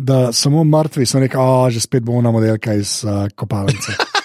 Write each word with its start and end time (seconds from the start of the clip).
da 0.00 0.32
samo 0.32 0.64
mrtvi 0.64 1.06
so 1.06 1.18
rekli, 1.18 1.40
da 1.40 1.70
že 1.70 1.80
spet 1.80 2.02
bomo 2.02 2.22
na 2.22 2.30
modelka 2.30 2.74
iz 2.74 3.04
uh, 3.04 3.28
kopalnice. 3.36 3.92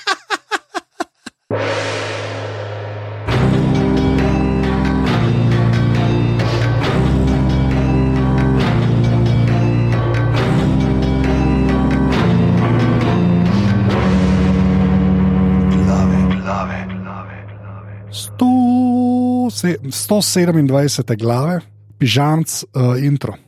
Sto 18.12 19.50
se- 19.52 19.78
127 19.84 21.18
glave, 21.18 21.60
pižamc, 21.98 22.64
uh, 22.64 23.04
intro. 23.04 23.45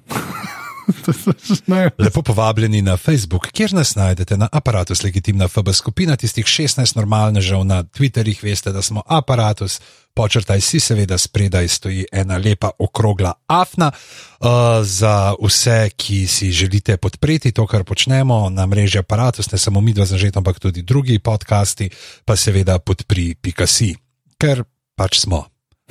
Lepo 2.03 2.21
povabljeni 2.21 2.81
na 2.81 2.97
Facebook, 2.97 3.47
kjer 3.51 3.73
nas 3.73 3.95
najdete 3.95 4.38
na 4.38 4.48
aparatus 4.52 5.03
Legitimna 5.03 5.48
FB 5.48 5.73
skupina, 5.73 6.16
tistih 6.16 6.45
16 6.45 6.95
normalnežev 6.95 7.63
na 7.63 7.84
Twitterjih, 7.84 8.43
veste, 8.43 8.71
da 8.71 8.81
smo 8.81 9.02
aparatus, 9.05 9.79
počrtaj 10.15 10.62
si 10.62 10.79
seveda 10.79 11.17
spredaj 11.17 11.67
stoji 11.67 12.05
ena 12.12 12.38
lepa 12.38 12.71
okrogla 12.79 13.34
afna. 13.48 13.91
Uh, 14.39 14.48
za 14.84 15.34
vse, 15.41 15.89
ki 15.98 16.27
si 16.27 16.52
želite 16.52 16.98
podpreti 16.98 17.51
to, 17.51 17.67
kar 17.67 17.84
počnemo 17.84 18.49
na 18.49 18.65
mreži 18.65 18.99
aparatus, 18.99 19.51
ne 19.51 19.57
samo 19.57 19.81
mi 19.81 19.93
dva 19.93 20.05
zažet, 20.05 20.38
ampak 20.38 20.59
tudi 20.59 20.81
drugi 20.81 21.20
podcasti, 21.20 21.90
pa 22.26 22.35
seveda 22.35 22.79
podpri 22.79 23.35
Pikasi, 23.41 23.95
ker 24.38 24.63
pač 24.95 25.20
smo. 25.20 25.45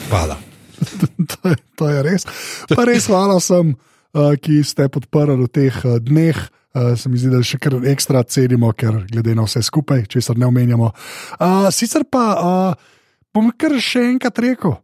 Hvala. 0.09 0.37
to, 1.31 1.49
je, 1.49 1.57
to 1.77 1.89
je 1.89 2.03
res. 2.03 2.27
Pa 2.69 2.85
res 2.85 3.07
hvala 3.07 3.39
vsem, 3.41 3.75
uh, 3.75 3.96
ki 4.17 4.63
ste 4.65 4.89
podprli 4.93 5.37
v 5.45 5.49
teh 5.53 5.77
uh, 5.85 5.99
dneh. 6.01 6.37
Uh, 6.77 6.93
se 6.97 7.09
mi 7.09 7.17
zdi, 7.17 7.31
da 7.33 7.41
še 7.41 7.57
kar 7.61 7.79
ekstra 7.89 8.21
cenimo, 8.29 8.69
ker 8.77 9.07
glede 9.09 9.33
na 9.37 9.47
vse 9.47 9.63
skupaj, 9.65 10.07
če 10.13 10.21
se 10.21 10.37
ne 10.37 10.49
omenjamo. 10.49 10.91
Uh, 11.41 11.69
sicer 11.73 12.05
pa 12.05 12.25
uh, 12.37 12.91
bom 13.33 13.49
kar 13.57 13.77
še 13.81 14.05
enkrat 14.13 14.41
rekel. 14.45 14.77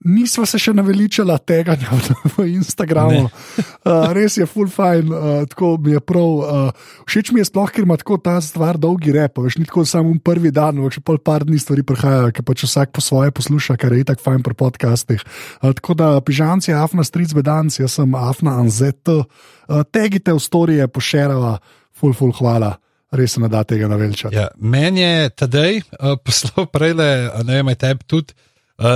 Nismo 0.00 0.46
se 0.48 0.56
še 0.56 0.72
naveličali 0.72 1.34
tega 1.44 1.74
v 2.32 2.46
Instagramu. 2.54 3.26
Uh, 3.28 4.08
res 4.16 4.38
je 4.38 4.46
full 4.48 4.70
fine, 4.72 5.12
uh, 5.12 5.42
tako 5.50 5.74
mi 5.76 5.92
je 5.92 6.00
prav. 6.00 6.30
Uh, 6.40 7.04
všeč 7.04 7.34
mi 7.36 7.42
je 7.42 7.50
sploh, 7.50 7.68
ker 7.68 7.84
ima 7.84 7.98
tako 8.00 8.16
ta 8.16 8.38
stvar 8.40 8.80
dolgi 8.80 9.12
rep. 9.12 9.36
Veš, 9.44 9.58
ni 9.60 9.68
tako 9.68 9.84
samo 9.84 10.16
prvi 10.24 10.54
dan, 10.56 10.80
več 10.80 10.96
pol 11.04 11.20
par 11.20 11.44
dni 11.44 11.60
stvari 11.60 11.84
prihajajo, 11.84 12.32
ker 12.32 12.48
pač 12.48 12.64
vsak 12.64 12.96
po 12.96 13.04
svoje 13.04 13.34
posluša, 13.36 13.76
kar 13.76 13.92
je 13.92 14.00
itak 14.06 14.24
fajn 14.24 14.40
pri 14.46 14.56
podcastih. 14.64 15.24
Uh, 15.60 15.76
tako 15.76 15.98
da 16.00 16.14
pižanci, 16.24 16.72
afna 16.72 17.04
stric 17.04 17.36
bedanci, 17.36 17.82
jaz 17.84 18.00
sem 18.00 18.16
afna 18.16 18.56
anzet. 18.56 19.04
Uh, 19.04 19.84
tegite 19.92 20.32
v 20.32 20.40
storije, 20.40 20.88
pošerava, 20.88 21.58
full, 21.92 22.16
full 22.16 22.32
hvala. 22.40 22.78
Res 23.12 23.34
ne 23.42 23.48
da 23.50 23.66
tega 23.66 23.88
naveličati. 23.90 24.38
Ja, 24.38 24.48
meni 24.56 25.02
je 25.02 25.32
tedaj 25.42 25.80
uh, 25.82 26.14
poslal 26.24 26.70
prej, 26.72 26.94
ne 26.94 27.58
vem, 27.58 27.74
tebi 27.76 28.06
tudi 28.06 28.38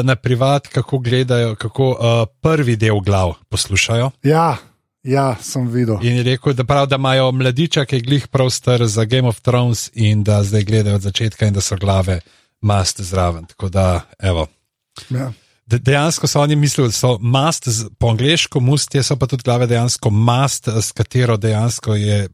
na 0.02 0.16
privat, 0.16 0.66
kako 0.66 0.98
gledajo, 0.98 1.54
kako 1.54 1.88
uh, 1.90 1.96
prvi 2.40 2.76
del 2.76 3.00
glav 3.00 3.34
poslušajo. 3.48 4.10
Ja, 4.22 4.56
ja, 5.02 5.36
sem 5.42 5.68
videl. 5.68 5.98
In 6.02 6.16
je 6.16 6.22
rekel, 6.22 6.52
da, 6.52 6.64
prav, 6.64 6.86
da 6.86 6.96
imajo 6.96 7.32
mladiča, 7.32 7.84
ki 7.84 7.96
je 7.96 8.02
glih 8.02 8.26
prav 8.28 8.50
star 8.50 8.86
za 8.86 9.04
Game 9.04 9.28
of 9.28 9.40
Thrones 9.40 9.90
in 9.94 10.24
da 10.24 10.42
zdaj 10.42 10.64
gledajo 10.64 10.96
od 10.96 11.02
začetka 11.02 11.46
in 11.46 11.54
da 11.54 11.60
so 11.60 11.76
glave 11.76 12.20
mast 12.60 13.00
zraven. 13.00 13.46
Tako 13.46 13.68
da, 13.68 14.00
evo. 14.18 14.46
Ja. 15.10 15.32
De, 15.66 15.78
dejansko 15.78 16.26
so 16.26 16.40
oni 16.40 16.56
mislili, 16.56 16.88
da 16.88 16.92
so 16.92 17.18
mast, 17.18 17.68
po 17.98 18.08
angliško 18.08 18.60
mustje, 18.60 19.02
so 19.02 19.16
pa 19.16 19.26
tudi 19.26 19.42
glave 19.42 19.66
dejansko 19.66 20.10
mast, 20.10 20.68
s 20.68 20.92
katero 20.92 21.36
dejansko 21.36 21.94
je 21.94 22.28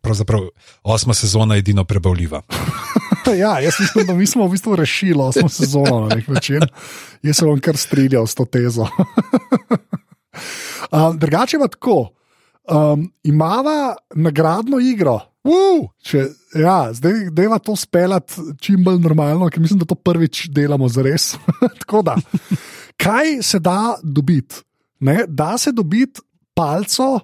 osma 0.83 1.15
sezona 1.15 1.57
edino 1.57 1.85
prebavljiva. 1.85 2.43
ja, 3.45 3.61
jaz 3.61 3.75
mislim, 3.81 4.07
da 4.07 4.15
mi 4.15 4.27
smo 4.27 4.47
v 4.47 4.51
bistvu 4.51 4.77
rešili 4.77 5.23
osmo 5.23 5.49
sezono 5.49 6.01
na 6.01 6.15
nek 6.15 6.29
način. 6.29 6.61
Jaz 7.23 7.37
se 7.37 7.45
bom 7.45 7.61
kar 7.61 7.77
strinjal 7.77 8.27
s 8.27 8.35
to 8.35 8.45
tezo. 8.45 8.87
um, 10.93 11.19
drugače 11.19 11.59
pa 11.59 11.69
tako, 11.69 12.09
um, 12.71 13.13
imava 13.23 13.97
nagradno 14.15 14.79
igro. 14.79 15.21
Uh, 15.45 15.89
če, 16.05 16.27
ja, 16.55 16.93
zdaj 16.93 17.31
deva 17.33 17.59
to 17.59 17.77
speljati 17.77 18.35
čim 18.61 18.85
bolj 18.85 18.99
normalno, 19.01 19.49
ker 19.49 19.61
mislim, 19.61 19.79
da 19.81 19.89
to 19.89 19.95
prvič 19.95 20.49
delamo 20.53 20.89
za 20.89 21.03
res. 21.03 21.35
da, 22.05 22.17
kaj 23.01 23.43
se 23.43 23.59
da 23.59 23.95
dobiti? 24.03 24.63
Ne, 25.01 25.25
da 25.29 25.59
se 25.59 25.73
dobiti 25.73 26.21
palco, 26.55 27.21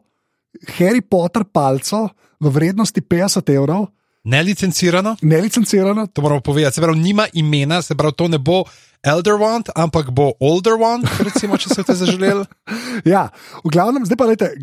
Harry 0.79 1.01
Potter 1.01 1.45
palco 1.45 2.09
v 2.41 2.49
vrednosti 2.49 3.01
50 3.01 3.53
evrov, 3.53 3.87
Nelicencirano, 4.27 5.15
nelicencirano, 5.23 6.07
to 6.11 6.23
moramo 6.23 6.41
povedati, 6.41 6.75
se 6.75 6.83
pravi, 6.83 6.99
nima 6.99 7.27
imena, 7.33 7.83
se 7.83 7.95
pravi, 7.95 8.15
to 8.19 8.27
ne 8.29 8.39
bo 8.39 8.65
Elder 9.07 9.39
Wand, 9.39 9.71
ampak 9.71 10.11
bo 10.11 10.33
Older 10.43 10.75
Wand, 10.75 11.07
recimo, 11.23 11.55
če 11.55 11.71
ste 11.71 11.95
zaželeli. 11.95 12.43
Ja, 13.07 13.29
v 13.63 13.71
glavnem, 13.71 14.03
zdaj 14.03 14.19
pa 14.19 14.27
gledajte, 14.27 14.59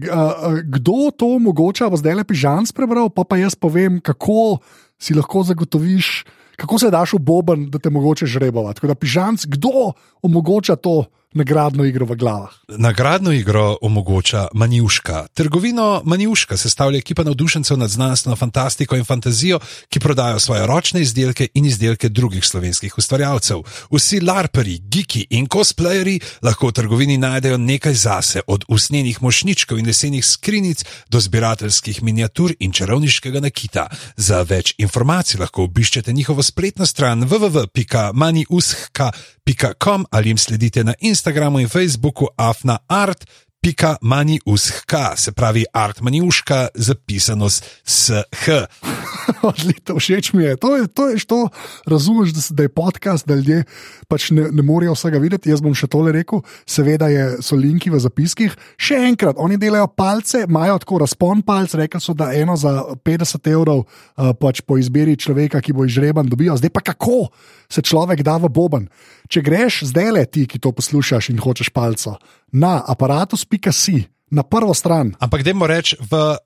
kdo 0.68 1.14
to 1.16 1.38
omogoča, 1.40 1.88
bo 1.88 1.96
zdaj 1.96 2.18
le 2.20 2.26
pižans 2.28 2.76
prebral, 2.76 3.08
pa 3.08 3.24
pa 3.24 3.40
jaz 3.40 3.56
povem, 3.56 4.02
kako 4.04 4.60
si 5.00 5.16
lahko 5.16 5.46
zagotoviš, 5.48 6.26
kako 6.60 6.82
se 6.82 6.92
daš 6.92 7.16
v 7.16 7.24
boben, 7.24 7.70
da 7.72 7.80
te 7.80 7.88
mogoče 7.88 8.28
žrebovati. 8.28 8.82
Tako 8.82 8.92
da 8.92 9.00
pižans, 9.00 9.48
kdo 9.48 9.94
omogoča 10.20 10.76
to 10.76 11.06
nagradno 11.34 11.86
igro 11.86 12.06
v 12.06 12.16
glavah. 12.16 12.50
Nagradno 12.68 13.32
igro 13.32 13.78
omogoča 13.82 14.48
Manjuška. 14.54 15.28
Trgovino 15.34 16.02
Manjuška 16.06 16.58
sestavlja 16.58 16.98
ekipa 16.98 17.24
navdušencev 17.24 17.78
nad 17.78 17.90
znanstveno 17.90 18.36
fantastiko 18.36 18.96
in 18.96 19.06
fantazijo, 19.06 19.60
ki 19.90 20.00
prodajo 20.00 20.40
svoje 20.40 20.68
ročne 20.68 21.02
izdelke 21.02 21.48
in 21.54 21.66
izdelke 21.66 22.10
drugih 22.10 22.46
slovenskih 22.46 22.98
ustvarjalcev. 22.98 23.58
Vsi 23.92 24.20
larperi, 24.20 24.80
geeki 24.80 25.28
in 25.30 25.48
cosplayeri 25.48 26.20
lahko 26.42 26.68
v 26.68 26.72
trgovini 26.72 27.18
najdejo 27.18 27.58
nekaj 27.58 27.94
zase, 27.94 28.42
od 28.48 28.66
usnjenih 28.68 29.22
mošničkov 29.22 29.80
in 29.80 29.88
lesenih 29.88 30.26
skrinic 30.26 30.86
do 31.10 31.20
zbirateljskih 31.20 32.04
miniatur 32.04 32.54
in 32.60 32.72
čarovniškega 32.72 33.40
nakita. 33.40 33.88
Za 34.18 34.42
več 34.42 34.74
informacij 34.78 35.40
lahko 35.40 35.64
obiščete 35.64 36.14
njihovo 36.14 36.44
spletno 36.44 36.86
stran 36.86 37.24
www.maniushka.com 37.24 39.43
ali 40.12 40.30
jim 40.30 40.38
sledite 40.38 40.84
na 40.84 40.94
Instagramu 41.00 41.60
in 41.60 41.70
Facebooku 41.70 42.28
afna 42.38 42.78
art. 42.88 43.26
Pika 43.62 43.96
mani 44.02 44.40
ushka, 44.46 45.16
se 45.16 45.32
pravi 45.32 45.66
art 45.74 46.02
maniuška, 46.02 46.68
zapisano 46.76 47.50
s 47.50 48.12
H. 48.32 48.68
Odlično, 49.44 49.98
všeč 50.00 50.34
mi 50.34 50.44
je. 50.44 50.56
To 50.58 50.76
je, 50.76 50.88
to 50.88 51.10
je 51.10 51.20
to, 51.28 51.40
razumeš, 51.86 52.32
da, 52.32 52.42
da 52.50 52.64
je 52.64 52.70
podcast, 52.70 53.28
da 53.28 53.36
ljudje 53.36 53.64
pač 54.08 54.30
ne, 54.32 54.48
ne 54.52 54.64
morejo 54.64 54.96
vsega 54.96 55.20
videti. 55.20 55.52
Jaz 55.52 55.62
bom 55.64 55.76
še 55.76 55.90
tole 55.92 56.14
rekel, 56.16 56.44
seveda 56.70 57.10
je, 57.12 57.26
so 57.44 57.58
linki 57.60 57.92
v 57.92 58.00
zapiskih. 58.00 58.56
Še 58.80 59.02
enkrat, 59.10 59.40
oni 59.42 59.60
delajo 59.60 59.90
palce, 59.92 60.46
imajo 60.48 60.80
tako 60.84 61.02
razpon 61.04 61.44
palc, 61.44 61.76
rekli 61.80 62.02
so, 62.04 62.16
da 62.16 62.32
eno 62.36 62.56
za 62.60 62.72
50 63.04 63.52
evrov 63.52 63.84
uh, 63.84 64.32
pač 64.40 64.64
po 64.64 64.80
izbiri 64.80 65.18
človeka, 65.20 65.62
ki 65.64 65.76
bo 65.76 65.88
izžreban, 65.90 66.32
dobijo. 66.32 66.56
Zdaj 66.60 66.72
pa 66.72 66.86
kako 66.94 67.28
se 67.68 67.84
človek 67.84 68.24
da 68.24 68.38
v 68.40 68.52
boben. 68.54 68.88
Če 69.28 69.44
greš 69.44 69.84
zdaj 69.92 70.12
le 70.16 70.26
ti, 70.30 70.48
ki 70.48 70.62
to 70.64 70.72
poslušaš 70.72 71.34
in 71.34 71.44
hočeš 71.44 71.74
palco, 71.76 72.16
na 72.56 72.80
aparatus.si, 72.80 74.00
na 74.32 74.48
prvo 74.48 74.72
stran. 74.78 75.16
Ampak 75.20 75.44
dajmo 75.44 75.68
reči 75.68 76.00
v 76.00 76.38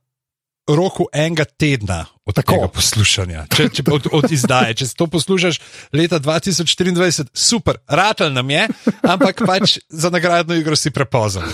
roku 0.67 1.07
enega 1.13 1.45
tedna 1.45 2.05
od 2.27 2.35
Tako. 2.35 2.53
tega 2.53 2.67
poslušanja, 2.67 3.45
če, 3.55 3.69
če, 3.79 3.88
od, 3.91 4.09
od 4.11 4.31
izdaje. 4.35 4.75
Če 4.81 4.89
si 4.89 4.97
to 4.99 5.07
poslušaš 5.11 5.61
leta 5.95 6.19
2024, 6.19 7.31
super, 7.33 7.79
ratelj 7.88 8.33
nam 8.35 8.51
je, 8.51 8.67
ampak 9.01 9.45
pač 9.47 9.79
za 9.88 10.11
nagradno 10.13 10.57
igro 10.59 10.75
si 10.75 10.91
prepozen. 10.91 11.47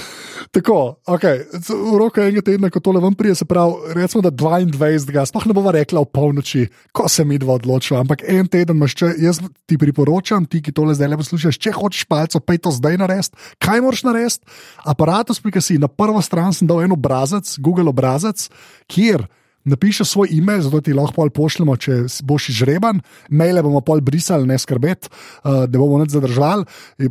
Tako, 0.54 1.02
okay. 1.10 1.48
v 1.66 1.98
roku 1.98 2.22
enega 2.22 2.44
tedna, 2.46 2.70
ko 2.70 2.78
tole 2.84 3.02
vam 3.02 3.16
prije, 3.18 3.40
se 3.42 3.46
pravi, 3.50 3.94
recimo, 3.98 4.22
da 4.22 4.30
22. 4.30 5.26
sploh 5.26 5.48
ne 5.50 5.56
bova 5.58 5.74
rekla 5.74 6.04
v 6.04 6.10
polnoči, 6.14 6.66
ko 6.94 7.08
se 7.10 7.26
mi 7.26 7.40
dva 7.42 7.56
odločila, 7.58 8.04
ampak 8.04 8.22
en 8.30 8.46
teden 8.46 8.78
imaš, 8.78 8.94
če 9.02 9.10
jaz 9.18 9.42
ti 9.66 9.80
priporočam, 9.82 10.46
ti, 10.46 10.62
ki 10.62 10.76
tole 10.76 10.94
zdaj 10.94 11.10
le 11.10 11.18
poslušaš, 11.24 11.58
če 11.58 11.74
hočeš 11.74 12.06
palco, 12.06 12.38
pa 12.38 12.54
je 12.54 12.62
to 12.68 12.74
zdaj 12.76 13.02
narediti. 13.02 13.34
Kaj 13.58 13.82
moraš 13.82 14.06
narediti? 14.06 14.46
Aparatus.si 14.86 15.80
na 15.82 15.90
prvo 15.90 16.22
stran 16.22 16.54
sem 16.54 16.70
dal 16.70 16.84
en 16.86 16.94
obrazec, 16.94 17.56
Google 17.58 17.90
obrazec, 17.90 18.46
kjer. 18.86 19.26
Napiši 19.64 20.06
svoj 20.06 20.28
e-mail, 20.32 20.62
zato 20.62 20.82
ti 20.84 20.94
lahko 20.94 21.30
pošljemo, 21.30 21.76
če 21.80 22.02
boš 22.28 22.50
izžreban. 22.52 23.00
Maile 23.30 23.64
bomo 23.64 23.80
pol 23.82 24.02
brisali, 24.04 24.48
ne 24.48 24.58
skrbeti, 24.60 25.08
uh, 25.44 25.64
da 25.72 25.80
bomo 25.80 26.02
ne 26.02 26.08
zadržali, 26.10 26.66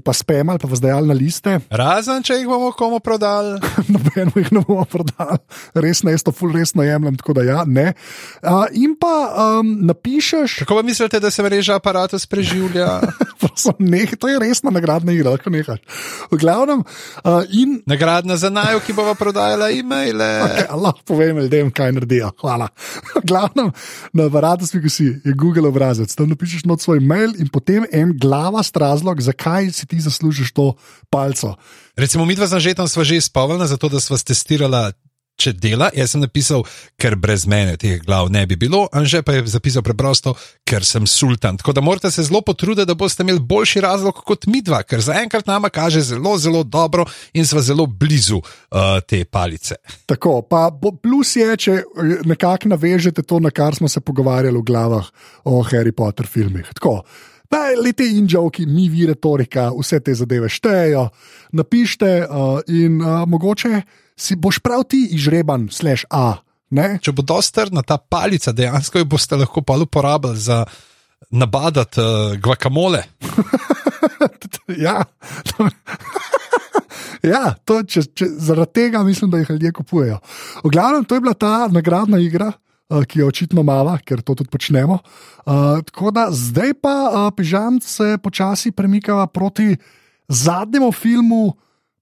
pa 0.05 0.13
spemali, 0.13 0.61
pa 0.61 0.69
vas 0.69 0.83
dajali 0.85 1.09
na 1.09 1.17
liste. 1.17 1.59
Razen, 1.71 2.21
če 2.23 2.37
jih 2.41 2.51
bomo 2.51 2.73
komu 2.77 3.01
prodali. 3.01 3.57
Nobeno 3.95 4.37
jih 4.37 4.53
ne 4.53 4.65
bomo 4.69 4.85
prodali, 4.85 5.41
res 5.75 6.05
ne, 6.05 6.13
jaz 6.13 6.27
to 6.27 6.35
ful 6.37 6.53
resno 6.53 6.85
jemljem, 6.85 7.17
tako 7.23 7.39
da 7.41 7.47
ja, 7.49 7.65
ne. 7.67 7.93
Uh, 8.43 8.67
in 8.77 8.99
pa 9.01 9.15
um, 9.33 9.73
napišeš, 9.89 10.61
Kako 10.63 10.77
pa 10.77 10.83
mislite, 10.83 11.21
da 11.21 11.31
se 11.31 11.43
mreža 11.43 11.81
aparatus 11.81 12.27
preživlja? 12.27 13.01
Prosim, 13.43 13.75
nehaj, 13.83 14.17
to 14.23 14.31
je 14.31 14.39
resna 14.39 14.71
nagradna 14.71 15.13
igra, 15.13 15.35
lahko 15.35 15.51
nehaš. 15.51 15.81
V 16.31 16.39
glavnem, 16.39 16.85
uh, 17.27 17.43
in 17.51 17.81
Nagradna 17.91 18.37
za 18.39 18.51
najo, 18.51 18.79
ki 18.87 18.95
bova 18.95 19.17
prodajala 19.19 19.73
e-maile. 19.75 20.29
Okay, 20.47 20.67
lahko 20.71 21.03
povem 21.11 21.43
ljudem, 21.43 21.73
kaj 21.75 21.93
naredijo. 21.99 22.31
Hvala. 22.41 22.71
V 23.17 23.25
glavnem, 23.27 23.73
na 24.15 24.29
aparatu 24.31 24.67
si 24.67 24.79
je 24.79 25.35
Google 25.35 25.69
obrazec, 25.69 26.15
tam 26.15 26.31
napišeš 26.31 26.65
not 26.71 26.81
svoj 26.85 27.03
mail 27.03 27.35
in 27.43 27.51
potem 27.51 27.87
en 27.91 28.15
glavast 28.15 28.77
razlog, 28.77 29.21
zakaj 29.21 29.73
si 29.75 29.87
ti 29.91 30.01
zaslužiš 30.01 30.55
to 30.55 30.73
palco. 31.11 31.57
Recimo, 31.99 32.25
mi 32.25 32.39
dva 32.39 32.47
z 32.47 32.57
Anžetom 32.57 32.89
sva 32.89 33.05
že 33.05 33.19
izpolnila, 33.19 33.67
zato 33.67 33.91
da 33.91 34.01
sva 34.01 34.17
testirala. 34.17 34.93
Če 35.43 35.51
dela, 35.59 35.89
jaz 35.91 36.13
sem 36.15 36.23
napisal, 36.23 36.63
ker 37.01 37.17
brez 37.19 37.49
mene 37.51 37.75
teh 37.81 37.99
glav 38.05 38.29
ne 38.31 38.45
bi 38.47 38.55
bilo, 38.55 38.85
Anže 38.95 39.25
pa 39.27 39.35
je 39.35 39.47
zapisal 39.51 39.83
preprosto, 39.83 40.37
ker 40.63 40.87
sem 40.87 41.07
sultan. 41.11 41.57
Tako 41.59 41.75
da 41.75 41.83
morate 41.83 42.11
se 42.15 42.23
zelo 42.29 42.45
potruditi, 42.47 42.87
da 42.87 42.95
boste 42.95 43.25
imeli 43.27 43.43
boljši 43.43 43.83
razlog 43.83 44.21
kot 44.23 44.47
mi 44.47 44.61
dva, 44.63 44.85
ker 44.87 45.03
zaenkrat 45.03 45.49
nama 45.51 45.71
kaže 45.73 46.05
zelo, 46.13 46.37
zelo 46.39 46.63
dobro 46.63 47.07
in 47.35 47.47
sva 47.49 47.63
zelo 47.65 47.89
blizu 47.91 48.39
uh, 48.39 49.01
te 49.03 49.25
palice. 49.25 49.81
Tako, 50.07 50.43
pa 50.47 50.69
bo- 50.71 50.95
plus 50.95 51.35
je, 51.37 51.57
če 51.57 51.77
nekako 52.29 52.71
navežete 52.77 53.27
to, 53.27 53.41
na 53.43 53.51
kar 53.51 53.75
smo 53.75 53.91
se 53.91 54.01
pogovarjali 54.01 54.59
v 54.59 54.67
glavah 54.69 55.11
o 55.45 55.59
Harry 55.67 55.91
Potter 55.91 56.31
filmih. 56.31 56.71
Tako. 56.79 57.01
Le 57.53 57.91
te 57.93 58.07
in-joki, 58.09 58.65
mi 58.65 58.87
vi 58.89 59.05
retorika, 59.11 59.67
vse 59.77 59.99
te 60.01 60.15
zadeve 60.17 60.49
štejejo. 60.49 61.03
Napišite 61.59 62.13
uh, 62.25 62.63
in 62.73 63.03
uh, 63.03 63.27
mogoče 63.29 63.83
si 64.17 64.37
boš 64.37 64.59
prav 64.63 64.85
ti 64.89 65.07
izžreban, 65.17 65.69
slash 65.73 66.07
A. 66.11 66.41
Ne? 66.73 66.97
Če 67.05 67.13
bo 67.13 67.25
dosti 67.27 67.59
trdna 67.59 67.83
ta 67.85 67.99
palica, 68.01 68.55
dejansko 68.57 69.03
jo 69.03 69.09
boste 69.13 69.37
lahko 69.37 69.61
pa 69.61 69.77
uporabljali 69.77 70.41
za 70.41 70.65
nabadati 71.33 72.01
uh, 72.01 72.41
guacamole. 72.41 73.03
ja. 74.85 75.03
ja, 77.33 77.43
to, 77.65 77.83
če, 77.85 78.05
če, 78.17 78.29
zaradi 78.41 78.81
tega 78.81 79.03
mislim, 79.05 79.31
da 79.33 79.41
jih 79.41 79.53
ljudje 79.55 79.73
kupujejo. 79.77 80.19
V 80.65 80.73
glavnem, 80.73 81.05
to 81.05 81.17
je 81.17 81.25
bila 81.25 81.35
ta 81.37 81.69
nagradna 81.73 82.21
igra, 82.25 82.51
uh, 82.53 83.05
ki 83.05 83.21
jo 83.21 83.31
očitno 83.33 83.65
mala, 83.67 83.99
ker 84.05 84.25
to 84.25 84.37
tudi 84.39 84.53
počnemo. 84.53 85.01
Uh, 85.45 85.81
tako 85.89 86.13
da 86.15 86.29
zdaj 86.33 86.77
pa 86.81 86.95
uh, 87.09 87.27
pižam 87.37 87.81
se 87.81 88.17
počasi 88.23 88.73
premikava 88.73 89.27
proti 89.27 89.77
zadnjemu 90.29 90.93
filmu. 90.93 91.45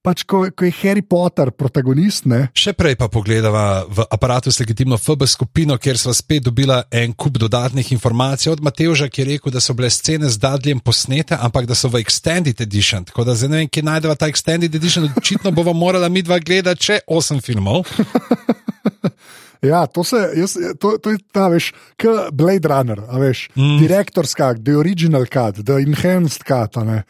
Pač, 0.01 0.23
ko, 0.25 0.47
ko 0.57 0.65
je 0.65 0.73
Harry 0.81 1.03
Potter 1.05 1.51
protagonist, 1.53 2.25
ne? 2.25 2.47
Še 2.57 2.73
prej 2.73 2.95
pa 2.97 3.11
pogledava 3.13 3.85
v 3.85 4.07
aparatu 4.09 4.49
s 4.49 4.57
legitimno 4.63 4.97
FB 4.97 5.27
skupino, 5.29 5.77
kjer 5.77 6.01
smo 6.01 6.15
spet 6.17 6.47
dobila 6.47 6.79
en 6.89 7.13
kup 7.13 7.37
dodatnih 7.37 7.91
informacij 7.93 8.55
od 8.55 8.63
Mateoža, 8.65 9.11
ki 9.13 9.21
je 9.21 9.27
rekel, 9.35 9.53
da 9.53 9.61
so 9.61 9.77
bile 9.77 9.91
scene 9.93 10.31
z 10.33 10.41
Dadljem 10.41 10.81
posnete, 10.81 11.37
ampak 11.37 11.69
da 11.69 11.77
so 11.77 11.93
v 11.93 12.01
Extended 12.01 12.65
Edition. 12.65 13.05
Tako 13.05 13.29
da 13.29 13.37
zdaj 13.37 13.53
ne 13.53 13.61
vem, 13.61 13.69
kje 13.69 13.85
najdeva 13.91 14.17
ta 14.17 14.31
Extended 14.33 14.73
Edition. 14.73 15.05
Očitno 15.21 15.53
bova 15.53 15.77
morala 15.77 16.09
mi 16.09 16.25
dva 16.25 16.41
gledati 16.41 16.89
še 16.89 16.99
osem 17.05 17.45
filmov. 17.45 17.85
Ja, 19.61 19.85
to, 19.85 20.01
se, 20.09 20.17
jaz, 20.41 20.55
to, 20.81 20.95
to 21.05 21.11
je 21.13 21.19
ta, 21.37 21.51
veš, 21.53 21.67
kot 22.01 22.31
Blade 22.33 22.65
Runner, 22.65 23.03
veš, 23.21 23.43
mm. 23.53 23.75
direktor's 23.83 24.33
cut, 24.33 24.63
the 24.65 24.73
original 24.73 25.27
cut, 25.29 25.61
the 25.61 25.77
enhanced 25.85 26.47
cut, 26.49 26.81
ne, 26.81 27.03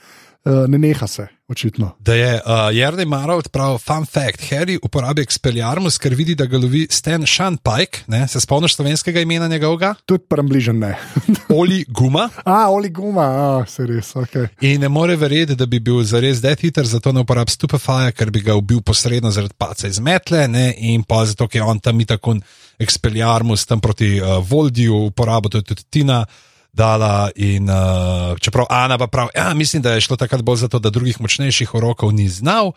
uh, 0.43 0.65
ne 0.67 0.81
neha 0.83 1.07
se, 1.07 1.29
očitno. 1.51 1.91
Da 1.99 2.15
je 2.15 2.35
uh, 2.35 2.77
Jarni 2.77 3.05
Marov 3.05 3.43
prav, 3.53 3.79
fun 3.79 4.07
fact, 4.07 4.41
Harry 4.51 4.79
uporablja 4.83 5.25
Expelliarmus, 5.27 5.99
ker 5.99 6.15
vidi, 6.15 6.35
da 6.39 6.47
ga 6.47 6.59
lovi 6.59 6.87
Stan 6.91 7.27
Shanpike, 7.27 8.05
ne? 8.07 8.23
se 8.29 8.41
spomniš 8.41 8.77
slovenskega 8.77 9.21
imena 9.21 9.49
njegovega? 9.49 9.95
Tudi 10.07 10.25
prem 10.29 10.49
bližen 10.49 10.79
ne. 10.79 10.95
Oli 11.61 11.85
Guma. 11.89 12.29
A, 12.45 12.71
Oli 12.71 12.91
Guma, 12.91 13.27
a, 13.27 13.65
se 13.67 13.87
res, 13.87 14.13
ok. 14.17 14.37
In 14.61 14.81
ne 14.81 14.89
more 14.89 15.17
verjeti, 15.17 15.57
da 15.59 15.67
bi 15.67 15.81
bil 15.81 16.03
zares 16.07 16.43
Death 16.43 16.65
Eater, 16.65 16.87
zato 16.87 17.13
ne 17.13 17.25
uporablja 17.27 17.57
Stupefy, 17.57 18.13
ker 18.15 18.31
bi 18.31 18.45
ga 18.47 18.55
ubil 18.55 18.83
posredno 18.87 19.31
zaradi 19.35 19.57
paca 19.59 19.89
iz 19.89 19.99
metle, 19.99 20.47
ne? 20.49 20.71
in 20.79 21.03
pa 21.03 21.25
zato, 21.27 21.49
ker 21.49 21.63
je 21.63 21.67
on 21.67 21.83
tam 21.83 22.05
tako 22.07 22.37
Expelliarmus 22.81 23.67
tam 23.67 23.81
proti 23.81 24.21
uh, 24.21 24.39
Voldiju 24.51 25.09
uporabil, 25.11 25.51
to 25.51 25.59
je 25.59 25.69
tudi 25.75 25.85
Tina. 25.91 26.23
Dala 26.73 27.31
in 27.35 27.67
uh, 27.71 28.39
čeprav 28.39 28.67
Ana 28.71 28.99
pa 28.99 29.07
pravi, 29.11 29.35
ja, 29.35 29.55
mislim, 29.55 29.83
da 29.83 29.95
je 29.95 30.05
šlo 30.07 30.17
takrat 30.17 30.43
bolj 30.43 30.57
zato, 30.67 30.79
da 30.79 30.91
drugih 30.91 31.21
močnejših 31.21 31.75
urokov 31.75 32.13
ni 32.15 32.29
znal, 32.29 32.73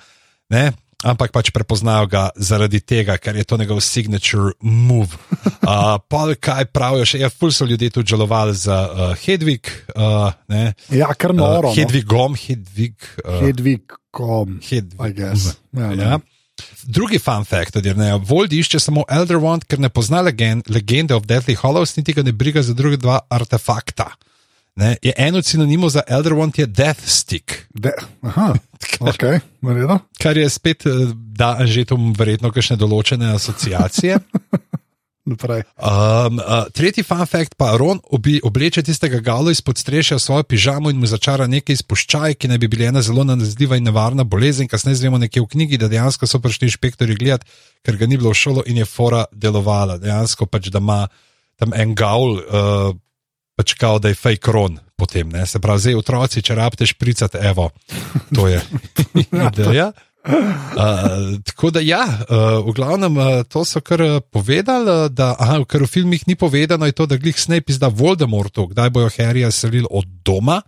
ne? 0.49 0.71
ampak 1.03 1.35
pač 1.35 1.51
prepoznajo 1.51 2.07
ga 2.07 2.23
zaradi 2.39 2.79
tega, 2.79 3.19
ker 3.19 3.35
je 3.35 3.43
to 3.43 3.59
njegov 3.59 3.83
signature 3.83 4.55
move. 4.61 5.11
Uh, 5.63 5.95
pa 6.11 6.27
kaj 6.35 6.65
pravijo, 6.75 7.05
še 7.07 7.21
je, 7.21 7.27
ful 7.31 7.51
so 7.55 7.63
ljudje 7.63 7.87
tudi 7.95 8.11
žalovali 8.11 8.51
za 8.51 8.77
uh, 8.83 9.03
Hedvig. 9.15 9.69
Uh, 9.95 10.35
ne? 10.51 10.73
Ja, 10.91 11.07
kar 11.15 11.31
noro. 11.31 11.71
Uh, 11.71 11.77
Hedvigom, 11.77 12.35
Hedvig. 12.35 12.99
Uh, 13.23 13.39
Hedvig, 13.39 13.95
kom. 14.11 14.57
Hedvig. 14.59 15.21
Ja. 15.23 15.31
Ja. 15.95 16.19
Drugi 16.83 17.19
fun 17.19 17.45
fact 17.45 17.75
je, 17.75 17.93
da 17.93 18.15
Vold 18.15 18.53
išče 18.53 18.79
samo 18.79 19.03
Elder 19.09 19.37
Wand, 19.37 19.65
ker 19.67 19.79
ne 19.79 19.89
pozna 19.89 20.21
legend, 20.21 20.69
legende 20.69 21.15
of 21.15 21.23
Deathly 21.23 21.55
Hollows, 21.55 21.95
niti 21.95 22.13
ga 22.13 22.23
ne 22.23 22.31
briga 22.31 22.61
za 22.61 22.73
druge 22.73 22.97
dva 22.97 23.19
artefakta. 23.29 24.11
Ne? 24.75 24.95
Je 25.01 25.13
eno 25.17 25.37
od 25.37 25.45
sinonimov 25.45 25.89
za 25.89 26.01
Elder 26.07 26.33
Wand 26.33 26.59
je 26.59 26.65
Death 26.65 27.05
Stick, 27.05 27.53
De, 27.73 27.91
aha, 28.21 28.53
ok, 28.99 29.23
naredno. 29.61 29.99
kar 30.17 30.37
je 30.37 30.49
spet, 30.49 30.85
eh, 30.85 30.91
da 31.13 31.57
že 31.65 31.85
tu 31.85 31.97
verjetno 32.17 32.51
kakšne 32.51 32.77
določene 32.77 33.33
asociacije. 33.35 34.19
Naprej. 35.23 35.63
Um, 35.79 36.39
uh, 36.39 36.67
tretji 36.75 37.03
fun 37.03 37.23
fact 37.25 37.55
pa 37.55 37.77
Ron 37.79 38.01
obi, 38.11 38.41
obleče 38.43 38.83
tistega 38.83 39.21
galo 39.23 39.51
izpod 39.51 39.77
strešja 39.79 40.17
v 40.17 40.19
svojo 40.19 40.43
pižamo 40.43 40.91
in 40.91 40.99
mu 40.99 41.07
začara 41.07 41.47
nekaj 41.47 41.79
izpuščaj, 41.79 42.35
ki 42.35 42.49
naj 42.51 42.59
bi 42.59 42.67
bili 42.67 42.89
ena 42.89 43.01
zelo 43.01 43.23
nalezljiva 43.23 43.79
in 43.79 43.87
nevarna 43.87 44.27
bolezen. 44.27 44.67
Kasneje 44.67 44.99
zvemo 44.99 45.21
nekje 45.23 45.45
v 45.45 45.47
knjigi, 45.55 45.79
da 45.79 45.87
dejansko 45.87 46.27
so 46.27 46.43
prišli 46.43 46.67
inšpektori 46.67 47.15
gledati, 47.15 47.47
ker 47.87 47.95
ga 47.97 48.07
ni 48.07 48.19
bilo 48.19 48.35
v 48.35 48.39
šolo 48.41 48.67
in 48.67 48.83
je 48.83 48.89
fora 48.89 49.23
delovala. 49.31 49.97
Dejansko 50.03 50.45
pač, 50.45 50.67
da 50.67 50.83
ima 50.83 51.07
tam 51.55 51.71
en 51.71 51.95
gaul, 51.95 52.41
uh, 52.43 52.91
pač 53.55 53.77
kao, 53.79 54.03
da 54.03 54.11
je 54.11 54.19
fake 54.19 54.51
ron. 54.51 54.79
Potem, 54.99 55.31
ne? 55.31 55.47
se 55.47 55.59
pravi, 55.59 55.87
zdaj 55.87 56.01
otroci, 56.03 56.43
če 56.43 56.55
rabite 56.59 56.85
špricati, 56.87 57.39
evo, 57.47 57.71
to 58.35 58.51
je 58.51 58.59
ideja. 59.47 59.93
Uh, 60.23 61.41
tako 61.43 61.69
da, 61.75 61.81
ja, 61.83 62.03
uh, 62.07 62.63
v 62.63 62.71
glavnem 62.75 63.17
uh, 63.17 63.25
to 63.43 63.65
so 63.67 63.81
kar 63.83 64.01
uh, 64.01 64.21
povedali, 64.23 64.87
uh, 64.87 65.09
da 65.11 65.33
aha, 65.35 65.59
kar 65.67 65.83
v 65.83 65.89
filmih 65.91 66.23
ni 66.27 66.35
povedano, 66.39 66.87
je 66.87 66.95
to, 66.95 67.05
da 67.05 67.19
glih 67.19 67.35
Snape 67.35 67.75
izda 67.75 67.91
Voldemortu, 67.91 68.69
kdaj 68.71 68.89
bojo 68.89 69.11
Harryja 69.11 69.51
selili 69.51 69.87
od 69.91 70.07
doma. 70.23 70.61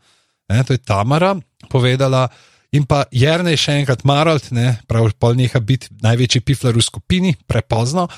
Ne, 0.51 0.63
to 0.63 0.75
je 0.75 0.83
Tamara 0.83 1.35
povedala. 1.71 2.27
In 2.75 2.83
pa 2.83 3.05
Jrnej 3.07 3.55
še 3.55 3.77
enkrat 3.79 4.03
Maralt, 4.03 4.49
ne, 4.51 4.75
prav 4.89 5.07
pol 5.15 5.37
neha 5.39 5.61
biti 5.63 5.87
največji 6.03 6.41
pifler 6.43 6.75
v 6.75 6.83
skupini, 6.83 7.31
prepozno, 7.47 8.09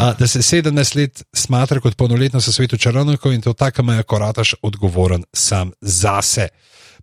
a, 0.00 0.14
da 0.16 0.28
se 0.30 0.40
17 0.40 0.96
let 0.96 1.20
smatra 1.36 1.82
kot 1.84 1.98
polnoletno 2.00 2.40
v 2.40 2.54
svetu 2.56 2.80
čarovnikov 2.80 3.34
in 3.36 3.44
to 3.44 3.52
tako 3.52 3.84
ima 3.84 4.00
korataš 4.02 4.54
odgovoren 4.64 5.26
sam 5.36 5.74
zase. 5.80 6.48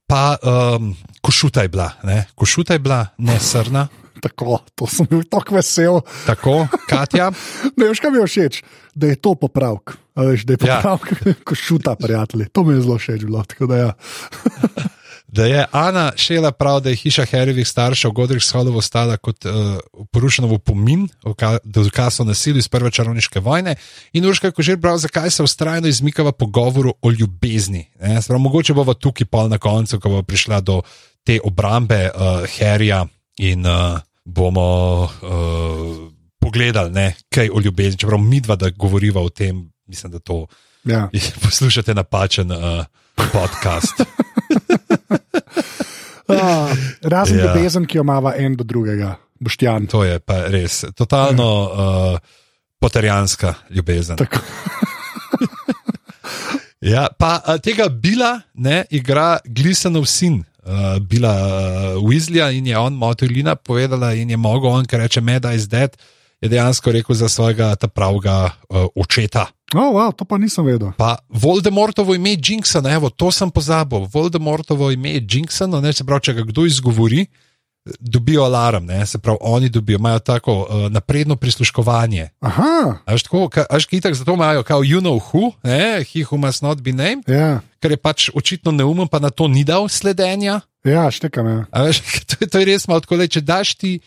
Pa 0.09 0.33
um, 0.41 0.95
košuta 1.23 1.63
je 1.63 1.71
bila, 1.71 1.91
ne, 2.03 2.25
košuta 2.35 2.75
je 2.75 2.79
bila, 2.83 3.05
ne 3.17 3.39
srna. 3.39 3.87
Tako, 4.23 4.59
to 4.75 4.87
sem 4.87 5.07
bil 5.09 5.23
tako 5.27 5.55
vesel. 5.57 5.99
Tako, 6.27 6.67
Katja. 6.87 7.31
Ne 7.79 7.89
veš, 7.89 7.99
kaj 7.99 8.11
mi 8.11 8.21
je 8.21 8.27
všeč, 8.27 8.61
da 8.95 9.07
je 9.11 9.15
to 9.19 9.33
popravek. 9.35 9.95
Veš, 10.15 10.45
da 10.47 10.53
je 10.53 10.57
Ja. 10.63 10.77
popravek, 10.79 11.07
ja. 11.27 11.33
ko 11.43 11.55
šuta, 11.55 11.95
prijatelji. 11.95 12.47
To 12.51 12.63
mi 12.63 12.75
je 12.75 12.81
zelo 12.81 12.97
všeč 12.97 13.25
bilo. 13.25 13.43
ja. 13.75 13.93
Da 15.33 15.45
je 15.45 15.65
Ana 15.71 16.11
šela 16.15 16.51
prav, 16.51 16.79
da 16.85 16.89
je 16.89 16.95
hiša 16.95 17.25
Harryjevih 17.25 17.65
staršev 17.65 18.11
Godrich 18.11 18.45
Sholov 18.45 18.77
ostala 18.77 19.17
kot 19.17 19.45
uh, 19.45 19.79
porušena 20.13 20.45
v 20.47 20.59
pomin, 20.61 21.07
dokaz 21.63 22.19
o 22.21 22.23
nasilju 22.23 22.61
iz 22.61 22.67
prve 22.69 22.91
čarovniške 22.91 23.39
vojne. 23.41 23.73
In 24.13 24.25
Urška 24.29 24.47
je 24.47 24.51
kožer 24.53 24.77
prav, 24.81 24.97
zakaj 25.01 25.31
se 25.31 25.43
ustrajno 25.43 25.87
izmikava 25.89 26.31
pogovoru 26.31 26.93
o 27.01 27.11
ljubezni. 27.11 27.89
Ne? 27.99 28.21
Se 28.21 28.27
Prav, 28.27 28.39
mogoče 28.39 28.73
bova 28.77 28.93
tukaj 28.93 29.25
pol 29.25 29.49
na 29.49 29.57
koncu, 29.57 29.99
ko 29.99 30.09
bo 30.09 30.21
prišla 30.21 30.61
do 30.61 30.81
te 31.23 31.39
obrambe 31.43 32.11
uh, 32.15 32.43
Harryja 32.59 33.05
in 33.37 33.65
uh, 33.65 33.99
bomo 34.23 35.03
uh, 35.03 36.11
pogledali, 36.39 36.91
ne, 36.91 37.15
kaj 37.29 37.49
o 37.49 37.61
ljubezni. 37.63 37.99
Čeprav 37.99 38.19
mi 38.19 38.41
dva, 38.41 38.55
da 38.55 38.69
govoriva 38.69 39.21
o 39.21 39.29
tem, 39.29 39.71
mislim, 39.87 40.11
da 40.11 40.19
to 40.19 40.45
Ja. 40.83 41.09
poslušate 41.43 41.93
napačen 41.93 42.51
uh, 42.51 42.85
podcast. 43.15 43.93
Ah, 46.27 46.71
razen 47.01 47.37
Ja. 47.37 47.45
ja. 47.45 47.53
ljubezen, 47.55 47.85
ki 47.85 47.97
jo 47.97 48.01
ima 48.01 48.33
en 48.37 48.55
do 48.55 48.63
drugega, 48.63 49.15
boštjan. 49.39 49.87
To 49.87 50.03
je 50.03 50.19
pa 50.19 50.45
res, 50.47 50.85
totalno 50.95 51.63
uh, 51.63 52.19
poterjanska 52.79 53.53
ljubezen. 53.69 54.17
Ja, 56.81 57.07
pa 57.19 57.39
uh, 57.47 57.59
tega 57.63 57.89
Bila 57.89 58.41
ne, 58.53 58.85
igra 58.89 59.37
Glisanov 59.45 60.05
sin. 60.05 60.43
Uh, 60.63 60.95
bila 61.03 61.33
uh, 61.35 62.03
Weasleya 62.07 62.53
in 62.55 62.67
je 62.67 62.77
on, 62.79 62.95
Motolina, 62.95 63.55
povedala, 63.55 64.13
in 64.15 64.29
je 64.31 64.37
mogel 64.39 64.71
on, 64.71 64.85
ker 64.87 65.03
reče: 65.03 65.21
Meda 65.21 65.51
is 65.51 65.67
dead, 65.67 65.97
je 66.39 66.47
dejansko 66.49 66.91
rekel 66.91 67.15
za 67.15 67.27
svojega 67.27 67.75
ta 67.75 67.87
pravega 67.91 68.55
uh, 68.69 68.87
očeta. 68.95 69.49
Oh, 69.75 69.91
wow, 69.91 70.13
to 70.15 70.23
pa 70.23 70.37
nisem 70.37 70.65
vedel. 70.65 70.93
Pa 70.95 71.17
Voldemortovo 71.29 72.15
ime 72.15 72.37
je 72.37 72.39
Jinxon, 72.47 72.87
evo, 72.87 73.09
to 73.09 73.31
sem 73.31 73.49
pozabil. 73.51 74.05
Voldemortovo 74.13 74.91
ime 74.91 75.17
je 75.17 75.25
Jinxon, 75.25 75.73
ne 75.81 75.93
se 75.93 76.05
pravi, 76.05 76.29
če 76.29 76.35
ga 76.37 76.45
kdo 76.45 76.65
izgovori, 76.69 77.25
dobijo 77.99 78.43
alarm, 78.43 78.85
ne 78.85 79.05
se 79.05 79.17
pravi, 79.17 79.37
oni 79.41 79.69
dobijo, 79.69 79.97
imajo 79.97 80.19
tako 80.19 80.61
uh, 80.61 80.91
napredno 80.91 81.35
prisluškovanje. 81.35 82.29
Aha, 82.39 82.97
Až 83.05 83.23
tako, 83.23 83.49
až 83.69 83.85
kitak, 83.85 84.13
zato 84.13 84.33
imajo, 84.33 84.63
kao, 84.63 84.83
you 84.83 84.99
know 84.99 85.19
who, 85.19 85.51
ne, 85.63 86.03
he 86.03 86.23
who 86.23 86.37
must 86.37 86.61
not 86.61 86.81
be 86.81 86.91
named, 86.91 87.27
ja, 87.27 87.59
ker 87.79 87.91
je 87.91 87.97
pač 87.97 88.29
očitno 88.35 88.71
neumen, 88.71 89.07
pa 89.07 89.19
na 89.19 89.29
to 89.29 89.47
ni 89.47 89.63
dal 89.63 89.89
sledenja. 89.89 90.61
ja 90.83 91.11
štekam. 91.11 91.47
Ja. 91.47 91.65
A 91.71 91.83
Veš, 91.83 92.01
to, 92.29 92.47
to 92.47 92.59
je 92.59 92.65
res 92.65 92.87
malo 92.87 93.03
tako, 93.03 93.15
le, 93.15 93.27
če 93.27 93.41
daš 93.41 93.75
ti 93.75 93.99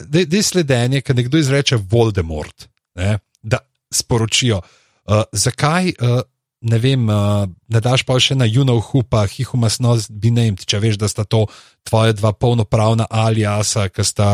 da 0.00 0.18
je 0.36 0.42
sledenje, 0.42 1.00
ki 1.00 1.14
nekdo 1.14 1.38
izreče 1.38 1.76
Voldemort, 1.76 2.68
ne, 2.94 3.18
da 3.42 3.58
sporočijo, 3.92 4.60
uh, 4.60 5.22
zakaj. 5.32 5.92
Uh, 6.00 6.20
Ne 6.60 6.76
vem, 6.76 7.08
uh, 7.08 7.48
ne 7.48 7.80
daš 7.80 8.04
pa 8.04 8.18
še 8.20 8.36
na 8.36 8.44
Junohu, 8.44 9.00
pa 9.08 9.24
Hihumas 9.24 9.78
Nos 9.80 10.10
be 10.12 10.28
named, 10.28 10.66
če 10.68 10.80
veš, 10.82 10.98
da 11.00 11.08
sta 11.08 11.24
to 11.24 11.46
tvoje 11.88 12.12
dva 12.18 12.34
polnopravna 12.36 13.06
alijasa, 13.08 13.88
ki 13.88 14.04
sta 14.04 14.28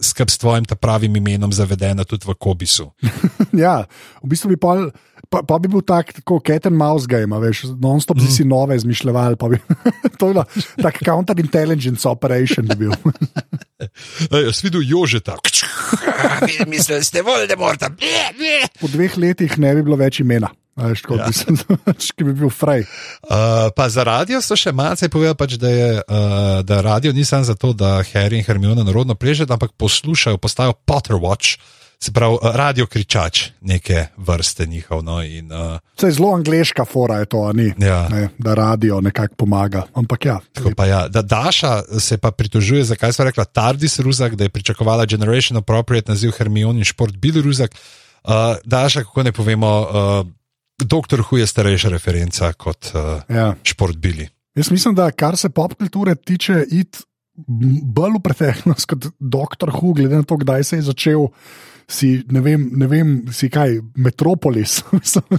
skrb 0.00 0.30
s 0.30 0.38
tvojim 0.38 0.64
ta 0.64 0.74
pravim 0.74 1.16
imenom 1.16 1.52
zavedena 1.52 2.04
tudi 2.04 2.24
v 2.24 2.34
Kobisu. 2.38 2.88
ja, 3.64 3.84
v 4.22 4.30
bistvu 4.32 4.54
bi 4.54 4.56
pol, 4.56 4.88
pa, 5.28 5.42
pa 5.44 5.58
bi 5.60 5.68
bil 5.68 5.84
tak, 5.84 6.14
tako 6.16 6.40
cat 6.40 6.66
and 6.70 6.80
mouse 6.80 7.04
game, 7.10 7.34
a 7.36 7.42
veš, 7.42 7.66
non-stop 7.76 8.16
mm. 8.16 8.32
si 8.32 8.48
nove 8.48 8.76
izmišljali. 8.80 9.36
pa 9.36 9.52
Bi, 9.52 9.60
to 10.18 10.32
je 10.32 10.32
bilo 10.32 10.46
tak 10.80 11.04
counterintelligence 11.04 12.08
operation 12.08 12.64
bi 12.72 12.86
bil. 12.86 12.96
Ej, 14.34 14.48
Jaz 14.48 14.64
videl 14.64 14.80
Jožeta. 14.80 15.36
Mislili 16.66 17.04
ste 17.04 17.20
Voldemorta. 17.20 17.92
Po 18.80 18.88
dveh 18.88 19.18
letih 19.20 19.58
ne 19.58 19.74
bi 19.76 19.84
bilo 19.84 20.00
več 20.00 20.24
imena. 20.24 20.48
Veš, 20.76 21.02
tako, 21.02 21.14
Ja. 21.14 21.26
ja. 21.86 21.94
ki 22.16 22.24
bi 22.24 22.32
bil 22.32 22.50
fraj. 22.50 22.80
Uh, 22.80 23.70
pa 23.76 23.88
za 23.88 24.02
radio 24.04 24.40
so 24.42 24.56
še 24.58 24.72
malce 24.72 25.08
povedali, 25.08 25.38
pač, 25.38 25.54
da, 25.60 25.70
je, 25.70 25.90
uh, 26.02 26.60
da 26.66 26.80
radio 26.82 27.12
ni 27.12 27.24
samo 27.24 27.44
zato, 27.44 27.72
da 27.72 28.02
Harry 28.12 28.42
in 28.42 28.44
Hermiona 28.44 28.82
narodno 28.82 29.14
pležejo, 29.14 29.46
ampak 29.50 29.72
poslušajo, 29.78 30.38
postajo 30.38 30.74
Potterwatch, 30.86 31.58
se 32.04 32.12
pravi 32.12 32.36
radio 32.42 32.86
kričač 32.86 33.54
neke 33.60 34.06
vrste 34.16 34.66
njihov. 34.66 35.04
No, 35.04 35.22
in, 35.22 35.52
uh, 35.52 35.78
Saj 36.00 36.10
zelo 36.18 36.34
angliška 36.34 36.84
fora 36.84 37.22
je 37.22 37.26
to, 37.26 37.46
a 37.48 37.52
ni. 37.52 37.72
ja. 37.78 38.08
Ne, 38.10 38.28
da 38.38 38.54
radio 38.54 39.00
nekako 39.00 39.34
pomaga. 39.34 39.86
Ampak 39.94 40.26
ja, 40.26 40.40
ja, 40.88 41.08
da 41.08 41.22
Daša 41.22 41.82
se 41.98 42.18
pa 42.18 42.30
pritožuje, 42.30 42.84
zakaj 42.84 43.12
so 43.12 43.24
rekla 43.24 43.44
Tardis 43.44 43.98
Ruzak, 43.98 44.34
da 44.34 44.44
je 44.44 44.50
pričakovala 44.50 45.06
Generation 45.06 45.56
Appropriate 45.56 46.12
naziv 46.12 46.34
Hermione 46.36 46.78
in 46.78 46.84
šport 46.84 47.16
Bill 47.16 47.42
Ruzak. 47.42 47.70
Uh, 48.24 48.30
Daša, 48.64 49.04
kako 49.04 49.22
ne 49.22 49.32
povemo, 49.32 49.80
uh, 49.80 50.26
Doktor 50.78 51.22
Hu 51.22 51.38
je 51.38 51.46
starejša 51.46 51.88
referenca 51.88 52.52
kot 52.52 52.90
uh, 52.94 53.22
ja. 53.28 53.54
šport 53.62 53.96
Billy. 53.96 54.28
Jaz 54.54 54.70
mislim, 54.70 54.94
da 54.94 55.10
kar 55.10 55.36
se 55.36 55.48
pop 55.50 55.74
kulture 55.74 56.14
tiče, 56.14 56.64
id 56.70 56.98
bolj 57.94 58.18
v 58.18 58.22
preteklost 58.22 58.86
kot 58.90 59.06
Doktor 59.18 59.70
Hu, 59.74 59.94
glede 59.94 60.16
na 60.22 60.26
to, 60.26 60.36
kdaj 60.36 60.64
se 60.64 60.76
je 60.76 60.82
začel. 60.90 61.28
Si, 61.84 62.22
ne, 62.32 62.40
vem, 62.40 62.62
ne 62.80 62.86
vem, 62.88 63.08
si 63.28 63.50
kaj, 63.52 63.76
Metropolis. 64.00 64.78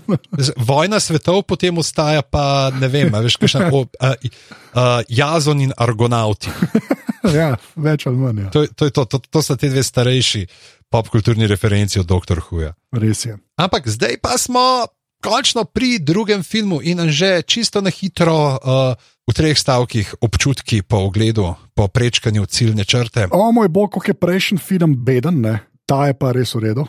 Vojna 0.70 1.00
svetov 1.02 1.42
potem 1.50 1.74
ostaja, 1.82 2.22
pa 2.22 2.70
ne 2.70 2.86
vem, 2.86 3.10
veš, 3.10 3.40
kakšna, 3.42 3.72
o, 3.74 3.82
uh, 3.82 4.14
uh, 4.14 5.02
Jazon 5.10 5.64
in 5.66 5.74
Argonauti. 5.74 6.54
ja, 7.40 7.56
več 7.76 8.06
ali 8.06 8.22
manj. 8.22 8.44
Ja. 8.46 8.52
To, 8.54 8.62
je- 8.62 8.70
to, 8.78 8.90
to, 8.94 9.06
to, 9.10 9.20
to 9.26 9.42
so 9.42 9.58
te 9.58 9.72
dve 9.74 9.82
starejši 9.82 10.46
popkulturni 10.94 11.50
referenci 11.50 11.98
od 12.00 12.06
Doktor 12.06 12.44
Huja. 12.46 12.76
Res 12.94 13.26
je. 13.26 13.40
Ampak 13.58 13.90
zdaj 13.90 14.22
pa 14.22 14.38
smo 14.38 14.86
končno 15.26 15.66
pri 15.66 16.00
drugem 16.00 16.44
filmu 16.44 16.80
in 16.82 17.10
že 17.10 17.42
čisto 17.42 17.82
na 17.82 17.90
hitro, 17.90 18.36
uh, 18.54 18.94
v 19.26 19.34
treh 19.34 19.58
stavkih, 19.58 20.22
občutki 20.22 20.82
po 20.82 20.98
ogledu, 21.00 21.56
po 21.74 21.88
prečkanju 21.88 22.46
ciljne 22.46 22.86
črte. 22.86 23.28
O 23.32 23.52
moj 23.52 23.68
bog, 23.68 23.90
kako 23.92 24.06
je 24.08 24.14
prejšnji 24.16 24.58
film 24.58 24.94
beden, 24.98 25.42
ne? 25.42 25.60
ta 25.86 26.08
je 26.08 26.14
pa 26.14 26.32
res 26.32 26.54
v 26.54 26.60
redu. 26.60 26.86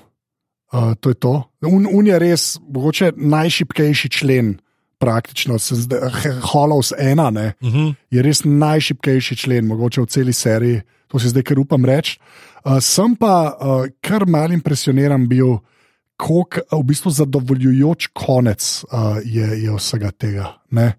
Uh, 0.73 0.93
to 0.95 1.09
je 1.11 1.15
to. 1.15 1.35
Un, 1.63 1.87
un 1.87 2.07
je 2.07 2.19
res, 2.19 2.59
mogoče 2.61 3.13
najšipkejši 3.17 4.09
člen, 4.11 4.59
praktično, 4.99 5.59
se 5.59 5.75
zdaj- 5.77 6.11
H- 6.13 6.41
Hollows 6.43 6.93
1, 6.93 7.31
ne, 7.31 7.55
Uh 7.61 7.69
-huh. 7.69 7.95
je 8.11 8.23
res 8.23 8.41
najšipkejši 8.45 9.37
člen, 9.37 9.67
mogoče 9.67 10.01
v 10.01 10.07
celi 10.07 10.33
seriji, 10.33 10.81
to 11.09 11.19
si 11.19 11.29
zdaj 11.29 11.43
kar 11.43 11.59
upam 11.59 11.85
reči. 11.85 12.19
Uh, 12.65 12.79
sem 12.81 13.17
pa 13.17 13.57
uh, 13.61 13.87
kar 14.01 14.27
mal 14.27 14.53
impresioniran 14.53 15.29
bil, 15.29 15.59
kako 16.17 16.65
v 16.73 16.83
bistvu 16.89 17.11
zadovoljujoč 17.11 18.11
konec 18.17 18.85
uh, 18.89 19.19
je, 19.25 19.47
je 19.65 19.77
vsega 19.77 20.11
tega. 20.11 20.53
ne. 20.71 20.93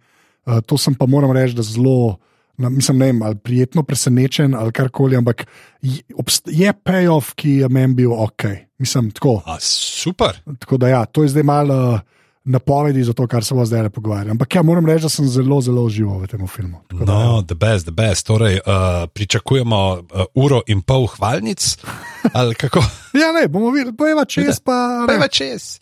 Uh, 0.45 0.61
to 0.63 0.77
sem 0.79 0.95
pa 0.95 1.05
moram 1.05 1.31
reči, 1.35 1.55
da 1.55 1.63
zelo. 1.65 2.17
Na, 2.57 2.69
mislim, 2.73 2.97
ne 2.97 3.05
vem, 3.05 3.19
ali 3.21 3.35
prijetno 3.37 3.83
presenečen 3.83 4.55
ali 4.55 4.71
karkoli, 4.73 5.17
ampak 5.17 5.43
je, 5.81 6.01
je 6.45 6.71
payoff, 6.73 7.35
ki 7.37 7.51
je 7.61 7.69
meni 7.69 7.93
bil 7.93 8.13
ok. 8.13 8.47
Mislim, 8.81 9.11
tako, 9.11 9.43
A, 9.45 9.59
super. 9.61 10.39
tako 10.59 10.77
da 10.77 10.87
ja, 10.89 11.05
to 11.05 11.23
je 11.23 11.29
zdaj 11.35 11.43
malo 11.43 11.75
uh, 11.93 11.99
napovedi 12.47 13.03
za 13.03 13.13
to, 13.13 13.27
kar 13.27 13.43
se 13.43 13.53
bomo 13.53 13.65
zdaj 13.65 13.89
pogovarjali. 13.89 14.31
Ampak 14.31 14.55
ja, 14.55 14.63
moram 14.63 14.85
reči, 14.85 15.05
da 15.05 15.09
sem 15.09 15.27
zelo, 15.27 15.61
zelo 15.61 15.83
užival 15.83 16.19
v 16.23 16.27
tem 16.27 16.47
filmu. 16.47 16.81
Tako 16.87 17.05
da, 17.05 17.13
ja. 17.13 17.25
No, 17.25 17.41
the 17.41 17.55
best, 17.55 17.85
the 17.85 17.91
best. 17.91 18.27
Torej, 18.27 18.59
uh, 18.65 19.09
pričakujemo 19.13 19.91
uh, 19.93 20.25
uro 20.35 20.61
in 20.67 20.81
pol 20.81 21.07
hvalnic. 21.07 21.77
ali 22.33 22.55
kako? 22.55 22.79
Ja, 23.13 23.31
ne, 23.31 23.47
bomo 23.47 23.71
videli, 23.71 23.95
pojeva 23.97 24.25
čez, 24.25 24.59
pa 24.59 25.07
je 25.11 25.27
čez. 25.29 25.79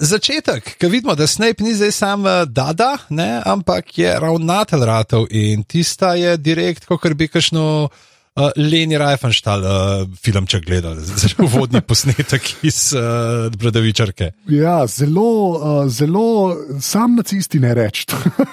Začetek, 0.00 0.76
ki 0.78 0.86
vidimo, 0.86 1.14
da 1.14 1.26
Snape 1.26 1.64
ni 1.64 1.74
zdaj 1.74 1.92
sam 1.92 2.26
eh, 2.26 2.44
Dada, 2.46 2.96
ne, 3.08 3.42
ampak 3.46 3.98
je 3.98 4.18
ravnatelj 4.20 4.84
ratov 4.84 5.26
in 5.30 5.64
tista 5.64 6.14
je 6.14 6.36
direkt, 6.36 6.86
kot 6.86 7.14
bi 7.14 7.28
kakšno 7.28 7.88
uh, 8.36 8.50
Leni 8.56 8.98
Reifenstahl 8.98 9.64
uh, 9.64 10.06
filmček 10.22 10.64
gledal, 10.66 10.96
zelo 11.22 11.48
vodni 11.52 11.80
posnetek 11.80 12.54
iz 12.62 12.92
uh, 12.96 13.52
Bradavičarke. 13.56 14.32
Ja, 14.52 14.82
zelo, 14.86 15.28
uh, 15.52 15.84
zelo, 15.88 16.56
sam 16.80 17.16
nacisti 17.20 17.60
ne 17.60 17.74
reči. 17.74 18.06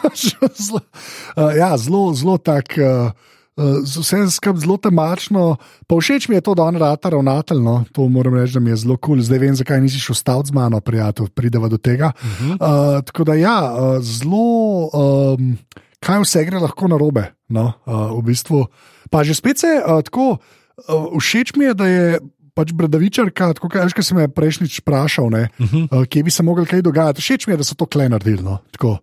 zelo, 0.67 0.83
uh, 1.35 1.51
ja, 1.57 1.75
zelo, 1.77 2.13
zelo 2.13 2.37
tak. 2.37 2.77
Uh, 2.77 3.11
z 3.83 3.99
vsem 3.99 4.29
skupaj 4.31 4.61
zelo 4.63 4.77
temačno, 4.79 5.57
pa 5.83 5.97
všeč 5.99 6.29
mi 6.31 6.37
je 6.37 6.45
to, 6.47 6.53
da 6.55 6.63
on 6.63 6.79
rata 6.79 7.09
ravnatelj. 7.11 7.59
No? 7.59 7.83
To 7.91 8.07
moram 8.07 8.37
reči, 8.39 8.55
da 8.55 8.63
mi 8.63 8.71
je 8.71 8.77
zelo 8.85 8.95
kul. 8.95 9.19
Cool. 9.19 9.25
Zdaj 9.27 9.39
vem, 9.39 9.55
zakaj 9.55 9.81
nisi 9.83 9.99
šel 9.99 10.15
staviti 10.15 10.53
z 10.53 10.55
mano, 10.55 10.79
prijatelj, 10.79 11.27
prideva 11.35 11.67
do 11.67 11.77
tega. 11.77 12.11
Uh 12.15 12.29
-huh. 12.29 12.51
uh, 12.55 13.03
tako 13.03 13.23
da 13.23 13.33
ja, 13.35 13.59
uh, 13.73 13.99
zelo, 13.99 14.89
um, 14.93 15.57
kaj 16.03 16.23
vse 16.23 16.45
gre 16.47 16.59
lahko 16.63 16.87
na 16.87 16.97
robe. 16.99 17.29
No? 17.49 17.73
Uh, 17.85 18.15
v 18.19 18.31
bistvu. 18.31 18.65
Pa 19.09 19.23
že 19.23 19.35
spet 19.35 19.59
se 19.59 19.71
uh, 19.79 20.01
tako, 20.05 20.37
uh, 20.37 21.17
všeč 21.19 21.55
mi 21.57 21.65
je, 21.65 21.73
da 21.73 21.85
je 21.87 22.19
pač 22.53 22.73
Bradavičarka, 22.75 23.53
tako 23.55 23.71
kot 23.71 24.03
si 24.03 24.15
me 24.17 24.27
prejšnjič 24.27 24.81
vprašal, 24.83 25.31
ne, 25.31 25.47
uh 25.47 25.65
-huh. 25.65 25.83
uh, 25.87 26.05
kje 26.05 26.23
bi 26.23 26.31
se 26.31 26.43
mogli 26.43 26.65
kaj 26.65 26.81
dogajati. 26.81 27.21
Všeč 27.21 27.47
mi 27.47 27.53
je, 27.53 27.57
da 27.57 27.63
so 27.63 27.75
to 27.75 27.85
klej 27.85 28.09
naredili. 28.09 28.43
No, 28.43 28.59
tako. 28.71 28.99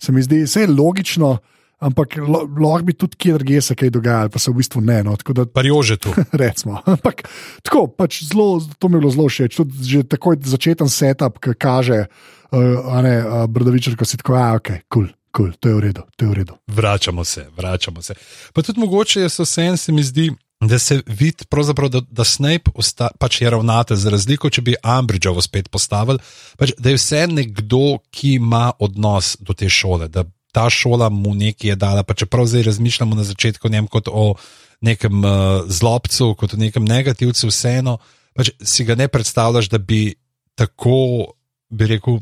se 0.00 0.12
mi 0.12 0.22
zdi, 0.22 0.42
vse 0.48 0.60
je 0.60 0.66
logično, 0.66 1.38
ampak 1.80 2.16
lo- 2.16 2.48
lahko 2.60 2.84
bi 2.88 2.92
tudi 2.92 3.16
kjer 3.16 3.38
drugje 3.38 3.60
se 3.60 3.74
kaj 3.74 3.90
dogajalo, 3.90 4.28
pa 4.28 4.38
se 4.38 4.50
v 4.50 4.54
bistvu 4.54 4.80
ne. 4.80 5.02
No, 5.02 5.16
da 5.16 5.46
Pa 5.46 5.62
jože 5.62 5.96
tu. 5.96 6.08
recimo. 6.32 6.80
Ampak 6.86 7.28
tako, 7.62 7.86
pač 7.86 8.24
zelo, 8.24 8.60
to 8.78 8.88
mi 8.88 8.96
je 8.96 9.00
bilo 9.00 9.10
zelo 9.10 9.28
všeč. 9.28 9.56
Tudi 9.56 9.84
že 9.84 10.02
takoj 10.08 10.40
začeten 10.40 10.88
setup, 10.88 11.38
ki 11.38 11.52
kaže, 11.58 12.06
uh, 12.52 13.02
ne, 13.02 13.14
uh, 13.20 13.46
Brdavičar, 13.46 13.96
ko 13.96 14.04
si 14.04 14.16
tako, 14.16 14.34
a 14.40 14.56
ok, 14.56 14.68
kul, 14.88 15.04
cool, 15.04 15.08
cool, 15.36 15.52
to 15.60 15.68
je 15.68 15.74
v 15.74 15.80
redu, 15.80 16.02
to 16.16 16.24
je 16.24 16.30
v 16.30 16.34
redu. 16.34 16.54
Vračamo 16.66 17.24
se, 17.24 17.46
vračamo 17.56 18.02
se. 18.02 18.14
Pa 18.52 18.62
tudi 18.62 18.80
mogoče 18.80 19.28
so 19.28 19.42
vse, 19.42 19.76
se 19.76 19.92
mi 19.92 20.02
zdi, 20.02 20.30
da 20.60 20.78
se 20.78 21.02
vidi, 21.06 21.46
pravzaprav, 21.48 21.88
da, 21.88 22.00
da 22.10 22.24
Snape 22.24 22.70
osta, 22.74 23.08
pač 23.18 23.40
je 23.40 23.50
ravnatelj, 23.50 23.96
za 23.96 24.10
razliko, 24.10 24.50
če 24.50 24.62
bi 24.62 24.76
Ambridgeovo 24.82 25.42
spet 25.42 25.70
postavili, 25.70 26.18
pač, 26.58 26.74
da 26.78 26.92
je 26.92 27.00
vse 27.00 27.26
nekdo, 27.30 27.98
ki 28.10 28.34
ima 28.40 28.72
odnos 28.78 29.36
do 29.40 29.56
te 29.56 29.68
šole, 29.68 30.08
da 30.08 30.24
ta 30.52 30.66
šola 30.70 31.08
mu 31.08 31.34
nekaj 31.34 31.70
je 31.70 31.76
dala. 31.76 32.02
Pa 32.02 32.14
čeprav 32.14 32.46
zdaj 32.46 32.66
razmišljamo 32.66 33.14
na 33.14 33.24
začetku 33.24 33.68
o 33.68 33.70
njem 33.70 33.86
kot 33.86 34.08
o 34.12 34.34
nekem 34.80 35.24
uh, 35.24 35.62
zlobcu, 35.66 36.34
kot 36.34 36.54
o 36.54 36.58
nekem 36.58 36.84
negativcu, 36.84 37.48
vseeno 37.48 37.98
pač, 38.36 38.52
si 38.62 38.86
ga 38.88 38.96
ne 38.98 39.08
predstavljaš, 39.08 39.68
da 39.70 39.78
bi 39.78 40.14
tako, 40.58 41.34
bi 41.70 41.88
rekel. 41.96 42.20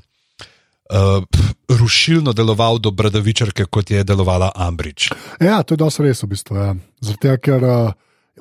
Uh, 0.88 1.20
rušilno 1.68 2.32
deloval 2.32 2.78
do 2.78 2.90
Bradavičarke, 2.90 3.66
kot 3.68 3.90
je 3.90 4.04
delovala 4.04 4.52
Ambridge. 4.54 5.12
Ja, 5.40 5.62
to 5.62 5.76
je 5.76 5.82
dosti 5.84 6.06
res 6.06 6.22
v 6.24 6.28
bistvu. 6.32 6.56
Ja. 6.56 6.70
Zato, 7.04 7.34
ker 7.44 7.64
uh, 7.64 7.90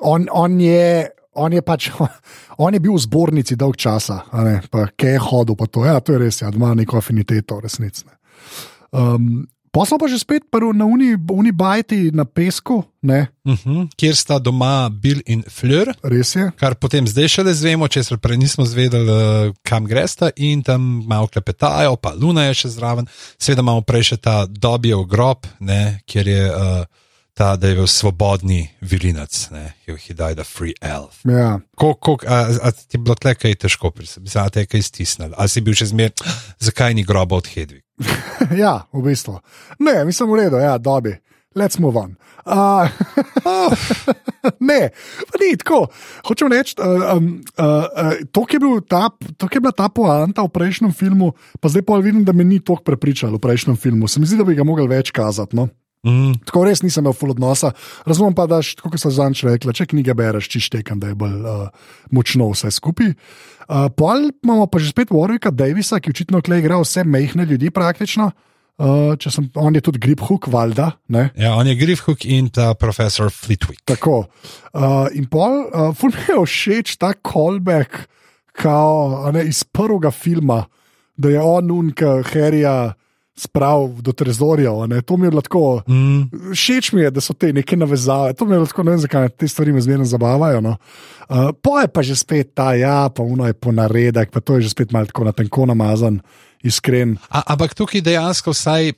on, 0.00 0.24
on, 0.32 0.60
je, 0.60 1.10
on 1.36 1.52
je 1.52 1.62
pač. 1.62 1.90
On 2.58 2.74
je 2.74 2.80
bil 2.82 2.96
v 2.96 2.98
zbornici 2.98 3.54
dolg 3.54 3.76
časa, 3.78 4.16
ne, 4.42 4.56
pa 4.66 4.88
kje 4.90 5.12
je 5.12 5.18
hodil, 5.22 5.54
to, 5.70 5.84
ja, 5.86 6.00
to 6.02 6.16
je 6.16 6.18
res, 6.18 6.40
ja, 6.42 6.48
ima 6.50 6.72
neko 6.74 6.96
afiniteto, 6.98 7.60
resnici. 7.62 8.02
Um, 8.90 9.44
Smo 9.72 9.98
pa 9.98 10.08
že 10.08 10.18
spet 10.18 10.42
na 10.74 10.84
uni, 10.84 11.16
uni 11.30 11.52
na 12.12 12.24
pesku, 12.24 12.84
ne, 13.02 13.28
Uh 13.48 13.54
-huh. 13.54 13.88
Kjer 13.96 14.16
sta 14.16 14.38
doma 14.38 14.88
Bill 14.88 15.20
in 15.26 15.42
Fleur, 15.48 15.94
res 16.02 16.36
je. 16.36 16.50
kar 16.56 16.74
potem 16.74 17.06
zdaj 17.06 17.28
šele 17.28 17.54
zvemo, 17.54 17.88
če 17.88 18.02
se 18.02 18.16
prej 18.16 18.36
nismo 18.36 18.64
zvedeli, 18.64 19.52
kam 19.62 19.84
gresta 19.84 20.30
in 20.36 20.62
tam 20.62 21.04
malo 21.06 21.26
klepetajo, 21.26 21.96
pa 21.96 22.12
Luna 22.20 22.44
je 22.44 22.54
še 22.54 22.68
zraven. 22.68 23.06
Seveda 23.38 23.60
imamo 23.60 23.80
prej 23.80 24.02
še 24.02 24.16
ta 24.16 24.46
dobijev 24.46 25.04
grob, 25.04 25.46
ne, 25.60 26.00
kjer 26.06 26.28
je 26.28 26.50
uh, 26.50 26.84
ta, 27.38 27.56
da 27.56 27.68
je 27.68 27.74
bil 27.74 27.86
svobodni 27.86 28.68
vilinac, 28.80 29.50
ne, 29.50 29.72
he 29.86 30.14
died 30.14 30.38
a 30.38 30.44
free 30.44 30.74
elf. 30.80 31.20
Ja. 31.24 31.60
Ko, 31.76 31.94
ko, 31.94 32.18
a, 32.26 32.46
a 32.62 32.70
ti 32.70 32.98
je 32.98 32.98
bilo 32.98 33.14
tle 33.14 33.34
kaj 33.34 33.54
težko, 33.54 33.92
mislim, 33.98 34.24
da 34.34 34.48
te 34.48 34.60
je 34.60 34.66
kaj 34.66 34.82
stisnilo. 34.82 35.34
Ali 35.38 35.48
si 35.48 35.60
bil 35.60 35.74
še 35.74 35.86
zmer, 35.86 36.10
zakaj 36.58 36.94
ni 36.94 37.04
groba 37.06 37.36
od 37.36 37.46
Hedvig? 37.46 37.87
ja, 38.62 38.86
v 38.92 39.02
bistvu. 39.02 39.38
Ne, 39.78 40.04
mislim, 40.04 40.30
v 40.30 40.44
redu, 40.44 40.60
ja, 40.62 40.78
dobi. 40.78 41.16
Let's 41.56 41.80
move 41.80 41.98
on. 41.98 42.14
Uh, 42.46 42.86
ne, 44.70 44.90
pa 45.26 45.34
ni 45.40 45.56
tako. 45.58 45.88
Hočem 46.28 46.52
reči, 46.52 46.76
uh, 46.78 47.16
um, 47.16 47.40
uh, 47.58 48.14
to, 48.30 48.44
je, 48.46 48.60
ta, 48.86 49.10
to, 49.36 49.48
je 49.50 49.60
bila 49.60 49.74
ta 49.74 49.88
poanta 49.88 50.44
v 50.46 50.52
prejšnjem 50.54 50.92
filmu, 50.94 51.32
pa 51.58 51.72
zdaj 51.72 51.82
pa 51.88 51.98
vidim, 51.98 52.22
da 52.24 52.36
me 52.36 52.46
ni 52.46 52.60
toliko 52.60 52.86
prepričal 52.86 53.34
v 53.34 53.42
prejšnjem 53.42 53.76
filmu. 53.76 54.08
Se 54.08 54.20
mi 54.20 54.28
zdi, 54.28 54.38
da 54.38 54.46
bi 54.46 54.54
ga 54.54 54.64
mogli 54.64 54.86
več 54.86 55.10
kazati. 55.10 55.58
No? 55.58 55.68
Mm. 56.06 56.38
Tako 56.46 56.62
res 56.68 56.82
nisem 56.84 57.02
imel 57.02 57.16
full 57.16 57.34
odnosa. 57.34 57.72
Razumem 58.06 58.34
pa, 58.36 58.46
da, 58.50 58.60
kot 58.62 58.98
so 59.02 59.10
zanč 59.10 59.42
rekla, 59.46 59.74
če 59.74 59.88
knjige 59.90 60.14
bereš, 60.18 60.50
čištekam, 60.52 61.00
da 61.02 61.10
je 61.10 61.18
bolj 61.18 61.38
uh, 61.42 61.94
močno 62.14 62.50
vse 62.52 62.70
skupaj. 62.74 63.14
Uh, 63.68 63.88
pol 63.92 64.30
imamo 64.30 64.68
pa 64.70 64.80
že 64.80 64.92
spet 64.94 65.10
Warwicka 65.12 65.50
Davisa, 65.52 65.98
ki 66.00 66.14
očitno 66.14 66.40
klej 66.44 66.62
igra 66.62 66.78
vse 66.80 67.04
mehne 67.04 67.48
ljudi 67.50 67.72
praktično. 67.74 68.30
Uh, 68.78 69.16
če 69.18 69.32
sem, 69.34 69.48
on 69.58 69.74
je 69.74 69.82
tudi 69.82 69.98
Grip 69.98 70.22
Hook, 70.22 70.46
valjda. 70.54 70.92
Ne? 71.10 71.32
Ja, 71.34 71.56
on 71.58 71.66
je 71.66 71.74
Griffhook 71.74 72.22
in 72.30 72.46
ta 72.54 72.70
profesor 72.78 73.32
Fleetwick. 73.34 73.82
Tako. 73.90 74.28
Uh, 74.70 75.10
in 75.18 75.26
pol, 75.26 75.64
uh, 75.66 75.90
ful 75.98 76.14
mi 76.14 76.22
je 76.28 76.38
všeč 76.46 76.94
ta 77.02 77.10
callback, 77.18 78.06
kao, 78.54 79.26
ne, 79.34 79.42
iz 79.50 79.64
prvega 79.66 80.12
filma, 80.14 80.62
da 81.18 81.34
je 81.34 81.42
on 81.42 81.74
unka 81.74 82.20
Harryja 82.30 82.94
spravil 83.38 84.02
do 84.02 84.12
trezorjev. 84.12 84.86
ne. 84.86 85.02
To 85.02 85.16
mi 85.16 85.26
je 85.26 85.30
tako. 85.42 85.82
Mm. 85.86 86.52
Všeč 86.52 86.92
mi 86.92 87.00
je, 87.00 87.10
da 87.10 87.20
so 87.20 87.32
te 87.32 87.52
neke 87.52 87.76
navezave. 87.76 88.34
To 88.34 88.44
mi 88.44 88.56
je 88.56 88.66
tako, 88.66 88.82
ne 88.82 88.90
vem, 88.90 89.00
zakaj 89.00 89.28
te 89.28 89.48
stvari 89.48 89.72
me 89.72 89.80
zmerno 89.80 90.04
zabavajo. 90.04 90.60
No. 90.60 90.76
Uh, 91.28 91.50
po 91.62 91.78
je 91.78 91.88
pa 91.88 92.02
že 92.02 92.16
spet 92.16 92.54
ta, 92.54 92.74
ja, 92.74 93.08
pa 93.08 93.22
uno 93.22 93.46
je 93.46 93.52
ponaredek, 93.52 94.30
pa 94.30 94.40
to 94.40 94.56
je 94.56 94.68
že 94.68 94.74
spet 94.74 94.92
malo 94.92 95.06
tako 95.06 95.24
na 95.24 95.32
tenko 95.32 95.66
namazan, 95.66 96.20
iskren. 96.62 97.18
A, 97.28 97.42
ampak 97.52 97.74
tukaj 97.74 98.00
dejansko 98.00 98.50
vsaj 98.50 98.92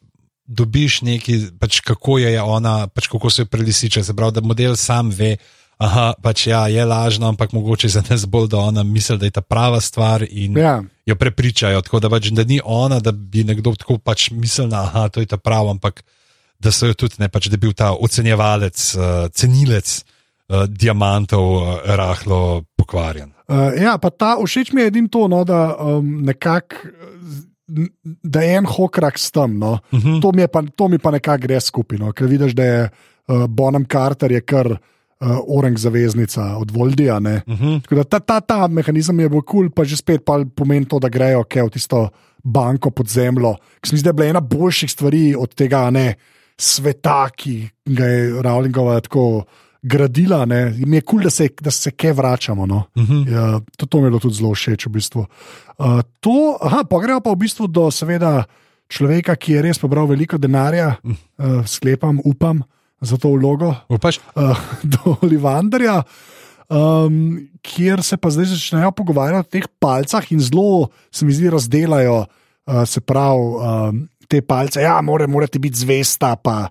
dobiš 0.46 1.02
nekaj, 1.06 1.54
pač 1.58 1.80
kako 1.86 2.18
je 2.18 2.34
ona, 2.42 2.86
pač 2.90 3.06
kako 3.06 3.30
se 3.30 3.42
jo 3.42 3.46
prelisiče. 3.46 4.04
Se 4.04 4.14
pravi, 4.16 4.38
da 4.38 4.40
model 4.40 4.76
sam 4.76 5.10
ve. 5.10 5.36
Aha, 5.80 6.12
pač 6.22 6.46
ja, 6.46 6.66
je 6.68 6.84
lažno, 6.84 7.28
ampak 7.28 7.52
mogoče 7.56 7.88
za 7.88 8.02
nas 8.04 8.26
bolj, 8.28 8.48
da 8.48 8.58
ona 8.58 8.82
misli, 8.84 9.16
da 9.18 9.24
je 9.24 9.30
ta 9.30 9.40
prava 9.40 9.80
stvar 9.80 10.20
in 10.28 10.58
Ja. 10.58 10.82
jo 11.06 11.14
prepričajo. 11.16 11.80
Tako 11.80 12.00
da, 12.00 12.10
pač, 12.12 12.28
da 12.30 12.44
ni 12.44 12.60
ona, 12.64 12.98
da 13.00 13.12
bi 13.12 13.44
nekdo 13.44 13.72
tako 13.74 13.96
pač 13.98 14.28
mislil, 14.30 14.68
da 14.68 15.08
je 15.16 15.26
ta 15.26 15.36
prava, 15.40 15.70
ampak 15.70 16.04
da 16.60 16.68
so 16.70 16.86
jo 16.86 16.94
tudi 16.94 17.14
ne, 17.18 17.28
pač, 17.28 17.48
da 17.48 17.56
je 17.56 17.62
bil 17.64 17.72
ta 17.72 17.94
ocenjevalec, 17.96 18.76
uh, 18.94 19.28
cenilec 19.32 20.04
uh, 20.04 20.66
diamantov 20.68 21.46
uh, 21.56 21.62
rahlo 21.96 22.62
pokvarjen. 22.76 23.32
Uh, 23.48 23.72
ja, 23.80 23.96
pa 23.98 24.10
ta 24.10 24.36
všeč 24.36 24.72
mi 24.72 24.82
je 24.84 24.86
edino 24.86 25.08
to, 25.08 25.28
no, 25.28 25.44
da 25.44 25.76
um, 25.80 26.20
nekako. 26.22 26.76
Da 28.22 28.40
je 28.42 28.56
en 28.58 28.66
hokrak 28.66 29.18
s 29.18 29.30
tem. 29.30 29.58
No. 29.58 29.78
Uh 29.92 29.98
Mhm. 29.98 30.08
-huh. 30.08 30.22
to, 30.22 30.32
mi 30.32 30.46
pa, 30.48 30.62
to 30.76 30.88
mi 30.88 30.98
pa 30.98 31.10
nekako 31.10 31.40
gre 31.42 31.60
skupaj. 31.60 31.98
No. 31.98 32.12
Ker 32.12 32.26
vidiš, 32.26 32.52
da 32.52 32.64
je 32.64 32.90
uh, 33.28 33.46
Bonham 33.46 33.84
Carter 33.84 34.32
je 34.32 34.40
kar 34.40 34.76
uh, 35.20 35.38
orang 35.48 35.78
zaveznica 35.78 36.56
od 36.56 36.70
Voldija. 36.70 37.16
Uh 37.16 37.22
Uh 37.22 37.58
-huh. 37.60 37.80
-huh. 37.82 38.04
ta, 38.04 38.20
ta, 38.20 38.40
ta 38.40 38.68
mehanizem 38.68 39.20
je 39.20 39.28
bil 39.28 39.42
kul, 39.42 39.60
cool, 39.60 39.70
pa 39.70 39.84
že 39.84 39.96
spet 39.96 40.24
pa 40.24 40.44
pomeni 40.54 40.86
to, 40.86 40.98
da 40.98 41.08
grejo 41.08 41.40
okay, 41.40 41.66
v 41.66 41.70
tisto 41.70 42.08
banko 42.44 42.90
pod 42.90 43.08
zemljo. 43.08 43.54
Ker 43.80 43.88
se 43.88 43.94
mi 43.94 43.98
zdi, 43.98 44.04
da 44.04 44.08
je 44.08 44.12
bila 44.12 44.26
ena 44.28 44.40
boljših 44.40 44.90
stvari 44.90 45.34
od 45.38 45.54
tega 45.54 45.90
ne, 45.90 46.14
sveta, 46.58 47.28
ki 47.36 47.68
ga 47.84 48.04
je 48.04 48.42
Rowlingova 48.42 49.00
tako 49.00 49.44
gradila. 49.82 50.44
Ne. 50.44 50.74
Mi 50.86 50.96
je 50.96 51.00
kul, 51.00 51.18
cool, 51.18 51.22
da, 51.22 51.30
se- 51.30 51.48
da 51.60 51.70
se 51.70 51.90
kaj 51.90 52.12
vračamo. 52.12 52.66
No. 52.66 52.82
Uh 52.96 53.02
-huh. 53.02 53.32
Ja, 53.32 53.60
to, 53.76 53.86
to 53.86 53.98
mi 53.98 54.04
je 54.06 54.10
bilo 54.10 54.20
tudi 54.20 54.34
zelo 54.34 54.54
všeč. 54.54 54.86
V 54.86 54.90
bistvu. 54.90 55.20
uh, 55.78 56.00
to, 56.20 56.58
aha, 56.60 56.84
pa 56.90 57.00
gremo 57.00 57.20
pa 57.20 57.30
v 57.30 57.36
bistvu 57.36 57.66
do 57.66 57.90
seveda, 57.90 58.44
človeka, 58.88 59.36
ki 59.36 59.52
je 59.52 59.62
res 59.62 59.78
pobral 59.78 60.06
veliko 60.06 60.38
denarja, 60.38 60.94
uh, 61.04 61.14
sklepam, 61.66 62.20
upam 62.24 62.62
za 63.00 63.16
to 63.16 63.32
vlogo, 63.32 63.74
Upaš? 63.88 64.20
uh, 64.34 64.58
do 64.92 65.16
Olivandarja. 65.22 66.02
Um, 66.70 67.48
kjer 67.66 68.02
se 68.02 68.16
pa 68.16 68.30
zdaj 68.30 68.52
začnejo 68.52 68.92
pogovarjati 68.94 69.46
o 69.46 69.50
teh 69.50 69.66
palcah, 69.82 70.32
in 70.32 70.40
zelo 70.40 70.88
se 71.10 71.26
mi 71.26 71.34
zdi, 71.34 71.50
razdelajo, 71.50 72.24
uh, 72.24 72.84
se 72.86 73.00
pravi, 73.00 73.42
um, 73.58 74.08
te 74.28 74.42
palce. 74.42 74.80
Ja, 74.80 75.00
mora, 75.02 75.26
morate 75.26 75.58
biti 75.58 75.82
zvesta, 75.82 76.36
pa 76.36 76.68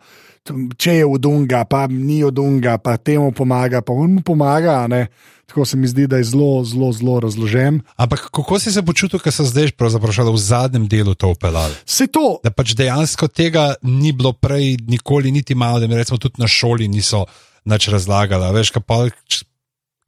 če 0.78 1.00
je 1.02 1.06
odunga, 1.06 1.64
pa 1.70 1.86
ni 1.92 2.24
odunga, 2.24 2.78
pa 2.82 2.98
temu 2.98 3.32
pomaga, 3.36 3.82
pa 3.86 3.94
on 3.94 4.18
mu 4.18 4.22
pomaga. 4.26 4.88
ne. 4.88 5.08
Tako 5.50 5.66
se 5.66 5.78
mi 5.78 5.88
zdi, 5.90 6.06
da 6.08 6.22
je 6.22 6.30
zelo, 6.30 6.64
zelo, 6.64 6.92
zelo 6.94 7.20
razložen. 7.20 7.82
Ampak 7.98 8.30
kako 8.30 8.60
si 8.62 8.72
se 8.72 8.84
počutil, 8.86 9.20
ko 9.20 9.32
so 9.34 9.44
zdaj 9.44 9.74
šele 10.14 10.32
v 10.32 10.38
zadnjem 10.38 10.86
delu 10.88 11.16
to 11.18 11.34
upeljali? 11.34 11.74
Vse 11.90 12.06
to, 12.08 12.38
Da 12.46 12.54
pač 12.54 12.78
dejansko 12.78 13.28
tega 13.28 13.74
ni 13.82 14.14
bilo 14.14 14.34
prej, 14.34 14.78
nikoli, 14.86 15.32
niti 15.34 15.56
malo, 15.58 15.80
da 15.82 15.88
mi 15.88 15.98
recimo 15.98 16.22
tudi 16.22 16.38
na 16.38 16.48
šoli 16.48 16.88
niso 16.88 17.26
nič 17.66 17.90
razlagali. 17.90 18.46
a 18.46 18.54
Veš, 18.54 18.72
kaj 18.78 18.84
pa, 18.86 19.10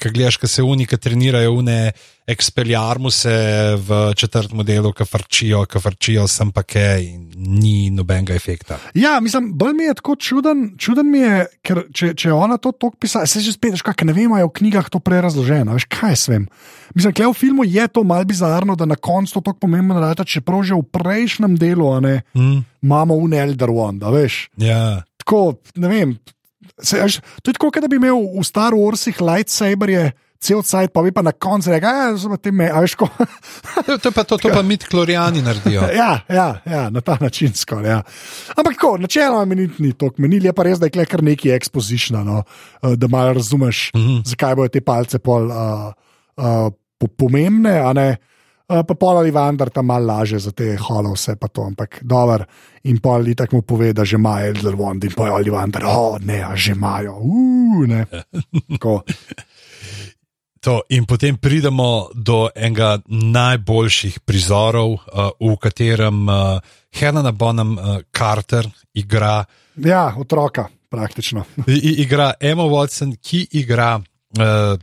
kaj 0.01 0.11
gledaš, 0.15 0.39
kaj 0.41 0.49
se 0.49 0.63
unike 0.65 0.97
trenirajo, 0.97 1.53
une 1.61 1.91
expeljarmuse 2.31 3.33
v 3.81 3.99
četrtem 4.15 4.57
modelu, 4.57 4.91
ki 4.93 5.05
frčijo, 5.05 5.63
ki 5.65 5.79
frčijo, 5.81 6.27
sem 6.29 6.51
pa 6.53 6.63
kaj 6.63 7.03
in 7.05 7.23
ni 7.59 7.89
nobenega 7.93 8.35
efekta. 8.37 8.77
Ja, 8.97 9.19
mislim, 9.19 9.51
bolj 9.57 9.73
mi 9.77 9.87
je 9.89 9.95
tako 9.99 10.15
čuden, 10.15 10.63
čuden 10.79 11.09
mi 11.11 11.19
je, 11.23 11.45
ker 11.65 11.83
če, 11.93 12.13
če 12.17 12.33
ona 12.33 12.57
to 12.61 12.71
tako 12.71 12.93
pisala, 13.01 13.27
se 13.29 13.41
že 13.43 13.53
spet, 13.55 13.75
veš, 13.75 13.85
kaj 13.85 14.05
ne 14.07 14.15
vemo, 14.15 14.37
je 14.39 14.47
v 14.47 14.53
knjigah 14.59 14.89
to 14.93 15.01
prej 15.03 15.23
razloženo, 15.27 15.75
veš, 15.77 15.87
kaj 15.91 16.15
jaz 16.15 16.27
vem. 16.31 16.47
Mislim, 16.95 17.13
da 17.17 17.29
v 17.29 17.37
filmu 17.37 17.65
je 17.67 17.87
to 17.87 18.03
malce 18.03 18.29
bizarno, 18.33 18.75
da 18.75 18.85
na 18.85 18.95
koncu 18.95 19.39
to 19.39 19.45
tako 19.51 19.65
pomembno 19.67 20.01
rečeš, 20.01 20.39
čeprav 20.39 20.63
že 20.63 20.77
v 20.77 20.83
prejšnjem 20.91 21.57
delu 21.57 21.91
a 21.93 21.99
ne, 21.99 22.15
Mm. 22.35 22.63
imamo 22.83 23.15
un 23.15 23.33
Elder 23.33 23.69
One, 23.69 23.99
da 23.99 24.09
veš. 24.09 24.49
Ja. 24.57 25.03
Tako, 25.17 25.57
ne 25.75 25.87
vem. 25.87 26.17
Se, 26.81 26.99
veš, 27.01 27.19
to 27.41 27.51
je 27.51 27.57
tako, 27.57 27.71
da 27.81 27.87
bi 27.87 27.95
imel 27.95 28.19
v 28.37 28.43
Star 28.45 28.73
Warsih 28.73 29.21
lightsaberje. 29.21 30.11
Cel 30.41 30.63
cajt, 30.65 30.89
pa 30.89 31.03
bi 31.05 31.11
pa 31.13 31.21
na 31.21 31.35
koncu 31.37 31.69
rekel, 31.69 32.15
da 32.17 32.33
je 32.33 32.37
to 32.41 32.51
me, 32.51 32.65
a 32.65 32.79
veš, 32.81 32.95
ko. 32.97 33.05
To, 34.01 34.09
pa 34.09 34.23
to, 34.25 34.39
to 34.41 34.49
pa 34.49 34.63
mit 34.65 34.87
klorijani 34.89 35.43
naredijo. 35.45 35.85
Ja, 36.01 36.25
ja, 36.29 36.47
ja, 36.65 36.89
na 36.89 37.01
ta 37.05 37.17
način 37.21 37.53
skoraj. 37.53 37.91
Ja. 37.91 37.99
Ampak 38.55 38.73
tako, 38.73 38.95
načeloma 38.97 39.45
mi 39.45 39.55
ni, 39.55 39.67
ni 39.77 39.93
to 39.93 40.09
menil, 40.17 40.45
je 40.49 40.53
pa 40.53 40.65
res, 40.65 40.81
da 40.81 40.89
je 40.89 41.05
kar 41.05 41.21
neki 41.21 41.53
exposition, 41.53 42.25
no, 42.25 42.41
eh, 42.81 42.95
da 42.97 43.07
malo 43.07 43.33
razumeš, 43.37 43.91
mm. 43.93 43.99
-hmm. 43.99 44.25
zakaj 44.25 44.55
bodo 44.55 44.73
te 44.73 44.81
palce 44.81 45.19
pol 45.19 45.45
uh, 45.45 45.93
uh, 46.37 46.73
po, 46.97 47.07
pomembne, 47.07 47.77
a 47.77 47.93
ne. 47.93 48.09
Uh, 48.65 48.81
pa 48.87 48.95
pol 48.95 49.17
ali 49.17 49.31
vendar 49.31 49.69
tam 49.69 49.85
malo 49.85 50.05
laže 50.05 50.39
za 50.39 50.51
te 50.51 50.75
holo, 50.77 51.13
vse 51.13 51.35
pa 51.35 51.47
to, 51.47 51.61
ampak 51.61 51.99
dober. 52.01 52.45
In 52.83 52.97
pol 52.97 53.13
ali 53.15 53.35
tako 53.35 53.55
mu 53.55 53.61
pove, 53.61 53.93
da 53.93 54.05
že 54.05 54.15
ima 54.15 54.39
Elder 54.41 54.73
Wand 54.75 55.03
in 55.05 55.11
pol 55.13 55.29
ali 55.29 55.49
vendar, 55.49 55.83
oh 55.85 56.17
ne, 56.21 56.39
a 56.41 56.55
že 56.55 56.71
imajo, 56.71 57.13
uh, 57.21 57.85
ne. 57.87 58.05
Tako. 58.71 59.03
To, 60.61 60.81
in 60.89 61.05
potem 61.05 61.37
pridemo 61.37 62.09
do 62.13 62.49
enega 62.55 62.99
najboljših 63.07 64.19
prizorov, 64.21 64.91
uh, 64.93 65.31
v 65.41 65.55
katerem 65.57 66.29
uh, 66.29 66.59
Helena 66.93 67.31
Bonham 67.31 67.77
uh, 67.77 68.01
Carter 68.13 68.65
igra, 68.93 69.45
Ja, 69.75 70.13
otroka, 70.17 70.67
praktično. 70.89 71.45
i, 71.67 71.73
i- 71.73 71.95
igra 72.03 72.33
Emma 72.39 72.63
Watson, 72.63 73.15
ki 73.21 73.47
igra 73.51 73.95
uh, 73.97 74.77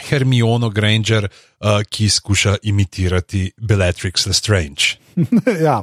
Hermiono 0.00 0.70
Granger, 0.70 1.26
uh, 1.26 1.80
ki 1.88 2.08
skuša 2.08 2.56
imitirati 2.62 3.50
Bellatrix 3.58 4.26
Lestrange. 4.26 4.94
ja, 5.68 5.82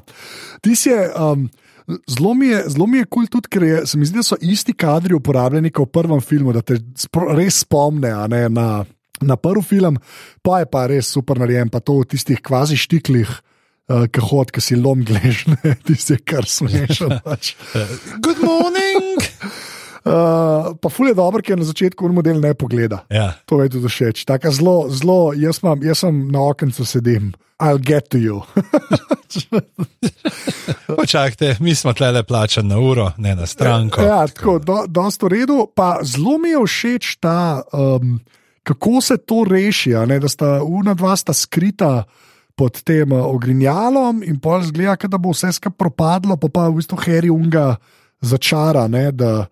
ti 0.61 0.75
si 0.75 0.93
je. 0.93 1.07
Um, 1.13 1.49
Zelo 1.87 2.33
mi 2.35 2.49
je, 2.49 2.63
zelo 2.67 2.83
mi 2.87 2.97
je 2.97 3.05
kul 3.05 3.23
cool 3.23 3.27
tudi, 3.31 3.47
ker 3.47 3.63
je, 3.63 3.75
se 3.87 3.97
mi 3.97 4.03
zdi, 4.03 4.19
da 4.19 4.23
so 4.27 4.35
isti 4.43 4.73
kadri 4.75 5.15
uporabljeni 5.15 5.69
kot 5.71 5.87
v 5.87 5.93
prvem 5.95 6.19
filmu, 6.19 6.51
da 6.51 6.59
te 6.59 6.75
res 7.31 7.61
spomne 7.63 8.11
ne, 8.27 8.41
na, 8.51 8.65
na 9.23 9.37
prvi 9.39 9.63
film, 9.63 9.99
pa 10.43 10.59
je 10.59 10.67
pa 10.67 10.83
res 10.91 11.13
super 11.15 11.39
narejen, 11.39 11.71
pa 11.71 11.79
to 11.79 12.01
v 12.01 12.09
tistih 12.11 12.43
kvazi 12.43 12.75
štiklih, 12.75 13.31
uh, 13.31 14.03
ki 14.11 14.25
hod, 14.27 14.51
ki 14.51 14.65
si 14.67 14.75
lom 14.75 15.07
gležne, 15.07 15.55
tisti, 15.87 16.19
kar 16.27 16.43
smešno. 16.43 17.21
Pač. 17.27 17.55
Good 18.19 18.43
morning! 18.43 19.23
Uh, 20.07 20.71
pa 20.79 20.89
ful 20.89 21.11
je 21.11 21.17
dobro, 21.17 21.43
ker 21.43 21.59
na 21.59 21.67
začetku 21.67 22.07
on 22.07 22.15
model 22.15 22.39
ne 22.39 22.53
pogleda. 22.55 23.03
ja. 23.11 23.33
To 23.45 23.59
je 23.63 23.69
tudi 23.75 23.91
všeč. 23.91 24.23
Tako 24.25 24.51
zelo, 24.51 24.77
zelo, 24.89 25.33
jaz, 25.35 25.59
mam, 25.63 25.83
jaz 25.83 26.05
sem 26.05 26.27
na 26.31 26.47
okencu 26.47 26.85
sedim, 26.87 27.33
I'll 27.59 27.81
get 27.81 28.09
to 28.09 28.17
you. 28.17 28.41
čakajte, 31.07 31.55
mi 31.59 31.75
smo 31.75 31.93
tle 31.93 32.23
plačani 32.23 32.69
na 32.69 32.79
uro, 32.79 33.11
ne 33.17 33.35
na 33.35 33.45
stranko. 33.45 34.01
Ja, 34.01 34.27
tako, 34.27 34.59
do, 34.59 34.83
dosto 34.87 35.25
v 35.25 35.29
redu. 35.29 35.67
Pa 35.75 35.99
zelo 36.03 36.37
mi 36.37 36.49
je 36.49 36.63
všeč 36.65 37.15
ta, 37.19 37.61
um, 37.73 38.19
kako 38.63 39.01
se 39.01 39.17
to 39.17 39.43
reši, 39.49 39.89
ne, 40.07 40.19
da 40.19 40.29
sta 40.29 40.63
una 40.63 40.93
dva 40.93 41.15
sta 41.15 41.33
skrita 41.33 42.03
pod 42.55 42.81
tem 42.81 43.11
uh, 43.11 43.25
ogrinjalom 43.25 44.23
in 44.23 44.39
pol 44.39 44.63
zgleda, 44.63 45.07
da 45.07 45.17
bo 45.17 45.33
vse 45.33 45.51
skupaj 45.51 45.77
propadlo, 45.77 46.37
pa 46.37 46.49
pa 46.49 46.69
v 46.69 46.79
bistvu 46.79 46.97
Harry 47.05 47.33
Unga 47.33 47.75
začara, 48.21 48.87
ne, 48.87 49.11
da 49.11 49.47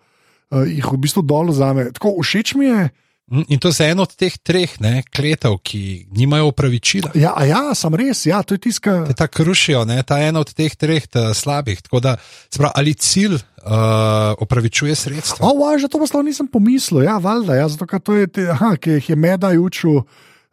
uh, 0.51 0.67
jih 0.67 0.85
v 0.85 1.01
bistvu 1.01 1.25
dol 1.25 1.49
vzame. 1.53 1.89
Tako 1.95 2.17
všeč 2.21 2.55
mi 2.59 2.69
je. 2.69 2.89
Mm, 3.31 3.41
In 3.49 3.59
to 3.59 3.73
je 3.73 3.89
eno 3.89 4.05
od 4.05 4.13
teh 4.13 4.33
treh 4.37 4.69
ne, 4.79 5.01
kletov, 5.09 5.57
ki 5.65 6.05
nimajo 6.13 6.51
upravičila. 6.53 7.09
Ja, 7.17 7.33
a 7.33 7.45
ja, 7.49 7.73
sem 7.73 7.95
res, 7.97 8.21
ja, 8.29 8.43
to 8.45 8.53
je 8.53 8.61
tiska. 8.69 9.01
Te 9.09 9.17
tako 9.17 9.47
rušijo, 9.49 9.81
ne, 9.89 9.97
ta 10.05 10.19
ena 10.21 10.43
od 10.45 10.53
teh 10.53 10.69
treh 10.77 11.07
ta 11.09 11.33
slabih. 11.33 11.81
Tako 11.81 12.03
da, 12.05 12.13
pravi, 12.53 12.73
ali 12.77 12.93
cilj 12.93 13.39
uh, 13.39 14.37
opravičuje 14.37 14.93
sredstva? 14.93 15.41
O, 15.41 15.57
važ, 15.57 15.89
to 15.89 15.97
pa 15.97 16.05
sploh 16.05 16.21
nisem 16.21 16.45
pomislil, 16.45 17.01
ja, 17.09 17.17
valjda, 17.17 17.57
ja, 17.57 17.65
zato 17.65 17.89
ker 17.89 18.03
to 18.03 18.13
je, 18.13 18.29
te, 18.29 18.45
aha, 18.53 18.75
ki 18.77 18.99
jih 18.99 19.09
je 19.15 19.17
medaj 19.17 19.57
učil. 19.57 20.03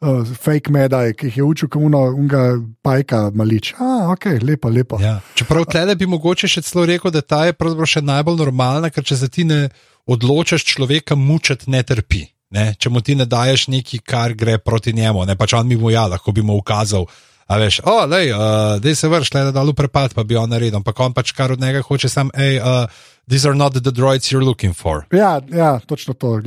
Uh, 0.03 0.27
fake 0.27 0.73
medaj, 0.75 1.13
ki 1.15 1.29
jih 1.29 1.37
je 1.37 1.45
učil, 1.47 1.69
kako 1.71 2.03
unga 2.19 2.41
pajka 2.83 3.31
malič. 3.39 3.73
Ah, 3.79 4.11
ok, 4.11 4.25
lepo, 4.43 4.69
lepo. 4.69 4.99
Ja. 4.99 5.21
Čeprav 5.39 5.69
tle 5.71 5.95
bi 5.95 6.09
mogoče 6.11 6.51
še 6.51 6.65
celo 6.67 6.83
rekel, 6.91 7.13
da 7.15 7.23
ta 7.23 7.45
je 7.47 7.55
pravzaprav 7.55 7.87
še 7.87 8.03
najbolj 8.03 8.41
normalna, 8.41 8.91
ker 8.91 9.07
če 9.07 9.21
se 9.21 9.29
ti 9.31 9.47
ne 9.47 9.69
odločaš 10.11 10.67
človeka 10.67 11.15
mučati, 11.15 11.71
ne 11.71 11.85
trpi. 11.87 12.25
Ne? 12.51 12.73
Če 12.75 12.91
mu 12.91 13.01
ti 13.01 13.15
ne 13.15 13.29
daješ 13.31 13.69
nekaj, 13.71 14.03
kar 14.03 14.35
gre 14.35 14.59
proti 14.59 14.91
njemu, 14.93 15.23
ne 15.29 15.39
pač 15.39 15.55
on 15.55 15.71
bi 15.71 15.79
mu 15.79 15.95
ja, 15.95 16.09
lahko 16.11 16.35
bi 16.35 16.43
mu 16.43 16.59
ukazal. 16.59 17.07
A 17.47 17.59
veš, 17.61 17.83
oh, 17.87 18.03
lej, 18.09 18.33
uh, 18.35 18.81
dej 18.83 18.95
se 18.97 19.09
vrš, 19.11 19.33
le 19.35 19.47
da 19.51 19.55
dol 19.55 19.75
prepad, 19.77 20.15
pa 20.17 20.25
bi 20.27 20.35
on 20.41 20.51
naredil. 20.51 20.79
Ampak 20.79 20.99
on 21.05 21.15
pač 21.15 21.31
kar 21.37 21.53
od 21.53 21.61
njega 21.61 21.83
hoče 21.85 22.11
sam, 22.11 22.31
hej, 22.35 22.59
uh, 22.59 22.91
these 23.29 23.47
are 23.47 23.55
not 23.55 23.73
the 23.75 23.91
droids 23.91 24.31
you're 24.31 24.45
looking 24.45 24.75
for. 24.75 25.07
Ja, 25.13 25.41
ja 25.49 25.79
točno 25.87 26.15
to, 26.15 26.41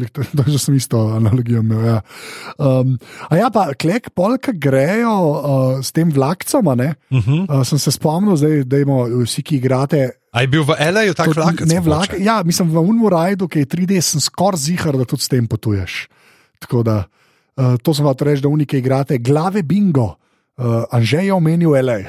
že 0.48 0.60
sem 0.60 0.76
isto 0.76 1.00
analogijo 1.16 1.60
imel. 1.60 1.86
Ja. 1.86 2.02
Um, 2.58 2.98
a 3.30 3.38
ja, 3.38 3.50
pa 3.50 3.74
klek 3.74 4.12
polka 4.16 4.52
grejo 4.52 5.16
uh, 5.16 5.84
s 5.84 5.92
tem 5.92 6.12
vlakcem, 6.12 6.68
uh 6.68 6.76
-huh. 6.76 7.60
uh, 7.60 7.64
sem 7.64 7.80
se 7.80 7.92
spomnil, 7.92 8.36
zdaj, 8.36 8.64
da 8.64 8.78
imamo 8.78 9.24
vsi, 9.24 9.44
ki 9.44 9.56
igrate. 9.56 10.10
A 10.32 10.42
je 10.42 10.48
bil 10.48 10.64
v 10.64 10.76
L.A.U. 10.80 11.14
tak 11.14 11.36
vlak? 11.36 11.62
Ne, 11.66 11.80
vlak. 11.80 12.16
Ja, 12.20 12.44
mislim, 12.44 12.70
v 12.70 12.78
Unmorajdu, 12.80 13.48
ki 13.48 13.60
je 13.60 13.66
3D, 13.66 14.02
sem 14.02 14.20
skoraj 14.20 14.60
zihar, 14.60 14.98
da 14.98 15.06
tudi 15.06 15.24
s 15.24 15.28
tem 15.28 15.48
potuješ. 15.48 16.08
Tako 16.60 16.84
da, 16.84 17.08
uh, 17.56 17.76
to 17.84 17.94
sem 17.94 18.06
vam 18.06 18.16
reči, 18.20 18.42
da 18.42 18.48
unike 18.48 18.78
igrate 18.78 19.18
glave 19.18 19.64
bingo. 19.64 20.16
Uh, 20.58 20.84
Anže 20.92 21.24
je 21.24 21.34
omenil 21.34 21.76
L.A. 21.76 22.00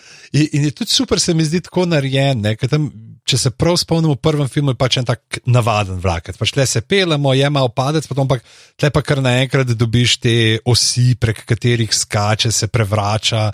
in, 0.32 0.48
in 0.52 0.64
je 0.64 0.70
tudi 0.70 0.90
super, 0.90 1.20
se 1.20 1.34
mi 1.34 1.44
zdi 1.44 1.60
tako 1.66 1.86
narejen. 1.86 2.40
Ne, 2.42 2.56
tam, 2.56 2.88
če 3.26 3.38
se 3.40 3.50
prav 3.50 3.76
spomnimo, 3.80 4.14
v 4.14 4.22
prvem 4.22 4.48
filmu 4.50 4.72
je 4.72 4.78
pač 4.78 4.98
en 5.00 5.06
tak 5.08 5.40
navaden 5.50 5.98
vlak. 6.02 6.30
Pač 6.38 6.54
le 6.54 6.66
se 6.70 6.82
pelemo, 6.86 7.34
je 7.34 7.50
malo 7.50 7.72
padec, 7.74 8.06
potem 8.06 8.28
pa 8.30 8.38
tle 8.78 8.90
pa 8.94 9.02
kar 9.02 9.22
naenkrat 9.24 9.72
dobiš 9.74 10.18
te 10.22 10.34
osi, 10.64 11.14
prek 11.18 11.42
katerih 11.48 11.90
skače, 11.90 12.52
se 12.54 12.70
prevrača 12.70 13.48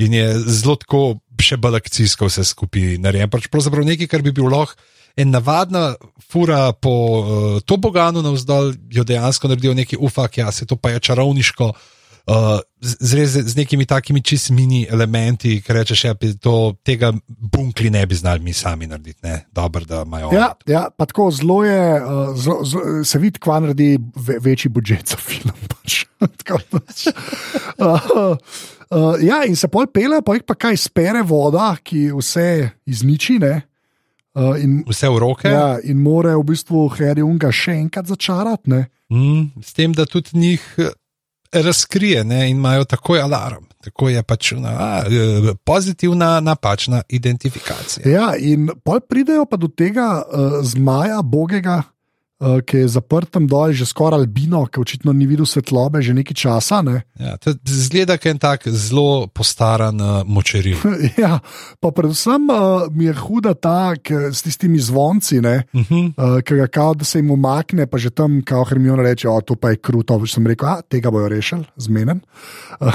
in 0.00 0.16
je 0.16 0.28
zelo 0.46 0.78
tako 0.80 1.02
še 1.38 1.58
bolj 1.60 1.78
akcijsko 1.82 2.30
vse 2.30 2.46
skupaj 2.48 2.96
narejen. 3.04 3.30
Pač 3.30 3.50
pravzaprav 3.52 3.86
nekaj, 3.86 4.08
kar 4.10 4.24
bi 4.24 4.34
bil 4.34 4.48
lahko. 4.50 4.78
En 5.18 5.32
navadna 5.34 5.96
fura 6.30 6.70
po 6.78 6.94
uh, 6.94 7.46
toboganu 7.66 8.22
navzdol, 8.22 8.70
jo 8.94 9.02
dejansko 9.02 9.50
naredijo 9.50 9.72
neki 9.74 9.98
ufak, 9.98 10.36
ja, 10.38 10.52
se 10.54 10.62
to 10.62 10.76
pa 10.78 10.92
je 10.94 11.02
čarovniško. 11.10 11.72
Uh, 11.74 11.97
z, 12.80 12.96
z, 13.00 13.42
z 13.48 13.56
nekimi 13.56 13.86
takimi 13.86 14.22
čistimi 14.22 14.86
elementi, 14.90 15.62
ki 15.64 15.72
rečeš, 15.72 16.02
da 16.02 16.08
ja, 16.08 16.34
to, 16.40 16.74
tega 16.84 17.12
bunkli 17.26 17.90
ne 17.90 18.06
bi 18.06 18.14
znali 18.14 18.40
mi 18.40 18.52
sami 18.52 18.86
narediti. 18.86 19.20
Ne? 19.22 19.46
Dobar, 19.52 19.84
da 19.84 20.02
imajo. 20.06 20.30
Ja, 20.32 20.52
ja, 20.66 20.88
pa 20.96 21.06
tako 21.06 21.30
zelo 21.30 21.64
je, 21.64 22.02
uh, 22.02 22.36
zlo, 22.36 22.58
zlo, 22.64 23.04
se 23.04 23.18
vidi, 23.18 23.40
kva 23.40 23.60
naredi 23.60 23.98
ve, 24.16 24.38
večji 24.40 24.68
budžet 24.68 25.08
za 25.08 25.16
film. 25.16 25.54
Pač. 25.72 26.04
pač. 26.70 27.06
uh, 27.78 28.10
uh, 28.90 29.16
ja, 29.22 29.42
in 29.48 29.56
se 29.56 29.68
pol 29.68 29.88
pele, 29.88 30.20
pa 30.22 30.36
jih 30.36 30.44
pa 30.44 30.54
kaj 30.54 30.76
spere 30.76 31.24
voda, 31.24 31.72
ki 31.82 32.10
vse 32.12 32.70
izniči. 32.86 33.38
Ne? 33.40 33.54
Uh, 34.36 34.52
in, 34.60 34.82
vse 34.86 35.08
v 35.08 35.24
roke. 35.24 35.48
Ja, 35.48 35.78
in 35.80 36.02
more 36.04 36.36
v 36.36 36.44
bistvu 36.52 36.90
Harry 37.00 37.24
Unga 37.24 37.48
še 37.48 37.80
enkrat 37.80 38.12
začarati. 38.12 38.84
Mm, 39.08 39.64
s 39.64 39.72
tem, 39.72 39.96
da 39.96 40.04
tudi 40.04 40.36
njih 40.36 40.64
razkrije 41.52 42.24
ne, 42.24 42.50
in 42.50 42.56
imajo 42.56 42.84
takoj 42.84 43.20
alarm. 43.20 43.64
Tako 43.84 44.08
je 44.08 44.22
pač 44.22 44.52
una, 44.52 44.68
a, 44.68 45.04
pozitivna, 45.64 46.40
napačna 46.40 47.02
identifikacija. 47.08 48.10
Ja, 48.10 48.32
in 48.36 48.68
pol 48.84 49.00
pridejo 49.00 49.46
pa 49.46 49.56
do 49.56 49.68
tega 49.68 50.22
uh, 50.22 50.58
zmaja, 50.62 51.22
bogega, 51.22 51.82
uh, 52.40 52.60
ki 52.62 52.84
je 52.84 52.88
zaprt 52.88 53.30
tam 53.34 53.46
dol, 53.50 53.72
že 53.76 53.86
skoraj 53.88 54.22
albino, 54.22 54.64
ki 54.66 54.80
očitno 54.80 55.12
ni 55.12 55.26
videl 55.26 55.46
svetlobe 55.46 56.02
že 56.02 56.14
nekaj 56.14 56.36
časa. 56.36 56.82
Ne? 56.82 57.02
Ja, 57.18 57.34
zgleda, 57.66 58.14
da 58.14 58.18
je 58.22 58.30
en 58.30 58.38
tak 58.38 58.68
zelo 58.70 59.26
postaran 59.26 59.98
uh, 60.00 60.22
močeril. 60.22 60.78
ja, 61.22 61.40
pa 61.82 61.90
predvsem 61.90 62.46
uh, 62.46 62.86
mi 62.94 63.08
je 63.08 63.14
huda 63.18 63.54
ta 63.58 63.96
k, 63.98 64.30
s 64.30 64.42
tistimi 64.46 64.78
zvonci, 64.78 65.38
uh 65.38 65.44
-huh. 65.44 66.14
uh, 66.14 66.40
ki 66.40 66.54
ga 66.54 66.66
kao, 66.66 66.94
da 66.94 67.04
se 67.04 67.18
jim 67.18 67.30
umakne, 67.30 67.86
pa 67.86 67.98
že 67.98 68.10
tam, 68.10 68.42
kao 68.42 68.64
Hermiona 68.64 69.02
reče, 69.02 69.28
o, 69.28 69.40
to 69.40 69.54
pa 69.54 69.70
je 69.70 69.76
kruto. 69.76 70.26
Sem 70.26 70.46
rekel, 70.46 70.68
a 70.68 70.82
tega 70.82 71.10
bojo 71.10 71.28
rešili, 71.28 71.64
zmeden. 71.76 72.20
uh, 72.80 72.92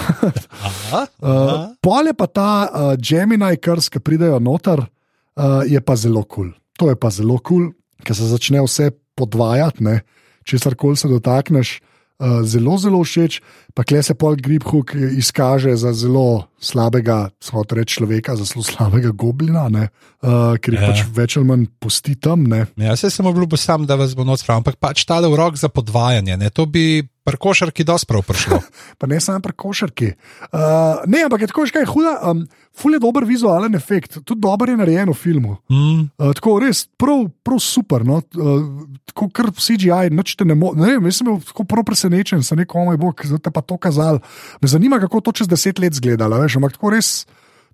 Pol 1.82 2.08
je 2.08 2.14
pa 2.14 2.28
ta 2.28 2.70
uh, 2.74 2.96
Gemini, 2.96 3.58
ki 3.92 4.00
pridejo 4.00 4.40
noter, 4.40 4.80
uh, 4.80 5.62
je 5.68 5.82
pa 5.82 5.96
zelo 5.96 6.24
kul. 6.24 6.44
Cool. 6.44 6.54
To 6.78 6.90
je 6.90 6.96
pa 6.96 7.10
zelo 7.10 7.38
kul, 7.38 7.70
cool, 7.70 7.72
ker 8.04 8.16
se 8.16 8.24
začne 8.24 8.62
vse 8.62 8.92
podvajati, 9.16 9.84
ne? 9.84 10.02
česar 10.44 10.76
koli 10.76 10.98
se 10.98 11.08
dotakneš. 11.08 11.82
Uh, 12.24 12.46
zelo, 12.46 12.78
zelo 12.78 13.02
všeč, 13.04 13.42
pa 13.74 13.84
kle 13.84 14.04
se 14.04 14.14
pol 14.14 14.38
Griphook 14.38 14.94
izkaže 14.96 15.74
za 15.76 15.92
zelo 15.98 16.53
slabega, 16.64 17.18
smo 17.44 17.64
reči 17.68 18.00
človeka, 18.00 18.38
za 18.40 18.48
zelo 18.48 18.64
slabega 18.64 19.12
goblina, 19.12 19.68
uh, 19.68 20.56
ker 20.58 20.78
jih 20.78 20.82
ja. 20.82 20.92
pač 20.92 21.04
več 21.16 21.38
ali 21.38 21.50
manj 21.50 21.68
pusti 21.84 22.16
tam. 22.16 22.48
Ne? 22.50 22.66
Ja, 22.80 22.96
se 23.00 23.12
sem 23.12 23.28
obljubil 23.28 23.60
sam, 23.60 23.88
da 23.90 24.00
vas 24.00 24.16
bo 24.16 24.26
noč 24.28 24.46
prav, 24.48 24.64
ampak 24.64 24.80
pač 24.82 25.06
tale 25.10 25.30
urok 25.32 25.60
za 25.60 25.72
podvajanje, 25.74 26.40
ne? 26.40 26.54
to 26.54 26.66
bi 26.70 27.04
pri 27.24 27.40
košarki 27.40 27.86
dosti 27.88 28.08
prav 28.08 28.24
prišlo. 28.28 28.60
pa 29.00 29.08
ne 29.08 29.20
samo 29.24 29.40
pri 29.44 29.56
košarki. 29.56 30.12
Uh, 30.52 31.04
ne, 31.08 31.24
ampak 31.28 31.46
je 31.46 31.50
tako, 31.52 31.66
kaj 31.72 31.86
je 31.86 31.92
huda. 31.92 32.14
Um, 32.30 32.44
ful 32.76 32.96
je 32.96 33.00
dober 33.00 33.26
vizualen 33.26 33.76
efekt, 33.78 34.18
tudi 34.26 34.42
dober 34.42 34.74
je 34.74 34.78
narejen 34.78 35.12
v 35.12 35.16
filmu. 35.18 35.56
Mm. 35.72 36.10
Uh, 36.18 36.34
tako 36.36 36.58
res, 36.64 36.84
prav, 37.00 37.28
prav 37.46 37.62
super. 37.64 38.04
No? 38.08 38.20
Uh, 38.36 38.66
tako 39.12 39.30
kar 39.32 39.52
CGI, 39.56 40.12
noč 40.12 40.36
te 40.40 40.48
ne 40.48 40.58
more. 40.58 40.80
Ne, 40.80 40.98
mislim, 41.04 41.38
da 41.38 41.54
sem 41.54 41.70
prav 41.70 41.86
presenečen, 41.88 42.44
sem 42.44 42.60
rekel, 42.60 42.90
moj 42.90 43.00
bog, 43.00 43.24
zdaj 43.30 43.54
pa 43.54 43.64
to 43.64 43.80
kazal. 43.80 44.20
Me 44.62 44.72
zanima, 44.72 45.00
kako 45.04 45.24
to 45.24 45.38
čez 45.40 45.52
deset 45.52 45.80
let 45.80 45.96
zgledalo, 45.96 46.42
veš, 46.54 46.62
ampak 46.62 46.78
tako 46.78 46.94
res, 46.94 47.16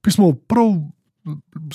pismo 0.06 0.34
prav. 0.34 0.80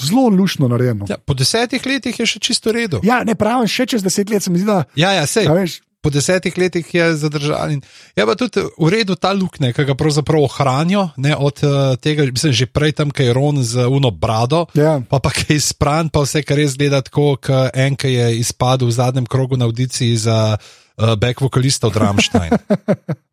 Zelo 0.01 0.27
lušno 0.33 0.67
narejeno. 0.67 1.07
Ja, 1.07 1.19
po 1.21 1.37
desetih 1.37 1.85
letih 1.87 2.17
je 2.19 2.25
še 2.27 2.41
čisto 2.43 2.73
redo. 2.75 2.99
Ja, 3.07 3.21
ne 3.29 3.37
pravim, 3.39 3.69
še 3.71 3.85
čez 3.87 4.03
deset 4.03 4.33
let 4.33 4.43
se 4.43 4.51
mi 4.51 4.59
zdi, 4.59 4.67
da. 4.67 4.81
Ja, 4.99 5.13
ja, 5.15 5.29
sej, 5.31 5.47
veš, 5.47 5.77
po 6.03 6.11
desetih 6.11 6.57
letih 6.59 6.89
je 6.91 7.05
zadržan. 7.21 7.79
Je 8.17 8.27
pa 8.27 8.35
tudi 8.35 8.65
v 8.65 8.89
redu 8.91 9.15
ta 9.15 9.31
luknja, 9.37 9.71
ki 9.77 9.87
ga 9.89 9.95
pravzaprav 9.95 10.49
ohranijo 10.49 11.07
ne, 11.17 11.37
od 11.37 11.63
uh, 11.63 11.95
tega, 12.01 12.27
mislim, 12.27 12.57
že 12.57 12.67
prej 12.67 12.97
tam, 12.99 13.13
kaj 13.15 13.31
je 13.31 13.37
Ron 13.37 13.63
z 13.63 13.87
uno 13.87 14.11
brado, 14.11 14.67
ja. 14.75 14.99
pa 15.07 15.21
pa 15.21 15.31
kaj 15.31 15.55
izpran, 15.55 16.11
pa 16.11 16.25
vse, 16.25 16.43
kar 16.43 16.59
res 16.59 16.75
gleda 16.81 17.05
tako, 17.05 17.37
kot 17.41 17.73
en, 17.77 17.95
ki 18.01 18.11
je 18.11 18.27
izpadel 18.41 18.91
v 18.91 18.97
zadnjem 18.97 19.29
krogu 19.29 19.61
na 19.61 19.69
audiciji 19.71 20.17
za 20.19 20.57
uh, 20.59 20.73
back 20.97 21.41
vokalista 21.41 21.87
od 21.87 21.97
Ramstein. 21.97 22.51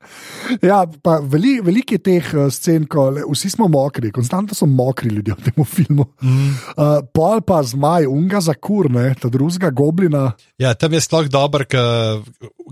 Ja, 0.61 0.81
pa 1.03 1.19
veli, 1.23 1.53
veliko 1.63 1.95
je 1.95 2.01
teh 2.03 2.31
uh, 2.35 2.49
scen, 2.51 2.85
ko 2.89 3.05
le, 3.15 3.23
vsi 3.29 3.53
smo 3.53 3.67
mokri, 3.71 4.11
konstantno 4.11 4.55
so 4.57 4.67
mokri 4.67 5.11
ljudje 5.13 5.37
v 5.37 5.45
tem 5.45 5.65
filmu. 5.65 6.05
Mm. 6.19 6.49
Uh, 6.75 6.97
pol 7.13 7.43
pa 7.47 7.61
zmaj, 7.63 8.07
unga 8.09 8.41
za 8.43 8.55
kur, 8.59 8.89
ne, 8.91 9.13
ta 9.15 9.31
drugega 9.31 9.71
goblina. 9.71 10.31
Ja, 10.59 10.73
tam 10.75 10.97
je 10.97 11.03
sploh 11.03 11.29
dober, 11.31 11.65
ker 11.69 12.23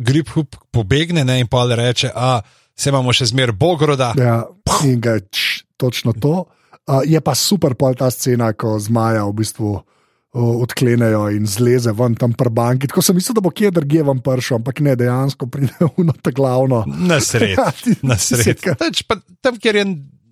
grip 0.04 0.34
hup 0.36 0.58
pobegne 0.75 1.23
ne, 1.23 1.39
in 1.43 1.47
pa 1.47 1.63
reče, 1.69 2.12
a 2.12 2.39
se 2.75 2.91
imamo 2.91 3.13
še 3.15 3.30
zmer 3.32 3.54
bogoroda. 3.56 4.12
Ja, 4.19 4.41
in 4.88 4.99
ga 5.04 5.19
č, 5.30 5.63
točno 5.80 6.15
to. 6.17 6.43
Uh, 6.89 7.04
je 7.06 7.21
pa 7.21 7.36
super 7.38 7.78
pol 7.80 7.95
ta 7.95 8.10
scena, 8.12 8.52
ko 8.58 8.75
zmaja 8.82 9.23
v 9.30 9.38
bistvu 9.39 9.78
odklenejo 10.33 11.23
in 11.33 11.47
zleze 11.49 11.91
ven 11.97 12.15
tam 12.15 12.33
pri 12.37 12.51
banki. 12.53 12.87
Tako 12.89 13.01
sem 13.01 13.17
mislil, 13.17 13.37
da 13.39 13.41
bo 13.41 13.51
kje 13.53 13.71
drugje 13.73 14.03
vam 14.05 14.21
prišel, 14.21 14.59
ampak 14.59 14.81
ne, 14.85 14.93
dejansko 14.99 15.49
pride 15.49 15.89
v 15.97 16.05
noto 16.05 16.33
glavno. 16.35 16.83
Na 16.85 17.19
srečo. 17.19 17.65
Na 18.09 18.17
srečo. 18.17 18.75
Tam, 19.41 19.57
kjer 19.57 19.81
je 19.81 19.85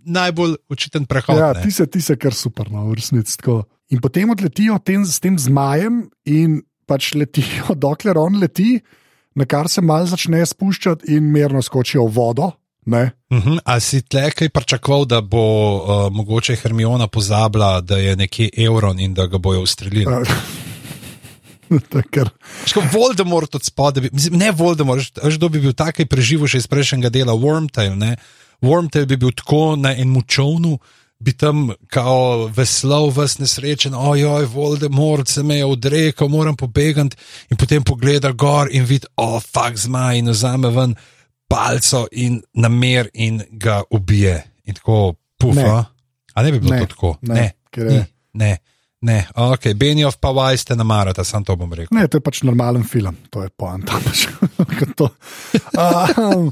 najbolj 0.07 0.55
učiten 0.69 1.07
prehod. 1.09 1.41
Ja, 1.41 1.53
ti 1.57 1.71
se, 1.73 1.87
ti 1.89 2.01
se 2.01 2.17
kar 2.19 2.33
super, 2.37 2.69
no, 2.71 2.85
v 2.91 2.99
resnici. 2.99 3.41
In 3.89 4.03
potem 4.03 4.29
odletijo 4.29 4.77
tem, 4.85 5.05
s 5.05 5.19
tem 5.23 5.37
zmajem 5.39 6.05
in 6.29 6.61
pač 6.87 7.13
letijo, 7.17 7.75
dokler 7.87 8.19
on 8.21 8.37
leti, 8.41 8.77
na 9.37 9.45
kar 9.49 9.69
se 9.69 9.81
mal 9.81 10.05
začne 10.09 10.45
spuščati 10.45 11.17
in 11.17 11.31
merno 11.33 11.61
skočijo 11.61 12.05
v 12.07 12.13
vodo. 12.13 12.51
Ne? 12.87 13.11
Uh 13.29 13.37
-huh. 13.37 13.59
A 13.65 13.79
si 13.79 14.01
tle 14.01 14.31
kaj 14.31 14.49
pričakoval, 14.49 15.05
da 15.05 15.21
bo 15.21 15.75
uh, 15.75 16.13
mogoče 16.13 16.55
Hermiona 16.55 17.07
pozabila, 17.07 17.81
da 17.81 17.97
je 17.97 18.15
nekje 18.15 18.49
Euron 18.57 18.99
in 18.99 19.13
da 19.13 19.27
ga 19.27 19.37
bojo 19.37 19.61
ustrelili? 19.61 20.05
Ker, 22.11 22.29
Ško, 22.65 22.83
Voldemort 22.93 23.55
od 23.55 23.63
spodaj, 23.63 24.09
mislim, 24.11 24.39
ne 24.39 24.51
Voldemort, 24.51 25.19
že 25.23 25.49
bi 25.49 25.59
bil 25.59 25.73
tak, 25.73 25.99
preživel 26.09 26.47
še 26.47 26.57
iz 26.57 26.67
prejšnjega 26.67 27.09
dela, 27.09 27.33
Wormtail. 27.33 27.97
Ne? 27.97 28.15
Wormtail 28.61 29.05
bi 29.05 29.17
bil 29.17 29.31
tako 29.35 29.75
na 29.75 29.91
enem 29.91 30.23
čovnu, 30.23 30.79
bi 31.19 31.33
tam 31.33 31.73
kao 31.87 32.47
veslal, 32.55 33.09
vas 33.09 33.39
nesrečen, 33.39 33.93
ojoj, 33.93 34.45
Voldemort 34.45 35.27
se 35.27 35.43
me 35.43 35.57
je 35.57 35.65
odrekel, 35.65 36.27
moram 36.27 36.55
pobegati 36.55 37.17
in 37.51 37.57
potem 37.57 37.83
pogleda 37.83 38.31
gor 38.31 38.69
in 38.71 38.85
vidi, 38.85 39.07
o, 39.15 39.35
oh, 39.35 39.43
fuk 39.43 39.77
zmaj 39.77 40.17
in 40.17 40.29
vzame 40.29 40.69
ven 40.69 40.95
palco 41.47 42.05
in 42.11 42.41
namer 42.53 43.09
in 43.13 43.41
ga 43.51 43.81
ubije. 43.91 44.43
In 44.65 44.73
tako 44.73 45.13
pufa. 45.39 45.85
A 46.33 46.43
ne 46.43 46.51
bi 46.51 46.59
bilo 46.59 46.75
Ne, 46.75 46.79
to 46.79 46.85
tako? 46.85 47.17
ne, 47.21 47.33
Ne, 47.33 47.51
ker 47.71 47.85
ne, 47.85 48.05
ne. 48.33 48.57
ne. 49.01 49.27
Ok, 49.35 49.73
Benioff 49.75 50.17
pa 50.19 50.29
Vajs 50.31 50.65
te 50.65 50.75
namarata, 50.75 51.23
sam 51.23 51.43
to 51.43 51.55
bom 51.55 51.73
rekel. 51.73 51.97
ne, 51.97 52.07
to 52.07 52.17
je 52.17 52.21
pač 52.21 52.43
normalen 52.43 52.83
film, 52.83 53.15
to 53.29 53.43
je 53.43 53.49
poanta. 53.49 53.93
To. 54.97 55.09
um, 56.17 56.49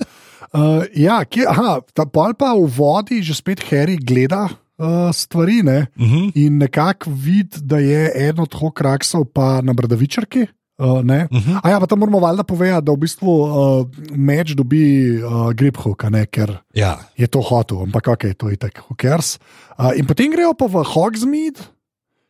uh, 0.53 0.83
ja, 0.95 1.23
kje, 1.25 1.45
aha, 1.49 1.79
ta 1.93 2.05
pol 2.05 2.33
pa 2.37 2.53
v 2.53 2.67
vodi 2.69 3.21
že 3.25 3.33
spet 3.35 3.61
Harry 3.71 3.97
gleda 3.97 4.45
uh, 4.77 5.09
stvari 5.13 5.63
ne? 5.63 5.87
Uh 5.97 6.05
-huh. 6.05 6.31
in 6.35 6.57
nekako 6.57 7.09
vidi, 7.11 7.57
da 7.61 7.77
je 7.79 8.11
eden 8.15 8.39
od 8.43 8.53
hokraksov 8.53 9.25
pa 9.33 9.61
na 9.61 9.73
bradavičarki. 9.73 10.45
Uh, 10.75 10.99
ne? 11.03 11.27
Uh 11.31 11.37
-huh. 11.39 11.59
A 11.63 11.69
ja, 11.69 11.79
pa 11.79 11.87
tam 11.87 11.99
moramo 11.99 12.19
valjda 12.19 12.43
povedati, 12.43 12.85
da 12.85 12.91
v 12.91 12.97
bistvu 12.97 13.31
uh, 13.31 13.87
meč 14.11 14.51
dobi 14.51 15.17
uh, 15.23 15.53
grip 15.53 15.77
hook, 15.77 16.03
a 16.03 16.09
ne, 16.09 16.25
ker 16.25 16.57
Ja, 16.73 16.99
je 17.17 17.27
to 17.27 17.41
hotel, 17.41 17.81
ampak 17.83 18.07
ok, 18.07 18.33
to 18.37 18.49
je 18.49 18.57
tako, 18.57 18.81
who 18.81 18.95
cares. 19.01 19.39
Uh, 19.79 19.91
in 19.95 20.05
potem 20.05 20.31
grejo 20.31 20.53
pa 20.53 20.65
v 20.65 20.83
Hogsmeade, 20.83 21.59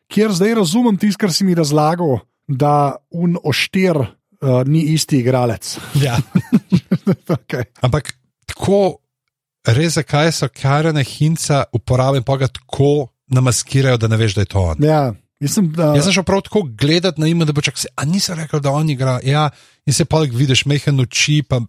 kjer 0.08 0.30
zdaj 0.32 0.54
razumem 0.54 0.96
tisto, 0.96 1.18
kar 1.18 1.32
si 1.32 1.44
mi 1.44 1.54
razlagal, 1.54 2.18
da 2.48 2.96
un 3.10 3.36
oštir 3.44 3.96
uh, 3.96 4.62
ni 4.66 4.80
isti 4.94 5.18
igralec. 5.18 5.78
ja. 6.06 6.16
okay. 7.38 7.64
Ampak 7.82 8.14
tako, 8.46 8.98
res 9.66 9.98
zakaj 9.98 10.32
so 10.32 10.48
karane 10.48 11.02
hinca 11.04 11.64
uporabljene, 11.72 12.24
pa 12.24 12.36
ga 12.36 12.46
tako 12.46 13.08
namaskirajo, 13.26 13.96
da 13.96 14.08
ne 14.08 14.16
veš, 14.16 14.34
da 14.34 14.40
je 14.40 14.46
to 14.46 14.60
on. 14.60 14.84
Ja, 14.84 15.14
mislim, 15.40 15.72
da 15.72 15.94
Jaz 15.94 16.04
sem 16.04 16.16
šel 16.18 16.24
prav 16.24 16.42
tako 16.46 16.62
gledati 16.62 17.20
na 17.20 17.28
ime, 17.28 17.44
da 17.44 17.52
bo 17.52 17.60
čak 17.60 17.78
se, 17.78 17.88
a 17.96 18.04
nisem 18.04 18.38
rekel, 18.38 18.60
da 18.60 18.70
on 18.70 18.90
igra. 18.90 19.18
Ja, 19.24 19.50
in 19.86 19.92
se 19.92 20.04
pa 20.04 20.20
vidiš, 20.20 20.64
mehen 20.66 21.00
oči, 21.00 21.42
pa 21.48 21.60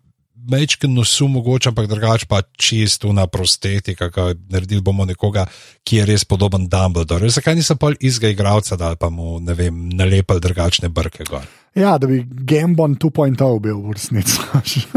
mečken 0.47 0.93
nosu, 0.93 1.27
mogoče, 1.27 1.69
ampak 1.69 1.87
drugače 1.87 2.25
pa 2.29 2.41
čisto 2.57 3.11
na 3.13 3.27
prostetika, 3.27 4.09
ki 4.11 4.21
naredili 4.49 4.81
bomo 4.81 5.05
nekoga, 5.05 5.45
ki 5.83 6.01
je 6.01 6.05
res 6.07 6.25
podoben 6.25 6.67
Dumbledore. 6.71 7.29
Zakaj 7.29 7.55
nisem 7.55 7.77
pa 7.77 7.91
izga 7.99 8.31
igralca, 8.31 8.77
da 8.79 8.95
pa 8.95 9.09
mu, 9.09 9.39
ne 9.43 9.53
vem, 9.57 9.89
nalepili 9.89 10.43
drugačne 10.43 10.89
brke 10.89 11.27
gor. 11.29 11.45
Ja, 11.75 11.97
da 11.97 12.07
bi 12.07 12.23
Gambon 12.25 12.95
2.0 12.95 13.59
bil 13.61 13.81
v 13.83 13.93
resnici. 13.93 14.39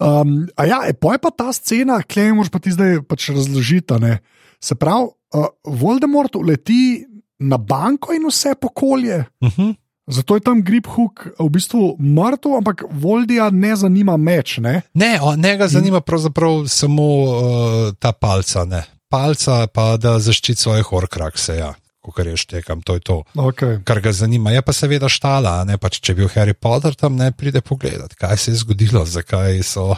um, 0.00 0.48
a 0.56 0.66
ja, 0.66 0.82
e, 0.88 0.96
poj 0.96 1.20
pa 1.22 1.30
ta 1.30 1.52
scena, 1.52 2.00
klej 2.02 2.32
moraš 2.34 2.52
pa 2.54 2.62
ti 2.62 2.72
zdaj 2.74 3.02
pač 3.08 3.30
razložiti. 3.34 4.16
Se 4.60 4.74
pravi, 4.76 5.12
uh, 5.34 5.46
Voldemort 5.64 6.36
uleti 6.36 7.06
na 7.38 7.56
banko 7.56 8.12
in 8.12 8.26
vse 8.28 8.54
pokolje. 8.60 9.24
Uh 9.40 9.48
-huh. 9.48 9.74
Zato 10.10 10.34
je 10.34 10.40
tam 10.40 10.62
grip 10.62 10.86
hook 10.86 11.28
v 11.38 11.48
bistvu 11.48 11.96
mrtev, 11.98 12.56
ampak 12.58 12.82
Voldija 12.90 13.50
ne 13.50 13.76
zanima 13.76 14.16
meč. 14.16 14.58
Ne? 14.58 14.82
Ne, 14.94 15.18
o, 15.22 15.36
njega 15.36 15.68
zanima 15.68 16.00
pravzaprav 16.00 16.66
samo 16.66 17.02
uh, 17.22 17.94
ta 17.98 18.12
palca, 18.12 18.64
ne. 18.64 18.82
Palca 19.08 19.66
pa 19.66 19.96
da 19.96 20.18
zaščiti 20.18 20.60
svoje 20.60 20.82
horkrakse, 20.82 21.56
ja. 21.56 21.74
Kar 22.14 22.26
je 22.26 22.36
štekam, 22.36 22.80
to 22.82 22.94
je 22.94 23.00
to, 23.00 23.22
Okay. 23.34 23.84
kar 23.84 24.00
ga 24.00 24.12
zanima. 24.12 24.50
Je 24.50 24.62
pa 24.62 24.72
seveda 24.72 25.08
štala, 25.08 25.64
ne 25.64 25.76
pač, 25.78 26.00
če 26.00 26.12
je 26.12 26.16
bil 26.16 26.28
Harry 26.34 26.56
Potter 26.58 26.94
tam, 26.94 27.14
ne 27.16 27.30
pride 27.30 27.60
pogledat, 27.60 28.14
kaj 28.18 28.36
se 28.36 28.50
je 28.50 28.56
zgodilo, 28.56 29.04
zakaj 29.06 29.62
so 29.62 29.94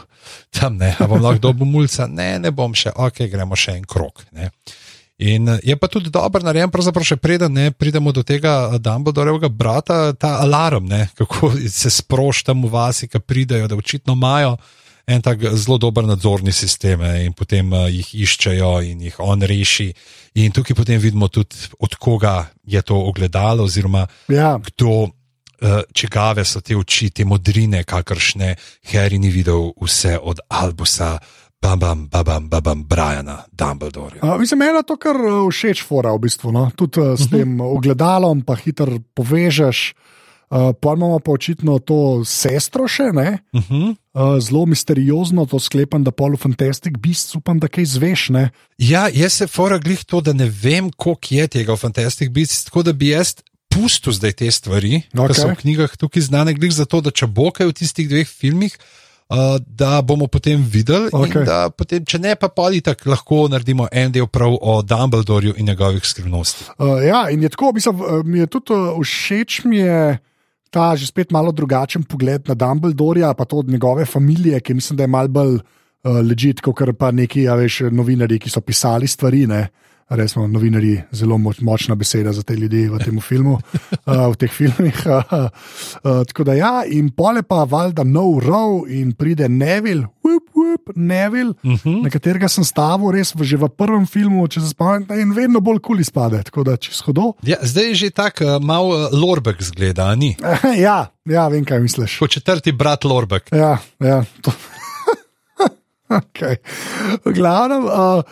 tam, 0.51 0.77
ne. 0.77 0.97
A 0.99 1.07
bom 1.07 1.23
lahko 1.23 1.41
dobil 1.41 1.65
mulca, 1.65 2.07
ne, 2.07 2.39
ne 2.39 2.51
bom 2.51 2.75
še, 2.75 2.93
ok, 2.93 3.23
gremo 3.33 3.57
še 3.57 3.79
en 3.79 3.87
krok. 3.89 4.27
Ne. 4.37 4.51
In 5.23 5.49
eh, 5.49 5.59
je 5.63 5.77
pa 5.77 5.89
tudi 5.89 6.11
dobro 6.11 6.43
narejen, 6.43 6.71
pravzaprav 6.71 7.07
še 7.07 7.17
preden 7.23 7.55
ne 7.55 7.71
pridemo 7.71 8.13
do 8.13 8.25
tega 8.27 8.55
eh, 8.73 8.79
Dumbledorevega 8.83 9.49
brata, 9.49 10.13
ta 10.19 10.39
alarm, 10.43 10.89
ne, 10.91 11.07
kako 11.19 11.55
se 11.71 11.91
sproščam 11.91 12.65
v 12.67 12.73
vasi, 12.73 13.09
ki 13.11 13.23
pridejo, 13.23 13.71
da 13.71 13.79
očitno 13.79 14.19
imajo 14.19 14.57
en 15.07 15.23
tak 15.23 15.43
zelo 15.59 15.79
dober 15.83 16.07
nadzorni 16.07 16.53
sistem 16.55 17.01
ne, 17.03 17.25
in 17.27 17.33
potem 17.35 17.73
uh, 17.75 17.89
jih 17.91 18.07
iščejo 18.23 18.75
in 18.87 19.01
jih 19.03 19.19
on 19.23 19.43
reši. 19.43 19.89
In 20.39 20.55
tukaj 20.55 20.77
potem 20.79 21.01
vidimo 21.03 21.29
tudi, 21.29 21.59
od 21.83 21.97
koga 21.99 22.47
je 22.63 22.83
to 22.87 22.97
ogledalo, 23.11 23.67
oziroma 23.67 24.07
Ja, 24.31 24.55
kdo, 24.63 25.11
uh, 25.11 25.83
čigave 25.93 26.45
so 26.47 26.63
te 26.63 26.79
oči, 26.79 27.11
te 27.11 27.27
modrine, 27.27 27.83
kakršne 27.85 28.55
Harry 28.93 29.19
ni 29.19 29.35
videl, 29.35 29.73
vse 29.83 30.19
od 30.23 30.43
Albusa, 30.49 31.17
babam, 31.63 32.09
babam, 32.09 32.49
babam, 32.49 32.85
Briana, 32.85 33.45
Dumbledorja. 33.53 34.21
uh, 34.23 34.41
mislim, 34.41 34.59
meni 34.59 34.79
je 34.79 34.83
to 34.83 34.97
kar 34.97 35.17
uh, 35.17 35.47
všeč, 35.51 35.85
fora 35.87 36.13
v 36.17 36.27
bistvu. 36.27 36.53
No? 36.53 36.71
Tudi 36.77 37.01
uh, 37.01 37.15
s 37.19 37.31
tem 37.31 37.61
ogledalom, 37.61 38.43
pa 38.43 38.59
hitro 38.59 38.99
povežeš. 39.15 39.93
Uh, 40.53 40.75
pa 40.77 40.93
imamo 40.93 41.17
pa 41.25 41.33
očitno 41.33 41.79
to 41.81 42.27
sestro 42.29 42.85
še, 42.85 43.09
ne? 43.17 43.39
Uh 43.57 43.63
-huh. 43.71 43.95
Uh, 44.13 44.37
zelo 44.37 44.67
misteriozno 44.67 45.47
to 45.47 45.59
sklepam, 45.59 46.05
da 46.05 46.11
polu 46.11 46.37
Fantastic 46.37 46.99
Beasts 46.99 47.35
upam, 47.35 47.59
da 47.59 47.69
kaj 47.69 47.85
zveš. 47.85 48.29
Ne? 48.29 48.51
Ja, 48.79 49.09
jaz 49.09 49.33
se 49.33 49.47
fora 49.47 49.79
glih 49.79 50.05
to, 50.05 50.21
da 50.21 50.33
ne 50.33 50.53
vem, 50.63 50.91
koliko 50.91 51.27
je 51.31 51.49
tega 51.49 51.73
v 51.73 51.77
Fantastic 51.77 52.31
Beasts, 52.31 52.65
tako 52.65 52.83
da 52.83 52.93
bi 52.93 53.09
jaz 53.09 53.35
pustil 53.73 54.13
zdaj 54.13 54.33
te 54.33 54.51
stvari, 54.51 55.03
okay. 55.15 55.29
ki 55.29 55.41
so 55.41 55.49
v 55.49 55.57
knjigah 55.57 55.97
tukaj 55.97 56.23
znane, 56.23 56.55
glih 56.55 56.73
zato, 56.73 57.01
da 57.01 57.11
če 57.11 57.27
bo 57.27 57.51
kaj 57.51 57.67
v 57.67 57.73
tistih 57.73 58.09
dveh 58.09 58.29
filmih. 58.29 58.77
Uh, 58.77 58.85
da 59.67 60.03
bomo 60.03 60.27
potem 60.27 60.61
videli, 60.61 61.09
okay. 61.13 61.45
Da 61.47 61.71
potem, 61.71 62.05
če 62.05 62.19
ne, 62.19 62.35
pa 62.37 62.51
tako 62.85 63.11
lahko 63.11 63.39
naredimo 63.49 63.87
en 63.93 64.13
del 64.13 64.27
prav 64.29 64.59
o 64.61 64.81
Dumbledorju 64.83 65.55
in 65.57 65.67
njegovih 65.67 66.05
skrivnostih. 66.05 66.75
Uh, 66.79 67.01
ja, 67.05 67.25
in 67.31 67.43
je 67.43 67.49
tako, 67.49 67.73
mislim, 67.73 68.01
uh, 68.01 68.21
mi 68.25 68.43
je 68.43 68.47
tudi 68.47 68.77
uh, 68.77 69.01
všeč, 69.01 69.65
mi 69.65 69.81
je 69.81 70.19
ta 70.73 70.97
že 70.97 71.07
spet 71.07 71.33
malo 71.33 71.53
drugačen 71.53 72.05
pogled 72.05 72.49
na 72.49 72.55
Dumbledorja, 72.55 73.35
pa 73.35 73.45
to 73.45 73.61
od 73.61 73.69
njegove 73.69 74.07
družine, 74.09 74.61
ki 74.61 74.75
mislim, 74.75 74.97
da 74.97 75.05
je 75.05 75.15
malo 75.15 75.29
bolj 75.29 75.57
uh, 75.57 76.21
ležit, 76.25 76.61
kot 76.61 76.81
pa 76.99 77.11
neki, 77.13 77.45
ja, 77.49 77.57
veš, 77.57 77.89
novinari, 77.93 78.39
ki 78.39 78.51
so 78.51 78.61
pisali 78.61 79.09
stvari. 79.09 79.47
Ne? 79.47 79.69
Res 80.11 80.33
smo 80.35 80.47
novinari 80.51 80.97
zelo 81.13 81.39
moč, 81.39 81.61
močna 81.61 81.95
beseda 81.95 82.33
za 82.33 82.43
te 82.43 82.57
ljudi 82.57 82.89
v 82.89 82.99
tem 82.99 83.21
filmu, 83.21 83.59
uh, 83.59 84.27
v 84.33 84.37
teh 84.41 84.53
filmih. 84.53 84.99
Uh, 85.07 85.33
uh, 86.07 86.23
tako 86.29 86.45
da 86.45 86.57
ja, 86.59 86.73
in 86.87 87.11
pole 87.17 87.43
pa 87.43 87.65
valjda 87.69 88.05
no 88.05 88.27
row 88.43 88.83
in 88.89 89.13
pride 89.13 89.49
Neville, 89.49 90.09
whoop, 90.25 90.51
whoop, 90.57 90.93
Neville, 90.97 91.55
uh 91.63 91.73
-huh. 91.73 92.03
na 92.03 92.11
katerega 92.11 92.49
sem 92.49 92.65
stavil 92.65 93.11
res 93.11 93.35
v, 93.35 93.45
že 93.45 93.57
v 93.57 93.69
prvem 93.69 94.07
filmu, 94.07 94.49
če 94.49 94.61
se 94.61 94.69
spomnim, 94.69 95.07
in 95.21 95.33
vedno 95.33 95.61
bolj 95.61 95.79
kul 95.81 96.01
izpade. 96.01 96.43
Tako 96.43 96.65
da 96.65 96.77
če 96.77 96.93
shodo. 96.93 97.33
Ja, 97.43 97.57
zdaj 97.63 97.89
je 97.89 97.95
že 97.95 98.11
tako 98.11 98.45
uh, 98.45 98.63
malo 98.63 98.89
uh, 98.89 99.13
Lorbek 99.13 99.63
zgleda, 99.63 100.15
ni. 100.15 100.37
ja, 100.87 101.13
ja, 101.25 101.49
vem, 101.49 101.65
kaj 101.65 101.81
misliš. 101.81 102.19
Kot 102.19 102.31
četrti 102.31 102.73
brat 102.73 103.05
Lorbek. 103.05 103.49
Ja, 103.53 103.79
ja. 104.01 104.25
to- 104.43 104.53
okay. 106.09 106.57
V 107.25 107.33
glavnem, 107.33 107.85
uh, 107.85 108.23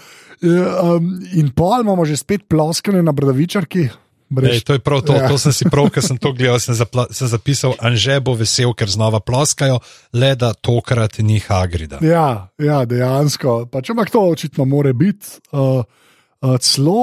um, 0.42 1.20
in 1.32 1.50
pol 1.52 1.80
imamo 1.80 2.04
že 2.04 2.16
spet 2.16 2.48
ploskane 2.48 3.02
na 3.02 3.12
bradavičarki. 3.12 3.90
Ej, 4.30 4.62
to 4.62 4.72
je 4.72 4.78
prav 4.78 5.02
to, 5.02 5.10
Ja. 5.18 5.26
to 5.26 5.34
sem 5.42 5.50
si 5.50 5.66
prav, 5.66 5.90
ker 5.90 6.06
sem 6.06 6.14
to 6.14 6.30
gledal, 6.30 6.54
sem, 6.62 6.70
zapla, 6.74 7.10
sem 7.10 7.26
zapisal, 7.26 7.74
Anže 7.82 8.20
bo 8.22 8.38
vesel, 8.38 8.70
ker 8.78 8.86
znova 8.86 9.18
ploskajo, 9.18 9.80
le 10.14 10.34
da 10.38 10.54
tokrat 10.54 11.18
ni 11.18 11.42
Hagrida. 11.42 11.98
Ja, 11.98 12.46
ja, 12.54 12.84
dejansko. 12.86 13.66
Pač, 13.66 13.90
ampak 13.90 14.14
to 14.14 14.22
očitno 14.22 14.62
more 14.70 14.94
biti. 14.94 15.26
Uh, 15.50 15.82
uh, 16.46 16.54
celo 16.62 17.02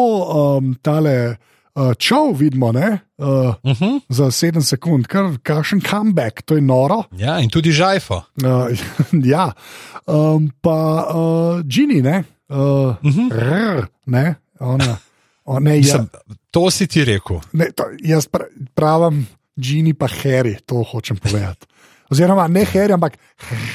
um, 0.56 0.80
tale 0.80 1.36
uh, 1.76 1.92
čov 2.00 2.40
vidimo 2.40 2.72
ne, 2.72 3.04
uh, 3.20 3.60
Uh 3.60 3.76
-huh. 3.76 4.00
za 4.08 4.32
7 4.32 4.64
sekund, 4.64 5.08
kar 5.12 5.36
kakšen 5.44 5.82
comeback, 5.84 6.42
to 6.48 6.56
je 6.56 6.62
noro. 6.64 7.04
Ja, 7.12 7.40
in 7.44 7.50
tudi 7.52 7.72
Žajfo. 7.76 8.24
Uh, 8.40 8.72
ja, 9.36 9.52
um, 10.08 10.48
pa 10.62 11.06
uh, 11.12 11.62
Gini, 11.68 12.02
ne, 12.02 12.24
uh, 12.50 12.58
uh 12.58 12.96
-huh. 13.02 13.32
rr, 13.32 13.86
ne, 14.06 14.36
ona. 14.60 14.98
O, 15.46 15.60
ne, 15.60 15.76
ja, 15.76 15.78
Mislim, 15.78 16.10
to 16.52 16.72
si 16.72 16.88
ti 16.88 17.06
rekel. 17.06 17.40
ne, 17.54 17.72
to, 17.72 17.84
jaz 18.00 18.28
pra, 18.28 18.46
pravim, 18.74 19.28
Gini 19.56 19.94
pa 19.94 20.08
Harry, 20.08 20.58
to 20.66 20.84
hočem 20.84 21.18
povedati. 21.18 21.66
Oziroma, 22.10 22.48
ne 22.48 22.66
Harry, 22.66 22.94
ampak 22.94 23.18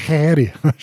Harry. 0.07 0.51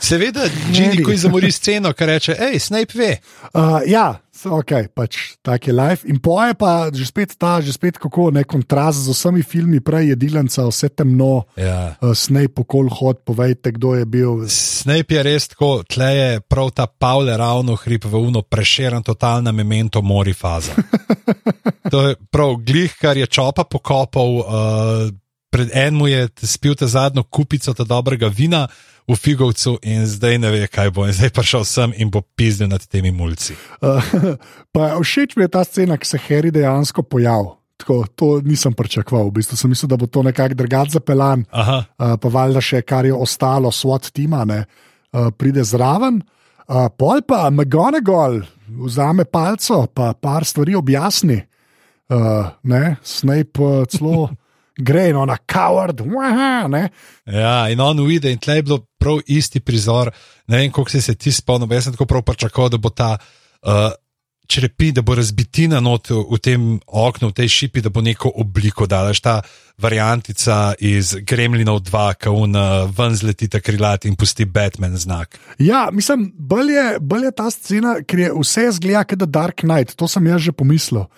Seveda, 0.00 0.48
Gini, 0.72 1.04
ko 1.04 1.16
zamori 1.16 1.52
sceno, 1.52 1.92
ki 1.92 2.06
reče: 2.06 2.36
hej, 2.38 2.58
Snape 2.58 2.98
ve. 2.98 3.16
Uh, 3.52 3.80
ja, 3.86 4.20
ok, 4.46 4.92
pač 4.94 5.36
tak 5.42 5.66
je 5.66 5.72
life. 5.72 6.04
In 6.08 6.20
poje 6.20 6.54
pa 6.54 6.88
že 6.92 7.04
spet 7.06 7.34
ta, 7.38 7.60
že 7.60 7.72
spet 7.72 7.98
kako 7.98 8.30
ne 8.30 8.44
kontrast 8.44 9.04
z 9.04 9.12
vsemi 9.12 9.42
filmi, 9.42 9.80
prej 9.80 10.12
je 10.12 10.16
Dilanca, 10.16 10.66
vse 10.68 10.88
temno, 10.88 11.44
Ja. 11.56 11.96
uh, 12.00 12.12
Snake 12.14 12.54
pokol 12.54 12.88
hod, 12.88 13.24
povejte, 13.24 13.72
kdo 13.74 13.94
je 13.94 14.04
bil. 14.04 14.32
Snape 14.48 15.14
je 15.14 15.22
res 15.22 15.48
tako, 15.48 15.82
tle 15.82 16.10
je 16.14 16.30
prav 16.40 16.70
ta 16.70 16.86
Pavle 16.86 17.36
ravno 17.36 17.76
hrib 17.76 18.04
v 18.04 18.14
uno 18.20 18.42
preširen, 18.42 19.02
totalna 19.02 19.52
memento 19.52 20.02
mori 20.02 20.32
faza. 20.32 20.72
To 21.90 22.00
je 22.08 22.16
prav 22.32 22.56
glih, 22.64 22.94
kar 22.96 23.16
je 23.16 23.26
čopa 23.28 23.64
pokopal. 23.64 24.30
Uh, 24.40 24.44
Pred 25.54 25.70
enim 25.70 26.08
je 26.10 26.28
spil 26.50 26.74
ta 26.74 26.88
zadnjo 26.90 27.22
kupico 27.30 27.70
ta 27.70 27.84
dobrega 27.86 28.26
vina 28.26 28.66
v 29.08 29.16
Figovcu, 29.16 29.76
in 29.84 30.06
zdaj 30.08 30.38
ne 30.40 30.50
ve, 30.50 30.66
kaj 30.68 30.90
bo. 30.96 31.04
In 31.04 31.12
zdaj 31.12 31.32
pa 31.36 31.44
šel 31.44 31.64
sem 31.68 31.92
in 32.00 32.08
bo 32.10 32.22
pizdil 32.22 32.70
nad 32.72 32.84
temi 32.88 33.12
mulci. 33.12 33.56
Uh, 33.84 34.00
pa 34.72 34.96
všeč 34.96 35.36
mi 35.36 35.44
je 35.44 35.52
ta 35.52 35.64
scena, 35.64 35.98
ki 36.00 36.08
se 36.08 36.20
Harry 36.28 36.52
dejansko 36.54 37.04
pojavi. 37.04 37.52
Tako, 37.76 38.06
to 38.14 38.26
nisem 38.46 38.72
pričakoval, 38.72 39.28
v 39.28 39.42
bistvu 39.42 39.58
sem 39.58 39.72
mislil, 39.72 39.90
da 39.90 39.98
bo 39.98 40.06
to 40.06 40.22
nekako 40.22 40.54
drugače 40.54 40.96
zapeljan. 40.96 41.44
Uh, 41.50 41.84
pa 41.98 42.28
valjda 42.30 42.62
še 42.62 42.84
kar 42.86 43.04
je 43.04 43.12
ostalo, 43.12 43.72
SWAT 43.74 44.12
tima, 44.14 44.44
ne, 44.48 44.62
uh, 45.12 45.28
pride 45.36 45.64
zraven. 45.66 46.22
Uh, 46.64 46.86
pol 46.96 47.20
pa 47.28 47.50
McGonagall 47.50 48.40
vzame 48.86 49.26
palco, 49.28 49.84
pa 49.92 50.14
par 50.16 50.46
stvari 50.48 50.78
objasni. 50.78 51.42
Uh, 52.08 52.48
ne, 52.62 52.96
Snape 53.02 53.60
uh, 53.60 53.84
celo 53.90 54.30
gre 54.76 55.08
in 55.08 55.16
ona 55.16 55.36
coward, 55.46 56.00
waha, 56.00 56.68
ne. 56.68 56.88
ja, 57.24 57.68
in 57.70 57.80
on 57.80 58.00
uide, 58.00 58.32
in 58.32 58.38
tle 58.38 58.58
je 58.58 58.62
bilo 58.66 58.80
prav 58.98 59.20
isti 59.26 59.60
prizor. 59.60 60.10
Ne 60.46 60.62
vem, 60.62 60.72
koliko 60.72 60.90
si 60.90 61.02
se 61.02 61.14
ti 61.14 61.32
spomnil, 61.32 61.70
jaz 61.72 61.88
sem 61.88 61.94
tako 61.94 62.08
prav 62.10 62.24
pričakoval, 62.26 62.74
da 62.74 62.80
bo 62.82 62.90
ta. 62.90 63.16
Uh, 63.62 63.92
Črepi, 64.44 64.90
da 64.92 65.00
bo 65.00 65.14
razbitina 65.16 65.78
not 65.80 66.10
v 66.10 66.36
tem 66.36 66.64
oknu, 66.84 67.30
v 67.30 67.32
tej 67.32 67.48
šipi, 67.48 67.80
da 67.80 67.88
bo 67.88 68.02
neko 68.04 68.28
obliko 68.42 68.84
dala. 68.86 69.14
Ta 69.16 69.38
variantica 69.80 70.74
iz 70.84 71.14
Gremlinov 71.24 71.80
2, 71.88 72.02
ki 72.20 72.28
un 72.28 72.58
ven 72.92 73.16
zleti 73.16 73.48
ta 73.48 73.62
krilat 73.64 74.04
in 74.04 74.18
pusti 74.20 74.44
Batman 74.44 74.98
znak. 75.00 75.38
Ja, 75.58 75.88
mislim, 75.92 76.28
bolj 76.36 76.74
je, 76.76 76.84
bolj 77.00 77.24
je 77.24 77.32
ta 77.40 77.48
scena, 77.50 77.94
ker 78.04 78.20
je 78.26 78.34
vse 78.36 78.68
zgleda 78.76 79.06
kot 79.08 79.24
The 79.24 79.30
Dark 79.32 79.64
Knight, 79.64 79.96
to 79.96 80.08
sem 80.12 80.28
jaz 80.28 80.44
že 80.44 80.52
pomislil. 80.52 81.08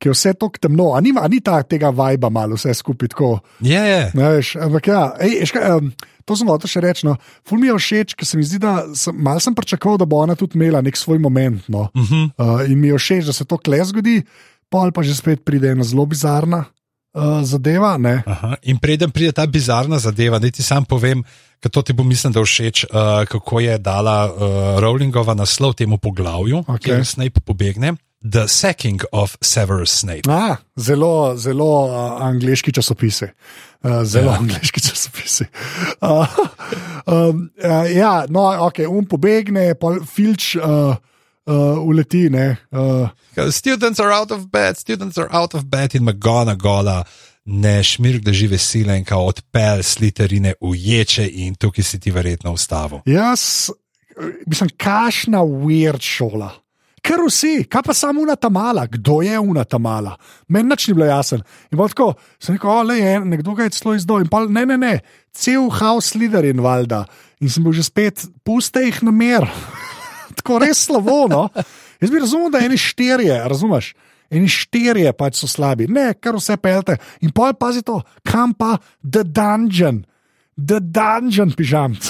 Ker 0.00 0.10
je 0.10 0.16
vse 0.16 0.32
tako 0.32 0.56
temno, 0.64 0.86
a 0.96 1.00
ni, 1.04 1.12
a 1.12 1.28
ni 1.28 1.42
ta, 1.44 1.58
tega 1.62 1.90
vajba 1.92 2.30
malo, 2.32 2.56
vse 2.56 2.72
skupaj 2.78 3.12
tako. 3.12 3.34
Je, 3.60 3.76
je. 3.76 4.00
Ne, 4.16 4.30
veš, 4.38 4.54
ampak 4.56 4.88
ja, 4.88 5.02
ej, 5.20 5.34
eš, 5.44 5.52
kaj, 5.52 5.66
um, 5.76 5.90
to 6.24 6.38
sem 6.40 6.48
hotel 6.48 6.72
še 6.72 6.80
reči. 6.80 7.04
No. 7.04 7.18
Ful 7.44 7.60
mi 7.60 7.68
je 7.68 7.76
všeč, 7.76 8.16
ker 8.16 8.28
se 8.28 8.40
mi 8.40 8.46
zdi, 8.48 8.62
da 8.62 8.78
sem, 8.96 9.12
malo 9.12 9.44
sem 9.44 9.56
pričakoval, 9.56 10.00
da 10.00 10.08
bo 10.08 10.22
ona 10.24 10.38
tudi 10.40 10.56
imela 10.56 10.80
nek 10.80 10.96
svoj 10.96 11.20
moment. 11.20 11.68
No. 11.68 11.90
Uh 11.92 12.08
-huh. 12.08 12.30
uh, 12.40 12.64
in 12.70 12.80
mi 12.80 12.88
je 12.88 12.98
všeč, 12.98 13.28
da 13.28 13.36
se 13.36 13.44
to 13.44 13.60
kle 13.60 13.84
zgodi, 13.84 14.22
pol 14.72 14.92
pa 14.92 15.02
že 15.02 15.14
spet 15.14 15.44
pride 15.44 15.68
ena 15.68 15.84
zelo 15.84 16.06
bizarna 16.06 16.64
uh, 17.14 17.42
zadeva. 17.42 17.98
In 18.62 18.78
preden 18.78 19.10
pride 19.10 19.32
ta 19.32 19.46
bizarna 19.46 19.98
zadeva, 19.98 20.38
da 20.38 20.50
ti 20.50 20.62
sam 20.62 20.84
povem, 20.84 21.24
ker 21.60 21.70
to 21.70 21.82
ti 21.82 21.92
bo 21.92 22.04
mislim, 22.04 22.32
da 22.32 22.44
všeč, 22.44 22.84
uh, 22.84 23.24
kako 23.28 23.60
je 23.60 23.78
dala 23.78 24.30
uh, 24.30 24.42
Rowlingova 24.82 25.34
naslov 25.34 25.74
temu 25.74 25.98
poglavju, 25.98 26.64
Ok. 26.66 26.80
kjer 26.80 27.06
Snape 27.06 27.40
pobegne. 27.40 27.94
The 28.22 28.48
Sacking 28.48 29.00
of 29.12 29.36
Severus 29.40 29.90
Snape. 29.90 30.28
A, 30.28 30.56
zelo, 30.76 31.36
zelo 31.36 31.86
uh, 31.86 32.22
angliški 32.22 32.72
časopisi. 32.72 33.24
Uh, 33.82 34.04
zelo 34.04 34.26
Ja. 34.26 34.32
ja. 34.32 34.38
angliški 34.38 34.80
časopisi. 34.80 35.44
Uh, 36.00 36.26
um, 37.06 37.50
uh, 37.64 37.96
ja, 37.96 38.26
no, 38.28 38.66
ok, 38.66 38.78
um 38.88 39.06
pobegne, 39.08 39.74
pol 39.74 40.02
filč 40.04 40.54
uh, 40.56 40.96
uh, 41.46 41.78
uleti. 41.80 42.28
Ne, 42.30 42.56
uh, 42.70 43.08
Students 43.50 44.00
are 44.00 44.12
out 44.12 44.30
of 44.30 44.50
bed, 44.52 44.76
students 44.76 45.18
are 45.18 45.28
out 45.32 45.54
of 45.54 45.64
bed 45.64 45.94
in 45.94 46.04
McGonagall 46.04 47.04
ne 47.44 47.82
šmirk, 47.82 48.22
da 48.22 48.32
žive 48.32 48.58
sile 48.58 48.98
in 48.98 49.04
kao 49.04 49.26
odpel 49.26 49.82
sliterine 49.82 50.54
uječe 50.60 51.28
in 51.32 51.54
tukaj 51.54 51.84
si 51.84 52.00
ti 52.00 52.10
verjetno 52.10 52.52
ustavil. 52.52 53.00
jaz, 53.06 53.70
mislim, 54.46 54.70
kašna 54.76 55.38
weird 55.38 56.00
šola. 56.00 56.50
Ker 57.10 57.24
vsi, 57.26 57.64
kaj 57.66 57.82
pa 57.82 57.94
samo 57.96 58.22
una 58.22 58.36
tamala, 58.38 58.84
kdo 58.86 59.16
je 59.26 59.38
una 59.42 59.64
tamala? 59.66 60.12
Meni 60.46 60.70
nič 60.70 60.84
ni 60.86 60.94
bilo 60.94 61.08
jasen. 61.08 61.40
In 61.72 61.80
tako, 61.80 62.12
sem 62.38 62.54
rekel, 62.54 62.86
le 62.86 62.98
je, 63.00 63.14
nekdo 63.32 63.54
ga 63.58 63.66
je 63.66 63.72
celo. 63.74 64.20
In 64.22 64.28
pa 64.30 64.44
ne, 64.46 64.62
ne, 64.62 64.76
ne, 64.78 64.92
cel 65.34 65.66
haus 65.80 66.12
lider 66.14 66.46
in 66.46 66.62
valjda. 66.62 67.02
In 67.42 67.50
sem 67.50 67.66
bil 67.66 67.74
že 67.74 67.82
spet, 67.88 68.28
puste 68.46 68.84
jih 68.84 69.02
na 69.02 69.10
mer. 69.10 69.48
tako 70.38 70.60
res 70.62 70.84
slabo. 70.86 71.24
No? 71.26 71.48
Jaz 71.98 72.14
bi 72.14 72.22
razumel, 72.22 72.54
da 72.54 72.62
eni 72.62 72.78
štirje, 72.78 73.42
razumeš? 73.50 73.90
Eni 74.30 74.46
štirje 74.46 75.10
pač 75.18 75.42
so 75.42 75.50
slabi, 75.50 75.90
ne, 75.90 76.12
kar 76.14 76.38
vse 76.38 76.54
pelte. 76.62 77.00
In 77.26 77.34
poj 77.34 77.56
pazi 77.58 77.82
to, 77.82 77.98
kam 78.22 78.54
pa 78.54 78.76
The 79.02 79.26
Dungeon, 79.26 80.04
The 80.66 80.80
Dungeon, 80.80 81.52
pižam. 81.56 81.96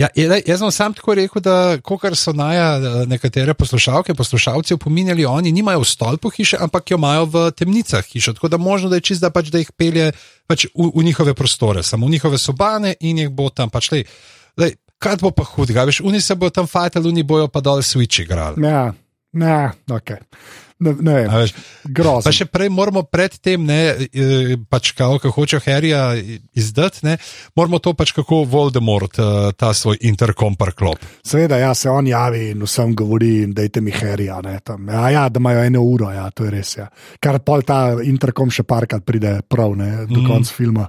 Ja, 0.00 0.08
jaz 0.16 0.62
sem 0.62 0.70
sam 0.72 0.94
tako 0.96 1.12
rekel, 1.18 1.42
da 1.44 1.76
kar 1.84 2.14
so 2.16 2.32
naja 2.32 2.68
eh, 2.76 2.94
nekatere 3.06 3.54
poslušalke, 3.54 4.14
poslušalci 4.14 4.74
opominjali, 4.74 5.26
oni 5.28 5.52
nimajo 5.52 5.82
v 5.82 5.88
stolpu 5.88 6.30
hiše, 6.32 6.56
ampak 6.60 6.90
jo 6.90 6.96
imajo 6.96 7.26
v 7.28 7.42
temnicah 7.52 8.04
hiše. 8.04 8.32
Tako 8.38 8.48
da 8.48 8.56
možno, 8.56 8.88
da 8.88 8.96
je 8.96 9.04
čist, 9.10 9.20
da, 9.20 9.30
pač, 9.30 9.50
da 9.52 9.60
jih 9.60 9.68
pelje 9.76 10.12
pač 10.48 10.66
v, 10.72 10.88
v 10.94 11.04
njihove 11.04 11.34
prostore, 11.34 11.82
samo 11.82 12.06
v 12.06 12.16
njihove 12.16 12.38
sobane 12.38 12.94
in 13.00 13.18
jih 13.18 13.28
bo 13.28 13.50
tam 13.50 13.68
pač 13.70 13.90
le. 13.92 14.04
Kaj 14.98 15.20
bo 15.20 15.30
pa 15.30 15.44
hudega, 15.44 15.84
veš, 15.86 16.00
oni 16.00 16.20
se 16.20 16.34
bodo 16.34 16.50
tam 16.56 16.66
fajtali, 16.66 17.12
oni 17.12 17.22
bojo 17.22 17.52
pa 17.52 17.60
dol 17.60 17.84
switch 17.84 18.24
igrali. 18.24 18.64
ja, 18.64 18.88
ne, 19.32 19.70
ok. 19.92 20.16
Ne, 20.78 20.92
ne 21.00 21.14
vem, 21.14 21.30
A 21.30 21.40
veš, 21.42 21.52
grozno. 21.84 22.22
Pa 22.28 22.32
še 22.34 22.46
prej 22.46 22.68
moramo 22.70 23.02
predtem, 23.02 23.64
ne, 23.66 24.06
eh, 24.06 24.52
pač 24.70 24.92
kako 24.94 25.32
hoče 25.34 25.58
Harryja 25.64 26.02
izdati, 26.54 27.02
ne, 27.02 27.16
moramo 27.58 27.80
to 27.82 27.96
pač 27.98 28.12
kako 28.14 28.44
Voldemort, 28.46 29.18
eh, 29.18 29.50
ta 29.58 29.72
svoj 29.74 29.98
interkom 30.06 30.54
parklop. 30.54 31.02
Seveda, 31.26 31.58
ja, 31.58 31.74
se 31.74 31.90
on 31.90 32.06
javi 32.06 32.50
in 32.52 32.62
vsem 32.62 32.94
govori, 32.94 33.42
in 33.42 33.56
dajte 33.58 33.82
mi 33.82 33.90
herija. 33.90 34.38
ne, 34.42 34.60
tam. 34.62 34.86
Ja, 34.88 35.10
ja, 35.10 35.28
da 35.28 35.38
imajo 35.38 35.64
eno 35.64 35.82
uro, 35.82 36.12
ja, 36.14 36.30
to 36.30 36.44
je 36.44 36.50
res. 36.50 36.76
Ja. 36.76 36.88
Kar 37.20 37.40
pol 37.42 37.62
ta 37.66 37.96
interkom 38.04 38.50
še 38.50 38.62
parkrat 38.62 39.04
pride 39.04 39.40
prav, 39.48 39.74
ne, 39.76 40.06
do 40.06 40.20
mm. 40.20 40.26
konca 40.30 40.54
filma. 40.54 40.88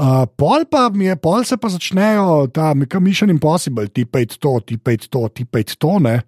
Uh, 0.00 0.24
pol 0.24 0.64
pa 0.70 0.88
mi 0.88 1.10
je, 1.10 1.16
pol 1.20 1.44
se 1.44 1.58
pa 1.60 1.68
začnejo 1.68 2.48
ta 2.54 2.72
Mission 2.74 3.28
Impossible, 3.28 3.90
ti 3.92 4.06
pejt 4.08 4.38
to, 4.40 4.60
ti 4.64 4.78
pejt 4.80 5.10
to, 5.12 5.28
ti 5.28 5.44
pejt 5.44 5.76
to. 5.76 5.98
Ne. 6.00 6.22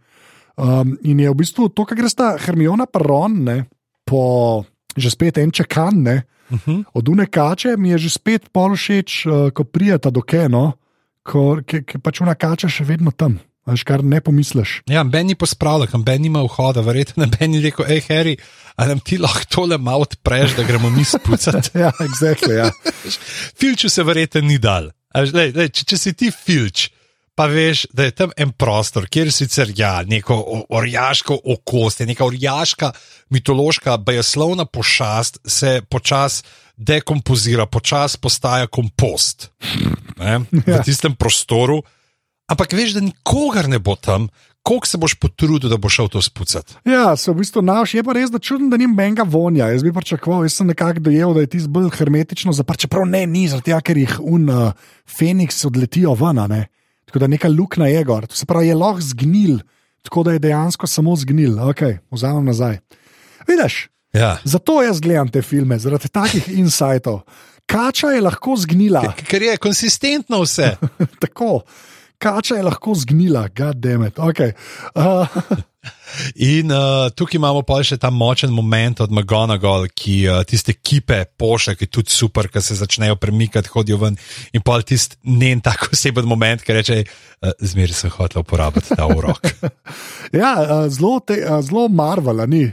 Um, 0.57 0.99
in 1.03 1.21
je 1.21 1.31
v 1.31 1.39
bistvu 1.39 1.69
to, 1.73 1.85
kar 1.89 1.97
gre 1.97 2.11
sta 2.13 2.37
Hermiona 2.37 2.87
Paron, 2.87 3.45
ne, 3.45 3.65
po 4.05 4.65
že 4.93 5.09
spet 5.11 5.39
en 5.39 5.51
čakan, 5.51 6.03
ne, 6.03 6.23
Uh 6.53 6.59
-huh. 6.59 6.85
od 6.93 7.09
unekače 7.09 7.77
mi 7.77 7.91
je 7.91 7.99
že 7.99 8.11
spet 8.11 8.53
pol 8.53 8.77
všeč, 8.77 9.27
uh, 9.27 9.51
ko 9.51 9.65
prijeta 9.65 10.11
do 10.11 10.21
Keno, 10.21 10.73
ko 11.23 11.63
ke, 11.67 11.83
ke 11.83 11.99
pač 11.99 12.21
unakača 12.21 12.69
še 12.69 12.85
vedno 12.85 13.11
tam. 13.11 13.39
Veš, 13.67 13.85
kar 13.87 14.03
ne 14.05 14.21
pomisliš. 14.21 14.83
Ja, 14.91 15.05
Ben 15.05 15.27
ni 15.27 15.35
pospravljal, 15.35 16.03
Ben 16.03 16.23
nima 16.23 16.43
vhoda, 16.43 16.83
verjetno 16.83 17.25
ne 17.25 17.31
Ben 17.31 17.51
ni 17.51 17.61
rekel, 17.63 17.87
hej, 17.87 18.01
Harry, 18.09 18.37
ali 18.77 18.89
nam 18.89 19.01
ti 19.01 19.19
lahko 19.19 19.45
tole 19.49 19.79
malo 19.79 20.03
odpreš, 20.03 20.57
da 20.57 20.63
gremo 20.63 20.91
mi 20.91 21.05
spucati. 21.05 21.71
Ja, 21.79 21.93
exactly, 21.99 22.59
ja. 22.59 22.71
Filču 23.61 23.89
se 23.89 24.03
verjetno 24.03 24.41
ni 24.41 24.59
dal. 24.59 24.91
A 25.15 25.23
veš, 25.23 25.33
lej, 25.33 25.53
lej, 25.55 25.71
če, 25.71 25.85
če 25.85 25.99
si 25.99 26.13
ti 26.13 26.33
filč, 26.35 26.89
pa 27.43 27.51
veš, 27.51 27.87
da 27.91 28.05
je 28.07 28.13
tam 28.15 28.31
en 28.39 28.53
prostor, 28.55 29.09
kjer 29.11 29.33
sicer 29.35 29.73
ja, 29.75 30.03
neko 30.07 30.37
orjaško 30.71 31.41
okostje, 31.55 32.07
neka 32.07 32.23
orjaška 32.25 32.93
mitološka 33.35 33.97
bajeslovna 33.99 34.65
pošast 34.65 35.41
se 35.47 35.81
počasi 35.91 36.45
dekompozira, 36.77 37.67
počasi 37.67 38.19
postaja 38.23 38.67
kompost 38.71 39.51
ne, 40.23 40.39
v 40.53 40.63
Ja. 40.71 40.83
tistem 40.87 41.17
prostoru. 41.19 41.83
Ampak 42.47 42.73
veš, 42.79 42.95
da 42.95 43.01
nikogar 43.03 43.67
ne 43.69 43.79
bo 43.83 43.97
tam, 43.97 44.29
koliko 44.63 44.87
se 44.87 44.99
boš 44.99 45.15
potrudil, 45.19 45.71
da 45.71 45.77
boš 45.77 45.95
šel 45.99 46.09
to 46.09 46.23
spucati. 46.23 46.75
ja, 46.85 47.17
se 47.17 47.31
v 47.31 47.41
bistvu 47.43 47.63
naš. 47.63 47.95
Je 47.95 48.05
pa 48.07 48.13
res, 48.15 48.31
da 48.31 48.39
čudno, 48.39 48.69
da 48.71 48.77
ni 48.79 48.87
menga 48.87 49.27
vonja. 49.27 49.73
Jaz 49.73 49.83
bi 49.83 49.93
pričakoval, 49.93 50.45
jaz 50.45 50.61
sem 50.61 50.67
nekako 50.71 51.01
dojel, 51.01 51.35
da 51.35 51.41
je 51.41 51.51
tisti 51.57 51.69
bolj 51.69 51.91
hermetično 51.99 52.53
zaprt, 52.53 52.87
čeprav 52.87 53.07
ne, 53.07 53.27
ni, 53.27 53.49
tega, 53.51 53.81
ker 53.81 53.99
jih 53.99 54.21
un 54.21 54.47
uh, 54.51 54.71
Feniks 55.11 55.65
odletijo 55.67 56.15
ven. 56.15 56.71
Tako 57.13 57.19
da 57.19 57.27
neka 57.29 57.49
luknja 57.49 57.87
je 57.87 58.05
gor. 58.05 58.25
To 58.27 58.35
se 58.35 58.47
pravi, 58.47 58.69
je 58.69 58.75
lahko 58.75 59.01
zgnil, 59.03 59.59
tako 60.03 60.23
da 60.23 60.33
je 60.33 60.39
dejansko 60.41 60.87
samo 60.87 61.13
zgnil. 61.17 61.59
Ok, 61.61 61.81
vzamem 62.11 62.45
nazaj. 62.45 62.79
Vidiš, 63.45 63.89
Ja. 64.13 64.39
zato 64.45 64.83
jaz 64.83 65.01
gledam 65.01 65.29
te 65.29 65.43
filme, 65.43 65.77
zaradi 65.79 66.09
takih 66.09 66.49
insightov. 66.63 67.21
Kača 67.67 68.07
je 68.09 68.21
lahko 68.21 68.57
zgnila. 68.57 69.13
Ker 69.19 69.43
je 69.43 69.57
konsistentno 69.57 70.41
vse. 70.43 70.77
Tako. 71.23 71.61
Kača 72.23 72.61
je 72.61 72.67
lahko 72.67 72.95
zgnila, 72.95 73.49
gademet. 73.57 74.23
Okay. 74.23 74.55
Uh, 74.95 75.27
In 76.35 76.71
uh, 76.71 77.11
tukaj 77.11 77.39
imamo 77.41 77.65
pa 77.67 77.81
še 77.83 77.97
ta 77.99 78.11
močen 78.15 78.53
moment 78.55 79.01
od 79.03 79.11
McGonagall, 79.11 79.89
ki 79.91 80.15
uh, 80.31 80.43
tiste 80.47 80.77
kipe 80.79 81.25
pošlje, 81.41 81.75
ki 81.79 81.89
je 81.89 81.93
tudi 81.97 82.15
super, 82.15 82.47
ki 82.53 82.63
se 82.63 82.77
začnejo 82.79 83.17
premikati, 83.19 83.73
hodijo 83.73 83.99
ven. 84.05 84.19
In 84.55 84.63
pa 84.63 84.79
tisti 84.87 85.19
njen 85.27 85.63
tako 85.65 85.91
oseben 85.97 86.29
moment, 86.31 86.63
ki 86.63 86.77
reče: 86.79 86.99
uh, 87.03 87.55
Zmeri 87.59 87.97
sem 87.99 88.13
hotel 88.15 88.45
uporabiti 88.45 88.95
ta 88.95 89.09
urok. 89.11 89.51
ja, 90.43 90.55
uh, 90.61 90.87
zelo, 90.93 91.17
te, 91.27 91.41
uh, 91.43 91.59
zelo 91.65 91.89
marvala 91.91 92.47
ni. 92.47 92.69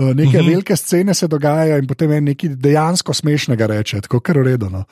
Uh, 0.00 0.12
neke 0.16 0.36
uh 0.36 0.44
-huh. 0.44 0.50
velike 0.50 0.76
scene 0.76 1.14
se 1.14 1.28
dogajajo, 1.28 1.78
in 1.78 1.86
potem 1.86 2.12
je 2.12 2.20
nekaj 2.20 2.50
dejansko 2.56 3.14
smešnega 3.14 3.66
reče, 3.66 4.00
tako 4.00 4.20
kar 4.20 4.38
uredno. 4.38 4.84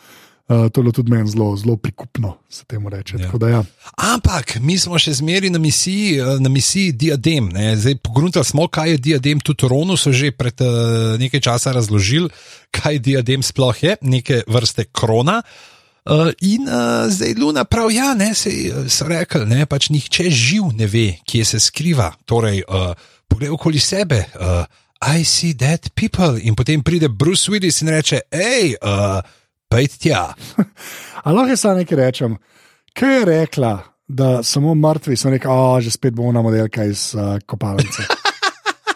Uh, 0.48 0.70
to 0.72 0.80
je 0.80 0.92
tudi 0.92 1.12
meni 1.12 1.28
zelo, 1.28 1.56
zelo 1.56 1.76
prikupno, 1.76 2.38
se 2.48 2.64
temu 2.64 2.88
reče. 2.88 3.18
Ja. 3.20 3.48
Ja. 3.48 3.64
Ampak 3.96 4.56
mi 4.64 4.78
smo 4.80 4.96
še 4.96 5.12
zmeraj 5.20 5.50
na 5.52 5.60
misiji, 5.60 6.16
eh, 6.16 6.38
na 6.40 6.48
misiji 6.48 6.92
Diadem. 6.96 7.50
Pogruntali 8.02 8.48
smo, 8.48 8.64
kaj 8.64 8.90
je 8.90 8.98
Diadem. 8.98 9.42
Tudi 9.44 9.68
Ronu 9.68 9.96
so 10.00 10.08
že 10.08 10.32
pred 10.32 10.56
uh, 10.64 11.20
nekaj 11.20 11.44
časa 11.44 11.72
razložili, 11.76 12.32
kaj 12.72 12.96
Diadem 12.98 13.44
sploh 13.44 13.76
je, 13.76 13.96
neke 14.00 14.40
vrste 14.48 14.88
krona. 14.88 15.42
Uh, 16.08 16.32
in 16.40 16.64
uh, 16.64 17.12
zdaj 17.12 17.36
Luna 17.36 17.68
pravi, 17.68 18.00
ja, 18.00 18.14
ne, 18.16 18.32
se 18.32 18.48
so 18.88 19.04
rekli, 19.04 19.44
ne, 19.44 19.66
pač 19.68 19.90
nihče 19.92 20.30
živ 20.32 20.72
ne 20.72 20.88
ve, 20.88 21.18
kje 21.28 21.44
se 21.44 21.60
skriva. 21.60 22.14
Torej, 22.24 22.64
uh, 22.64 22.96
poglej 23.28 23.52
okoli 23.52 23.76
sebe. 23.76 24.24
Uh, 24.32 24.64
I 25.04 25.28
see 25.28 25.52
dead 25.52 25.92
people. 25.92 26.40
In 26.40 26.56
potem 26.56 26.80
pride 26.80 27.12
Bruce 27.12 27.52
Willis 27.52 27.84
in 27.84 27.92
reče: 27.92 28.24
hej. 28.32 28.80
Uh, 28.80 29.20
Pejt 29.68 29.98
tja. 30.00 30.32
Ali 31.24 31.36
lahko 31.36 31.56
samo 31.56 31.80
nekaj 31.82 31.98
rečem? 32.00 32.36
Kaj 32.96 33.18
je 33.18 33.24
rekla, 33.24 33.72
da 34.08 34.42
samo 34.42 34.74
mrtvi 34.74 35.16
so 35.16 35.30
rekli, 35.30 35.48
da 35.48 35.80
že 35.84 35.92
spet 35.92 36.14
bomo 36.14 36.32
na 36.32 36.42
modelka 36.42 36.84
iz 36.84 37.12
uh, 37.14 37.36
kopalnice? 37.46 38.06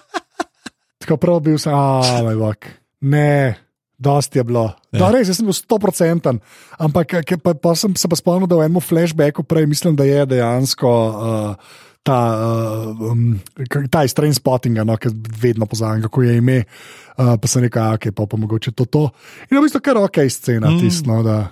Tako 1.03 1.17
prav 1.21 1.41
bil 1.45 1.59
sem, 1.59 1.75
ali 1.75 2.35
vak. 2.39 2.71
Ne, 3.01 3.55
dosti 3.99 4.39
je 4.39 4.45
bilo. 4.45 4.65
Ja. 4.93 4.99
Da, 4.99 5.11
res, 5.13 5.29
jaz 5.29 5.43
sem 5.43 5.47
bil 5.47 5.57
100%, 5.57 6.37
ampak 6.79 7.17
pa, 7.43 7.55
pa 7.55 7.75
sem 7.77 7.97
se 7.99 8.09
pa 8.09 8.17
spomnil, 8.17 8.49
da 8.49 8.57
v 8.57 8.69
enem 8.71 8.81
flashbacku 8.81 9.45
prej 9.45 9.67
mislim, 9.69 9.99
da 9.99 10.09
je 10.09 10.27
dejansko. 10.37 10.93
Uh, 11.13 11.81
ta, 12.03 12.19
uh, 12.35 13.11
um, 13.13 13.37
ta 13.91 14.03
iz 14.03 14.15
Train 14.15 14.35
Spottinga, 14.35 14.83
no, 14.87 14.97
ki 14.99 15.13
vedno 15.43 15.69
pozavem, 15.71 16.03
kako 16.03 16.25
je 16.25 16.39
ime, 16.39 16.57
uh, 16.65 17.02
pa 17.17 17.49
se 17.49 17.61
nekaj, 17.61 17.95
ok, 17.99 18.13
pa, 18.17 18.27
pa 18.27 18.37
mogoče 18.37 18.73
to. 18.73 18.85
to. 18.85 19.09
In 19.51 19.59
v 19.59 19.67
bistvu 19.67 19.83
kar 19.85 20.01
ok 20.01 20.25
scena, 20.31 20.71
mm. 20.71 20.81
tisto. 20.81 21.11
No, 21.11 21.49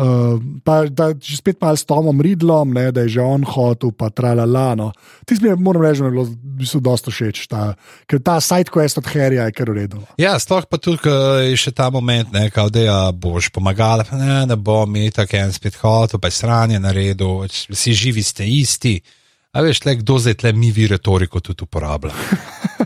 Uh, 0.00 0.38
pa 0.62 0.86
da 0.86 1.10
že 1.18 1.36
spet 1.36 1.58
malo 1.58 1.76
s 1.76 1.82
Tomom 1.84 2.22
Ridlom, 2.22 2.70
ne, 2.72 2.92
da 2.94 3.02
je 3.02 3.18
že 3.18 3.20
on 3.20 3.42
hotel, 3.42 3.90
pa 3.90 4.06
trala 4.08 4.46
lano. 4.46 4.94
Ti 5.26 5.34
mi 5.42 5.50
je, 5.50 5.56
moram 5.58 5.82
reči, 5.82 6.00
da 6.00 6.06
je 6.06 6.14
bilo 6.14 6.24
v 6.24 6.36
bistvu 6.62 6.80
dosta 6.80 7.10
všeč, 7.10 7.50
ta, 7.50 7.74
ker 8.06 8.22
ta 8.22 8.38
side 8.40 8.70
quest 8.70 9.02
od 9.02 9.10
Harryja 9.10 9.50
je 9.50 9.52
kar 9.52 9.66
uredil. 9.66 10.06
Ja, 10.14 10.38
sploh 10.38 10.64
pa 10.70 10.78
tudi 10.78 11.10
je 11.50 11.58
še 11.58 11.74
ta 11.74 11.90
moment, 11.90 12.30
ne, 12.30 12.46
kao, 12.54 12.70
da 12.70 12.80
ja, 12.80 13.00
boš 13.10 13.50
pomagal, 13.50 14.06
ne, 14.14 14.46
da 14.46 14.54
bo 14.54 14.86
mi 14.86 15.10
tako 15.10 15.42
en 15.42 15.50
spet 15.52 15.76
hotel, 15.82 16.22
pa 16.22 16.30
je 16.30 16.38
sranje 16.38 16.78
na 16.78 16.94
redu, 16.94 17.42
vsi 17.50 17.92
živi 17.92 18.22
ste 18.22 18.46
isti. 18.46 18.94
A 19.50 19.66
veš, 19.66 19.82
le 19.84 19.98
kdo 19.98 20.22
zdaj 20.22 20.38
tle 20.38 20.54
mi 20.54 20.70
vi 20.70 20.86
retoriko 20.86 21.42
tudi 21.42 21.66
uporablja. 21.66 22.14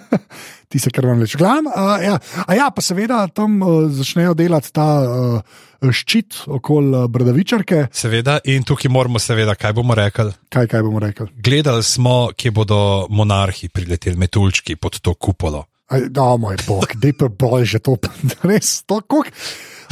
Ti 0.68 0.78
se 0.78 0.90
kar 0.90 1.06
vam 1.06 1.20
reče. 1.22 1.38
Glavno, 1.38 1.70
a, 1.74 1.98
ja. 2.02 2.18
a 2.46 2.54
ja, 2.54 2.70
pa 2.74 2.82
seveda 2.82 3.26
tam 3.28 3.60
uh, 3.62 3.84
začnejo 3.92 4.34
delati 4.38 4.72
ta 4.74 4.86
uh, 5.04 5.92
ščit 5.92 6.44
okoli 6.46 6.94
uh, 6.96 7.06
bradavičarke. 7.12 7.86
Seveda, 7.92 8.38
in 8.50 8.66
tukaj 8.66 8.92
moramo, 8.92 9.22
seveda, 9.22 9.54
kaj 9.58 9.76
bomo 9.76 9.96
rekli. 9.98 10.32
Kaj, 10.52 10.68
kaj 10.72 10.84
bomo 10.86 11.02
rekli? 11.04 11.28
Gledali 11.44 11.84
smo, 11.86 12.32
kje 12.36 12.54
bodo 12.54 12.80
monarhi 13.10 13.68
prileteli, 13.68 14.18
metulčki 14.20 14.76
pod 14.76 15.00
to 15.00 15.14
kupolo. 15.14 15.64
Da, 16.10 16.30
moj 16.40 16.56
bog, 16.66 16.94
da 16.96 17.10
je 17.10 17.14
pa 17.18 17.28
bolj 17.28 17.68
že 17.76 17.78
to, 17.84 17.98
res 18.48 18.80
to, 18.88 19.02
kako. 19.04 19.28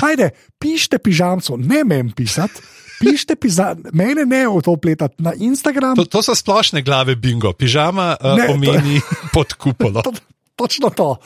Hajde, 0.02 0.32
pišite 0.58 0.98
pižamco, 0.98 1.58
ne 1.60 1.84
mem 1.84 2.10
pisati 2.16 2.64
pišite, 3.02 3.36
piza, 3.36 3.74
mene 3.92 4.24
ne 4.26 4.44
v 4.48 4.62
to 4.64 4.76
pletati 4.76 5.22
na 5.22 5.34
Instagram. 5.34 5.96
To, 5.98 6.06
to 6.06 6.22
so 6.22 6.34
splošne 6.38 6.82
glave 6.86 7.16
bingo, 7.16 7.52
pižama 7.52 8.14
uh, 8.16 8.36
ne, 8.38 8.48
omeni 8.52 9.00
to, 9.00 9.16
pod 9.34 9.54
kupolo. 9.58 10.04
To, 10.06 10.14
točno 10.56 10.90
to, 10.90 11.16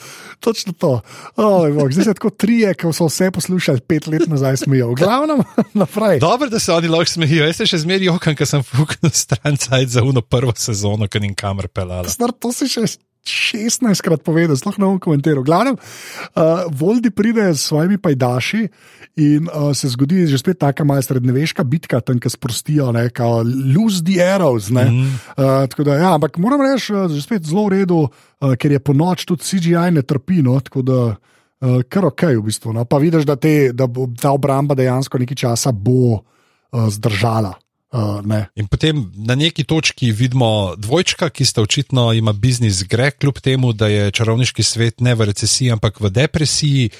točno 0.41 0.73
to. 0.73 1.01
Oh, 1.37 1.75
bog, 1.75 1.93
zdaj 1.93 2.05
se 2.05 2.15
tako 2.15 2.31
trije, 2.31 2.75
ki 2.75 2.93
so 2.93 3.07
vse 3.07 3.31
poslušali 3.31 3.81
pet 3.81 4.07
let 4.07 4.27
nazaj, 4.27 4.57
smejijo. 4.57 4.91
V 4.91 4.95
glavnem, 4.95 5.43
naprej. 5.83 6.19
Dobro, 6.19 6.49
da 6.49 6.59
se 6.59 6.73
oni 6.73 6.89
lahko 6.89 7.11
smejijo. 7.11 7.47
Jaz 7.47 7.57
se 7.57 7.67
še 7.67 7.83
zmeraj 7.85 8.11
jokam, 8.11 8.37
ker 8.37 8.49
sem 8.49 8.63
fuknil 8.63 9.13
stran 9.13 9.57
cajt 9.57 9.89
za 9.99 10.05
uno 10.07 10.23
prvo 10.23 10.53
sezono, 10.57 11.09
ker 11.09 11.23
nim 11.23 11.35
kamer 11.35 11.69
pelala. 11.69 12.09
Star, 12.09 12.33
to 12.33 12.53
si 12.53 12.69
še. 12.71 12.87
16 13.29 14.03
krat 14.03 14.23
povedal, 14.23 14.57
sploh 14.57 14.79
ne 14.79 14.87
bom 14.87 15.01
komentiral. 15.03 15.45
Glavno, 15.47 15.77
uh, 15.77 16.67
Voldi 16.71 17.11
pride 17.11 17.55
s 17.55 17.69
svojimi 17.69 17.99
pajdaši 17.99 18.69
in 19.17 19.49
uh, 19.49 19.73
se 19.77 19.89
zgodi 19.89 20.27
že 20.27 20.39
spet 20.39 20.59
ta 20.59 20.73
malce 20.85 21.09
srednjeveška 21.13 21.65
bitka, 21.65 22.01
tam 22.01 22.21
ki 22.21 22.31
sprostijo, 22.31 22.93
kao 23.13 23.43
lose 23.45 24.05
the 24.05 24.23
arrows. 24.23 24.71
Mm 24.71 24.77
-hmm. 24.77 25.67
uh, 25.77 25.85
da, 25.85 25.95
ja, 25.95 26.15
ampak 26.15 26.39
moram 26.39 26.61
reči, 26.61 26.93
da 26.93 27.15
je 27.15 27.23
spet 27.23 27.45
zelo 27.45 27.67
v 27.67 27.69
redu, 27.69 28.09
uh, 28.09 28.55
ker 28.55 28.73
je 28.73 28.79
po 28.79 28.93
noč 28.93 29.25
tudi 29.25 29.43
CGI 29.43 29.91
ne 29.91 30.03
trpi. 30.03 30.43
No, 30.43 30.61
tako 30.61 30.83
da, 30.83 31.17
uh, 31.61 31.83
kar 31.89 32.05
ok, 32.05 32.23
v 32.23 32.43
bistvu. 32.43 32.73
No. 32.73 32.85
Pa 32.85 32.99
vidiš, 32.99 33.25
da, 33.25 33.37
te, 33.37 33.73
da 33.73 33.87
bo 33.87 34.07
ta 34.21 34.31
obramba 34.31 34.75
dejansko 34.75 35.19
nekaj 35.19 35.37
časa 35.37 35.73
bo 35.73 36.13
uh, 36.13 36.89
zdržala. 36.89 37.55
Uh, 37.95 38.19
ne. 38.27 38.49
In 38.59 38.67
potem 38.67 39.13
na 39.15 39.37
neki 39.39 39.63
točki 39.65 40.11
vidimo 40.11 40.75
dvojčka, 40.77 41.29
ki 41.31 41.45
sta 41.47 41.63
očitno 41.63 42.11
ima 42.13 42.33
biznis 42.33 42.83
gre, 42.83 43.13
kljub 43.15 43.39
temu, 43.39 43.71
da 43.73 43.87
je 43.87 44.11
čarovniški 44.11 44.63
svet 44.63 45.01
ne 45.01 45.15
v 45.15 45.29
recesiji, 45.31 45.71
ampak 45.71 46.01
v 46.03 46.11
depresiji 46.11 46.91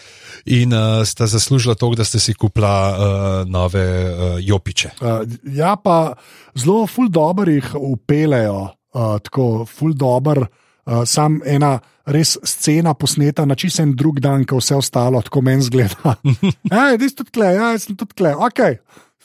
in 0.47 0.71
uh, 0.73 1.03
sta 1.03 1.27
zaslužila 1.27 1.75
to, 1.75 1.91
da 1.99 2.07
ste 2.07 2.23
si 2.23 2.35
kupila 2.39 2.77
uh, 2.95 3.01
nove 3.51 3.83
uh, 3.83 4.39
jopiče. 4.39 4.95
Uh, 5.01 5.27
ja, 5.51 5.75
pa 5.77 6.15
zelo 6.55 6.87
ful 6.87 7.11
dobro 7.11 7.51
jih 7.51 7.75
upelejo, 7.75 8.63
uh, 8.95 9.19
tako 9.27 9.67
ful 9.67 9.91
dobro. 9.93 10.47
Uh, 10.87 11.03
sam 11.03 11.41
ena 11.43 11.81
res 12.07 12.37
scena 12.47 12.95
posneta 12.95 13.43
na 13.43 13.57
čist 13.59 13.83
en 13.83 13.97
drug 13.99 14.21
dan, 14.23 14.45
ko 14.47 14.61
vse 14.61 14.79
ostalo 14.79 15.19
tako 15.27 15.43
meni 15.43 15.67
zgleda. 15.67 16.15
Ej, 16.71 16.99
ti 17.03 17.11
si 17.11 17.17
tudi 17.19 17.35
tle, 17.35 17.51
ja, 17.59 17.73
sem 17.83 17.99
tudi 17.99 18.15
tle, 18.23 18.37
ok. 18.39 18.63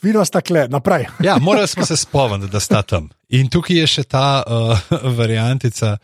Videla 0.02 0.24
sta 0.26 0.42
kle, 0.42 0.66
naprej. 0.68 1.06
ja, 1.28 1.38
morali 1.38 1.68
smo 1.68 1.86
se 1.86 1.96
spomniti, 1.96 2.50
da 2.52 2.60
sta 2.60 2.82
tam. 2.82 3.08
In 3.28 3.50
tukaj 3.50 3.76
je 3.76 3.86
še 3.86 4.04
ta 4.10 4.42
uh, 4.42 4.78
variantica, 5.18 5.96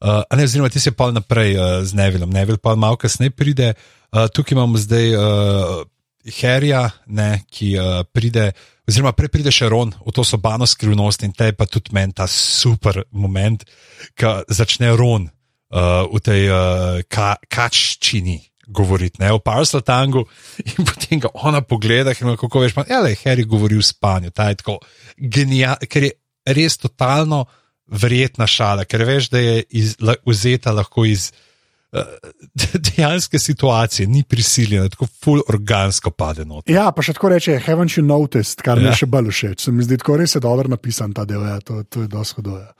uh, 0.00 0.22
ne, 0.36 0.46
oziroma 0.46 0.70
ti 0.70 0.80
se 0.80 0.94
pa 0.94 1.10
naprej 1.10 1.56
uh, 1.58 1.70
z 1.84 1.98
Nevilom, 1.98 2.30
Nevil 2.30 2.60
pa 2.62 2.76
malo 2.78 2.96
kasneje 2.96 3.34
pride. 3.34 3.72
Uh, 4.10 4.28
tukaj 4.30 4.54
imamo 4.54 4.78
zdaj 4.78 5.14
uh, 5.14 5.80
Herja, 6.40 6.84
ne, 7.06 7.42
ki 7.50 7.74
uh, 7.78 8.02
pride, 8.12 8.52
oziroma 8.88 9.12
prej 9.16 9.32
pride 9.34 9.54
še 9.54 9.70
Ron 9.72 9.92
v 9.98 10.14
to 10.14 10.24
sobano 10.26 10.66
skrivnost 10.68 11.24
in 11.26 11.34
te 11.34 11.50
pa 11.56 11.66
tudi 11.66 11.94
meni 11.96 12.14
ta 12.14 12.28
super 12.30 13.02
moment, 13.10 13.64
ko 14.18 14.40
začne 14.46 14.94
Ron 14.94 15.26
uh, 15.26 16.06
v 16.06 16.22
tej 16.22 16.46
uh, 16.50 17.02
ka, 17.10 17.34
kaččini 17.50 18.49
govoriti, 18.70 19.20
ne 19.22 19.32
o 19.32 19.38
Parcel 19.38 19.82
Tangu, 19.86 20.24
in 20.64 20.86
potem 20.88 21.20
ga 21.20 21.32
ona 21.34 21.60
pogleda, 21.62 22.14
in 22.14 22.36
kako 22.40 22.64
veš, 22.66 22.78
da 22.86 23.02
je 23.08 23.18
Harry 23.24 23.46
govoril 23.46 23.82
v 23.82 23.88
spanju. 23.90 24.30
Ta 24.30 24.50
je 24.50 24.60
tako 24.62 24.78
genialen, 25.16 25.90
ker 25.90 26.08
je 26.08 26.12
res 26.56 26.78
totalno 26.80 27.44
verjetna 27.90 28.46
šala, 28.46 28.86
ker 28.86 29.04
veš, 29.06 29.30
da 29.32 29.42
je 29.42 29.62
iz, 29.70 29.96
la, 30.00 30.14
vzeta 30.26 30.72
lahko 30.72 31.04
iz 31.04 31.30
uh, 31.92 32.02
dejanske 32.88 33.38
situacije, 33.38 34.06
ni 34.08 34.22
prisiljena, 34.22 34.88
tako 34.88 35.08
full 35.24 35.42
organsko 35.48 36.10
pade 36.10 36.44
not. 36.44 36.70
Ja, 36.70 36.90
pa 36.94 37.02
še 37.02 37.16
tako 37.18 37.32
reče, 37.34 37.58
haven't 37.66 37.98
you 37.98 38.06
noticed, 38.06 38.62
kar 38.62 38.78
ja. 38.78 38.84
mi 38.84 38.92
je 38.92 39.00
še 39.02 39.10
bolj 39.10 39.32
všeč. 39.34 39.66
Se 39.66 39.74
mi 39.74 39.86
zdi, 39.86 39.98
tako 40.00 40.20
res 40.22 40.36
je 40.38 40.44
dobro 40.44 40.70
napisan 40.70 41.14
ta 41.16 41.26
del, 41.28 41.42
ja, 41.46 41.58
to, 41.64 41.82
to 41.90 42.06
je 42.06 42.12
dosto 42.12 42.44
doja. 42.46 42.70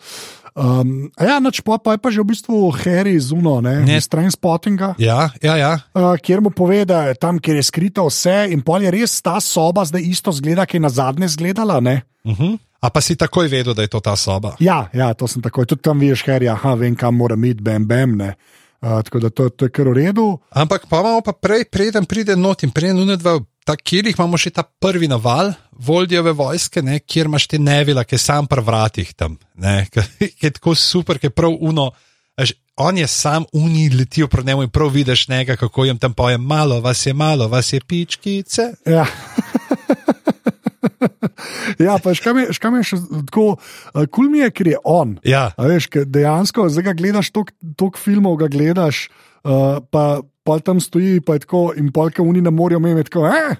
Um, 0.54 1.10
ja, 1.14 1.38
nač, 1.38 1.60
pa, 1.62 1.78
pa 1.78 1.94
je 1.94 2.00
pa 2.02 2.10
že 2.10 2.22
v 2.24 2.30
bistvu 2.32 2.56
Harry 2.82 3.14
zuno, 3.22 3.60
ne, 3.62 3.80
ne. 3.86 4.00
stran 4.02 4.30
spottinga. 4.30 4.94
Ja, 4.98 5.30
ja, 5.42 5.54
ja. 5.56 5.72
Uh, 5.94 6.18
kjer 6.18 6.42
mu 6.42 6.50
pove, 6.50 6.82
da 6.84 7.10
je 7.10 7.18
tam, 7.22 7.38
kjer 7.38 7.60
je 7.60 7.68
skrito 7.68 8.08
vse, 8.08 8.50
in 8.50 8.64
pol 8.66 8.82
je 8.82 8.90
res 8.90 9.14
ta 9.22 9.38
soba 9.38 9.86
zdaj 9.86 10.02
isto 10.02 10.34
zgleda, 10.34 10.66
ki 10.66 10.80
je 10.80 10.86
na 10.86 10.90
zadnje 10.90 11.28
zgledala. 11.36 11.78
Uh 11.78 12.32
mhm. 12.32 12.34
-huh. 12.34 12.58
A 12.80 12.88
pa 12.88 13.00
si 13.04 13.16
takoj 13.16 13.48
vedel, 13.48 13.74
da 13.76 13.84
je 13.84 13.92
to 13.92 14.00
ta 14.00 14.16
soba? 14.16 14.56
Ja, 14.58 14.88
ja 14.92 15.12
to 15.14 15.28
sem 15.28 15.42
takoj. 15.42 15.66
Tudi 15.66 15.84
tam 15.84 16.00
vidiš, 16.00 16.24
Harry, 16.24 16.48
aha, 16.48 16.74
vem, 16.74 16.96
kam 16.96 17.16
mora 17.16 17.36
iti, 17.36 17.60
bam, 17.60 17.86
bam. 17.86 18.16
Ne. 18.16 18.34
Uh, 18.80 19.02
tako 19.04 19.18
da 19.18 19.30
to, 19.30 19.48
to 19.48 19.68
je 19.68 19.70
kar 19.70 19.88
v 19.88 19.92
redu. 19.92 20.38
Ampak 20.50 20.88
pa 20.88 21.00
imamo 21.00 21.20
pa 21.20 21.32
prej, 21.32 21.64
preden 21.68 22.08
pride 22.08 22.36
not 22.36 22.62
in 22.62 22.70
prej 22.72 22.94
nujno 22.96 23.16
dva 23.16 23.36
kjer 23.66 24.08
imamo 24.10 24.38
še 24.40 24.52
ta 24.54 24.62
prvi 24.62 25.08
naval, 25.08 25.52
voljeve 25.72 26.32
vojske, 26.36 26.82
ne, 26.82 27.00
kjer 27.00 27.28
imaš 27.28 27.46
te 27.50 27.58
nevila, 27.60 28.04
ki 28.04 28.16
je 28.16 28.22
sam 28.22 28.48
pri 28.50 28.64
vratih 28.64 29.12
tam, 29.14 29.38
ne, 29.60 29.84
ki 29.92 30.46
je 30.46 30.50
tako 30.56 30.74
super, 30.74 31.20
ki 31.20 31.30
je 31.30 31.36
prav 31.36 31.56
uno. 31.60 31.90
Až, 32.40 32.54
on 32.80 32.96
je 32.96 33.06
sam 33.10 33.44
uni 33.52 33.90
letijo 33.92 34.28
pred 34.32 34.46
njim 34.46 34.62
in 34.64 34.70
prav 34.72 34.88
vidiš 34.94 35.26
nekaj, 35.28 35.58
kako 35.60 35.84
jim 35.84 35.98
tam 36.00 36.14
poje, 36.16 36.38
malo 36.38 36.80
vas 36.80 37.06
je, 37.06 37.12
malo 37.12 37.48
vas 37.48 37.72
je 37.72 37.80
pičkice. 37.80 38.70
Ja. 38.88 39.04
ja, 41.86 41.98
pa 42.02 42.14
škam 42.14 42.38
je, 42.38 42.52
škam 42.56 42.78
je 42.80 42.86
še 42.92 43.00
tako, 43.28 43.58
uh, 43.58 44.06
kul 44.08 44.30
mi 44.32 44.40
je, 44.40 44.50
ker 44.56 44.72
je 44.72 44.78
on. 44.84 45.18
Ja. 45.24 45.50
A 45.56 45.68
veš, 45.68 45.90
dejansko, 46.06 46.70
zdaj 46.72 46.88
ga 46.88 46.96
gledaš, 46.96 47.28
toliko 47.34 48.00
filmov 48.00 48.40
ga 48.40 48.48
gledaš, 48.48 49.10
uh, 49.10 49.29
pa 49.42 50.04
pol 50.44 50.62
tam 50.64 50.80
stoji, 50.80 51.20
pa 51.20 51.36
je 51.36 51.46
tako, 51.46 51.70
in 51.76 51.92
polka 51.92 52.22
oni 52.22 52.42
ne 52.44 52.50
morejo 52.50 52.80
imeti 52.80 53.10
tako. 53.10 53.26
Eh? 53.28 53.56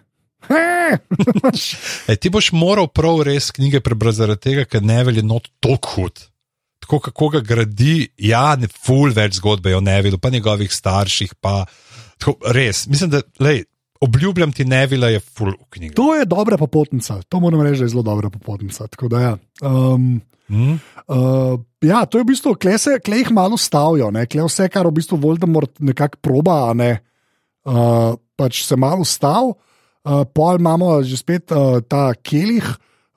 e, 2.11 2.17
ti 2.17 2.31
boš 2.33 2.53
moral 2.57 2.89
prav 2.89 3.23
res 3.29 3.51
knjige 3.55 3.81
prebrati 3.85 4.17
zaradi 4.23 4.49
tega, 4.49 4.65
ker 4.65 4.83
ne 4.83 5.03
velje 5.05 5.23
not 5.27 5.49
tako 5.61 5.95
hud. 5.95 6.23
Tako 6.81 7.01
kako 7.11 7.29
ga 7.37 7.41
gradi, 7.45 8.09
ja, 8.17 8.57
ne 8.57 8.69
ful 8.69 9.13
več 9.15 9.37
zgodbe 9.39 9.75
o 9.77 9.83
Nevilu, 9.85 10.19
pa 10.19 10.31
njegovih 10.33 10.73
starših. 10.73 11.35
Pa, 11.41 11.65
tako, 12.19 12.39
res, 12.57 12.87
mislim, 12.89 13.13
da 13.13 13.21
lej, 13.45 13.63
obljubljam 14.01 14.53
ti 14.53 14.65
Nevila 14.65 15.13
je 15.13 15.21
ful 15.21 15.53
v 15.53 15.69
knjigi. 15.77 15.95
To 15.95 16.15
je 16.17 16.25
dobra 16.27 16.57
popotnica, 16.59 17.21
to 17.29 17.41
moram 17.41 17.63
reči, 17.63 17.85
da 17.85 17.85
je 17.85 17.95
zelo 17.95 18.03
dobra 18.03 18.31
popotnica. 18.31 18.89
Da, 19.13 19.21
ja. 19.21 19.37
Um, 19.61 20.21
mm. 20.51 20.75
uh, 21.07 21.55
ja, 21.81 22.05
to 22.05 22.19
je 22.19 22.27
v 22.27 22.31
bistvu, 22.35 22.55
klej 22.61 22.99
kle 23.01 23.23
jih 23.23 23.31
malo 23.33 23.57
stavijo, 23.57 24.11
klej 24.11 24.45
vse, 24.47 24.69
kar 24.69 24.89
v 24.91 24.97
bistvu 24.99 25.17
Voldemort 25.23 25.73
nekako 25.79 26.21
proba, 26.21 26.75
ne, 26.75 27.01
uh, 27.65 28.19
pač 28.37 28.65
se 28.67 28.77
malo 28.77 29.07
stav. 29.07 29.55
Uh, 30.01 30.25
pol 30.25 30.57
imamo 30.57 31.03
že 31.05 31.17
spet 31.21 31.53
uh, 31.53 31.81
ta 31.85 32.13
kelih, 32.17 32.65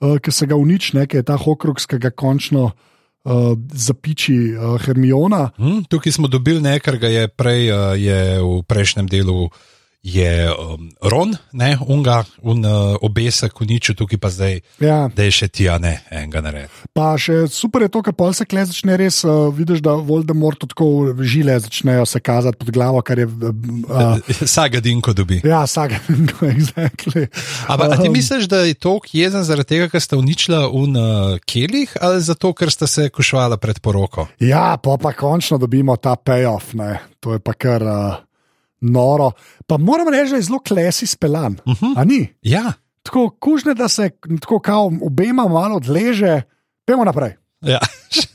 uh, 0.04 0.20
ki 0.20 0.32
se 0.32 0.48
ga 0.48 0.56
uniči, 0.60 1.00
ki 1.08 1.22
je 1.22 1.24
ta 1.24 1.40
Hokruks, 1.40 1.88
ki 1.88 2.00
ga 2.00 2.12
končno 2.12 2.72
uh, 2.72 3.54
zapiči 3.72 4.56
uh, 4.56 4.76
Hermiona. 4.84 5.54
Hmm, 5.56 5.84
tukaj 5.88 6.12
smo 6.12 6.28
dobili 6.28 6.62
nekaj, 6.62 7.00
kar 7.00 7.12
je 7.12 7.28
prej 7.32 7.72
uh, 7.72 7.96
je 7.96 8.40
v 8.44 8.60
prejšnjem 8.68 9.08
delu. 9.08 9.48
Je 10.04 10.51
um, 10.51 10.89
Ron, 11.01 11.32
ne, 11.51 11.78
unga, 11.88 12.26
un 12.41 12.66
uh, 12.66 12.97
obesek, 13.01 13.62
uničil 13.64 13.95
tukaj 13.95 14.20
pa 14.20 14.28
zdaj, 14.28 14.58
ja. 14.84 14.97
da 15.16 15.24
je 15.24 15.32
še 15.32 15.47
ti, 15.47 15.70
a 15.72 15.78
ne, 15.80 15.93
enega 16.12 16.41
nared. 16.43 16.74
Pa 16.91 17.14
še 17.16 17.45
super 17.47 17.86
je 17.86 17.89
to, 17.93 18.01
kar 18.04 18.16
pol 18.20 18.36
se 18.36 18.43
kle 18.43 18.66
začne 18.68 18.97
res, 18.99 19.22
uh, 19.24 19.47
vidiš, 19.56 19.80
da 19.86 19.93
Voldemort 19.95 20.60
tako 20.68 21.14
žile 21.24 21.56
začnejo 21.64 22.04
se 22.04 22.20
kazati 22.20 22.60
pod 22.60 22.74
glavo, 22.76 22.99
kar 22.99 23.22
je. 23.24 23.30
Uh, 23.32 24.20
Saga 24.58 24.82
dinko 24.84 25.16
dobi. 25.16 25.39
Ja, 25.47 25.64
saga 25.72 26.01
dinko, 26.10 26.49
exactly. 26.58 27.30
Ampak 27.72 27.95
um, 27.95 28.04
ti 28.04 28.12
misliš, 28.12 28.51
da 28.51 28.66
je 28.68 28.76
to 28.76 28.97
jezen 29.08 29.47
zaradi 29.47 29.72
tega, 29.72 29.88
ker 29.88 30.04
ste 30.04 30.20
uničila 30.20 30.66
un 30.68 30.99
uh, 30.99 31.39
kelih, 31.47 31.95
ali 32.04 32.20
zato, 32.28 32.51
ker 32.51 32.76
ste 32.76 32.91
se 32.91 33.08
košvala 33.08 33.56
pred 33.56 33.80
poroko? 33.80 34.28
Ja, 34.43 34.76
pa 34.84 34.99
pa 34.99 35.16
končno 35.16 35.62
dobimo 35.64 35.95
ta 35.95 36.20
payoff, 36.20 36.76
ne, 36.76 36.99
to 37.24 37.39
je 37.39 37.43
pa 37.43 37.56
kar. 37.56 37.88
Uh, 37.88 38.22
noro. 38.84 39.32
Pa 39.68 39.78
moram 39.78 40.12
reči, 40.14 40.32
da 40.32 40.36
je 40.36 40.48
zelo 40.50 40.60
klesi 40.60 41.08
speljan. 41.08 41.58
Uh 41.66 41.74
Mhm. 41.74 41.94
-huh. 41.96 42.28
Ja. 42.42 42.74
Tako 43.04 43.30
kužne, 43.40 43.74
da 43.74 43.88
se 43.88 44.10
tako 44.42 44.60
kao 44.60 44.92
obema 45.02 45.48
malo 45.48 45.76
odleže, 45.76 46.42
pojmo 46.86 47.04
naprej. 47.04 47.36
Ja. 47.64 47.80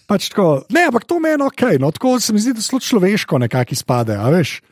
pač 0.08 0.32
tako, 0.32 0.64
ne, 0.72 0.88
ampak 0.88 1.04
to 1.04 1.20
meni 1.20 1.42
je 1.42 1.46
ok, 1.46 1.62
no, 1.80 1.90
tako 1.92 2.16
se 2.20 2.32
mi 2.32 2.40
zdi, 2.40 2.54
da 2.56 2.64
zelo 2.64 2.80
človeško 2.80 3.38
nekako 3.38 3.76
izpade. 3.76 4.16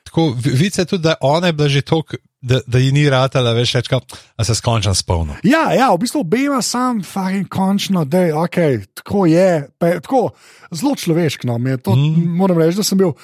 Tako 0.05 0.33
vidiš 0.45 0.87
tudi, 0.89 1.03
da 1.03 1.15
ona 1.21 1.47
je 1.47 1.53
bila 1.53 1.69
že 1.69 1.83
toliko. 1.83 2.17
Da, 2.47 2.61
da 2.67 2.79
ji 2.79 2.93
ni 2.93 3.11
ratala, 3.11 3.53
veš, 3.53 3.73
rečka, 3.75 3.99
da 4.39 4.45
se 4.45 4.55
skonča 4.55 4.95
spolno. 4.95 5.35
Ja, 5.43 5.73
ja, 5.73 5.89
v 5.91 5.99
bistvu 5.99 6.21
obema 6.21 6.61
sam, 6.63 7.03
fucking 7.03 7.49
končno, 7.49 8.05
da 8.05 8.21
je 8.21 8.35
okay, 8.35 8.87
tako 8.95 9.27
je, 9.27 9.67
je 9.81 10.01
tako, 10.01 10.31
zelo 10.71 10.95
človeško. 10.95 11.47
No, 11.47 11.59
to, 11.83 11.97
mm. 11.97 12.37
Moram 12.37 12.59
reči, 12.59 12.77
da 12.77 12.85
sem 12.87 12.99
bil 12.99 13.17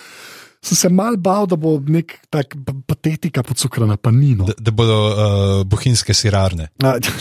sem 0.62 0.78
se 0.78 0.88
mal 0.88 1.16
bal, 1.18 1.48
da 1.50 1.56
bo 1.58 1.74
nek 1.82 2.14
tak 2.30 2.54
patetika 2.86 3.42
podsukrana, 3.42 3.96
pa 3.98 4.12
ni. 4.14 4.30
No. 4.38 4.46
Da, 4.46 4.54
da 4.68 4.74
bodo 4.74 4.98
uh, 5.10 5.64
bohinjske 5.66 6.14
sirarne. 6.14 6.68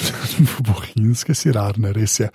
bohinjske 0.69 1.33
sirarne, 1.37 1.93
res 1.95 2.19
je. 2.21 2.29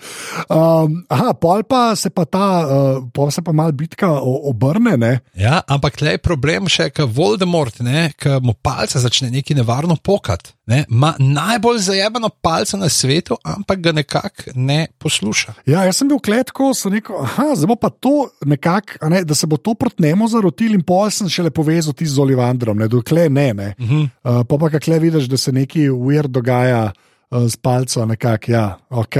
Um, 0.51 0.99
aha, 1.13 1.31
pol 1.39 1.63
pa 1.69 1.85
se 1.99 2.11
pa 2.11 2.27
ta, 2.27 2.49
uh, 2.67 2.99
pol 3.15 3.31
se 3.31 3.45
pa 3.47 3.55
mal 3.55 3.71
bitka 3.77 4.11
obrne. 4.19 4.97
Ne? 4.99 5.13
Ja, 5.39 5.61
ampak 5.63 6.01
tle 6.03 6.17
je 6.17 6.25
problem 6.27 6.67
še, 6.73 6.91
ker 6.91 7.07
Voldemort, 7.07 7.79
ki 8.19 8.39
mu 8.43 8.57
palce 8.59 8.99
začne 9.03 9.31
neki 9.31 9.55
nevarno 9.55 9.99
pokati. 10.03 10.56
Ne, 10.67 10.85
ima 10.91 11.15
najbolj 11.19 11.79
zajebano 11.79 12.29
palce 12.29 12.77
na 12.77 12.89
svetu, 12.89 13.37
ampak 13.45 13.79
ga 13.81 13.93
nekako 13.93 14.51
ne 14.55 14.87
posluša. 14.99 15.53
Ja, 15.67 15.85
jaz 15.87 16.01
sem 16.01 16.09
bil 16.11 16.19
kletko, 16.19 16.73
sem 16.75 16.97
rekel, 16.97 17.21
aha, 17.23 17.53
zdaj 17.55 17.71
bo 17.71 17.77
pa 17.79 17.91
to 17.91 18.27
nekako, 18.43 18.99
ne, 19.13 19.23
da 19.25 19.35
se 19.39 19.47
bo 19.47 19.61
to 19.63 19.77
proti 19.79 20.03
njemu 20.03 20.29
zarotil 20.29 20.75
in 20.75 20.83
pol 20.83 21.07
sem 21.15 21.31
šele 21.31 21.55
povezal 21.55 21.95
ti 21.95 22.07
z 22.07 22.19
Olivandrom, 22.19 22.83
ne, 22.83 22.89
dokle 22.91 23.29
ne. 23.29 23.55
ne. 23.55 23.75
Uh 23.79 23.91
-huh. 23.91 24.03
uh, 24.03 24.43
pa 24.49 24.59
pa 24.59 24.71
kakle 24.71 24.99
vidiš, 24.99 25.25
da 25.25 25.37
se 25.37 25.53
nekaj 25.53 25.83
weird 25.83 26.35
dogaja 26.35 26.91
uh, 27.31 27.47
z 27.47 27.57
palcem, 27.57 28.09
nekako, 28.09 28.53
ja, 28.53 28.79
ok. 28.91 29.17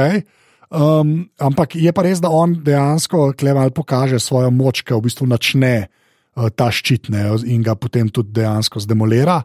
Um, 0.71 1.31
ampak 1.39 1.77
je 1.77 1.93
pa 1.93 2.03
res, 2.03 2.21
da 2.21 2.29
on 2.29 2.63
dejansko 2.63 3.33
kleval 3.39 3.71
pokaže 3.71 4.19
svojo 4.19 4.51
moč, 4.51 4.83
ki 4.83 4.95
v 4.95 5.01
bistvu 5.01 5.27
načne 5.27 5.87
uh, 6.35 6.49
ta 6.49 6.71
ščit 6.71 7.09
ne, 7.09 7.31
in 7.45 7.63
ga 7.63 7.75
potem 7.75 8.09
tudi 8.09 8.33
dejansko 8.33 8.81
zdemolira 8.81 9.43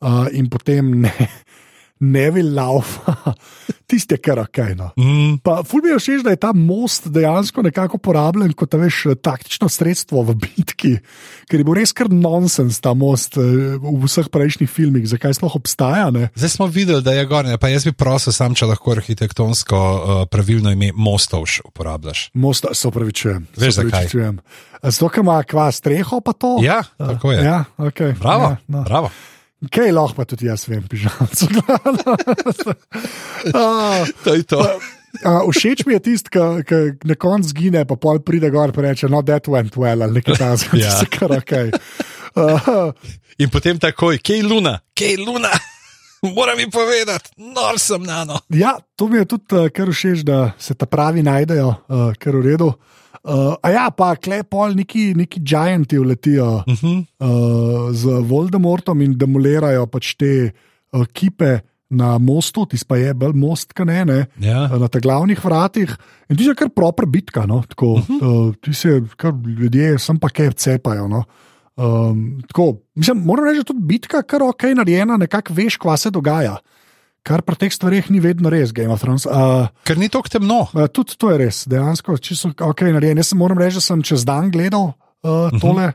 uh, 0.00 0.26
in 0.32 0.48
potem 0.50 0.90
ne, 1.04 1.12
ne 2.14 2.24
bi 2.34 2.42
laufa, 2.42 3.14
tiste, 3.90 4.18
kar 4.22 4.40
ok. 4.42 4.58
No. 4.76 4.90
Mm. 4.98 5.38
Ful 5.68 5.84
mi 5.84 5.92
je 5.92 5.98
všeč, 6.00 6.24
da 6.26 6.34
je 6.34 6.40
ta 6.40 6.52
most 6.56 7.08
dejansko 7.12 7.62
nekako 7.62 8.00
uporabljen 8.00 8.52
kot 8.58 8.74
veš, 8.78 9.02
taktično 9.22 9.68
sredstvo 9.70 10.24
v 10.30 10.36
bitki, 10.40 10.94
ker 11.50 11.60
je 11.60 11.66
bil 11.66 11.78
res 11.78 11.94
kar 11.96 12.10
nonsens 12.12 12.80
ta 12.84 12.94
most 12.98 13.38
uh, 13.40 13.76
v 13.78 14.04
vseh 14.06 14.30
prejšnjih 14.32 14.70
filmih, 14.70 15.06
zakaj 15.08 15.36
sploh 15.38 15.58
obstaja. 15.60 16.08
Ne? 16.14 16.30
Zdaj 16.34 16.54
smo 16.56 16.68
videli, 16.70 17.04
da 17.04 17.14
je 17.16 17.26
gor, 17.30 17.48
pa 17.60 17.70
jaz 17.72 17.86
bi 17.88 17.94
prosil, 17.96 18.34
sam, 18.34 18.56
če 18.58 18.68
lahko 18.72 18.96
arhitektonsko 18.96 19.78
uh, 19.78 20.24
pravilno 20.30 20.72
ime 20.74 20.90
mostov 20.96 21.46
uporabljaš. 21.64 22.30
Most, 22.34 22.66
se 22.72 22.88
upravičujem. 22.88 23.46
Veš, 23.60 23.80
zakaj? 23.82 24.10
Zato, 24.84 25.08
ker 25.08 25.24
ima 25.24 25.38
kva 25.48 25.70
streho, 25.72 26.20
pa 26.24 26.34
to. 26.36 26.58
Ja, 26.64 26.82
tako 26.98 27.32
je. 27.32 27.44
Ja, 27.44 27.64
okay. 27.78 28.12
Bravo. 28.18 28.54
Ja, 28.54 28.56
no. 28.68 28.82
Bravo. 28.84 29.12
Kaj 29.70 29.92
lahko 29.92 30.18
pa 30.18 30.24
tudi 30.28 30.48
jaz 30.48 30.66
vem, 30.68 30.82
pižamco. 30.88 31.46
to 34.24 34.34
je 34.34 34.42
to. 34.42 34.60
Uh, 35.22 35.46
všeč 35.46 35.86
mi 35.86 35.94
je 35.94 36.00
tisti, 36.10 36.30
ki 36.66 36.80
na 37.06 37.14
koncu 37.14 37.54
zgine, 37.54 37.84
pa 37.86 37.96
pol 37.96 38.18
pride 38.20 38.50
gor 38.50 38.74
in 38.74 38.84
reče: 38.84 39.08
No, 39.08 39.22
that 39.22 39.46
went 39.48 39.76
well, 39.78 40.02
ali 40.02 40.20
nekaj 40.20 40.36
takega, 40.36 40.80
ja. 40.84 40.96
se 40.98 41.06
kar 41.06 41.32
ok. 41.38 41.52
Uh, 42.34 42.90
in 43.38 43.50
potem 43.50 43.78
takoj, 43.78 44.18
kaj 44.18 44.42
luna, 44.42 44.80
kaj 44.98 45.16
luna. 45.22 45.54
Moram 46.36 46.58
jim 46.58 46.70
povedati, 46.72 47.30
nor 47.36 47.78
sem 47.78 48.02
na 48.02 48.24
no. 48.24 48.40
Ja, 48.48 48.78
to 48.96 49.08
mi 49.08 49.20
je 49.20 49.28
tudi 49.36 49.54
uh, 49.54 49.70
kar 49.70 49.92
všeč, 49.92 50.26
da 50.26 50.50
se 50.58 50.74
ta 50.74 50.86
pravi 50.86 51.22
najdejo, 51.22 51.70
uh, 51.70 52.10
kar 52.18 52.36
v 52.36 52.46
redu. 52.50 52.74
Uh, 52.74 53.03
a 53.24 53.70
ja, 53.72 53.84
pa 53.88 54.14
klepol, 54.20 54.74
neki, 54.76 55.14
neki 55.16 55.40
giganti 55.40 55.98
vletijo 55.98 56.64
uh 56.66 56.74
-huh. 56.74 57.04
uh, 57.18 57.92
z 57.92 58.20
Voldemortom 58.28 59.00
in 59.00 59.18
demolirajo 59.18 59.86
pač 59.86 60.14
te 60.14 60.52
uh, 60.92 61.06
kipe 61.12 61.60
na 61.90 62.18
mostu, 62.18 62.66
ti 62.66 62.76
pa 62.88 62.96
je 62.96 63.14
bolj 63.14 63.32
most, 63.32 63.72
kaj 63.72 63.86
ne, 63.86 64.04
ne 64.04 64.26
ja. 64.40 64.64
uh, 64.64 64.78
na 64.80 64.88
teh 64.88 65.00
glavnih 65.00 65.44
vratih. 65.44 65.96
In 66.28 66.36
ti 66.36 66.44
je 66.44 66.54
kar 66.54 66.68
proper 66.68 67.06
bitka, 67.06 67.46
no? 67.46 67.62
tako, 67.68 67.86
uh 67.86 68.08
-huh. 68.08 68.22
uh, 68.22 68.54
ti 68.60 68.74
se 68.74 69.02
kar 69.16 69.32
ljudje, 69.32 69.98
sem 69.98 70.18
pa 70.18 70.28
kaj 70.28 70.52
cepajo. 70.52 71.08
No? 71.08 71.24
Um, 71.76 72.42
tako, 72.48 72.76
mislim, 72.94 73.24
moram 73.24 73.44
reči, 73.44 73.54
da 73.54 73.60
je 73.60 73.64
tudi 73.64 73.86
bitka, 73.86 74.22
kar 74.22 74.42
ok, 74.42 74.62
narejena, 74.62 75.16
nekako 75.16 75.54
veš, 75.54 75.76
kva 75.76 75.96
se 75.96 76.10
dogaja. 76.10 76.56
Kar 77.24 77.40
pri 77.40 77.56
teh 77.56 77.72
stvareh 77.72 78.10
ni 78.12 78.20
vedno 78.20 78.50
res, 78.52 78.74
Game 78.76 78.92
of 78.92 79.00
Thrones. 79.00 79.24
Uh, 79.24 79.70
Ker 79.88 79.96
ni 79.96 80.10
tako 80.12 80.28
temno. 80.28 80.66
Uh, 80.74 80.84
tudi 80.92 81.16
to 81.16 81.30
je 81.32 81.38
res, 81.40 81.62
dejansko, 81.72 82.18
če 82.20 82.36
so 82.36 82.50
ok, 82.52 82.84
narejeni. 82.92 83.24
Jaz 83.24 83.32
moram 83.40 83.60
reči, 83.60 83.80
da 83.80 83.84
sem 83.86 84.02
čez 84.04 84.26
dan 84.28 84.50
gledal 84.52 84.90
uh, 84.92 85.48
tole 85.56 85.86
uh 85.88 85.94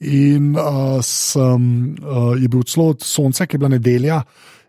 in 0.00 0.52
uh, 0.52 1.00
sem, 1.00 1.96
uh, 2.04 2.36
je 2.36 2.48
bil 2.48 2.62
celo 2.62 2.94
sonce, 3.00 3.46
ki 3.46 3.54
je 3.54 3.58
bila 3.58 3.72
nedelja. 3.72 4.22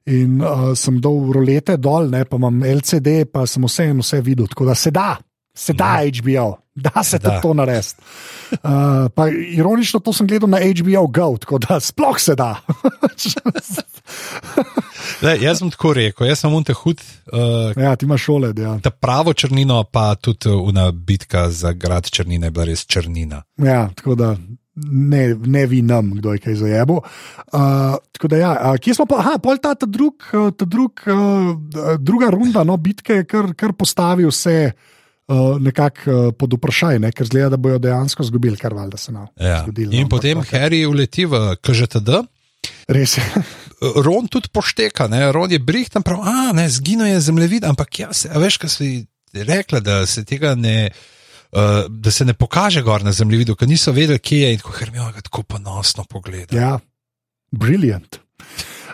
In 0.06 0.42
uh, 0.42 0.72
sem 0.76 1.02
dol 1.02 1.34
rolete 1.34 1.76
dol, 1.78 2.08
ne, 2.10 2.24
pa 2.24 2.38
imam 2.38 2.64
LCD, 2.64 3.26
pa 3.32 3.46
sem 3.46 3.64
vse 3.64 3.90
in 3.90 4.00
vse 4.00 4.22
videl, 4.22 4.48
tako 4.48 4.66
da 4.66 4.76
se 4.76 4.92
da, 4.92 5.18
se 5.58 5.74
da 5.74 5.98
no. 5.98 6.12
HBO, 6.20 6.58
da 6.76 7.04
se 7.04 7.18
da 7.20 7.42
to 7.42 7.54
narediti. 7.54 7.96
Uh, 8.52 9.34
ironično, 9.58 10.00
to 10.00 10.14
sem 10.14 10.28
gledal 10.28 10.50
na 10.50 10.58
HBO 10.58 11.08
Go, 11.08 11.38
tako 11.38 11.58
da 11.58 11.80
sploh 11.80 12.20
se 12.20 12.36
da. 12.36 12.56
Le, 15.22 15.38
jaz 15.42 15.60
sem 15.60 15.72
tako 15.74 15.94
rekel, 15.98 16.28
jaz 16.28 16.40
sem 16.44 16.54
unte 16.54 16.74
hud. 16.74 17.02
Uh, 17.34 17.84
ja, 17.84 17.96
ti 17.96 18.06
imaš 18.06 18.22
šole. 18.30 18.54
Ja. 18.58 18.78
Ta 18.84 18.90
pravo 18.90 19.34
črnino, 19.34 19.84
pa 19.84 20.16
tudi 20.16 20.50
una 20.50 20.92
bitka 20.92 21.50
za 21.52 21.72
grad 21.74 22.10
črnine, 22.10 22.48
je 22.48 22.52
bila 22.52 22.66
res 22.70 22.86
črnina. 22.86 23.44
Ja, 23.58 23.90
tako 23.96 24.16
da. 24.16 24.36
Ne, 24.78 25.34
ne 25.34 25.66
vi 25.66 25.82
nam, 25.82 26.12
kdo 26.20 26.36
je 26.36 26.40
kaj 26.40 26.56
zajebo. 26.56 27.00
Uh, 27.50 28.30
ja, 28.38 28.52
uh, 28.54 28.76
kje 28.78 28.94
smo 28.94 29.08
pa, 29.10 29.24
aha, 29.24 29.40
pol 29.42 29.58
ta, 29.58 29.74
ta, 29.74 29.90
drug, 29.90 30.28
ta 30.32 30.66
drug, 30.70 31.02
uh, 31.10 31.96
druga 31.98 32.30
runda, 32.30 32.62
no, 32.64 32.78
bitke, 32.78 33.24
kar, 33.26 33.56
kar 33.58 33.74
postavi 33.74 34.30
vse 34.30 34.60
uh, 35.28 35.62
nekako 35.62 36.12
uh, 36.12 36.34
pod 36.38 36.54
vprašanje, 36.54 37.00
ne, 37.00 37.12
ker 37.12 37.28
zgleda, 37.28 37.50
da 37.56 37.58
bojo 37.62 37.80
dejansko 37.80 38.24
izgubili, 38.24 38.58
kar 38.58 38.74
valjda 38.74 38.98
se 38.98 39.12
nam 39.12 39.28
ja. 39.36 39.62
zgodilo. 39.64 39.94
In 39.94 40.08
no, 40.08 40.10
potem 40.10 40.42
okay. 40.42 40.62
Harry 40.62 40.86
uleti 40.88 41.26
v 41.26 41.56
KŽTD. 41.62 42.24
Res 42.88 43.18
je. 43.18 43.26
Ron 44.06 44.28
tudi 44.32 44.50
pošteka, 44.54 45.08
ne? 45.12 45.28
Ron 45.32 45.52
je 45.52 45.60
brihtan, 45.60 46.04
prav, 46.04 46.24
a 46.24 46.52
ne, 46.56 46.70
zginil 46.70 47.12
je 47.12 47.22
zemljevid, 47.30 47.68
ampak 47.68 48.00
ja, 48.00 48.14
se, 48.14 48.32
veš, 48.34 48.58
kaj 48.64 48.74
si 48.74 48.90
rekla, 49.34 49.84
da 49.84 50.06
se 50.06 50.26
tega 50.26 50.56
ne. 50.56 50.90
Uh, 51.48 51.86
da 51.88 52.12
se 52.12 52.26
ne 52.28 52.34
pokaže 52.36 52.82
gor 52.84 53.06
na 53.08 53.14
zemljevidu, 53.16 53.54
ker 53.56 53.70
niso 53.72 53.94
vedeli, 53.96 54.20
kje 54.20 54.40
je 54.42 54.50
in 54.54 54.58
kako 54.60 54.74
Hermiona 54.76 55.22
tako 55.24 55.46
ponosno 55.48 56.04
pogleda. 56.04 56.52
Ja, 56.52 56.74
briljant. 57.56 58.20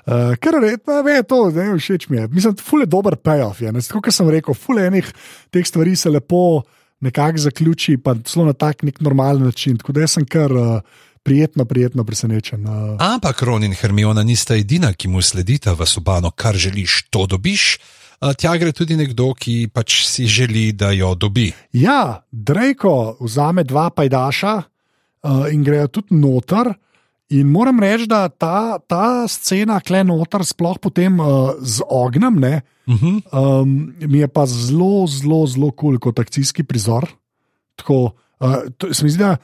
Uh, 0.04 0.36
Ker 0.36 0.60
redno 0.60 1.00
je 1.08 1.24
to, 1.24 1.40
ne 1.56 1.70
všeč 1.78 2.10
mi 2.12 2.18
je. 2.18 2.28
Mislim, 2.28 2.56
ful 2.60 2.84
je 2.84 2.90
dober 2.92 3.16
payoff. 3.16 3.62
Je. 3.64 3.72
Tako 3.72 4.02
kot 4.04 4.16
sem 4.16 4.30
rekel, 4.30 4.58
ful 4.58 4.80
je 4.80 4.88
enih 4.92 5.12
teh 5.54 5.66
stvari 5.68 5.96
se 5.96 6.12
lepo 6.12 6.64
nekako 7.04 7.38
zaključi, 7.38 7.98
pa 7.98 8.16
zelo 8.28 8.46
na 8.46 8.54
tak 8.54 8.84
nek 8.84 9.02
normalen 9.02 9.44
način. 9.44 9.78
Tako 9.78 9.96
da 9.96 10.08
sem 10.08 10.26
kar 10.26 10.52
uh, 10.52 10.80
prijetno, 11.24 11.66
prijetno 11.66 12.04
presenečen. 12.04 12.68
Uh. 12.68 12.96
Ampak 13.00 13.42
Ron 13.42 13.64
in 13.64 13.74
Hermiona 13.74 14.24
nista 14.24 14.56
edina, 14.56 14.94
ki 14.94 15.08
mu 15.08 15.22
sledita 15.22 15.74
v 15.74 15.88
sobano, 15.88 16.32
kar 16.32 16.56
želiš, 16.56 17.08
to 17.10 17.26
dobiš. 17.26 17.78
Tja 18.38 18.54
gre 18.58 18.72
tudi 18.72 18.96
nekdo, 18.96 19.34
ki 19.36 19.68
pač 19.74 20.04
si 20.08 20.28
želi, 20.28 20.72
da 20.72 20.94
jo 20.96 21.12
dobi. 21.16 21.50
Ja, 21.76 22.24
Drejko 22.32 23.18
vzame 23.20 23.66
dva 23.68 23.90
pajdaša 23.90 24.54
uh, 24.58 25.48
in 25.52 25.64
grejo 25.64 25.88
tudi 25.88 26.16
noter. 26.16 26.72
In 27.34 27.50
moram 27.50 27.80
reči, 27.82 28.06
da 28.10 28.28
ta, 28.30 28.78
ta 28.78 29.26
scena, 29.32 29.80
kle 29.82 30.04
noter, 30.06 30.44
sploh 30.46 30.78
potem 30.82 31.18
uh, 31.18 31.56
z 31.60 31.86
ognjem, 31.90 32.38
ne, 32.40 32.62
uh 32.86 33.02
-huh. 33.02 33.16
um, 33.32 33.94
mi 34.00 34.20
je 34.20 34.28
pa 34.28 34.46
zelo, 34.46 35.08
zelo, 35.08 35.48
zelo 35.48 35.72
kul 35.72 35.98
cool 35.98 36.00
kot 36.00 36.20
akcijski 36.20 36.64
prizor. 36.64 37.10
Tako, 37.76 38.14
uh, 38.40 38.56
to, 38.78 38.94
se 38.94 39.04
mi 39.04 39.10
zdi, 39.10 39.24
da 39.24 39.38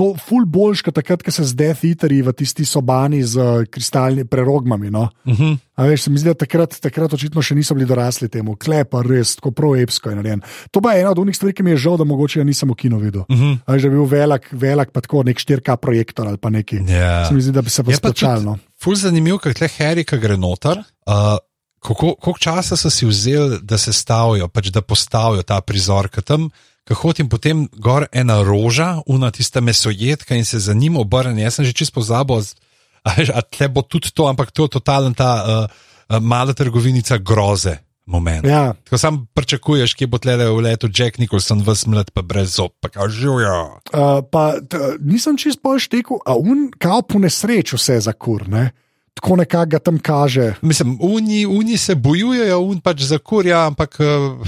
to 0.00 0.14
ful 0.16 0.46
boljš, 0.48 0.80
kot 0.86 0.96
takrat, 0.96 1.20
ko 1.24 1.32
se 1.34 1.44
z 1.44 1.56
Death 1.58 1.84
Eaterji 1.84 2.22
v 2.24 2.32
tisti 2.32 2.64
sobani 2.64 3.20
z 3.20 3.36
uh, 3.36 3.66
kristalnimi 3.68 4.24
prerogmami. 4.24 4.88
No? 4.90 5.10
Uh 5.28 5.36
-huh. 5.36 5.58
veš, 5.76 6.02
se 6.02 6.10
mi 6.10 6.18
zdi, 6.18 6.30
da 6.32 6.34
takrat, 6.34 6.78
takrat 6.80 7.12
očitno 7.12 7.42
še 7.42 7.54
niso 7.54 7.74
bili 7.74 7.86
dorasli 7.86 8.28
temu, 8.28 8.56
klepa 8.56 9.02
res, 9.02 9.36
tako 9.36 9.50
proepsko 9.50 10.10
je 10.10 10.16
narejen. 10.16 10.40
To 10.70 10.80
pa 10.80 10.92
je 10.92 11.00
ena 11.00 11.10
od 11.10 11.18
unih 11.18 11.36
stvari, 11.36 11.52
ki 11.52 11.62
mi 11.62 11.70
je 11.70 11.76
žal, 11.76 11.96
da 11.96 12.04
mogoče 12.04 12.40
ja 12.40 12.44
nisem 12.44 12.70
v 12.70 12.74
kino 12.74 12.98
videl. 12.98 13.24
Uh 13.28 13.36
-huh. 13.36 13.58
veš, 13.66 13.82
da 13.82 13.88
bi 13.88 13.94
bil 13.94 14.04
velik, 14.04 14.48
velik 14.52 14.90
pa 14.90 15.00
tako 15.00 15.22
nek 15.22 15.36
4K 15.36 15.76
projektor 15.76 16.28
ali 16.28 16.36
pa 16.36 16.50
neki. 16.50 16.78
Yeah. 16.78 17.28
Se 17.28 17.34
mi 17.34 17.42
zdi, 17.42 17.52
da 17.52 17.62
bi 17.62 17.70
se 17.70 17.84
pa 17.84 17.92
splačalo. 17.92 18.42
No. 18.42 18.58
Ful 18.82 18.94
zanimiv, 18.94 19.38
kaj 19.38 19.54
tle 19.54 20.04
ki 20.04 20.18
gre 20.18 20.36
noter. 20.36 20.78
Uh, 21.06 21.36
Koliko 21.80 22.34
časa 22.38 22.76
so 22.76 22.90
si 22.90 23.06
vzeli, 23.06 23.58
da 23.62 23.78
se 23.78 23.92
stavijo, 23.92 24.48
pač 24.48 24.68
da 24.68 24.80
postavijo 24.80 25.42
ta 25.42 25.60
prizor, 25.60 26.08
ki 26.08 26.22
tam 26.22 26.50
ko 26.88 26.94
hodim 26.94 27.28
potem 27.28 27.68
gor 27.72 28.06
ena 28.12 28.40
roža, 28.42 29.00
una 29.06 29.30
tista 29.30 29.60
mesojedka 29.60 30.34
in 30.34 30.44
se 30.44 30.58
za 30.58 30.74
njim 30.74 30.96
obrne. 30.96 31.42
Jaz 31.42 31.60
sem 31.60 31.64
že 31.64 31.72
čisto 31.72 32.00
pozabil, 32.00 32.42
da 33.04 33.42
tle 33.42 33.68
bo 33.68 33.82
tudi 33.82 34.10
to, 34.14 34.26
ampak 34.28 34.50
to 34.50 34.66
je 34.66 34.76
totalen 34.76 35.14
ta 35.14 35.30
uh, 35.40 36.18
mala 36.20 36.52
trgovinica 36.52 37.18
groze. 37.18 37.78
Ja. 38.42 38.74
Ko 38.90 38.98
sam 38.98 39.26
pričakuješ, 39.38 39.94
kje 39.94 40.06
bo 40.10 40.18
tle 40.18 40.34
v 40.34 40.58
letu 40.66 40.88
Jack 40.90 41.18
Nicholson, 41.22 41.62
v 41.62 41.76
smrt, 41.78 42.10
pa 42.10 42.22
brez 42.26 42.56
zob, 42.58 42.74
pa 42.82 42.90
kažujo. 42.90 43.78
Uh, 43.94 44.18
pa 44.26 44.58
t, 44.58 44.98
nisem 44.98 45.38
čisto 45.38 45.62
poštekel, 45.62 46.18
a 46.26 46.34
un, 46.34 46.72
kao 46.74 47.06
po 47.06 47.22
nesreči 47.22 47.78
vse 47.78 48.00
za 48.02 48.12
kur, 48.12 48.48
ne? 48.50 48.72
Tako 49.14 49.36
nekako 49.36 49.70
ga 49.70 49.78
tam 49.78 49.98
kaže. 49.98 50.54
Mislim, 50.62 50.98
uni, 51.00 51.46
uni 51.46 51.76
se 51.76 51.94
bojujejo, 51.94 52.60
un 52.60 52.80
pač 52.80 53.02
za 53.02 53.18
kurja, 53.18 53.66
ampak 53.66 53.98
uh, 54.00 54.38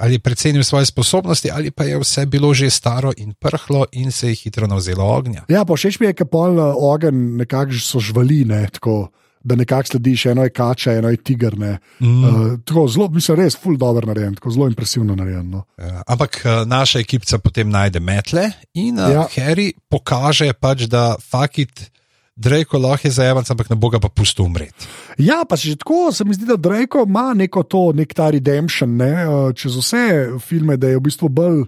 ali 0.00 0.18
precenil 0.18 0.64
svoje 0.64 0.86
sposobnosti, 0.86 1.50
ali 1.50 1.70
pa 1.70 1.84
je 1.84 1.98
vse 1.98 2.26
bilo 2.26 2.54
že 2.54 2.70
staro 2.70 3.12
in 3.16 3.34
prhlo 3.34 3.86
in 3.92 4.12
se 4.12 4.28
je 4.28 4.34
hitro 4.34 4.66
navzelo 4.66 5.04
ognja. 5.04 5.44
Ja, 5.48 5.64
pa 5.64 5.74
všeč 5.74 6.00
mi 6.00 6.06
je, 6.06 6.14
ker 6.14 6.30
pol 6.30 6.58
uh, 6.58 6.76
ogen 6.76 7.36
nekako 7.36 7.80
so 7.80 8.00
žvali, 8.00 8.44
ne, 8.44 8.68
tako. 8.72 9.08
Da 9.42 9.56
nekako 9.58 9.88
slediš, 9.88 10.26
eno 10.30 10.44
je 10.46 10.50
kača, 10.54 10.92
eno 11.00 11.10
je 11.10 11.16
tiger. 11.16 11.56
Mm. 11.58 12.24
Uh, 12.24 12.58
tako 12.64 12.84
zelo, 12.88 13.08
mislim, 13.10 13.40
res, 13.40 13.56
full 13.58 13.74
dobro 13.76 14.06
narejen, 14.06 14.36
tako 14.38 14.52
zelo 14.54 14.68
impresivno 14.70 15.16
narejen. 15.18 15.48
No. 15.50 15.64
Ja, 15.78 16.02
ampak 16.06 16.44
uh, 16.44 16.62
naša 16.62 17.02
ekipa 17.02 17.38
potem 17.42 17.70
najde 17.70 17.98
metle 18.00 18.52
in 18.74 19.00
uh, 19.02 19.10
ja. 19.10 19.26
Harry 19.34 19.72
pokaže 19.90 20.52
pač, 20.54 20.86
da 20.86 21.16
fakit. 21.18 21.90
Drejko 22.36 22.78
lahko 22.78 23.08
je 23.08 23.12
zajeman, 23.12 23.44
ampak 23.44 23.68
ne 23.70 23.76
bo 23.76 23.90
ga 23.92 24.00
pa 24.00 24.08
pustil 24.08 24.46
umreti. 24.46 24.88
Ja, 25.20 25.42
pa 25.48 25.56
že 25.56 25.76
tako 25.76 26.12
se 26.12 26.24
mi 26.24 26.34
zdi, 26.34 26.46
da 26.48 26.56
Drejko 26.56 27.04
ima 27.06 27.34
neko 27.36 27.62
to, 27.62 27.92
nek 27.92 28.14
ta 28.14 28.30
redemption, 28.30 28.96
ne? 28.96 29.12
Eh, 29.12 29.52
čez 29.54 29.76
vse 29.76 30.04
filme, 30.40 30.76
da 30.76 30.88
je 30.88 30.96
v 30.96 31.04
bistvu 31.04 31.28
bolj 31.28 31.64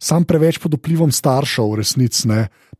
sam 0.00 0.24
preveč 0.24 0.58
pod 0.58 0.74
vplivom 0.74 1.12
staršev, 1.12 1.68
v 1.68 1.80
resnici. 1.82 2.28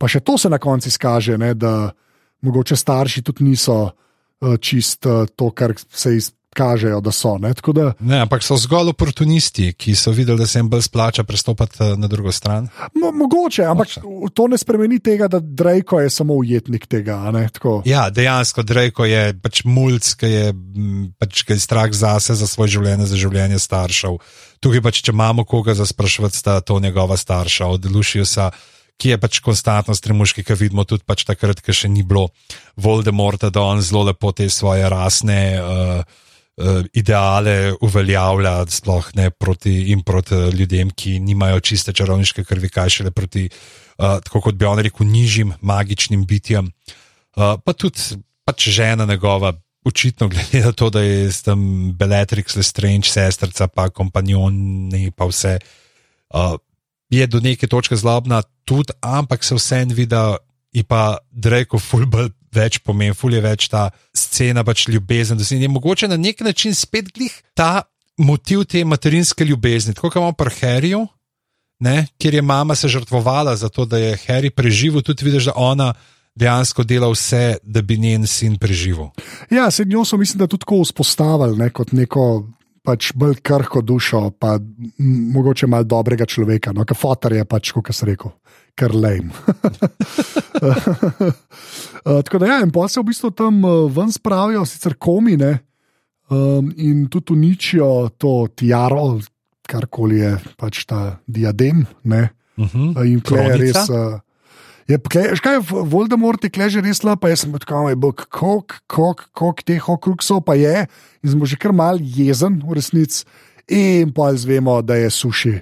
Pa 0.01 0.09
še 0.09 0.23
to 0.25 0.37
se 0.41 0.49
na 0.49 0.57
koncu 0.57 0.89
izkaže, 0.89 1.37
ne? 1.37 1.53
da 1.53 1.93
mogoče 2.41 2.75
starši 2.75 3.21
tudi 3.21 3.45
niso 3.45 3.77
uh, 3.85 4.57
čist 4.57 5.05
uh, 5.05 5.29
to, 5.37 5.51
kar 5.53 5.75
se 5.77 6.15
iz 6.17 6.31
kažejo, 6.53 7.01
da 7.01 7.11
so. 7.11 7.37
Ne? 7.37 7.53
Da... 7.73 7.93
ne, 7.99 8.19
ampak 8.21 8.43
so 8.43 8.57
zgolj 8.59 8.91
oportunisti, 8.91 9.71
ki 9.73 9.95
so 9.95 10.11
videli, 10.11 10.39
da 10.39 10.47
se 10.47 10.59
jim 10.59 10.69
bolj 10.69 10.81
splača 10.81 11.23
prestopiti 11.23 11.83
eh, 11.83 11.95
na 11.97 12.07
drugo 12.07 12.31
stran. 12.31 12.67
Mo 12.95 13.11
mogoče, 13.11 13.63
ampak 13.63 13.87
Moče. 14.03 14.33
to 14.33 14.47
ne 14.47 14.57
spremeni 14.57 14.99
tega, 14.99 15.27
da 15.27 15.39
Drejko 15.39 15.99
je 15.99 16.09
samo 16.09 16.33
ujetnik 16.33 16.87
tega. 16.87 17.21
Ja, 17.85 18.09
dejansko 18.09 18.63
Drejko 18.63 19.05
je 19.05 19.33
pač 19.41 19.63
mulj, 19.63 19.99
ki 20.19 20.31
je, 20.31 20.53
pač, 21.19 21.43
ki 21.47 21.55
je 21.55 21.59
strah 21.59 21.91
zase, 21.91 22.35
za 22.35 22.47
svoje 22.47 22.75
življenje, 22.77 23.07
za 23.11 23.19
življenje 23.19 23.59
staršev. 23.59 24.19
Tukaj 24.61 24.83
pač, 24.83 25.01
če 25.05 25.15
imamo 25.15 25.45
koga 25.45 25.75
za 25.77 25.85
sprašovati, 25.85 26.37
sta 26.37 26.59
to 26.61 26.79
njegova 26.79 27.17
starša, 27.17 27.67
od 27.67 27.85
Lušiusa 27.91 28.51
ki 29.01 29.15
je 29.15 29.17
pač 29.17 29.39
konstantno 29.41 29.95
stremuški, 29.97 30.43
ki 30.45 30.57
vidimo 30.59 30.85
tudi 30.85 31.01
pač 31.09 31.23
takrat, 31.25 31.63
ko 31.65 31.73
še 31.73 31.89
ni 31.89 32.03
bilo 32.05 32.27
Voldemorta, 32.77 33.49
da 33.49 33.63
on 33.65 33.81
zelo 33.81 34.05
lepo 34.11 34.29
te 34.29 34.45
svoje 34.49 34.85
rasne 34.93 35.39
uh, 35.57 36.19
ideale 36.93 37.73
uveljavlja, 37.81 38.65
sploh 38.69 39.11
ne 39.15 39.29
proti 39.29 39.91
in 39.91 40.03
proti 40.03 40.35
ljudem, 40.55 40.89
ki 40.89 41.19
nimajo 41.19 41.59
čiste 41.59 41.93
čarovniške 41.93 42.43
krvi, 42.43 42.69
kaj 42.69 42.89
šele 42.97 43.11
proti, 43.11 43.47
uh, 43.49 44.19
tako 44.25 44.41
kot 44.47 44.55
bi 44.55 44.65
on 44.65 44.79
rekel, 44.79 45.07
nižjim 45.07 45.53
magičnim 45.61 46.25
bitjem. 46.25 46.71
Uh, 47.35 47.57
pa 47.63 47.73
tudi 47.73 48.21
pač 48.45 48.69
žena 48.69 49.05
njegova. 49.05 49.53
Očitno, 49.81 50.27
glede 50.29 50.59
na 50.61 50.71
to, 50.77 50.91
da 50.93 51.01
je 51.01 51.31
tam 51.41 51.61
Bellatrix, 51.97 52.53
Lestrange, 52.53 53.09
sestrca, 53.09 53.65
pa 53.67 53.87
kompanjoni, 53.89 55.09
pa 55.17 55.25
vse, 55.25 55.55
uh, 56.37 56.53
je 57.09 57.25
do 57.27 57.41
neke 57.41 57.67
točke 57.67 57.97
zlobna, 57.97 58.43
tudi, 58.65 58.93
ampak 59.01 59.43
se 59.43 59.57
vseeno 59.57 59.97
vidi, 59.97 60.11
da 60.13 60.37
je 60.71 60.83
pa 60.83 61.17
Drake 61.31 61.79
fulbol 61.79 62.29
več 62.55 62.79
pomen, 62.83 63.15
ful 63.17 63.33
je 63.33 63.41
več 63.43 63.67
ta 63.71 63.89
scena, 64.13 64.63
pač 64.67 64.87
ljubezen. 64.91 65.39
Da 65.39 65.47
se 65.47 65.57
je 65.57 65.69
mogoče 65.71 66.07
na 66.11 66.17
nek 66.17 66.41
način 66.41 66.75
spet 66.75 67.11
glih 67.15 67.33
ta 67.55 67.83
motiv 68.17 68.65
te 68.69 68.83
materinske 68.85 69.45
ljubezni, 69.45 69.93
tako 69.93 70.09
kot 70.09 70.21
imamo 70.21 70.37
pri 70.37 70.55
Harryju, 70.59 71.05
kjer 72.17 72.33
je 72.33 72.41
mama 72.41 72.75
se 72.75 72.87
žrtvovala 72.87 73.55
za 73.55 73.69
to, 73.69 73.85
da 73.85 73.97
je 73.97 74.17
Harry 74.27 74.49
preživel, 74.49 75.01
tudi 75.01 75.25
vidiš, 75.25 75.51
da 75.51 75.53
ona. 75.55 75.93
Dejansko 76.35 76.85
dela 76.87 77.09
vse, 77.11 77.57
da 77.59 77.81
bi 77.83 77.97
njen 77.99 78.23
sin 78.27 78.53
preživel. 78.55 79.09
Ja, 79.51 79.65
se 79.71 79.83
njo 79.85 80.05
so, 80.07 80.17
mislim, 80.17 80.39
da 80.39 80.47
tudi 80.47 80.61
tako 80.61 80.77
vzpostavili 80.85 81.57
ne, 81.59 81.67
kot 81.75 81.91
neko 81.91 82.47
pač 82.87 83.11
bolj 83.15 83.41
krhko 83.43 83.81
dušo, 83.81 84.29
pa 84.39 84.55
mogoče 85.35 85.67
malo 85.67 85.83
dobrega 85.83 86.25
človeka. 86.25 86.71
No, 86.71 86.85
Fotar 86.95 87.35
je 87.35 87.43
pač, 87.45 87.73
kot 87.75 87.91
sem 87.91 88.13
rekel, 88.13 88.31
kar 88.79 88.95
lajm. 88.95 89.27
Eh, 92.05 92.21
tako 92.25 92.37
da, 92.41 92.45
ja, 92.45 92.61
in 92.65 92.71
pa 92.73 92.87
se 92.89 92.99
v 92.99 93.09
bistvu 93.11 93.31
tam 93.37 93.61
eh, 93.65 93.75
ven 93.93 94.11
spravijo, 94.11 94.65
sicer 94.65 94.95
komine 94.97 95.59
um, 96.31 96.71
in 96.77 97.05
tudi 97.09 97.33
uničijo 97.33 98.09
to 98.17 98.47
tiaro, 98.55 99.19
karkoli 99.69 100.19
je 100.23 100.31
pač 100.57 100.85
ta 100.85 101.19
diadem. 101.27 101.85
Uh 102.03 102.13
-huh. 102.57 103.05
In 103.05 103.21
kle 103.21 103.43
je 103.43 103.57
res. 103.57 103.89
Uh, 103.89 104.19
Je, 104.87 104.97
kaj 105.41 105.53
je 105.53 105.61
Voldemort, 105.69 106.43
je 106.43 106.69
že 106.69 106.81
res 106.81 106.97
slab, 106.97 107.23
jaz 107.23 107.39
sem 107.39 107.53
tako 107.53 107.87
rekel, 107.87 108.11
koliko 108.87 109.53
teh 109.65 109.89
okrog 109.89 110.23
so, 110.23 110.41
pa 110.41 110.55
je, 110.55 110.87
in 111.23 111.29
smo 111.31 111.45
že 111.45 111.55
kar 111.55 111.71
mal 111.71 111.97
jezen 112.01 112.61
v 112.67 112.73
resnici, 112.73 113.23
in 113.67 114.11
pa 114.11 114.33
izvemo, 114.33 114.81
da 114.81 114.95
je 114.95 115.09
suši 115.09 115.53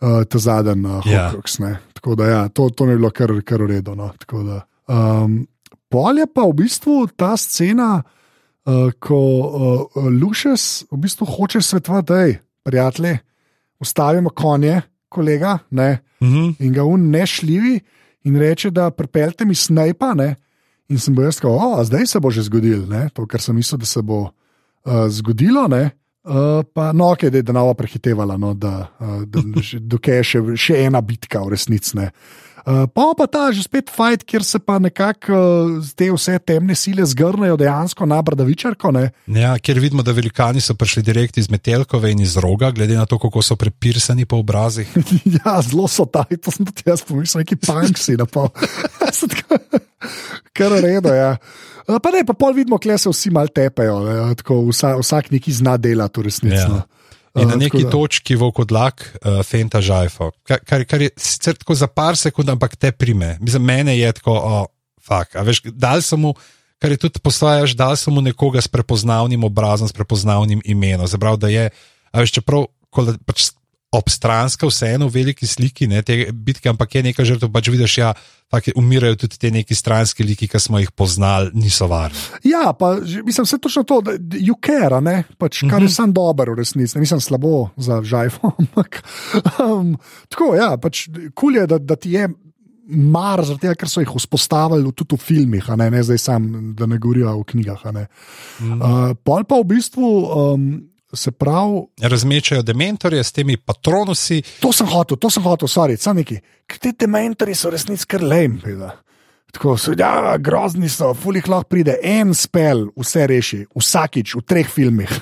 uh, 0.00 0.24
ta 0.24 0.38
zadnji 0.38 0.84
uh, 0.84 0.98
okrog. 0.98 1.44
Yeah. 1.44 1.76
Tako 1.92 2.14
da 2.14 2.24
ja, 2.26 2.48
to, 2.48 2.68
to 2.68 2.84
mi 2.84 2.92
je 2.92 2.96
bilo 2.96 3.10
kar, 3.10 3.32
kar 3.44 3.62
uredo. 3.62 3.94
No. 3.94 4.12
Um, 4.88 5.46
pol 5.96 6.20
je 6.20 6.26
pa 6.28 6.44
v 6.44 6.52
bistvu 6.60 7.08
ta 7.16 7.32
scena, 7.40 8.02
uh, 8.04 8.92
ko 9.00 9.16
uh, 9.16 10.08
Lušes 10.12 10.84
v 10.92 11.00
bistvu 11.00 11.24
hoče 11.24 11.62
svetovati, 11.64 12.06
da 12.12 12.18
je 12.20 12.40
prijatelj, 12.66 13.16
ustavimo 13.80 14.30
konje, 14.30 14.82
kolega, 15.08 15.58
ne, 15.70 15.98
uh 16.20 16.28
mhm. 16.28 16.36
-huh. 16.36 16.54
in 16.58 16.72
ga 16.72 16.84
un 16.84 17.10
nešljivi 17.10 17.80
in 18.24 18.36
reče, 18.36 18.70
da 18.70 18.90
pripeljete 18.90 19.44
mi 19.44 19.54
snajpa. 19.54 20.14
Ne? 20.14 20.34
In 20.88 20.98
sem 20.98 21.14
bil 21.14 21.24
jaz, 21.24 21.40
da 21.40 21.84
zdaj 21.84 22.06
se 22.06 22.20
bo 22.20 22.30
že 22.30 22.42
zgodilo, 22.42 22.86
ne? 22.86 23.08
to, 23.14 23.26
kar 23.26 23.40
sem 23.40 23.54
mislil, 23.56 23.78
da 23.78 23.86
se 23.86 24.02
bo 24.02 24.20
uh, 24.20 24.30
zgodilo. 25.08 25.68
Uh, 26.24 26.64
pa, 26.74 26.92
no, 26.92 27.10
ok, 27.10 27.24
da 27.24 27.38
je 27.38 27.42
denava 27.42 27.74
prehitevala, 27.74 28.36
no, 28.36 28.54
da, 28.54 28.88
uh, 29.00 29.22
da 29.22 29.40
dokaj 29.92 30.16
je 30.16 30.24
še, 30.24 30.42
še 30.56 30.84
ena 30.84 31.00
bitka 31.00 31.40
v 31.40 31.48
resnici. 31.48 31.96
Uh, 31.96 32.08
pa 32.66 33.14
pa 33.14 33.26
ta 33.30 33.52
že 33.54 33.62
spet 33.62 33.90
fajn, 33.94 34.24
kjer 34.26 34.42
se 34.42 34.58
pa 34.58 34.80
nekako 34.82 35.38
uh, 35.38 35.90
te 35.94 36.08
vse 36.10 36.34
temne 36.42 36.74
sile 36.74 37.06
zgrnejo 37.06 37.54
dejansko 37.60 38.06
na 38.10 38.18
bradavičarko. 38.26 38.90
Ne? 38.90 39.04
Ja, 39.30 39.54
kjer 39.58 39.78
vidimo, 39.78 40.02
da 40.02 40.14
velikani 40.16 40.60
so 40.60 40.74
prišli 40.74 41.04
direkt 41.06 41.38
iz 41.38 41.46
Metelkove 41.50 42.10
in 42.10 42.24
iz 42.24 42.34
roga, 42.42 42.72
glede 42.74 42.98
na 42.98 43.06
to, 43.06 43.20
kako 43.22 43.42
so 43.42 43.54
prepirsani 43.56 44.26
po 44.26 44.40
obrazih. 44.42 44.90
ja, 45.38 45.60
zelo 45.62 45.86
so 45.86 46.08
taj, 46.10 46.40
to 46.42 46.50
sem 46.50 46.66
tudi 46.66 46.90
jaz 46.90 47.06
pomislil, 47.06 47.44
neki 47.46 47.60
punksi 47.62 48.18
na 48.18 48.26
pol. 48.26 48.50
Kar 50.56 50.74
redo, 50.82 51.14
ja. 51.14 51.36
Uh, 51.86 52.00
pa 52.02 52.10
ne, 52.10 52.24
pa 52.26 52.34
pol 52.34 52.58
vidimo, 52.58 52.82
kle 52.82 52.98
se 52.98 53.12
vsi 53.12 53.30
mal 53.30 53.46
tepejo, 53.54 54.00
ne, 54.02 54.18
tako, 54.42 54.64
vsa, 54.72 54.96
vsak 54.98 55.30
neki 55.38 55.54
zna 55.54 55.78
delati 55.78 56.18
v 56.18 56.26
resnici. 56.26 56.66
Ja. 56.66 56.82
In 57.36 57.50
na 57.52 57.56
neki 57.60 57.84
točki 57.92 58.36
v 58.38 58.48
okodlak, 58.48 59.02
uh, 59.20 59.40
fenta 59.44 59.82
žajfo, 59.84 60.30
kar, 60.46 60.62
kar, 60.64 60.84
kar 60.88 61.04
je 61.04 61.10
sicer 61.20 61.56
tako 61.58 61.76
za 61.76 61.88
par 61.90 62.16
sekund, 62.16 62.48
ampak 62.52 62.76
te 62.80 62.92
prime. 62.92 63.36
Mislim, 63.40 63.66
mene 63.68 63.96
je 63.98 64.12
tako, 64.20 64.36
oh. 64.36 64.64
A 65.06 65.42
veš, 65.46 65.60
dal 65.70 66.02
sem 66.02 66.18
mu, 66.18 66.32
kar 66.82 66.90
je 66.90 66.98
tudi 66.98 67.20
postajaš, 67.22 67.76
dal 67.78 67.94
sem 67.94 68.10
mu 68.10 68.24
nekoga 68.24 68.58
s 68.58 68.66
prepoznavnim 68.66 69.44
obrazom, 69.46 69.86
s 69.86 69.94
prepoznavnim 69.94 70.58
imenom. 70.66 71.06
Zabrav, 71.06 71.38
da 71.38 71.46
je, 71.46 71.68
a 72.10 72.24
veš, 72.24 72.34
čeprav 72.40 72.66
kole, 72.90 73.14
pač 73.22 73.52
obstranska 73.96 74.68
vseeno 74.68 75.08
v 75.08 75.20
veliki 75.20 75.46
sliki 75.48 75.88
ne, 75.90 76.02
te 76.06 76.26
bitke, 76.32 76.68
ampak 76.70 76.98
je 76.98 77.02
nekaj 77.08 77.28
žrtev, 77.32 77.50
pač 77.52 77.70
vidiš, 77.72 77.98
ja, 77.98 78.12
fak, 78.52 78.70
umirajo 78.78 79.16
tudi 79.24 79.38
te 79.40 79.50
neki 79.50 79.74
stranski 79.74 80.24
liki, 80.26 80.48
ki 80.50 80.60
smo 80.62 80.80
jih 80.82 80.92
poznali, 80.94 81.50
niso 81.56 81.88
varni. 81.90 82.18
Ja, 82.46 82.72
pa 82.78 82.96
mislim, 83.00 83.46
se 83.46 83.58
točno 83.58 83.82
to, 83.88 84.00
da 84.04 84.16
care, 84.66 85.00
ne? 85.00 85.16
Pač, 85.38 85.64
kar 85.70 85.82
je 85.82 85.90
sam 85.92 86.12
dober 86.14 86.52
v 86.52 86.60
resnici. 86.62 86.96
Ne 86.96 87.04
mislim 87.04 87.20
slabo 87.20 87.68
za 87.76 88.00
žajfo, 88.02 88.52
ampak 88.60 89.02
um, 89.60 89.94
tako, 90.28 90.54
ja, 90.58 90.74
pač 90.80 91.06
kul 91.34 91.62
je, 91.62 91.66
da, 91.70 91.78
da 91.78 91.96
ti 91.96 92.16
je. 92.16 92.28
Mar, 92.86 93.40
zaradi 93.42 93.64
tega, 93.64 93.74
ker 93.80 93.90
so 93.90 93.98
jih 93.98 94.12
vzpostavili 94.14 94.92
tudi 94.94 95.16
v 95.16 95.18
filmih, 95.18 95.70
ne, 95.74 95.88
ne 95.90 96.04
zdaj 96.06 96.20
sam, 96.22 96.44
da 96.78 96.86
ne 96.86 97.00
govorijo 97.02 97.32
o 97.34 97.42
knjigah. 97.42 97.82
ne. 97.90 98.04
Uh, 98.62 99.10
pol 99.26 99.42
pa 99.42 99.58
v 99.58 99.66
bistvu 99.72 100.10
um, 100.22 100.68
se 101.16 101.30
pravi, 101.30 101.82
Razmečajo 102.00 102.62
dementorje 102.62 103.24
s 103.24 103.32
temi 103.32 103.56
patronusi, 103.56 104.42
to 104.60 104.72
sem 104.72 104.86
hotel, 104.86 105.16
to 105.16 105.30
sem 105.30 105.42
hotel, 105.42 105.68
sorry, 105.68 105.96
sam 105.96 106.16
neki. 106.16 106.38
Ti 106.80 106.92
dementori 106.98 107.54
so 107.54 107.70
resnici 107.70 108.06
kar 108.06 108.22
lem. 108.22 108.60
Tako 109.52 109.76
so, 109.80 109.94
ja, 109.98 110.36
grozni 110.38 110.88
so, 110.88 111.14
fulih 111.14 111.46
lahko 111.48 111.68
pride 111.70 111.94
en 112.02 112.34
spel, 112.36 112.88
vse 112.98 113.26
reši, 113.30 113.60
vsakič 113.78 114.34
v 114.36 114.42
treh 114.44 114.68
filmih. 114.68 115.10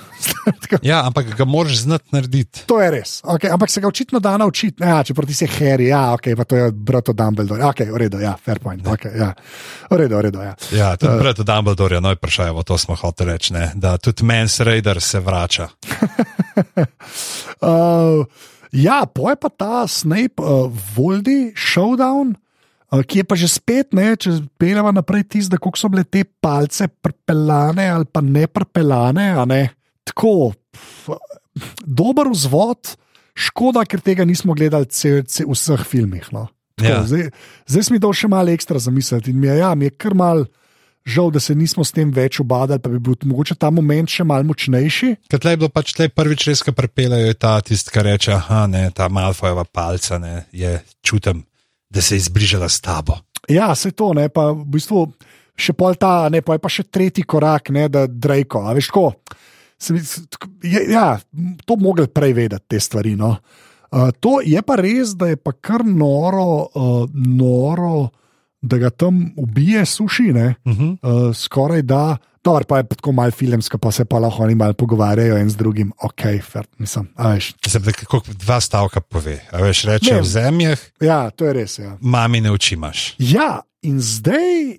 Ja, 0.82 1.06
ampak 1.06 1.30
ga 1.36 1.44
moraš 1.48 1.78
znati 1.84 2.12
narediti. 2.12 2.64
to 2.66 2.80
je 2.80 2.90
res. 2.90 3.22
Okay, 3.24 3.52
ampak 3.52 3.70
se 3.70 3.80
ga 3.80 3.88
očitno 3.88 4.20
da 4.20 4.36
naučiti. 4.36 4.82
Ja, 4.82 5.02
če 5.04 5.14
proti 5.14 5.34
se 5.34 5.46
Harry, 5.46 5.88
ja, 5.88 6.12
okay, 6.12 6.36
pa 6.36 6.44
to 6.44 6.56
je 6.56 6.70
brato 6.72 7.12
Dumbledore. 7.12 7.62
Okay, 7.64 7.88
v 7.92 7.96
redu, 7.96 8.20
ja, 8.20 8.34
fair 8.36 8.60
point. 8.60 8.84
Okay, 8.86 9.16
ja. 9.16 9.30
V 9.90 9.96
redu, 9.96 10.16
v 10.18 10.20
redu, 10.28 10.42
ja. 10.44 10.54
Ja, 10.72 10.90
tudi 11.00 11.16
pred 11.20 11.40
Dumbledore, 11.40 12.00
no, 12.00 12.12
vprašajo, 12.12 12.62
to 12.62 12.78
smo 12.80 12.96
hoteli 13.00 13.32
reči, 13.32 13.54
ne, 13.56 13.70
da 13.74 13.96
tudi 13.96 14.24
Mans 14.24 14.60
Raider 14.60 15.00
se 15.00 15.20
vrača. 15.20 15.68
Uh, 17.60 18.24
ja, 18.86 19.04
poje 19.06 19.36
pa 19.40 19.48
ta 19.48 19.86
Snape, 19.88 20.42
uh, 20.44 20.68
Voldi, 20.96 21.54
Showdown, 21.56 22.36
uh, 22.36 22.43
ki 23.02 23.22
je 23.22 23.24
pa 23.24 23.34
že 23.34 23.48
spet, 23.48 23.94
ne, 23.96 24.14
če 24.16 24.36
peleva 24.60 24.92
naprej 24.94 25.24
tisto, 25.26 25.56
kako 25.58 25.78
so 25.80 25.88
bile 25.90 26.04
te 26.04 26.24
palce 26.24 26.86
prepeljane 26.88 27.88
ali 27.90 28.04
pa 28.06 28.20
ne 28.20 28.46
prepeljane. 28.46 29.32
a 29.34 29.44
Ne? 29.44 29.70
Tako, 30.04 30.52
pf, 30.70 31.16
dober 31.86 32.28
vzvod, 32.30 32.96
škoda, 33.34 33.84
ker 33.88 34.00
tega 34.04 34.24
nismo 34.24 34.54
gledali 34.54 34.86
v 34.86 35.24
vseh 35.24 35.82
filmih. 35.86 36.28
No. 36.32 36.48
Tako, 36.76 36.90
Ja. 36.90 37.02
zdaj, 37.06 37.30
zdaj 37.66 37.82
smo 37.82 37.98
dal 37.98 38.12
še 38.12 38.28
malo 38.28 38.50
ekstra 38.50 38.78
zamisliti 38.78 39.30
in 39.30 39.38
mi 39.40 39.46
je, 39.46 39.58
ja, 39.58 39.74
mi 39.74 39.86
je 39.86 39.90
kar 39.96 40.14
mal. 40.14 40.44
Žal, 41.04 41.34
da 41.36 41.40
se 41.40 41.52
nismo 41.52 41.84
s 41.84 41.92
tem 41.92 42.08
več 42.08 42.38
ubadali, 42.40 42.80
pa 42.80 42.88
bi 42.88 42.96
bil 42.96 43.12
mogoče 43.28 43.58
ta 43.60 43.68
moment 43.68 44.08
še 44.08 44.24
malo 44.24 44.48
močnejši. 44.48 45.28
Ker 45.28 45.36
tle 45.36 45.52
je 45.52 45.58
bilo 45.60 45.68
pač 45.68 45.92
tle 45.92 46.08
prvič 46.08 46.46
res, 46.48 46.62
ki 46.64 46.72
prepelajo 46.72 47.28
je 47.28 47.34
ta 47.36 47.60
tisti, 47.60 47.92
ki 47.92 48.04
reče, 48.06 48.32
aha, 48.32 48.62
ne, 48.72 48.88
ta 48.88 49.10
Malfojeva 49.12 49.66
palca, 49.68 50.16
ne, 50.16 50.46
je 50.48 50.80
čutim, 51.04 51.44
da 51.94 52.02
se 52.02 52.14
je 52.14 52.24
izbližala 52.24 52.68
s 52.68 52.80
tabo. 52.80 53.18
Ja, 53.48 53.74
se 53.74 53.90
to, 53.90 54.12
ne, 54.16 54.28
pa 54.28 54.50
v 54.52 54.64
bistvu 54.74 55.06
še 55.56 55.74
pol 55.76 55.94
ta, 56.00 56.28
ne, 56.32 56.40
pa 56.42 56.56
je 56.56 56.62
pa 56.64 56.70
še 56.72 56.86
tretji 56.90 57.24
korak, 57.28 57.70
ne, 57.74 57.88
da 57.88 58.06
Drejko, 58.08 58.64
a 58.66 58.74
veš, 58.74 58.90
ko. 58.94 59.12
Ja, 60.88 61.18
to 61.66 61.76
bi 61.76 61.84
mogli 61.84 62.08
prej 62.08 62.32
vedeti, 62.34 62.74
te 62.74 62.80
stvari. 62.80 63.14
No. 63.20 63.34
Uh, 63.94 64.10
to 64.18 64.40
je 64.42 64.58
pa 64.66 64.78
res, 64.80 65.14
da 65.18 65.28
je 65.30 65.38
pa 65.38 65.52
kar 65.52 65.84
noro, 65.86 66.66
uh, 66.74 67.04
noro 67.14 68.08
da 68.64 68.78
ga 68.80 68.90
tam 68.90 69.32
ubije, 69.36 69.84
suši, 69.86 70.32
ne, 70.32 70.54
Uh 70.64 70.72
-huh. 70.72 70.96
uh, 71.02 71.36
skoraj 71.36 71.82
da. 71.82 72.16
Dobar, 72.44 72.64
pa 72.68 72.78
je 72.78 72.84
tako 72.92 73.12
malo 73.12 73.30
filmsko, 73.30 73.78
pa 73.78 73.92
se 73.92 74.04
pa 74.04 74.18
lahko 74.18 74.42
oni 74.44 74.54
malo 74.54 74.72
pogovarjajo 74.76 75.36
en 75.40 75.50
z 75.50 75.56
drugim, 75.56 75.92
ok, 76.02 76.22
fer, 76.44 76.66
mislim, 76.78 77.08
veš. 77.18 77.54
Se 77.66 77.78
da 77.78 77.92
kako 77.92 78.20
dva 78.26 78.60
stavka 78.60 79.00
pove. 79.00 79.38
A 79.50 79.62
veš, 79.64 79.84
reče 79.88 80.18
v 80.20 80.24
zemljah, 80.24 80.80
Ja, 81.00 81.30
to 81.30 81.46
je 81.48 81.52
res. 81.52 81.78
Ja. 81.78 81.96
mami 82.00 82.40
ne 82.40 82.52
učimaš. 82.52 83.14
Ja, 83.18 83.62
in 83.82 84.00
zdaj, 84.00 84.76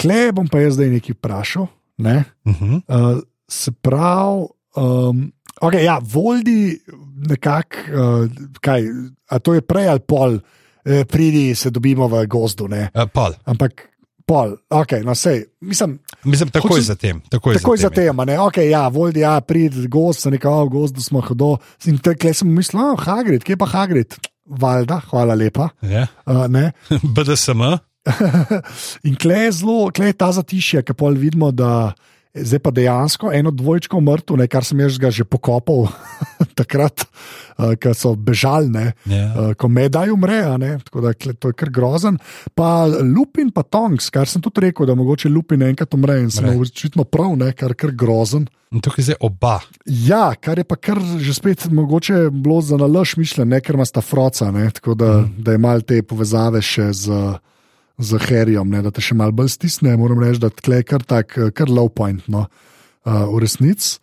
kle 0.00 0.32
bom 0.32 0.48
pa 0.48 0.60
jaz 0.60 0.76
zdaj 0.76 0.90
nekaj 0.90 1.16
vprašal. 1.16 1.66
Ne? 1.96 2.24
Uh 2.44 2.54
-huh. 2.60 2.80
Uh, 2.88 3.22
se 3.48 3.72
pravi, 3.72 4.46
um, 4.76 5.32
okay, 5.60 5.84
ja, 5.84 6.00
Voldi, 6.02 6.80
nekako, 7.16 7.76
uh, 7.92 8.30
kaj, 8.60 8.82
a 9.28 9.38
to 9.38 9.54
je 9.54 9.60
prej 9.60 9.88
ali 9.88 10.00
pol, 10.00 10.38
eh, 10.84 11.04
pridi 11.04 11.54
se 11.54 11.70
dobimo 11.70 12.08
v 12.08 12.26
gozdu, 12.26 12.68
ne? 12.68 12.90
uh, 12.94 13.08
Pol. 13.12 13.32
ampak 13.44 13.88
pol, 14.26 14.56
ok, 14.70 14.92
no 15.04 15.14
sej, 15.14 15.44
mislim. 15.60 15.98
Mislim, 16.24 16.50
takoj 16.52 16.80
za 16.80 16.94
tem. 16.94 17.20
Takoj, 17.28 17.54
Takoj 17.54 17.78
za 17.80 17.90
tem. 17.90 18.16
tem, 18.16 18.26
ne, 18.26 18.38
ok, 18.40 18.56
ja, 18.68 18.88
Voldi, 18.88 19.20
ja, 19.20 19.40
pridi 19.40 19.88
gozd, 19.88 20.20
se 20.20 20.30
nekako 20.30 20.64
v 20.64 20.74
gozdu 20.74 21.02
smo 21.02 21.22
hodili. 21.24 21.56
In 21.88 21.98
tukaj 21.98 22.34
sem 22.34 22.50
mislil, 22.52 22.82
oh, 22.82 23.00
Hagrid, 23.00 23.44
kje 23.44 23.56
pa 23.56 23.68
Hagrid? 23.70 24.18
Valjda, 24.44 25.00
hvala 25.10 25.34
lepa. 25.34 25.70
Ja. 25.82 26.06
Uh, 26.26 26.44
ne. 26.50 26.72
BDSM. 27.16 27.62
In 29.08 29.16
kle 29.20 29.46
je 29.46 29.52
zelo, 29.60 29.90
kle 29.94 30.10
je 30.10 30.18
ta 30.18 30.32
zatišje, 30.32 30.82
ki 30.84 30.96
pol 30.96 31.16
vidimo, 31.20 31.52
da 31.52 31.92
zdaj 32.34 32.58
pa 32.58 32.70
dejansko 32.70 33.32
eno 33.32 33.50
dvojčko 33.50 34.00
mrtev, 34.00 34.36
ne, 34.38 34.46
kar 34.48 34.64
sem 34.64 34.80
jaz 34.80 34.98
že 35.10 35.24
pokopal 35.24 35.88
takrat, 36.58 37.02
uh, 37.58 37.74
ko 37.74 37.94
so 37.94 38.14
bežalne. 38.14 38.92
Ja. 39.06 39.26
Uh, 39.34 39.52
ko 39.58 39.68
medaj 39.68 40.12
umre, 40.14 40.42
a 40.46 40.56
ne, 40.56 40.78
tako 40.84 41.00
da 41.00 41.14
to 41.14 41.50
je 41.50 41.58
kar 41.58 41.70
grozen. 41.70 42.18
Pa 42.54 42.86
Lupin, 42.86 43.50
pa 43.50 43.62
Tonks, 43.62 44.10
kar 44.10 44.30
sem 44.30 44.42
tudi 44.42 44.68
rekel, 44.68 44.86
da 44.86 44.94
mogoče 44.94 45.28
Lupin 45.28 45.62
enkrat 45.66 45.94
umre 45.94 46.20
in 46.22 46.30
sem 46.30 46.46
očitno 46.54 47.04
prav, 47.04 47.34
ne, 47.38 47.52
kar 47.52 47.74
je 47.74 47.82
kar 47.82 47.94
grozen. 47.94 48.46
In 48.70 48.78
tukaj 48.78 49.02
zdaj 49.02 49.18
oba. 49.26 49.58
Ja, 49.86 50.30
kar 50.38 50.60
je 50.62 50.64
pa 50.64 50.76
kar 50.78 51.00
že 51.18 51.34
spet 51.34 51.66
mogoče 51.74 52.28
bilo 52.30 52.60
za 52.62 52.78
nalož 52.78 53.16
mišljen, 53.18 53.50
ne, 53.50 53.58
ker 53.60 53.74
ima 53.74 53.86
sta 53.88 54.00
froca, 54.00 54.52
ne, 54.54 54.68
tako 54.70 54.94
da, 54.94 55.12
mm. 55.24 55.42
da 55.42 55.56
je 55.56 55.62
mal 55.62 55.82
te 55.82 56.02
povezave 56.06 56.62
še 56.62 56.92
z. 56.94 57.22
Z 58.00 58.16
Harryjem, 58.16 58.70
ne, 58.72 58.80
da 58.80 58.92
te 58.94 59.02
še 59.04 59.14
malo 59.18 59.34
bolj 59.36 59.52
stisne, 59.58 59.92
moram 60.00 60.22
reči, 60.22 60.40
da 60.40 60.48
tle 60.48 60.80
je 60.80 60.88
kar 60.88 61.04
tak, 61.04 61.36
eh, 61.36 61.50
kar 61.52 61.68
low 61.68 61.90
point, 61.92 62.24
no, 62.32 62.46
uh, 63.04 63.26
v 63.28 63.44
resnici. 63.44 63.98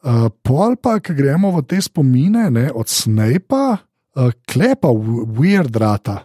Uh, 0.00 0.30
pol 0.46 0.78
pa, 0.80 0.96
ki 1.02 1.12
gremo 1.18 1.50
v 1.58 1.64
te 1.68 1.80
spomine, 1.82 2.46
ne, 2.54 2.70
od 2.72 2.88
Snapa, 2.88 3.82
uh, 4.16 4.30
klepa, 4.48 4.94
weird 5.36 5.76
rata, 5.76 6.22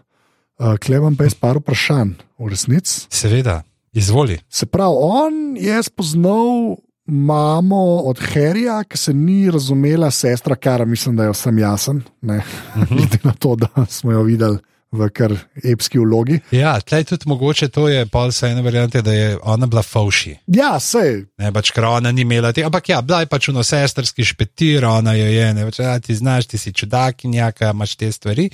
uh, 0.61 0.77
klepam 0.79 1.17
pa 1.17 1.27
jaz 1.27 1.35
par 1.35 1.59
vprašanj, 1.59 2.13
v 2.39 2.51
resnici. 2.53 3.09
Seveda, 3.11 3.63
izvoli. 3.91 4.37
Se 4.47 4.69
pravi, 4.69 4.95
on 4.95 5.57
je 5.59 5.81
spoznal 5.83 6.77
mamo 7.05 8.05
od 8.05 8.21
Harryja, 8.21 8.83
ki 8.87 8.97
se 8.97 9.13
ni 9.13 9.51
razumela, 9.51 10.11
sestra, 10.11 10.55
kar 10.55 10.85
mislim, 10.85 11.17
da 11.17 11.27
je 11.27 11.35
vsem 11.35 11.59
jasen, 11.59 12.01
ne, 12.21 12.39
glede 12.93 13.19
na 13.23 13.33
to, 13.33 13.55
da 13.55 13.85
smo 13.89 14.13
jo 14.13 14.23
videli 14.23 14.61
v 14.95 15.09
kar 15.13 15.33
epski 15.63 15.99
vlogi. 15.99 16.39
Ja, 16.55 16.73
tlej 16.79 17.03
tudi 17.11 17.27
mogoče 17.29 17.67
to 17.69 17.87
je 17.91 18.05
pol 18.07 18.31
se 18.31 18.47
ena 18.49 18.61
varianta, 18.65 19.01
da 19.01 19.13
je 19.13 19.35
ona 19.43 19.67
bila 19.67 19.83
fauši. 19.83 20.35
Ja, 20.47 20.79
sej, 20.79 21.25
Ne, 21.37 21.51
pač, 21.51 21.69
ker 21.75 21.85
ona 21.85 22.11
ni 22.11 22.23
imela 22.23 22.53
tega, 22.55 22.67
ampak 22.67 22.89
ja, 22.89 23.01
bila 23.01 23.19
je 23.21 23.29
pač 23.31 23.49
uno 23.51 23.63
sestrski 23.63 24.23
špetir, 24.25 24.85
ona 24.85 25.13
jo 25.13 25.25
je, 25.27 25.47
ne 25.53 25.65
več, 25.65 25.79
ja, 25.79 25.99
ti 25.99 26.15
znaš, 26.15 26.47
ti 26.47 26.57
si 26.57 26.73
čudakinja, 26.73 27.51
kaj 27.51 27.73
imaš 27.75 27.95
te 27.95 28.11
stvari. 28.11 28.49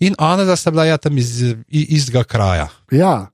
In 0.00 0.18
ona, 0.18 0.44
da 0.44 0.56
sta 0.56 0.70
bila 0.70 0.84
ja 0.84 0.96
tam 0.98 1.18
iz 1.18 1.42
i- 1.42 1.86
istega 1.94 2.24
kraja. 2.24 2.68
Ja, 2.90 3.30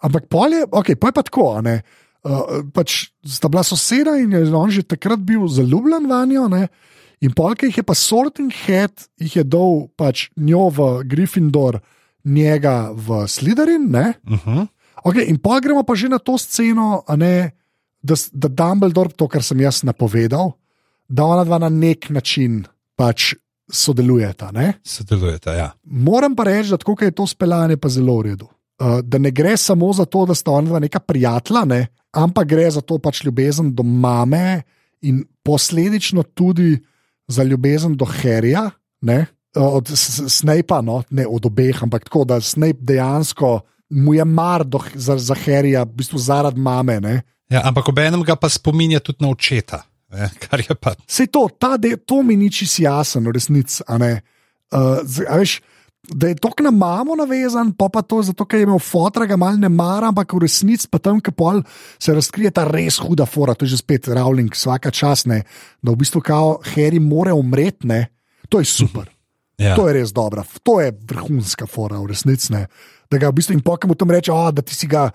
ampak 0.00 0.28
pol 0.28 0.52
je, 0.52 0.66
okay, 0.70 0.94
pol 0.94 1.08
je 1.10 1.16
pa 1.16 1.22
tako. 1.22 1.60
ne, 1.64 1.80
Uh, 2.26 2.66
pač 2.74 3.12
sta 3.22 3.46
bila 3.46 3.62
soseda 3.62 4.16
in 4.18 4.32
je 4.34 4.40
on 4.50 4.66
že 4.66 4.82
takrat 4.82 5.20
bil 5.22 5.44
zaljubljen 5.46 6.08
vanjo. 6.10 6.48
Ne? 6.50 6.66
In 7.24 7.32
polk 7.32 7.62
jih 7.64 7.76
je 7.78 7.84
pa 7.86 7.94
Sorting 7.96 8.52
Head, 8.52 9.06
jih 9.20 9.36
je 9.38 9.44
dal 9.44 9.86
pač 9.96 10.28
njo 10.36 10.68
v 10.68 10.88
Gryffindor, 11.08 11.80
njega 12.24 12.92
v 12.92 13.24
Sliderin. 13.28 13.88
Ne? 13.90 14.14
Uh 14.28 14.46
-huh. 14.46 14.66
Okay, 15.04 15.28
in 15.28 15.38
pa 15.38 15.60
gremo 15.60 15.82
pa 15.82 15.94
že 15.94 16.08
na 16.08 16.18
to 16.18 16.38
sceno, 16.38 17.04
ne, 17.16 17.52
da, 18.02 18.14
da 18.32 18.48
Dumbledore, 18.48 19.14
to, 19.16 19.28
kar 19.28 19.42
sem 19.42 19.60
jaz 19.60 19.82
napovedal, 19.82 20.52
da 21.08 21.24
ona 21.24 21.44
dva 21.44 21.58
na 21.58 21.68
nek 21.68 22.10
način 22.10 22.64
pač 22.96 23.34
sodelujeta. 23.72 24.50
Ne? 24.52 24.80
Sodelujeta, 24.84 25.54
ja. 25.54 25.72
Moram 25.84 26.36
pa 26.36 26.44
reči, 26.44 26.70
da 26.70 26.76
tako 26.76 26.96
je 27.04 27.10
to 27.10 27.26
speljanje, 27.26 27.76
pa 27.76 27.88
zelo 27.88 28.18
v 28.18 28.22
redu. 28.22 28.48
Uh, 28.80 29.00
da 29.00 29.18
ne 29.18 29.30
gre 29.30 29.56
samo 29.56 29.92
za 29.92 30.04
to, 30.04 30.26
da 30.26 30.34
sta 30.34 30.50
ona 30.50 30.78
neka 30.78 31.00
prijatelja, 31.00 31.64
ne? 31.64 31.86
ampak 32.12 32.48
gre 32.48 32.70
za 32.70 32.80
to 32.80 32.98
pač 32.98 33.24
ljubezen 33.24 33.74
do 33.74 33.82
mame 33.82 34.62
in 35.02 35.24
posledično 35.42 36.22
tudi 36.22 36.78
za 37.28 37.42
ljubezen 37.42 37.96
do 37.96 38.04
Harryja, 38.04 38.70
ne? 39.00 39.26
Od 39.56 39.88
Snape'a, 40.28 40.82
no? 40.84 41.02
ne 41.10 41.26
od 41.26 41.46
obeh, 41.46 41.82
ampak 41.82 42.04
tako, 42.04 42.24
da 42.24 42.40
Snape 42.40 42.78
dejansko 42.80 43.60
mu 43.90 44.14
je 44.14 44.24
mar 44.24 44.64
do, 44.64 44.80
za, 44.94 45.16
za 45.18 45.34
Harryja, 45.34 45.82
v 45.82 45.96
bistvu 45.96 46.18
zaradi 46.18 46.60
mame. 46.60 47.00
Ne? 47.00 47.22
Ja, 47.50 47.62
ampak 47.64 47.88
ob 47.88 47.98
enem 47.98 48.24
ga 48.26 48.36
pa 48.36 48.50
spominja 48.50 49.00
tudi 49.00 49.24
na 49.24 49.30
očeta. 49.30 49.82
Ne, 50.12 50.28
kar 50.42 50.60
je 50.60 50.74
pa. 50.74 50.94
Sej 51.08 51.30
to, 51.32 51.48
de, 51.78 51.96
to 51.96 52.22
mi 52.22 52.36
ni 52.36 52.50
čisto 52.50 52.82
jasno, 52.82 53.32
resnici. 53.32 53.82
Uh, 53.86 55.00
veš, 55.30 55.60
da 56.08 56.28
je 56.30 56.38
to 56.38 56.50
k 56.54 56.62
nam 56.66 56.78
mamo 56.78 57.16
navezan, 57.18 57.72
pa 57.72 57.88
pa 57.88 58.02
to 58.02 58.22
zato, 58.22 58.46
ker 58.46 58.60
je 58.60 58.66
imel 58.68 58.78
fotra, 58.82 59.26
ga 59.26 59.36
mal 59.36 59.58
ne 59.58 59.68
mara, 59.72 60.10
ampak 60.12 60.34
v 60.36 60.44
resnici 60.44 60.88
pa 60.90 60.98
tam, 61.02 61.20
ki 61.20 61.34
pol 61.34 61.62
se 61.98 62.14
razkrije 62.14 62.52
ta 62.54 62.66
res 62.68 63.00
huda 63.02 63.26
fora, 63.26 63.54
to 63.54 63.66
je 63.66 63.74
že 63.74 63.82
spet 63.82 64.08
Rowling, 64.08 64.54
vsaka 64.54 64.90
čas 64.90 65.26
ne, 65.26 65.42
da 65.82 65.92
v 65.92 66.00
bistvu 66.02 66.22
kao 66.22 66.58
Harry 66.74 67.02
more 67.02 67.34
umreti, 67.34 67.86
ne, 67.90 68.06
to 68.48 68.62
je 68.62 68.68
super. 68.70 69.10
Ja. 69.56 69.72
To 69.72 69.86
je 69.88 69.94
res 69.96 70.10
dobro, 70.12 70.42
to 70.60 70.82
je 70.84 70.92
vrhunska 70.92 71.64
fora, 71.64 71.96
v 71.96 72.12
resnici. 72.12 72.52
Da 73.08 73.16
ga 73.16 73.30
v 73.32 73.38
bistvu 73.38 73.54
in 73.56 73.62
pokaj 73.64 73.88
mu 73.88 73.94
tam 73.96 74.12
reče, 74.12 74.34
da 74.52 74.60
ti 74.60 74.76
si 74.76 74.84
ga 74.84 75.06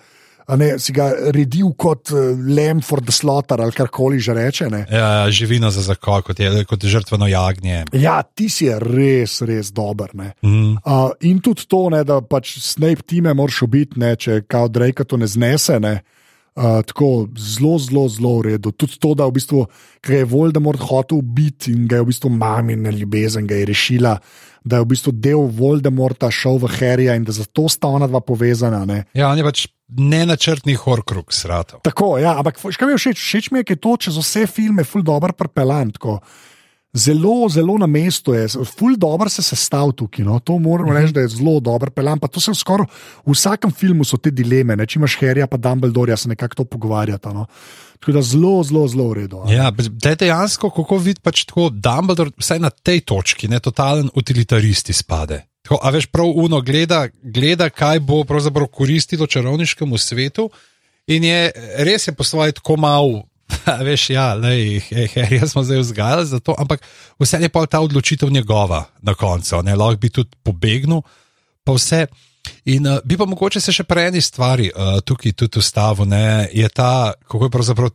ne, 0.57 0.73
si 0.81 0.93
ga 0.95 1.09
redil 1.33 1.73
kot 1.79 2.11
uh, 2.13 2.31
lem 2.35 2.81
for 2.81 3.01
the 3.01 3.13
slaughter 3.13 3.61
ali 3.61 3.75
karkoli 3.75 4.19
že 4.19 4.33
reče. 4.33 4.69
Ne. 4.69 4.85
Ja, 4.91 5.29
živino 5.31 5.71
za 5.71 5.81
zakol, 5.81 6.21
kot 6.21 6.39
je 6.39 6.65
kot 6.65 6.85
žrtveno 6.85 7.27
jagnje. 7.27 7.85
Ja, 7.93 8.21
ti 8.23 8.49
si 8.49 8.69
res, 8.69 9.41
res 9.47 9.71
dober. 9.71 10.13
Mm. 10.15 10.77
Uh, 10.83 11.11
in 11.27 11.41
tudi 11.43 11.67
to, 11.67 11.87
ne, 11.93 12.03
da 12.07 12.21
pač 12.21 12.57
Snape 12.61 13.05
time 13.07 13.33
moraš 13.37 13.63
ubiti, 13.67 13.99
ne, 14.01 14.15
če 14.15 14.41
kao 14.49 14.67
Drake 14.67 15.05
to 15.05 15.19
ne 15.21 15.29
znese. 15.29 15.79
Ne. 15.81 16.01
Uh, 16.51 16.81
tako 16.83 17.29
zelo, 17.39 17.77
zelo, 17.79 18.09
zelo 18.11 18.33
v 18.41 18.51
redu. 18.51 18.73
Tudi 18.75 18.99
to, 18.99 19.13
da 19.15 19.23
v 19.29 19.37
bistvu, 19.39 19.65
je 20.03 20.25
Voldemort 20.27 20.81
hotel 20.83 21.21
ubiti 21.21 21.71
in 21.71 21.87
ga 21.87 22.01
je 22.01 22.03
v 22.03 22.09
bistvu 22.11 22.31
mami 22.35 22.75
na 22.75 22.91
ljubezen, 22.91 23.47
ga 23.47 23.55
je 23.55 23.69
rešila, 23.71 24.17
da 24.63 24.77
je 24.77 24.85
v 24.85 24.89
bistvu 24.93 25.11
del 25.17 25.47
Voldemorta 25.57 26.29
šel 26.31 26.59
v 26.61 26.69
Harryja 26.77 27.15
in 27.17 27.25
da 27.25 27.33
zato 27.33 27.67
sta 27.69 27.89
ona 27.89 28.07
dva 28.07 28.21
povezana. 28.21 28.85
Ne. 28.85 29.03
Ja, 29.17 29.31
on 29.31 29.39
je 29.39 29.45
pač 29.45 29.65
nenačrtni 29.97 30.77
horkrug 30.79 31.33
srata. 31.33 31.81
Tako, 31.83 32.15
ja, 32.21 32.37
ampak 32.39 32.61
kaj 32.61 32.87
mi 32.87 32.95
je 32.95 33.01
všeč? 33.01 33.19
Všeč 33.19 33.51
mi 33.51 33.61
je, 33.61 33.67
ker 33.67 33.77
je 33.77 33.83
to 33.83 33.97
čez 34.07 34.21
vse 34.21 34.45
filme 34.47 34.85
ful 34.87 35.03
dobro 35.03 35.33
prepeljan. 35.33 35.91
Zelo, 36.91 37.47
zelo 37.47 37.77
na 37.79 37.87
mestu 37.87 38.35
je, 38.35 38.47
ful 38.67 38.97
dobro 38.99 39.29
se 39.31 39.43
sestavlja 39.43 39.95
tukaj. 40.03 40.25
No. 40.27 40.39
To 40.39 40.59
moram 40.59 40.87
-hmm. 40.87 41.01
reči, 41.01 41.13
da 41.13 41.21
je 41.21 41.27
zelo 41.27 41.59
dobro 41.59 41.91
peljan. 41.91 42.19
Pa 42.19 42.27
to 42.27 42.39
se 42.39 42.53
skoraj 42.53 42.87
v 43.25 43.31
vsakem 43.31 43.71
filmu 43.71 44.03
so 44.03 44.17
te 44.17 44.31
dileme, 44.31 44.75
ne? 44.75 44.85
če 44.85 44.99
imaš 44.99 45.17
Harryja 45.19 45.47
pa 45.47 45.57
Dumbledore, 45.57 46.17
se 46.17 46.29
nekako 46.29 46.55
to 46.55 46.65
pogovarjata. 46.65 47.33
No. 47.33 47.45
Tako 48.01 48.15
da 48.17 48.21
zelo, 48.25 48.63
zelo, 48.65 48.87
zelo 48.89 49.07
v 49.11 49.13
redu. 49.13 49.43
Ja, 49.49 49.69
da 49.71 50.09
je 50.09 50.17
dejansko, 50.23 50.71
kako 50.73 50.97
vidiš, 50.97 51.21
pač 51.21 51.43
tako 51.45 51.69
Dumbledore, 51.69 52.33
vsaj 52.41 52.59
na 52.59 52.71
tej 52.73 53.03
točki, 53.05 53.45
ne 53.47 53.59
totalen 53.61 54.09
utilitaristi 54.17 54.93
spade. 54.93 55.43
Tako, 55.61 55.77
a 55.85 55.91
veš, 55.93 56.07
prav 56.09 56.31
uno 56.33 56.63
gleda, 56.65 57.05
gleda, 57.21 57.69
kaj 57.69 58.01
bo 58.01 58.23
pravzaprav 58.25 58.71
koristilo 58.73 59.27
čarovniškemu 59.27 59.97
svetu. 60.01 60.49
In 61.13 61.23
je 61.23 61.51
res 61.85 62.07
je 62.07 62.15
po 62.17 62.25
svoje 62.25 62.57
tako 62.57 62.79
malo, 62.81 63.21
veš, 63.87 64.09
ja, 64.09 64.33
le, 64.33 64.81
hej, 64.89 65.37
smo 65.45 65.61
zdaj 65.63 65.83
vzgajali 65.85 66.25
za 66.25 66.39
to, 66.39 66.55
ampak 66.57 66.81
vse 67.21 67.37
je 67.41 67.49
pa 67.53 67.65
ta 67.69 67.83
odločitev 67.85 68.33
njegova 68.33 68.85
na 69.01 69.13
koncu, 69.13 69.61
ne 69.61 69.75
lahko 69.75 70.01
bi 70.01 70.09
tudi 70.09 70.33
pobegnil, 70.43 71.05
pa 71.63 71.77
vse. 71.77 72.07
In 72.65 72.87
uh, 72.87 72.99
bi 73.05 73.17
pa 73.17 73.25
mogoče 73.25 73.61
se 73.61 73.73
še 73.73 73.83
prej 73.83 74.11
eni 74.11 74.21
stvari 74.21 74.69
uh, 74.69 74.99
tukaj 75.05 75.33
tudi 75.33 75.59
ustavil, 75.59 76.05
je 76.53 76.69
ta, 76.69 77.13
kako 77.27 77.45
je 77.45 77.53
pravzaprav 77.57 77.91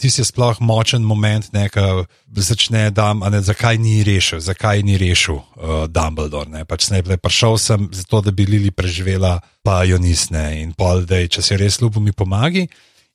ti 0.00 0.10
si 0.10 0.24
sploh 0.24 0.60
močen 0.64 1.04
moment, 1.04 1.50
da 1.52 1.68
začne 2.32 2.88
tam, 2.96 3.20
zakaj 3.20 3.76
ni 3.78 4.00
rešil, 4.04 4.40
zakaj 4.40 4.82
ni 4.82 4.96
rešil 4.96 5.36
uh, 5.36 5.84
Dumbledore. 5.92 6.48
Ne? 6.48 6.64
Pač 6.64 6.88
ne, 6.88 7.02
prišel 7.04 7.58
sem 7.60 7.88
zato, 7.92 8.22
da 8.24 8.32
bi 8.32 8.48
Lili 8.48 8.72
preživela, 8.72 9.38
pa 9.62 9.84
jo 9.84 10.00
nisne 10.00 10.62
in 10.62 10.72
pol, 10.72 11.04
da 11.04 11.20
če 11.20 11.44
si 11.44 11.60
res 11.60 11.80
ljubo, 11.82 12.00
mi 12.00 12.16
pomagi. 12.16 12.64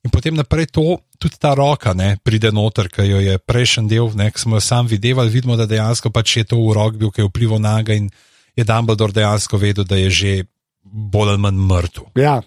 In 0.06 0.12
potem 0.14 0.36
naprej 0.38 0.70
to, 0.70 1.00
tudi 1.18 1.40
ta 1.42 1.56
roka 1.58 1.90
ne, 1.96 2.14
pride 2.22 2.52
noter, 2.54 2.86
ki 2.92 3.08
jo 3.08 3.18
je 3.24 3.38
prejšnji 3.42 3.90
del, 3.90 4.12
ki 4.14 4.44
smo 4.46 4.60
jo 4.60 4.62
sam 4.62 4.86
videli, 4.86 5.26
vidimo, 5.32 5.58
da 5.58 5.66
dejansko 5.66 6.14
pač 6.14 6.38
je 6.38 6.46
to 6.46 6.60
urok 6.62 7.00
bil, 7.00 7.10
ki 7.10 7.24
je 7.24 7.30
vplival 7.32 7.58
na 7.58 7.80
ga 7.82 7.98
in 7.98 8.12
je 8.54 8.64
Dumbledore 8.64 9.16
dejansko 9.16 9.58
vedel, 9.58 9.84
da 9.84 9.98
je 9.98 10.10
že 10.10 10.32
bolj 10.92 11.34
ali 11.34 11.42
manj 11.42 11.60
mrtev. 11.68 12.10
Ja. 12.20 12.40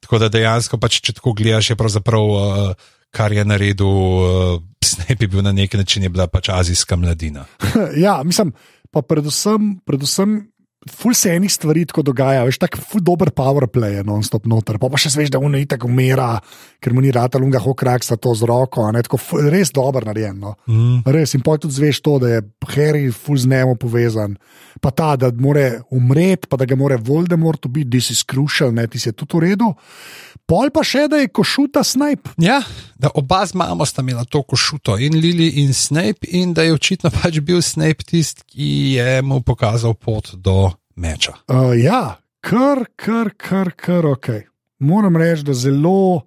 Tako 0.00 0.18
da 0.18 0.28
dejansko, 0.32 0.78
pač, 0.82 0.98
če 1.04 1.14
tako 1.18 1.34
gledaš, 1.38 1.70
je 1.70 1.78
pravzaprav. 1.78 2.30
Uh, 2.30 2.88
kar 3.14 3.32
je 3.32 3.44
naredil, 3.44 3.86
uh, 3.86 4.62
Snape 4.84 5.24
je 5.24 5.28
bil 5.28 5.42
na 5.42 5.52
neki 5.52 5.76
način, 5.76 6.02
je 6.02 6.08
bila 6.08 6.26
pač 6.26 6.48
azijska 6.48 6.96
mladina. 6.96 7.44
ja, 8.04 8.20
mislim, 8.24 8.52
pa 8.90 9.02
predvsem, 9.02 9.78
predvsem 9.86 10.40
ful 10.88 11.14
se 11.14 11.34
enih 11.36 11.52
stvari 11.52 11.84
tako 11.84 12.02
dogaja, 12.02 12.44
veš, 12.48 12.58
tako 12.62 12.80
ful 12.88 13.02
dober 13.04 13.28
powerplay 13.36 13.98
je 13.98 14.04
non-stop 14.04 14.46
noter. 14.48 14.78
Pa, 14.80 14.88
pa 14.88 15.00
še 15.00 15.12
veš, 15.12 15.32
da 15.34 15.40
on 15.42 15.54
je 15.58 15.66
tako 15.68 15.90
umira, 15.90 16.38
ker 16.80 16.94
mu 16.96 17.04
ni 17.04 17.12
rata 17.12 17.40
lunga 17.40 17.60
hokrak 17.60 18.06
sta 18.06 18.16
to 18.16 18.32
z 18.34 18.48
roko, 18.48 18.86
ne, 18.94 19.02
tako 19.04 19.20
ful, 19.20 19.44
res 19.52 19.74
dober 19.76 20.08
narejen. 20.08 20.38
No. 20.40 20.54
Mm. 20.70 21.02
Res 21.04 21.36
in 21.36 21.44
pa 21.44 21.58
tudi 21.60 21.76
zveš 21.76 22.00
to, 22.06 22.16
da 22.22 22.32
je 22.32 22.40
Harry 22.72 23.10
ful 23.12 23.36
z 23.36 23.50
njemu 23.50 23.76
povezan. 23.80 24.38
Pa 24.80 24.94
ta, 24.94 25.12
da 25.20 25.28
more 25.36 25.82
umreti, 25.92 26.48
pa 26.48 26.56
da 26.56 26.64
ga 26.64 26.78
more 26.80 26.96
Voldemort 26.96 27.68
ubiti, 27.68 27.90
da 27.92 28.00
si 28.00 28.16
skrušal, 28.16 28.72
ne, 28.72 28.88
ti 28.88 29.02
si 29.02 29.12
tudi 29.12 29.36
v 29.36 29.50
redu. 29.50 29.74
Pol 30.50 30.72
pa 30.74 30.82
še, 30.82 31.04
da 31.10 31.20
je 31.20 31.28
košuta 31.30 31.84
Snape. 31.86 32.32
Ja, 32.42 32.58
da 32.98 33.12
oba 33.14 33.44
z 33.46 33.54
mamo 33.54 33.86
sta 33.86 34.02
imela 34.02 34.24
to 34.26 34.40
košuto, 34.42 34.96
in 34.98 35.14
Lili 35.20 35.60
in 35.62 35.74
Snape, 35.76 36.26
in 36.26 36.54
da 36.56 36.64
je 36.66 36.74
očitno 36.74 37.12
pač 37.14 37.38
bil 37.44 37.60
Snape 37.62 38.02
tisti, 38.08 38.42
ki 38.48 38.70
je 38.96 39.20
mu 39.22 39.42
pokazal 39.46 39.94
pot 39.94 40.32
do 40.34 40.69
meča. 41.00 41.34
Uh, 41.48 41.72
ja, 41.80 42.20
kar, 42.44 42.84
kar, 42.96 43.32
kar, 43.36 43.72
kar, 43.76 44.06
ok. 44.06 44.28
Moram 44.80 45.16
reči, 45.16 45.44
da 45.48 45.56
zelo, 45.56 46.26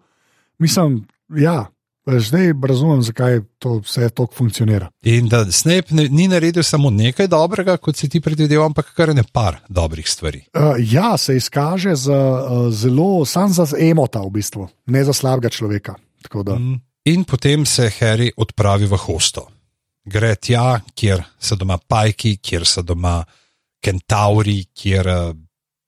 mislim, 0.62 1.04
ja. 1.38 1.66
Zdaj 2.04 2.52
razumem, 2.68 3.00
zakaj 3.02 3.38
to 3.64 3.78
vse 3.80 4.10
tako 4.10 4.36
funkcionira. 4.36 4.90
In 5.08 5.30
da 5.32 5.46
Snape 5.52 5.96
ne, 5.96 6.10
ni 6.12 6.26
naredil 6.28 6.64
samo 6.64 6.90
nekaj 6.92 7.30
dobrega, 7.32 7.78
kot 7.78 7.96
si 7.96 8.10
ti 8.12 8.20
predvideval, 8.22 8.66
ampak 8.66 8.90
kar 8.92 9.14
ne 9.16 9.24
par 9.24 9.62
dobrih 9.70 10.10
stvari. 10.10 10.42
Uh, 10.52 10.76
ja, 10.80 11.14
se 11.18 11.38
izkaže 11.40 11.96
za 11.96 12.20
uh, 12.20 12.68
zelo, 12.76 13.26
sam 13.26 13.54
za 13.54 13.70
emota, 13.80 14.20
v 14.20 14.34
bistvu, 14.36 14.68
ne 14.86 15.04
za 15.04 15.14
slabega 15.14 15.50
človeka. 15.50 15.96
Mm. 16.34 16.76
In 17.06 17.24
potem 17.24 17.66
se 17.66 17.90
Harry 18.00 18.32
odpravi 18.38 18.86
v 18.86 18.98
hosto. 18.98 19.48
Gre 20.06 20.36
tja, 20.36 20.82
kjer 20.96 21.24
so 21.40 21.56
doma 21.56 21.78
pajki, 21.78 22.38
kjer 22.44 22.66
so 22.68 22.82
doma 22.84 23.22
kentauri, 23.84 24.64
kjer 24.74 25.10
uh, 25.12 25.34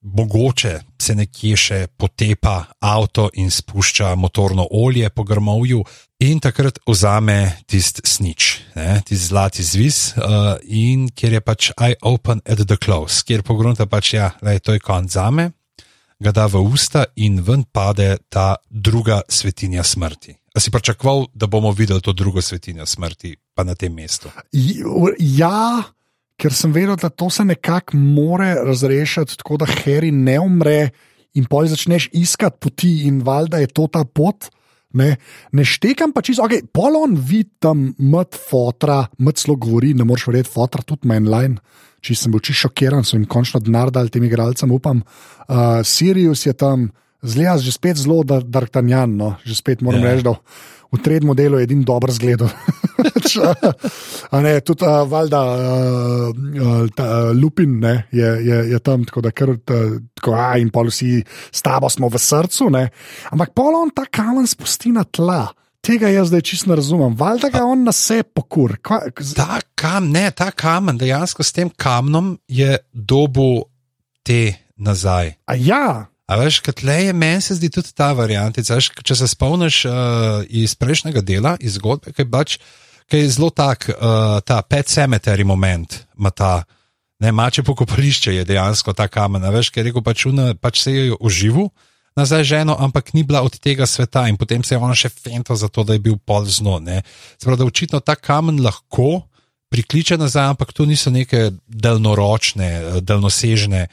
mogoče 0.05 0.79
se 1.01 1.15
nekje 1.15 1.57
še 1.57 1.79
potepa 1.97 2.55
avto 2.79 3.29
in 3.41 3.49
spušča 3.51 4.13
motorno 4.15 4.67
olje 4.71 5.09
po 5.09 5.23
grmovju, 5.23 5.81
in 6.19 6.39
takrat 6.39 6.79
vzame 6.87 7.57
tisti 7.67 8.05
snič, 8.05 8.51
tisti 8.75 9.17
zlati 9.27 9.63
zvis, 9.63 10.13
uh, 10.17 10.55
in 10.63 11.09
kjer 11.09 11.39
je 11.39 11.41
pač 11.41 11.71
I 11.81 11.97
open 12.01 12.41
at 12.45 12.61
the 12.67 12.77
close, 12.77 13.23
kjer 13.25 13.43
pogrunta 13.43 13.89
pač, 13.89 14.13
ja, 14.13 14.31
da 14.41 14.53
je 14.55 14.63
to 14.63 14.77
konc 14.83 15.11
za 15.11 15.29
me, 15.31 15.51
ga 16.19 16.31
da 16.31 16.47
v 16.47 16.61
usta 16.63 17.05
in 17.15 17.41
ven 17.43 17.65
pade 17.65 18.17
ta 18.29 18.55
druga 18.69 19.21
svetinja 19.29 19.83
smrti. 19.83 20.35
A 20.55 20.59
si 20.63 20.71
pričakoval, 20.71 21.27
da 21.33 21.47
bomo 21.51 21.71
videli 21.75 22.01
to 22.01 22.13
drugo 22.13 22.41
svetinjo 22.41 22.85
smrti, 22.85 23.35
pa 23.55 23.63
na 23.67 23.75
tem 23.75 23.93
mestu? 23.93 24.31
Ja, 25.19 25.83
ker 26.39 26.53
sem 26.53 26.73
vedel, 26.75 26.97
da 26.99 27.09
to 27.09 27.29
se 27.29 27.45
nekako 27.45 27.97
more 27.97 28.53
razrešiti, 28.65 29.37
tako 29.37 29.57
da 29.63 29.69
Harry 29.69 30.11
ne 30.11 30.39
umre 30.39 30.89
in 31.35 31.47
poj 31.51 31.71
začneš 31.73 32.09
iskati 32.13 32.57
poti 32.59 32.93
in 33.07 33.21
valjda 33.23 33.63
je 33.63 33.71
to 33.71 33.87
ta 33.91 34.05
pot. 34.05 34.49
Ne, 34.95 35.17
ne 35.51 35.65
štekam 35.67 36.13
pa 36.15 36.21
čisto, 36.23 36.45
okay, 36.45 36.63
polon 36.71 37.17
vidi 37.19 37.49
tam 37.59 37.89
mrt 37.99 38.37
fotra, 38.49 39.01
mrt 39.19 39.41
zelo 39.43 39.57
govori, 39.59 39.91
ne 39.93 40.05
moreš 40.07 40.29
verjeti, 40.29 40.51
fotra 40.53 40.85
tudi 40.87 41.09
mainline. 41.11 41.59
Če 41.99 42.15
sem 42.15 42.31
bil 42.31 42.39
čisto 42.39 42.69
šokiran, 42.69 43.03
so 43.03 43.17
jim 43.17 43.25
končno 43.27 43.59
denar 43.59 43.91
dali 43.91 44.13
tem 44.13 44.23
igralcem, 44.23 44.71
upam. 44.71 45.01
Uh, 45.49 45.81
Sirius 45.83 46.45
je 46.45 46.53
tam, 46.55 46.87
zlija, 47.25 47.57
že 47.57 47.73
spet 47.75 47.99
zelo 47.99 48.21
Darktanjan, 48.23 49.17
no, 49.17 49.35
že 49.43 49.57
spet 49.57 49.81
moram 49.81 49.99
yeah. 49.99 50.07
Ja. 50.07 50.15
reči, 50.15 50.27
da 50.29 50.35
v 50.95 51.01
tretjem 51.03 51.27
modelu 51.33 51.59
je 51.59 51.67
edini 51.67 51.83
dober 51.83 52.13
zgled. 53.29 53.91
ne, 54.45 54.53
tudi 54.65 54.85
uh, 54.87 55.03
valjda, 55.09 55.41
uh, 55.41 56.87
ta, 56.95 57.05
uh, 57.05 57.31
Lupin 57.35 57.79
ne, 57.79 57.95
je, 58.11 58.31
je, 58.45 58.61
je 58.71 58.79
tam, 58.79 59.05
tako 59.05 59.25
da 59.25 59.31
kar 59.35 59.53
tako, 59.65 60.33
a, 60.33 60.55
in 60.61 60.71
pol 60.73 60.89
vsi 60.91 61.19
s 61.51 61.65
tabo 61.65 61.89
smo 61.89 62.09
v 62.11 62.21
srcu. 62.21 62.69
Ne. 62.73 62.87
Ampak 63.31 63.53
pol 63.57 63.75
on 63.75 63.93
ta 63.95 64.07
kamen 64.09 64.47
spusti 64.47 64.93
na 64.95 65.03
tla. 65.03 65.45
tega 65.85 66.09
jaz 66.09 66.31
zdaj 66.31 66.41
čisto 66.41 66.69
ne 66.69 66.79
razumem. 66.79 67.13
Valjda 67.17 67.49
ga 67.53 67.63
on 67.65 67.83
na 67.83 67.91
se 67.91 68.23
pokur. 68.23 68.77
Kva, 68.81 69.03
Ta, 69.35 69.59
kam, 69.75 70.09
ne, 70.11 70.31
ta 70.31 70.49
kamen, 70.51 70.97
dejansko 70.97 71.43
s 71.43 71.53
tem 71.53 71.69
kamnom 71.69 72.37
je 72.47 72.77
dobu 72.91 73.65
te 74.25 74.55
nazaj. 74.75 75.35
A 75.45 75.55
ja, 75.55 75.85
A 76.25 76.39
veš, 76.41 76.59
kot 76.65 76.81
le 76.81 76.95
je, 77.05 77.13
meni 77.13 77.41
se 77.41 77.57
zdi 77.57 77.69
tudi 77.69 77.93
ta 77.93 78.09
variantica. 78.17 78.79
Veš, 78.79 78.89
če 79.05 79.17
se 79.19 79.27
spomniš 79.29 79.83
uh, 79.85 79.93
iz 80.49 80.73
prejšnjega 80.79 81.21
dela, 81.21 81.53
iz 81.61 81.77
zgodbe, 81.77 82.15
ki 82.15 82.25
je, 82.25 82.29
pač, 82.31 82.55
ki 83.05 83.21
je 83.21 83.33
zelo 83.37 83.51
tak, 83.53 83.85
uh, 83.93 84.39
ta 84.41 84.61
pet 84.65 84.89
cemetery 84.89 85.45
moment, 85.45 85.99
ima 86.17 86.33
ta, 86.33 86.63
ne, 87.21 87.29
mače 87.29 87.61
pokopališče 87.67 88.39
je 88.39 88.47
dejansko 88.49 88.95
ta 88.97 89.05
kamen. 89.07 89.45
Veš, 89.53 89.69
ki 89.69 89.83
je 89.83 89.89
rekel, 89.91 90.05
pač, 90.05 90.25
una, 90.31 90.53
pač 90.57 90.81
se 90.87 90.95
je 90.95 91.19
oživil 91.19 91.69
nazaj 92.15 92.43
ženo, 92.43 92.75
ampak 92.79 93.13
ni 93.13 93.23
bila 93.23 93.41
od 93.43 93.59
tega 93.59 93.85
sveta 93.85 94.27
in 94.27 94.37
potem 94.37 94.63
se 94.63 94.75
je 94.75 94.79
ona 94.79 94.95
še 94.95 95.09
fento 95.11 95.55
za 95.55 95.67
to, 95.67 95.83
da 95.83 95.93
je 95.93 95.99
bil 95.99 96.17
pol 96.17 96.45
zno. 96.47 96.79
pravi, 97.43 97.57
da 97.57 97.65
očitno 97.65 97.99
ta 97.99 98.15
kamen 98.15 98.63
lahko 98.63 99.27
prikliče 99.69 100.17
nazaj, 100.17 100.55
ampak 100.55 100.73
to 100.73 100.85
niso 100.85 101.11
neke 101.11 101.51
daljnoročne, 101.67 102.65
eh, 102.65 103.01
daljnosežne 103.01 103.87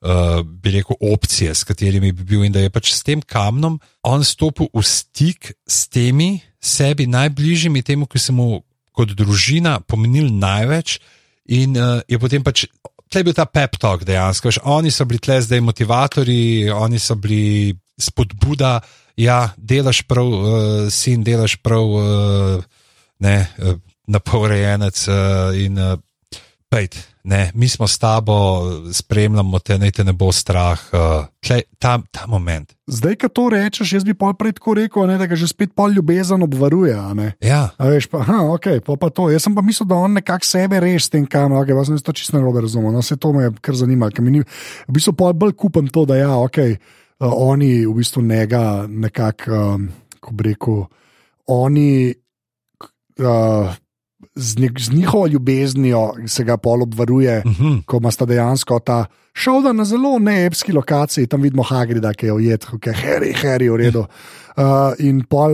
uh, 0.00 0.42
bi 0.42 0.70
rekel, 0.78 0.96
opcije, 1.00 1.54
s 1.54 1.64
katerimi 1.64 2.12
bi 2.12 2.24
bil, 2.24 2.44
in 2.46 2.52
da 2.54 2.62
je 2.62 2.70
pač 2.70 2.92
s 2.94 3.02
tem 3.06 3.22
kamnom 3.22 3.78
on 4.06 4.24
stopil 4.24 4.70
v 4.74 4.82
stik 4.86 5.52
s 5.66 5.88
temi 5.88 6.38
sebi 6.60 7.06
najbližjimi, 7.06 7.82
temu, 7.82 8.06
ki 8.06 8.18
se 8.18 8.34
mu 8.34 8.62
kot 8.92 9.14
družina 9.14 9.78
pomenili 9.80 10.30
največ, 10.34 10.98
in 11.54 11.76
uh, 11.78 12.00
je 12.08 12.18
potem 12.18 12.44
pač. 12.44 12.66
Tle 13.08 13.22
je 13.22 13.24
bil 13.30 13.32
ta 13.32 13.46
pep 13.48 13.78
talk 13.80 14.02
dejansko. 14.04 14.50
Veš, 14.50 14.58
oni 14.68 14.90
so 14.92 15.06
bili 15.08 15.22
tle 15.24 15.38
zdaj 15.40 15.62
motivatori, 15.64 16.68
oni 16.68 16.98
so 17.00 17.16
bili 17.16 17.72
spodbuda, 17.96 18.82
ja, 19.16 19.38
delaš 19.56 20.02
prav, 20.04 20.28
uh, 20.28 20.90
sin, 20.92 21.24
delaš 21.24 21.56
prav, 21.64 21.88
uh, 21.88 22.66
ne, 23.24 23.36
uh, 23.64 23.78
naporejenec 24.12 25.00
uh, 25.08 25.56
in 25.56 25.80
uh, 25.80 25.96
pejt, 26.68 27.00
ne, 27.24 27.50
mi 27.54 27.68
smo 27.68 27.88
s 27.88 27.98
tabo, 27.98 28.34
spremljamo 28.92 29.58
te, 29.58 29.78
naj 29.78 29.90
te 29.90 30.04
ne 30.04 30.12
bo 30.12 30.30
strah. 30.32 30.80
Uh, 30.92 31.26
tle, 31.44 31.60
ta, 31.78 31.98
ta 32.10 32.26
moment. 32.26 32.74
zdaj, 32.86 33.16
ko 33.20 33.28
to 33.28 33.48
rečeš, 33.52 33.92
jaz 33.92 34.04
bi 34.04 34.14
pol 34.14 34.32
prej 34.38 34.56
tako 34.58 34.74
rekel, 34.78 35.06
ne, 35.10 35.18
da 35.20 35.26
ga 35.28 35.36
že 35.36 35.48
spet 35.50 35.74
pol 35.76 35.92
ljubezen 35.92 36.42
obvaruje. 36.42 36.96
ne. 37.14 37.32
Ja, 37.44 37.70
A 37.78 37.88
veš, 37.88 38.08
pa, 38.08 38.22
aha, 38.24 38.42
ok, 38.54 38.66
pa, 38.86 38.96
pa 38.96 39.10
to. 39.10 39.28
Jaz 39.30 39.44
sem 39.44 39.54
pa 39.54 39.62
mislil, 39.62 39.88
da 39.88 39.96
on 39.96 40.16
nekako 40.18 40.46
sebe 40.46 40.80
reši 40.80 41.06
s 41.06 41.10
tem 41.10 41.26
kamerom, 41.26 41.62
okay, 41.62 41.84
sem 41.84 41.98
jaz 41.98 42.06
to 42.06 42.12
čisto 42.12 42.36
narobe 42.38 42.60
razumel. 42.60 42.92
No, 42.92 43.02
se 43.02 43.16
to 43.16 43.32
me 43.32 43.44
je 43.44 43.52
kar 43.60 43.74
zanimalo, 43.74 44.12
ker 44.14 44.24
mi 44.24 44.38
ni, 44.38 44.44
v 44.88 44.92
bistvu 44.92 45.12
pa 45.18 45.32
bolj 45.32 45.56
kupam 45.58 45.88
to, 45.88 46.06
da 46.08 46.16
ja, 46.16 46.32
ok, 46.36 46.58
uh, 46.64 47.32
oni 47.32 47.86
v 47.86 47.92
bistvu 47.98 48.22
njega 48.22 48.86
nekako, 48.88 49.52
um, 49.74 49.90
ko 50.20 50.32
bi 50.32 50.52
rekel, 50.52 50.86
oni. 51.46 52.14
Uh, 53.18 53.74
Z, 54.34 54.58
nek, 54.58 54.80
z 54.80 54.90
njihovo 54.90 55.26
ljubeznijo 55.26 56.12
se 56.26 56.44
ga 56.44 56.56
pol 56.56 56.82
obvaruje, 56.82 57.42
uh 57.44 57.52
-huh. 57.52 57.84
ko 57.86 57.96
ima 57.96 58.10
sta 58.10 58.26
dejansko 58.26 58.78
ta 58.78 59.06
šovda 59.32 59.72
na 59.72 59.84
zelo 59.84 60.18
neepski 60.18 60.72
lokaciji, 60.72 61.26
tam 61.26 61.42
vidimo 61.42 61.62
Hagrida, 61.62 62.14
ki 62.14 62.26
je 62.26 62.32
ujet, 62.32 62.66
ki 62.80 62.90
je 62.90 62.94
Harry, 62.94 63.32
Harry, 63.42 63.68
v 63.70 63.76
redu. 63.76 64.00
Uh, 64.56 64.64
in 64.98 65.24
pol 65.24 65.50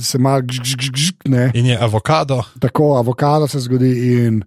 se 0.00 0.18
ima 0.18 0.40
gž, 0.40 0.60
gž, 0.60 0.76
gž, 0.76 0.90
gž, 0.90 1.12
ne, 1.24 1.50
in 1.54 1.66
je 1.66 1.78
avokado. 1.80 2.42
tako 2.60 2.96
avokado 2.98 3.48
se 3.48 3.60
zgodi 3.60 4.24
in 4.24 4.44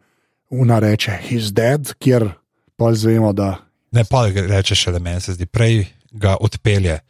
una 0.49 0.79
reče, 0.79 1.19
he's 1.29 1.53
dead, 1.53 1.93
kjer 1.99 2.29
pol 2.77 2.95
zvemo, 2.95 3.33
da 3.33 3.57
Ne, 3.91 4.05
pa 4.07 4.23
reče 4.31 4.75
še 4.75 4.93
le 4.95 5.01
meni, 5.03 5.21
se 5.21 5.35
zdi, 5.35 5.45
prej 5.45 5.83
ga 6.15 6.37
odpelje, 6.39 7.01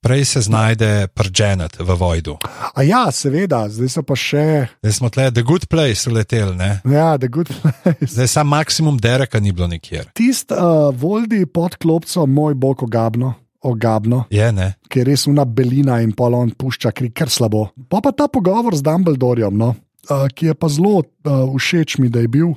prej 0.00 0.24
se 0.24 0.40
znajde 0.40 1.06
prženet 1.14 1.78
v 1.78 1.94
Vojdu. 1.94 2.36
A 2.74 2.82
ja, 2.82 3.10
seveda, 3.12 3.68
zdaj 3.68 3.92
so 3.92 4.02
pa 4.06 4.16
še, 4.16 4.68
Zdaj 4.80 4.94
smo 4.96 5.10
tle, 5.12 5.28
the 5.30 5.44
good 5.44 5.68
place, 5.68 6.10
leteli, 6.10 6.56
ne. 6.56 6.80
ja, 6.84 7.18
the 7.20 7.28
good 7.28 7.52
place. 7.52 8.08
Zdaj 8.14 8.28
sam 8.28 8.48
maksimum 8.48 8.96
dereka 8.98 9.40
ni 9.40 9.52
bilo 9.52 9.68
nikjer. 9.68 10.08
Tist 10.16 10.52
uh, 10.56 10.88
voldi 10.96 11.44
pod 11.46 11.76
klopco, 11.76 12.26
moj 12.26 12.56
bog, 12.56 12.82
ogabno, 12.82 13.34
ogabno. 13.60 14.24
Je, 14.32 14.48
ne. 14.52 14.72
ki 14.88 15.02
je 15.02 15.06
res 15.12 15.26
una 15.28 15.44
belina 15.44 16.00
in 16.00 16.16
pol 16.16 16.34
on 16.34 16.50
pušča 16.56 16.94
kri, 16.96 17.12
kar 17.12 17.30
slabo. 17.30 17.68
Pa 17.92 18.00
pa 18.00 18.12
ta 18.16 18.28
pogovor 18.32 18.76
z 18.76 18.84
Dumbledorjem, 18.86 19.54
no, 19.56 19.74
uh, 20.08 20.26
ki 20.32 20.52
je 20.52 20.56
pa 20.56 20.72
zelo 20.72 21.04
uh, 21.04 21.46
všeč 21.54 22.00
mi, 22.00 22.08
da 22.08 22.24
je 22.24 22.32
bil, 22.32 22.56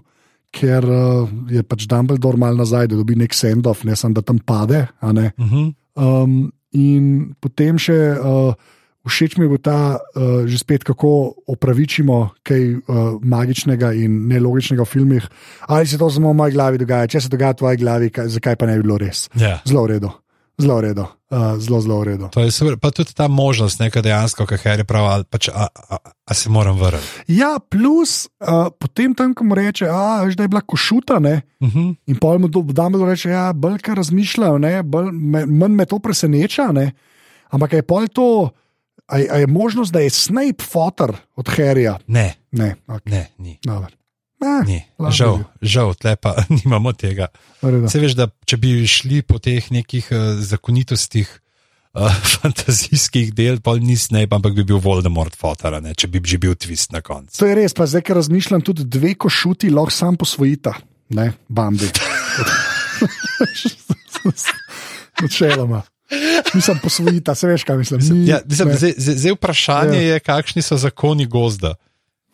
ker 0.54 0.86
uh, 0.86 1.30
je 1.52 1.64
pač 1.68 1.88
Dumbledore 1.92 2.40
mal 2.40 2.56
nazaj, 2.56 2.88
da 2.88 3.00
dobi 3.00 3.20
nek 3.20 3.36
sendov, 3.36 3.84
ne 3.84 4.00
samo 4.00 4.22
da 4.22 4.24
tam 4.24 4.40
pade. 4.40 4.88
Uh 5.02 5.12
-huh. 5.12 5.74
Um, 5.94 6.52
in 6.74 7.34
potem 7.42 7.78
še 7.82 7.98
uh, 8.18 8.54
všeč 9.04 9.38
mi 9.38 9.46
je 9.46 9.60
ta, 9.60 10.00
uh, 10.00 10.48
že 10.48 10.58
spet 10.58 10.84
kako 10.84 11.36
opravičimo 11.48 12.40
kaj 12.44 12.62
uh, 12.64 13.20
magičnega 13.20 13.94
in 14.00 14.28
nelogičnega 14.32 14.84
v 14.84 14.90
filmih. 14.90 15.24
Ali 15.68 15.88
se 15.88 15.98
to 15.98 16.10
samo 16.10 16.32
v 16.32 16.40
moji 16.40 16.56
glavi 16.56 16.78
dogaja, 16.78 17.08
če 17.08 17.28
se 17.28 17.30
dogaja 17.30 17.54
v 17.54 17.60
tvoji 17.60 17.78
glavi, 17.78 18.10
kaj, 18.10 18.28
zakaj 18.40 18.56
pa 18.56 18.66
ne 18.70 18.80
bi 18.80 18.88
bilo 18.88 18.98
res? 18.98 19.28
ja. 19.36 19.60
Zelo 19.68 19.84
v 19.84 19.98
redu, 19.98 20.12
zelo 20.58 20.78
v 20.78 20.82
redu, 20.82 21.02
uh, 21.02 21.58
zelo, 21.58 21.82
zelo 21.82 22.00
v 22.00 22.04
redu. 22.06 22.28
To 22.30 22.40
je 22.40 22.52
super. 22.52 22.78
Pa 22.78 22.92
tudi 22.92 23.14
ta 23.14 23.28
možnost, 23.28 23.80
nekaj 23.80 24.02
dejansko, 24.02 24.46
kar 24.46 24.60
Harry 24.60 24.84
pravi, 24.84 25.08
ali 25.08 25.24
pač, 25.26 25.48
a, 25.48 25.68
a, 25.90 25.98
a 26.26 26.34
se 26.34 26.50
moram 26.50 26.78
vrniti. 26.78 27.08
Ja, 27.28 27.58
plus 27.60 28.30
uh, 28.40 28.70
potem 28.70 29.14
tam, 29.14 29.34
ko 29.34 29.44
mu 29.44 29.56
reče, 29.56 29.88
a, 29.88 30.24
veš, 30.24 30.36
da 30.36 30.44
je 30.44 30.48
bila 30.48 30.62
košuta, 30.62 31.20
ne? 31.20 31.42
Uh 31.60 31.70
-huh. 31.70 31.96
in 32.06 32.16
pa 32.16 32.38
mu 32.38 32.48
damo 32.48 33.06
reči, 33.06 33.28
da 33.28 33.34
ja, 33.34 33.54
bolj 33.54 33.80
kar 33.80 33.98
razmišljajo, 33.98 34.58
me, 35.12 35.46
manj 35.46 35.72
me 35.72 35.86
to 35.86 36.00
preseneča. 36.00 36.72
Ne, 36.72 36.92
ampak 37.50 37.74
je 37.74 37.82
pol 37.82 38.08
to, 38.08 38.50
a, 39.08 39.18
je- 39.18 39.30
a 39.32 39.36
je 39.38 39.48
možnost, 39.48 39.92
da 39.92 40.00
je 40.00 40.10
Snape 40.10 40.64
fotor 40.64 41.16
od 41.36 41.50
Harryja? 41.50 41.98
Ne, 42.08 42.34
Ne, 42.52 42.76
okay. 42.88 43.10
ne, 43.12 43.32
ni. 43.38 43.60
Dobar. 43.64 43.92
Eh, 44.44 44.62
ni. 44.68 44.80
Žal, 45.00 45.40
žal, 45.64 45.94
tle 45.96 46.18
pa 46.20 46.36
nimamo 46.60 46.92
tega. 46.92 47.30
Se 47.88 48.00
veš, 48.02 48.18
da 48.20 48.28
če 48.44 48.58
bi 48.60 48.84
šli 48.84 49.22
po 49.24 49.40
teh 49.40 49.64
nekih 49.72 50.10
uh, 50.12 50.18
zakonitostih 50.44 51.30
uh, 51.96 52.12
fantazijskih 52.36 53.32
del, 53.32 53.62
pa 53.64 53.78
ni 53.80 53.96
Snape, 53.96 54.36
ampak 54.36 54.52
bi 54.58 54.66
bil 54.68 54.82
Voldemort 54.84 55.32
fotor, 55.40 55.80
ne, 55.80 55.96
če 55.96 56.12
bi 56.12 56.20
že 56.20 56.42
bil 56.44 56.58
twist 56.60 56.92
na 56.92 57.00
koncu. 57.00 57.32
To 57.40 57.48
je 57.48 57.56
res, 57.56 57.72
pa 57.78 57.88
zdaj, 57.88 58.04
ker 58.04 58.20
razmišljam, 58.20 58.62
tudi 58.68 58.84
dve 58.84 59.14
košuti 59.16 59.72
lahko 59.72 59.96
sam 59.96 60.20
posvojita, 60.20 60.76
ne, 61.16 61.32
bambi. 61.48 61.88
Načeloma. 65.22 65.82
Nisem 66.54 66.80
posvojita, 66.84 67.36
se 67.36 67.48
veš, 67.48 67.64
kaj 67.64 67.78
mislim. 67.78 68.00
Ni, 68.20 68.28
Ja, 68.28 68.40
mislim, 68.46 68.68
ne. 68.68 68.76
zdaj, 68.76 68.94
zdaj 68.98 69.32
vprašanje 69.32 69.98
Ja. 69.98 70.14
je, 70.14 70.20
kakšni 70.20 70.62
so 70.62 70.78
zakoni 70.78 71.26
gozda, 71.26 71.76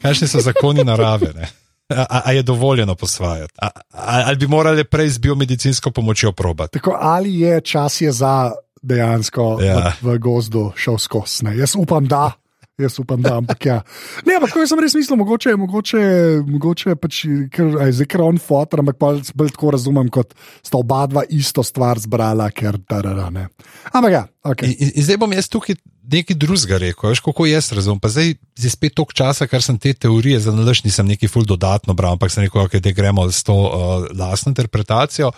kakšni 0.02 0.28
so 0.28 0.40
zakoni 0.42 0.84
narave. 0.84 1.32
Ne? 1.36 1.48
A, 1.90 2.22
a- 2.26 2.32
je 2.32 2.42
dovoljeno 2.44 2.96
posvajati? 2.96 3.54
A, 3.62 3.68
a, 3.94 4.24
ali 4.26 4.36
bi 4.36 4.48
morali 4.48 4.84
prej 4.84 5.10
z 5.10 5.18
biomedicinsko 5.18 5.92
pomočjo 5.92 6.32
probati? 6.32 6.74
Tako, 6.74 6.98
ali 7.02 7.40
je 7.40 7.62
čas 7.62 8.02
je 8.02 8.12
za 8.12 8.52
dejansko 8.82 9.60
Ja. 9.62 9.94
v, 10.02 10.12
v 10.12 10.18
gozdu 10.20 10.72
šel 10.76 10.98
skozi? 10.98 11.46
Jaz 11.56 11.76
upam, 11.78 12.06
da. 12.08 12.32
Jaz 12.80 12.96
upam, 13.02 13.20
da, 13.20 13.36
ampak 13.42 13.66
ja. 13.68 13.78
Ne, 14.24 14.38
ampak 14.38 14.54
ko 14.56 14.64
sem 14.64 14.80
res 14.80 14.96
mislil, 14.96 15.20
mogoče, 15.20 15.52
mogoče, 15.60 16.02
mogoče 16.48 16.96
pač, 17.02 17.22
ker, 17.52 17.74
aj, 17.84 17.94
zdaj, 17.98 18.08
ker 18.14 18.24
on 18.24 18.40
fotor, 18.40 18.84
ampak 18.84 19.00
pa 19.02 19.12
bolj 19.36 19.52
tako 19.56 19.74
razumem, 19.76 20.08
kot 20.14 20.32
sta 20.64 20.80
oba 20.80 21.04
dva 21.12 21.26
isto 21.28 21.66
stvar 21.66 22.00
zbrala, 22.00 22.48
ker 22.56 22.80
tarara, 22.88 23.28
ne. 23.36 23.50
Ampak 23.92 24.16
ja, 24.16 24.24
ok. 24.48 24.64
In, 24.70 24.94
in, 24.94 25.04
zdaj 25.04 25.20
bom 25.20 25.36
jaz 25.36 25.52
tukaj 25.52 25.76
nekaj 26.10 26.40
drugega 26.40 26.80
rekel, 26.82 27.12
veš, 27.12 27.22
kako 27.26 27.46
jaz 27.50 27.70
razumem. 27.76 28.00
Pa 28.02 28.10
zdaj 28.14 28.32
je 28.34 28.72
spet 28.72 28.96
toliko 28.98 29.18
časa, 29.20 29.48
ker 29.50 29.64
sem 29.66 29.78
te 29.78 29.94
teorije 29.94 30.40
za 30.42 30.56
nalaž 30.56 30.86
nisem 30.88 31.08
neki 31.10 31.30
ful 31.30 31.46
dodatno 31.46 31.94
bral, 31.98 32.16
ampak 32.18 32.34
sem 32.34 32.48
rekel, 32.48 32.64
okay, 32.64 32.82
da 32.84 32.96
gremo 32.96 33.28
s 33.30 33.44
to 33.46 33.54
uh, 33.54 34.08
lastno 34.18 34.54
interpretacijo. 34.56 35.34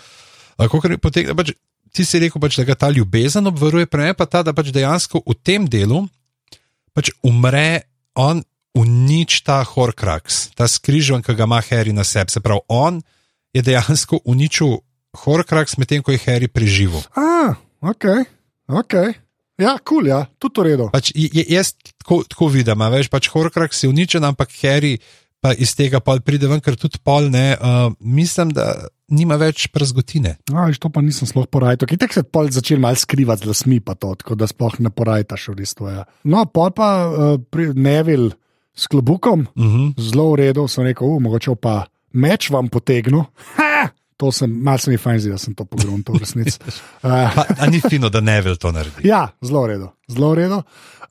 Uh, 0.62 0.98
potek, 1.02 1.34
pač, 1.36 1.54
ti 1.92 2.06
si 2.08 2.22
rekel, 2.24 2.42
pač, 2.42 2.62
da 2.62 2.68
ga 2.70 2.78
ta 2.78 2.92
ljubezen 2.94 3.48
obvaruje, 3.52 3.90
prej 3.90 4.16
pa 4.16 4.30
ta, 4.30 4.44
da 4.46 4.56
pač 4.56 4.72
dejansko 4.72 5.24
v 5.26 5.38
tem 5.44 5.68
delu 5.68 6.06
pač 6.98 7.14
umre 7.24 7.84
on. 8.16 8.44
Unič 8.72 9.42
ta 9.44 9.58
Horcrux, 9.68 10.56
ta 10.56 10.64
skrižen, 10.64 11.20
ki 11.20 11.34
ga 11.36 11.44
ima 11.44 11.58
Harry 11.60 11.92
na 11.92 12.06
sebi. 12.08 12.32
Se 12.32 12.40
pravi, 12.40 12.64
on 12.72 13.02
je 13.52 13.60
dejansko 13.68 14.22
uničil 14.24 14.78
Horcrux, 15.12 15.76
medtem 15.76 16.00
ko 16.00 16.16
je 16.16 16.22
Harry 16.24 16.48
preživel. 16.48 17.04
A, 17.12 17.60
ok, 17.84 18.06
ok. 18.72 18.96
Ja, 19.60 19.76
kul, 19.76 19.84
cool, 19.84 20.08
ja, 20.08 20.22
tudi 20.40 20.56
to 20.56 20.64
redo. 20.64 20.88
Pač, 20.94 21.12
jaz 21.12 21.74
tako, 22.00 22.22
tako 22.24 22.48
vidim, 22.56 22.88
veš, 22.96 23.12
pač 23.12 23.28
Horcrux 23.34 23.84
je 23.84 23.92
uničen, 23.92 24.24
ampak 24.24 24.56
Harry 24.64 24.96
pa 25.42 25.52
iz 25.58 25.74
tega 25.76 26.00
pol 26.00 26.22
pride 26.24 26.48
ven, 26.48 26.62
ker 26.64 26.78
tudi 26.80 27.02
pol 27.04 27.28
ne. 27.34 27.58
Uh, 27.58 27.92
mislim, 28.00 28.54
da 28.56 28.72
nima 29.12 29.38
več 29.40 29.68
prazgotine. 29.72 30.38
A, 30.56 30.68
to 30.80 30.90
pa 30.90 31.04
nisem 31.04 31.30
sploh 31.30 31.48
porajal. 31.52 31.86
Ki 31.88 32.00
tek 32.00 32.16
se 32.16 32.24
pol 32.24 32.52
začel 32.54 32.82
mal 32.82 32.98
skrivati 33.00 33.46
z 33.46 33.52
lasmi, 33.52 33.80
pa 33.84 33.96
to, 34.00 34.16
tako 34.24 34.40
da 34.40 34.50
sploh 34.50 34.80
ne 34.82 34.92
porajtaš 34.94 35.52
v 35.52 35.58
bistvu. 35.62 35.90
Ja. 35.92 36.06
No, 36.24 36.46
pol 36.50 36.72
pa 36.76 36.90
uh, 37.06 37.36
pri 37.38 37.72
Nevil 37.76 38.32
s 38.72 38.88
klobukom, 38.88 39.48
Uh 39.56 39.66
-huh. 39.66 39.88
zelo 40.00 40.32
v 40.32 40.36
redu, 40.48 40.68
sem 40.68 40.88
rekel, 40.88 41.08
uh, 41.08 41.22
mogoče 41.22 41.56
pa 41.60 41.86
meč 42.14 42.50
vam 42.50 42.70
potegnu. 42.72 43.26
Ha! 43.58 43.72
to 44.22 44.30
sem, 44.30 44.52
malce 44.64 44.92
mi 44.92 45.00
fajn 45.02 45.20
zdi, 45.20 45.32
da 45.34 45.40
sem 45.42 45.56
to 45.58 45.66
pogrunil, 45.66 46.04
v 46.06 46.22
resnici. 46.22 46.62
Uh, 47.02 47.34
Pa, 47.38 47.46
a 47.58 47.70
ni 47.72 47.82
fino, 47.82 48.12
da 48.14 48.22
ne 48.22 48.38
vil 48.46 48.56
to 48.62 48.70
naredi. 48.72 49.08
ja, 49.10 49.34
zelo 49.42 49.66
redo, 49.66 49.90
zelo 50.06 50.36
redo. 50.38 50.62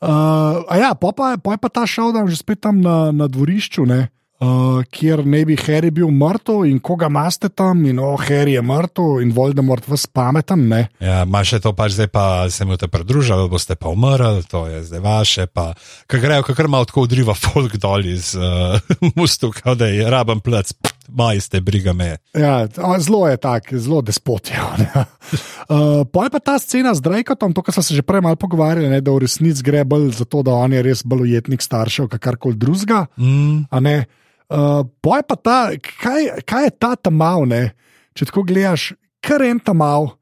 Uh, 0.00 0.62
a 0.70 0.78
ja, 0.78 0.94
pa, 0.94 1.10
pa, 1.12 1.34
pa 1.36 1.56
je 1.56 1.58
pa 1.58 1.68
ta 1.68 1.84
šel 1.90 2.14
že 2.30 2.38
spet 2.38 2.62
tam 2.62 2.78
na, 2.80 3.10
na 3.10 3.26
dvorišču, 3.26 3.82
ne, 3.84 4.08
uh, 4.40 4.80
kjer 4.90 5.22
ne 5.26 5.42
bi 5.44 5.56
Harry 5.60 5.90
bil 5.94 6.10
mrtev 6.14 6.64
in 6.68 6.80
koga 6.82 7.08
maste 7.12 7.50
tam, 7.52 7.84
in 7.88 8.00
oh, 8.02 8.20
Harry 8.20 8.56
je 8.56 8.62
mrtev 8.64 9.20
in 9.24 9.32
Voldemort 9.36 9.88
vas 9.88 10.06
pameten, 10.06 10.66
ne. 10.68 10.86
Ja, 11.00 11.22
imaš 11.26 11.56
to, 11.62 11.74
pač 11.76 11.96
zdaj 11.98 12.10
pa 12.12 12.24
se 12.50 12.64
mi 12.64 12.74
boste 12.74 12.88
pridružili, 12.88 13.48
boste 13.52 13.76
pa 13.76 13.92
umrli, 13.92 14.44
to 14.50 14.66
je 14.70 14.84
zdaj 14.88 15.04
vaše. 15.04 15.46
Pa, 15.46 15.72
ko 16.10 16.22
grejo, 16.22 16.46
kar 16.48 16.68
malo 16.68 16.88
tako 16.88 17.06
udriva 17.08 17.36
folk 17.36 17.76
dol 17.80 18.06
iz 18.06 18.32
uh, 18.38 18.80
mostu, 19.18 19.52
kao 19.54 19.76
da 19.78 19.90
je 19.90 20.08
raben 20.10 20.40
plec, 20.44 20.72
maj 21.08 21.40
ste, 21.40 21.60
briga 21.60 21.92
me. 21.92 22.16
Ja, 22.36 22.64
zelo 22.98 23.26
je 23.28 23.36
tak, 23.36 23.72
zelo 23.74 24.00
despotijo. 24.02 24.70
Uh, 25.68 26.06
pa 26.12 26.24
je 26.24 26.30
pa 26.34 26.38
ta 26.38 26.58
scena 26.62 26.94
z 26.94 27.04
Drejkotom, 27.04 27.52
to, 27.52 27.64
kar 27.66 27.74
smo 27.76 27.82
se 27.82 27.98
že 27.98 28.06
prej 28.06 28.24
malo 28.24 28.38
pogovarjali, 28.40 28.88
ne, 28.88 29.02
da 29.04 29.12
v 29.12 29.26
resnici 29.26 29.64
gre 29.66 29.84
bolj 29.84 30.12
za 30.22 30.24
to, 30.24 30.44
da 30.46 30.54
on 30.54 30.72
je 30.72 30.82
res 30.86 31.02
bolj 31.04 31.28
ujetnik 31.28 31.62
staršev, 31.62 32.08
kot 32.08 32.22
karkoli 32.22 32.56
drugega. 32.56 33.04
Mm. 33.18 33.66
Ne. 34.50 34.56
Uh, 34.56 35.22
pa 35.28 35.36
ta, 35.36 35.58
kaj, 35.78 36.42
kaj 36.42 36.64
je 36.66 36.72
ta 36.78 36.96
tamal, 36.96 37.46
ne? 37.46 37.70
če 38.16 38.28
tako 38.30 38.44
gledaš, 38.48 38.90
kar 39.24 39.44
en 39.46 39.60
tamal, 39.62 40.14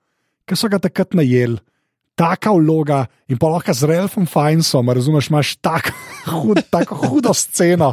ki 0.49 0.59
so 0.59 0.71
ga 0.71 0.81
takrat 0.83 1.17
najeli. 1.19 1.61
Taka 2.19 2.51
vloga 2.51 3.05
in 3.31 3.39
pa 3.39 3.47
lahko 3.47 3.71
z 3.71 3.87
Ralphom 3.87 4.25
Finesom, 4.27 4.89
razumeš, 4.91 5.29
imaš 5.31 5.53
tako 5.63 5.93
hud, 6.41 6.61
tako 6.67 6.97
hudo 7.05 7.31
sceno. 7.31 7.93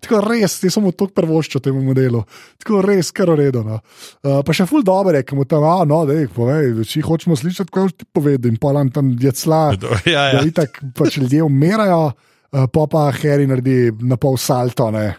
Tako 0.00 0.22
res, 0.24 0.54
ti 0.62 0.70
smo 0.72 0.94
to 0.96 1.10
prvoščili 1.12 1.66
temu 1.66 1.82
modelu, 1.84 2.22
tako 2.62 2.80
res, 2.86 3.10
kar 3.12 3.34
uredo. 3.34 3.60
No. 3.66 3.82
Uh, 4.24 4.40
pa 4.48 4.56
še 4.56 4.64
ful 4.70 4.84
dobro 4.86 5.12
je, 5.18 5.26
ki 5.28 5.36
mu 5.36 5.44
tam, 5.48 5.66
a, 5.68 5.84
no, 5.88 6.00
da 6.08 6.16
je, 6.16 6.30
povej, 6.32 6.72
če 6.88 7.04
hočemo 7.04 7.36
slišati, 7.36 7.72
kaj 7.74 7.92
ti 7.92 8.08
povedi, 8.16 8.48
in 8.48 8.56
pa 8.62 8.72
nam 8.76 8.88
tam 8.94 9.12
je 9.12 9.34
cla. 9.36 9.66
Ja, 10.08 10.32
Da 10.32 10.40
ja. 10.40 10.42
itak 10.48 10.80
pač 10.96 11.20
ljudje 11.20 11.44
umirajo, 11.44 12.02
uh, 12.08 12.66
pa 12.72 12.88
pa 12.88 13.10
Harry 13.20 13.44
naredi 13.48 13.92
na 14.08 14.16
pol 14.16 14.40
salto. 14.40 14.88
Ne? 14.94 15.10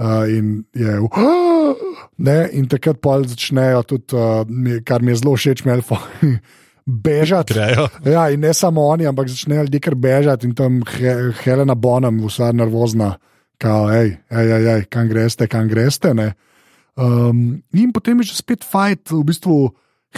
Uh, 0.00 0.24
in, 0.32 0.64
je, 0.72 0.96
ne, 2.16 2.38
in 2.56 2.64
takrat 2.72 2.96
pa 3.04 3.18
začnejo 3.20 3.82
tudi, 3.84 4.16
uh, 4.16 4.48
kar 4.80 5.04
mi 5.04 5.12
je 5.12 5.20
zelo 5.20 5.34
všeč, 5.36 5.64
melfo. 5.68 5.98
Bežati. 7.04 7.52
Grejo. 7.52 7.84
Ja, 8.08 8.30
in 8.32 8.40
ne 8.40 8.54
samo 8.56 8.86
oni, 8.88 9.04
ampak 9.06 9.28
začnejo 9.28 9.66
ljudje 9.68 9.80
kar 9.84 9.94
bežati 9.94 10.48
in 10.48 10.54
tam 10.56 10.80
he, 10.96 11.12
Helena 11.44 11.76
Bonham, 11.76 12.22
vsa 12.24 12.48
nervozna, 12.56 13.18
kao, 13.60 13.90
hej, 13.92 14.16
hej, 14.32 14.48
hej, 14.54 14.64
hej, 14.72 14.86
kam 14.88 15.10
greste, 15.12 15.46
kam 15.46 15.68
greste. 15.68 16.14
ne. 16.14 16.32
Um, 16.96 17.60
in 17.76 17.92
potem 17.92 18.18
je 18.20 18.32
že 18.32 18.40
spet 18.40 18.64
fajt, 18.64 19.12
v 19.12 19.22
bistvu 19.24 19.70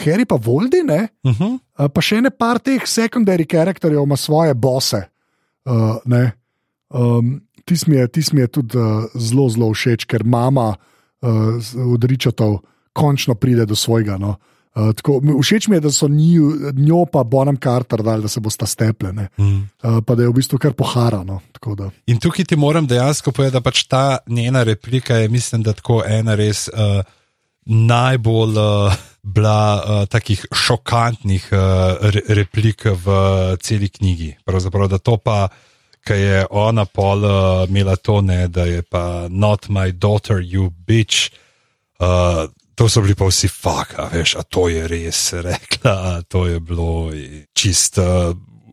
Harry 0.02 0.24
pa 0.24 0.38
Voldi, 0.38 0.86
ne? 0.86 1.10
Uh 1.26 1.34
-huh. 1.34 1.58
Uh, 1.78 1.88
pa 1.90 2.00
še 2.00 2.22
ne 2.22 2.30
par 2.30 2.58
teh 2.58 2.86
sekundarnih 2.86 3.46
karakterjev 3.46 4.02
ima 4.02 4.16
svoje 4.16 4.54
bose. 4.54 5.10
Uh, 5.66 5.98
ne. 6.06 6.32
um, 6.88 7.40
Tis 7.64 7.86
mi 7.86 7.96
je, 7.96 8.08
tis 8.08 8.32
mi 8.32 8.40
je 8.40 8.48
tudi 8.48 8.74
uh, 8.74 8.84
zelo, 9.14 9.48
zelo 9.48 9.70
všeč, 9.70 10.04
ker 10.04 10.24
mama 10.24 10.72
uh, 10.72 11.28
z- 11.56 11.78
od 11.78 12.02
Ričotov 12.02 12.58
končno 12.92 13.34
pride 13.34 13.64
do 13.64 13.74
svojega. 13.74 14.18
No. 14.18 14.36
Uh, 14.72 14.90
tako, 14.92 15.18
všeč 15.20 15.68
mi 15.68 15.76
je, 15.76 15.80
da 15.80 15.90
so 15.90 16.08
njiju, 16.08 16.72
njo 16.74 17.04
pa 17.04 17.22
Bonham 17.22 17.56
Carter 17.56 18.00
dali, 18.00 18.22
da 18.22 18.28
se 18.28 18.40
bosta 18.40 18.66
stepljene, 18.66 19.28
Mm. 19.38 19.68
uh, 19.82 20.00
pa 20.00 20.14
da 20.14 20.22
je 20.22 20.28
v 20.28 20.32
bistvu 20.32 20.58
kar 20.58 20.72
poharano. 20.72 21.40
In 22.06 22.18
tukaj 22.18 22.44
ti 22.44 22.56
moram 22.56 22.86
dejansko 22.86 23.32
povedati, 23.32 23.52
da 23.52 23.60
pač 23.60 23.84
ta 23.84 24.18
njena 24.26 24.62
replika 24.62 25.16
je, 25.16 25.28
mislim, 25.28 25.62
da 25.62 25.72
tako 25.72 26.02
ena 26.02 26.34
res 26.34 26.68
uh, 26.68 27.04
najbolj 27.64 28.56
uh, 28.58 28.94
bila 29.22 29.58
uh, 29.76 30.08
takih 30.08 30.46
šokantnih 30.50 31.48
uh, 31.52 31.58
re 32.02 32.22
replik 32.34 32.84
v 32.86 33.06
celi 33.56 33.88
knjigi. 33.88 34.36
Pravzaprav, 34.44 34.88
da 34.88 34.98
to 34.98 35.16
pa, 35.16 35.48
ki 36.06 36.18
je 36.18 36.46
ona 36.50 36.84
pol 36.84 37.24
uh, 37.24 37.68
imela 37.68 37.96
to, 37.96 38.20
ne, 38.20 38.48
da 38.48 38.66
je 38.66 38.82
pa 38.82 39.28
not 39.30 39.68
my 39.68 39.92
daughter, 39.92 40.42
you 40.42 40.70
bitch. 40.86 41.30
Uh, 42.00 42.50
To 42.74 42.88
so 42.88 43.02
bili 43.04 43.12
pa 43.14 43.28
vsi 43.28 43.50
faka, 43.52 44.08
veš, 44.08 44.32
a 44.40 44.42
to 44.48 44.64
je 44.72 44.86
res 44.88 45.18
rekla, 45.44 45.92
a 45.92 46.12
to 46.24 46.46
je 46.48 46.56
bilo 46.56 47.12
čist, 47.52 48.00
uh, 48.00 48.32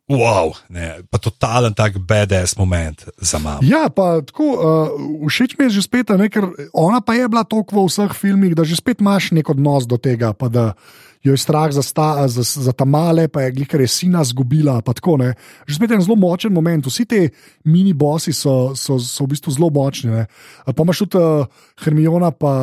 wow, 0.09 0.55
ne, 0.71 1.03
pa 1.11 1.19
totalen 1.19 1.75
tak 1.75 1.99
BDS 1.99 2.55
moment 2.57 3.03
za 3.19 3.37
mamo. 3.43 3.59
Ja, 3.61 3.91
pa 3.91 4.23
tako, 4.25 4.47
uh, 4.55 5.27
všeč 5.27 5.59
mi 5.59 5.67
je 5.67 5.77
že 5.77 5.85
spet, 5.85 6.09
a 6.09 6.17
ne, 6.17 6.31
ker 6.31 6.47
ona 6.73 7.03
pa 7.03 7.13
je 7.19 7.27
bila 7.27 7.43
toliko 7.43 7.83
v 7.83 7.91
vseh 7.91 8.15
filmih, 8.15 8.55
da 8.55 8.63
že 8.63 8.79
spet 8.79 9.03
imaš 9.03 9.35
nek 9.35 9.51
odnos 9.51 9.85
do 9.85 9.99
tega, 9.99 10.31
da 10.47 10.73
jo 11.23 11.33
je 11.33 11.37
strah 11.37 11.71
za, 11.71 11.83
sta, 11.83 12.27
za, 12.27 12.43
za 12.43 12.71
ta 12.71 12.85
male, 12.85 13.27
pa 13.27 13.41
je 13.41 13.51
glika 13.51 13.77
res 13.77 13.97
sina 13.99 14.23
zgubila. 14.23 14.79
Tako, 14.81 15.17
ne. 15.17 15.33
že 15.67 15.75
spet 15.75 15.91
je 15.91 15.99
en 15.99 16.03
zelo 16.05 16.15
močen 16.15 16.53
moment. 16.53 16.85
Vsi 16.85 17.05
ti 17.05 17.29
mini 17.65 17.93
bossi 17.93 18.33
so, 18.33 18.75
so, 18.75 18.99
so 18.99 19.27
v 19.27 19.35
bistvu 19.35 19.51
zelo 19.51 19.69
močni. 19.69 20.11
Ne. 20.11 20.25
Pa 20.65 20.83
imaš 20.83 21.03
tudi 21.03 21.19
uh, 21.19 21.43
Hermiona, 21.83 22.31
pa 22.31 22.53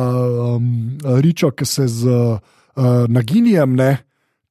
um, 0.57 0.97
Ričo, 1.21 1.51
ki 1.53 1.65
se 1.65 1.87
z 1.87 2.09
uh, 2.09 3.05
Naginijem, 3.09 3.77
ne, 3.77 3.97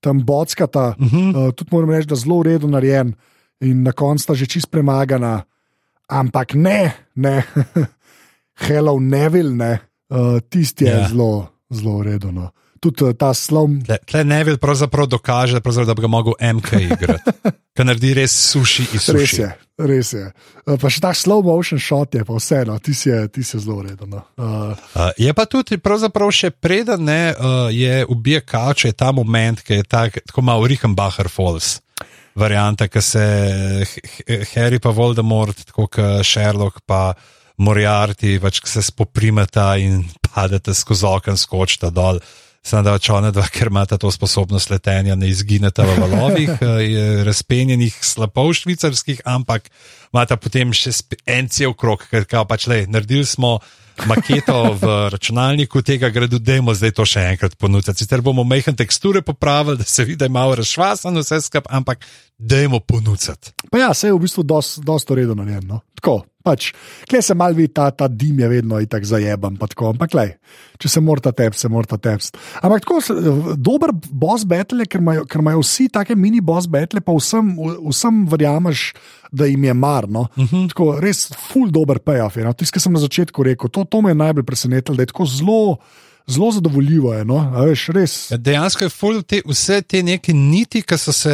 tam 0.00 0.22
bockata. 0.22 0.94
Uh 0.98 1.06
-huh. 1.06 1.48
uh, 1.48 1.52
tudi 1.54 1.70
moram 1.72 1.90
reči, 1.90 2.06
da 2.06 2.14
je 2.14 2.22
zelo 2.22 2.38
uredu 2.38 2.68
narejen 2.68 3.14
in 3.60 3.82
na 3.82 3.92
koncu 3.92 4.22
sta 4.22 4.34
že 4.34 4.46
čist 4.46 4.70
premagana. 4.70 5.42
Ampak 6.08 6.54
ne, 6.54 6.92
ne, 7.14 7.42
Hello 8.66 9.00
Neville, 9.00 9.50
ne, 9.50 9.78
uh, 10.08 10.38
tisti 10.48 10.84
je 10.84 10.90
Ja. 10.90 10.98
yeah. 10.98 11.10
zelo, 11.10 11.46
zelo 11.70 11.96
uredu. 11.98 12.30
Tudi 12.80 13.04
uh, 13.04 13.14
ta 13.16 13.32
slov. 13.34 13.70
Tle, 13.86 13.98
tle 14.04 14.24
Neville 14.24 14.60
pravzaprav 14.60 15.08
dokaže, 15.10 15.60
pravzaprav, 15.64 15.86
da 15.88 15.94
bi 15.94 16.04
ga 16.04 16.10
mogel 16.12 16.36
MK 16.40 16.80
igrati, 16.86 17.34
ker 17.76 17.88
naredi 17.88 18.14
res 18.18 18.34
suši 18.50 18.88
iz 18.96 19.08
Res 19.14 19.30
suši. 19.30 19.40
je, 19.42 19.50
res 19.88 20.12
je. 20.12 20.26
Uh, 20.66 20.76
pa 20.80 20.90
še 20.92 21.00
ta 21.04 21.14
slow 21.16 21.44
motion 21.46 21.80
shot 21.80 22.18
je, 22.18 22.24
pa 22.26 22.36
vseeno, 22.36 22.76
ti 22.78 22.94
si 22.96 23.08
je, 23.08 23.22
ti 23.32 23.44
si 23.46 23.56
je 23.56 23.62
zelo 23.64 23.80
uredu. 23.84 24.08
No. 24.10 24.24
Uh, 24.36 24.76
Uh, 24.96 25.10
je 25.20 25.32
pa 25.36 25.44
tudi, 25.48 25.76
pravzaprav 25.80 26.30
še 26.32 26.50
preden 26.50 27.04
ne, 27.06 27.32
uh, 27.32 27.66
je 27.72 28.04
ubije 28.08 28.40
kače, 28.44 28.92
ta 28.96 29.12
moment, 29.12 29.60
ki 29.64 29.80
je 29.80 29.88
tak, 29.88 30.20
tako 30.26 30.44
malo 30.44 30.66
Rickenbacher 30.68 31.28
Falls. 31.32 31.78
Varianta, 32.36 32.84
ki 32.92 33.00
se 33.00 33.24
Harry 34.52 34.76
pa 34.82 34.92
Voldemort, 34.92 35.62
tako 35.70 35.86
kot 35.88 36.24
Sherlock 36.26 36.82
pa 36.84 37.14
Moriarty, 37.56 38.36
pač 38.40 38.60
se 38.68 38.82
spoprimeta 38.84 39.70
in 39.80 40.02
padete 40.20 40.74
skozi 40.76 41.06
okno, 41.08 41.36
skočita 41.40 41.90
dol. 41.90 42.20
Samo 42.66 42.82
da 42.82 42.96
pač 42.96 43.08
ona 43.14 43.30
dva, 43.30 43.44
ker 43.52 43.70
imata 43.70 43.98
to 44.00 44.10
sposobnost 44.10 44.72
letenja, 44.72 45.14
ne 45.14 45.28
izgineta 45.30 45.86
v 45.86 45.96
valovih, 46.02 46.50
eh, 46.66 46.82
je 46.82 47.24
razpenjenih 47.28 47.94
slapov 48.02 48.56
švicarskih, 48.58 49.22
ampak 49.22 49.70
imata 50.10 50.38
potem 50.40 50.74
še 50.74 50.96
en 51.30 51.46
cel 51.52 51.76
krok, 51.78 52.08
ker 52.10 52.26
kao 52.26 52.42
pač 52.48 52.66
le, 52.66 52.84
naredili 52.90 53.26
smo 53.26 53.60
maketo 54.04 54.74
v 54.76 54.96
računalniku 55.14 55.80
tega 55.86 56.10
gradu, 56.12 56.40
dajmo 56.42 56.74
zdaj 56.76 56.92
to 56.98 57.06
še 57.08 57.22
enkrat 57.30 57.54
ponuditi. 57.56 57.94
Sicer 58.02 58.20
bomo 58.20 58.44
mehne 58.44 58.74
teksture 58.76 59.22
popravili, 59.24 59.78
da 59.80 59.86
se 59.88 60.04
vidi, 60.04 60.18
da 60.20 60.28
je 60.28 60.34
malo 60.34 60.58
razšvasan 60.58 61.16
vse 61.22 61.40
skupaj, 61.46 61.70
ampak 61.78 62.04
dajmo 62.36 62.82
ponuditi. 62.82 63.54
pa 63.70 63.78
ja, 63.78 63.94
se 63.94 64.10
je 64.10 64.12
v 64.12 64.20
bistvu 64.26 64.42
dosta 64.42 65.12
uredu 65.14 65.38
narejen. 65.38 65.64
No. 65.70 65.80
Tako, 65.94 66.24
pač, 66.46 66.70
kle 67.10 67.22
se 67.24 67.34
mal 67.38 67.56
vidi, 67.56 67.72
ta, 67.74 67.90
ta 67.90 68.08
dim 68.08 68.38
je 68.44 68.50
vedno 68.50 68.78
itak 68.82 69.06
zajeban, 69.08 69.58
pa 69.58 69.68
tako, 69.70 69.90
ampak 69.94 70.14
lej, 70.16 70.32
če 70.82 70.92
se 70.92 71.02
morata 71.02 71.32
tepsti, 71.36 71.66
se 71.66 71.72
morata 71.72 71.98
tepsti. 71.98 72.40
Ampak 72.62 72.86
tako, 72.86 73.00
dober 73.58 73.92
boss 73.94 74.46
battle 74.48 74.86
ker 74.86 75.02
imajo, 75.02 75.26
ker 75.30 75.42
imajo 75.42 75.64
vsi 75.64 75.88
take 75.92 76.16
mini 76.18 76.42
boss 76.44 76.70
battle, 76.70 77.02
pa 77.04 77.16
vsem, 77.16 77.52
vsem 77.90 78.24
verjameš, 78.30 78.88
da 79.36 79.48
jim 79.50 79.64
je 79.66 79.74
mar. 79.74 80.08
No. 80.08 80.28
Uh 80.36 80.44
-huh. 80.44 80.68
Tako, 80.70 80.90
res 81.02 81.26
full 81.50 81.70
dober 81.70 81.98
payoff. 81.98 82.36
No. 82.36 82.52
Tisto, 82.52 82.74
kar 82.74 82.82
sem 82.82 82.92
na 82.92 83.00
začetku 83.00 83.42
rekel, 83.42 83.68
to, 83.68 83.84
to 83.84 84.00
me 84.00 84.10
je 84.10 84.14
najbolj 84.14 84.44
presenetilo, 84.44 84.96
da 84.96 85.02
je 85.02 85.12
tako 85.12 85.26
zelo. 85.26 85.78
Zelo 86.26 86.48
zadovoljivo 86.50 87.12
je, 87.14 87.24
no? 87.24 87.36
A 87.54 87.62
veš, 87.68 87.84
res. 87.94 88.14
Ja, 88.32 88.36
Dejansko 88.36 88.84
je 88.84 88.90
ful 88.90 89.20
te, 89.22 89.38
vse 89.46 89.76
te 89.86 90.00
neke 90.02 90.32
niti, 90.34 90.80
ki 90.82 90.96
so 90.98 91.12
se 91.14 91.30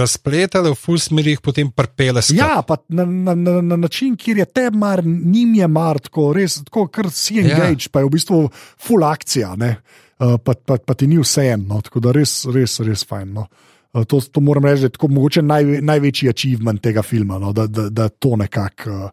razpletale 0.00 0.72
v 0.72 0.74
ful 0.74 0.98
smerih, 0.98 1.38
potem 1.40 1.70
prpele 1.70 2.18
skupaj. 2.22 2.40
Ja, 2.42 2.62
pa 2.66 2.76
na, 2.90 3.04
na, 3.06 3.36
na, 3.38 3.60
na 3.62 3.76
način, 3.76 4.16
kjer 4.18 4.40
je 4.42 4.46
te 4.50 4.64
mar, 4.74 5.04
njim 5.06 5.54
je 5.54 5.68
mar, 5.70 6.00
tako 6.02 6.32
res, 6.34 6.58
tako 6.66 6.88
kar 6.90 7.10
si 7.14 7.38
Ja. 7.38 7.44
engage, 7.46 7.86
pa 7.92 8.02
je 8.02 8.08
v 8.10 8.14
bistvu 8.16 8.40
full 8.82 9.04
akcija, 9.06 9.54
ne? 9.56 9.76
Uh, 10.18 10.34
pa, 10.42 10.54
pa, 10.58 10.76
pa 10.78 10.94
ti 10.94 11.06
ni 11.06 11.18
vse 11.22 11.46
eno, 11.54 11.78
tako 11.82 12.00
da 12.02 12.10
res, 12.12 12.44
res, 12.50 12.80
res 12.82 13.06
fajn. 13.06 13.32
No? 13.38 13.46
Uh, 13.94 14.02
to, 14.04 14.18
to 14.20 14.40
moram 14.42 14.66
reči, 14.66 14.82
da 14.82 14.90
je 14.90 14.96
tako 14.98 15.08
mogoče 15.08 15.42
naj, 15.42 15.64
največji 15.86 16.28
achievement 16.34 16.82
tega 16.82 17.02
filma, 17.02 17.38
no? 17.38 17.52
da, 17.54 17.66
da, 17.70 17.86
da 17.90 18.08
to 18.10 18.34
nekako 18.36 18.90
uh, 18.90 19.10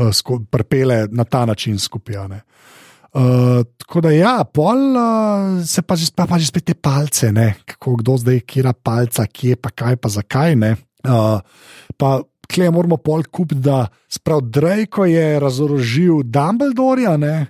uh, 0.00 0.08
sko- 0.08 0.40
prpele 0.50 1.04
na 1.12 1.24
ta 1.24 1.44
način 1.44 1.78
skupaj. 1.78 2.28
ne. 2.32 2.40
Uh, 3.10 3.66
tako 3.76 4.00
da, 4.00 4.10
ja, 4.14 4.44
pol 4.44 4.94
uh, 4.94 5.66
se 5.66 5.82
pa 5.82 5.96
že, 5.98 6.06
pa, 6.14 6.26
pa 6.30 6.38
že 6.38 6.46
spet 6.46 6.64
te 6.70 6.74
palce, 6.74 7.32
ne? 7.32 7.56
kako 7.66 7.96
kdo 7.98 8.16
zdaj, 8.16 8.40
kera 8.46 8.70
palca, 8.72 9.26
kje 9.26 9.56
pa 9.58 9.70
kaj, 9.70 9.96
pa 9.98 10.08
zakaj. 10.08 10.54
ne. 10.54 10.76
Uh, 11.02 11.42
pa 11.98 12.20
kle 12.46 12.70
moramo 12.70 12.96
pol 12.96 13.22
kupiti, 13.26 13.60
da 13.60 13.86
sprav 14.06 14.40
Drejko 14.42 15.04
je 15.04 15.40
razorožil 15.40 16.22
Dumbledorja, 16.22 17.16
ne? 17.16 17.46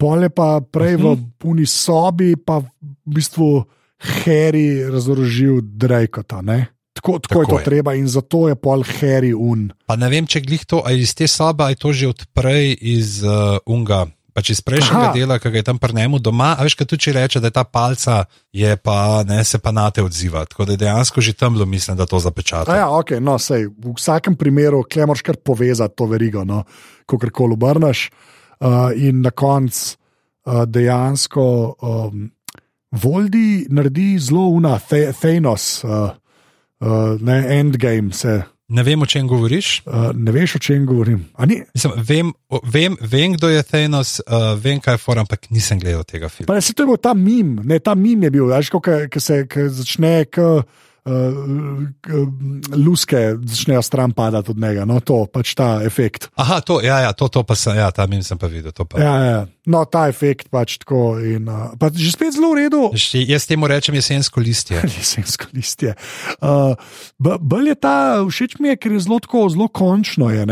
pol 0.00 0.22
je 0.24 0.30
pa 0.30 0.60
prej 0.60 0.96
v 0.96 1.16
Mhm. 1.16 1.24
puni 1.38 1.66
sobi, 1.66 2.36
pa 2.36 2.60
v 2.60 2.68
bistvu 3.04 3.64
Harry 4.00 4.84
razorožil 4.88 5.60
Drakota. 5.62 6.40
Tako, 6.40 7.18
tako, 7.18 7.18
tako 7.20 7.40
je 7.40 7.46
to 7.46 7.58
je. 7.58 7.64
treba 7.64 7.94
in 7.94 8.08
zato 8.08 8.48
je 8.48 8.56
pol 8.56 8.80
Harry 8.82 9.32
un. 9.36 9.72
Pa 9.86 9.96
ne 9.96 10.08
vem, 10.08 10.26
če 10.26 10.40
glih 10.40 10.64
to, 10.64 10.82
ali 10.84 11.04
iz 11.04 11.12
te 11.14 11.28
sobe, 11.28 11.64
ali 11.64 11.76
to 11.76 11.92
že 11.92 12.08
odprej 12.08 12.76
iz 12.80 13.20
uh, 13.24 13.56
Unga. 13.66 14.06
Pač 14.40 14.54
iz 14.56 14.62
prejšnjega 14.64 15.12
Aha. 15.12 15.12
dela, 15.12 15.36
ki 15.36 15.50
ga 15.52 15.60
je 15.60 15.66
tam 15.68 15.76
prnemo 15.76 16.16
doma, 16.16 16.54
a 16.56 16.64
veš, 16.64 16.72
kaj 16.80 16.86
tu 16.88 16.96
če 16.96 17.12
reče, 17.12 17.42
da 17.44 17.50
je 17.50 17.56
ta 17.58 17.64
palca, 17.68 18.22
je 18.56 18.72
pa 18.80 19.20
ne 19.28 19.42
se 19.44 19.60
pa 19.60 19.68
na 19.68 19.84
te 19.92 20.00
odziva. 20.00 20.46
Tako 20.48 20.64
da 20.64 20.72
je 20.72 20.80
dejansko 20.80 21.20
že 21.20 21.36
tam 21.36 21.58
bilo, 21.58 21.68
mislim, 21.68 21.98
da 22.00 22.08
to 22.08 22.16
zapečati. 22.24 22.72
Ja, 22.72 22.88
ok, 22.88 23.20
no, 23.20 23.36
sej, 23.36 23.68
v 23.68 23.92
vsakem 23.98 24.38
primeru, 24.40 24.80
kje 24.88 25.04
moraš 25.04 25.26
kar 25.28 25.36
povezati 25.36 25.92
to 25.92 26.08
verigo, 26.08 26.46
no, 26.48 26.64
ko 27.04 27.20
kar 27.20 27.28
koli 27.36 27.60
obrneš. 27.60 28.08
Uh, 28.60 28.96
in 28.96 29.20
na 29.20 29.30
koncu 29.32 29.96
uh, 30.48 30.64
dejansko 30.64 31.44
um, 31.80 32.30
Voldi 32.96 33.68
naredi 33.68 34.16
zelo 34.18 34.48
una, 34.56 34.78
Thanos. 34.80 35.84
Uh, 35.84 36.16
uh, 36.80 37.20
ne, 37.20 37.44
endgame 37.60 38.16
se. 38.16 38.40
Ne 38.70 38.84
vem, 38.86 39.02
o 39.02 39.06
čem 39.06 39.26
govoriš. 39.26 39.82
Uh, 39.82 40.10
ne 40.14 40.32
veš, 40.32 40.54
o 40.56 40.62
čem 40.62 40.84
govorim. 40.86 41.24
Mislim, 41.74 41.92
vem, 42.06 42.32
o, 42.48 42.60
vem, 42.62 42.96
vem, 43.00 43.34
kdo 43.34 43.50
je 43.50 43.62
Thanos, 43.66 44.20
uh, 44.22 44.52
vem, 44.54 44.78
kaj 44.80 44.94
je 44.94 45.02
for, 45.02 45.18
ampak 45.18 45.50
nisem 45.50 45.80
gledal 45.82 46.04
tega 46.06 46.30
filma. 46.30 46.52
Pa, 46.52 46.60
se, 46.62 46.74
to 46.74 46.86
je 46.86 46.92
bil 46.92 47.00
ta 47.02 47.14
mim, 47.14 47.56
ne, 47.66 47.80
ta 47.82 47.96
mim 47.98 48.22
je 48.22 48.30
bil, 48.30 48.46
veš, 48.46 48.70
ko 48.70 48.82
se 49.18 49.42
začne. 49.74 50.14
K, 50.30 50.62
uh, 51.10 52.76
luske 52.86 53.34
začnejo 53.42 53.82
stran 53.82 54.12
padati 54.12 54.50
od 54.50 54.58
njega, 54.58 54.84
no, 54.88 55.00
to 55.00 55.26
pač 55.32 55.54
ta 55.58 55.80
efekt. 55.84 56.30
Aha, 56.34 56.60
to, 56.60 56.80
ja, 56.84 57.00
ja, 57.04 57.12
to, 57.12 57.28
to 57.28 57.42
pa 57.42 57.56
sem, 57.58 57.76
ja, 57.76 57.90
tam 57.90 58.14
sem 58.22 58.38
pa 58.38 58.46
videl. 58.46 58.72
Ja, 58.98 59.14
ja, 59.24 59.40
no, 59.66 59.84
ta 59.84 60.06
efekt 60.08 60.50
pač 60.50 60.78
tako. 60.82 61.18
In, 61.18 61.48
uh, 61.50 61.74
pa 61.80 61.90
že 61.94 62.12
spet 62.14 62.36
zelo 62.38 62.54
v 62.54 62.64
redu. 62.64 62.82
Še, 62.94 63.24
jaz 63.28 63.48
temu 63.50 63.68
rečem 63.70 63.98
jesensko 63.98 64.40
listje. 64.40 64.80
jesensko 64.98 65.50
listje. 65.56 65.96
Uh, 66.38 66.78
Bolj 67.18 67.74
je 67.74 67.78
ta, 67.78 67.96
všeč 68.24 68.60
mi 68.62 68.72
je, 68.72 68.80
ker 68.80 68.94
je 68.94 69.06
zelo, 69.06 69.20
tako, 69.22 69.48
zelo 69.52 69.68
končno. 69.68 70.30
Je, 70.30 70.46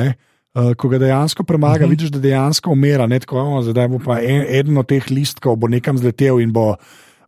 Uh, 0.58 0.72
ko 0.74 0.88
ga 0.88 0.98
dejansko 0.98 1.44
premaga, 1.44 1.74
uh 1.74 1.80
mhm. 1.80 1.86
-huh. 1.86 1.90
vidiš, 1.90 2.10
da 2.10 2.18
dejansko 2.18 2.70
umira. 2.72 3.06
Ne, 3.06 3.20
tako, 3.20 3.62
zdaj 3.62 3.88
bo 3.88 3.98
pa 4.02 4.18
en, 4.18 4.46
eden 4.48 4.78
od 4.78 4.88
teh 4.88 5.04
listkov 5.10 5.60
nekam 5.68 5.98
zletel 5.98 6.40
in 6.40 6.52
bo 6.52 6.74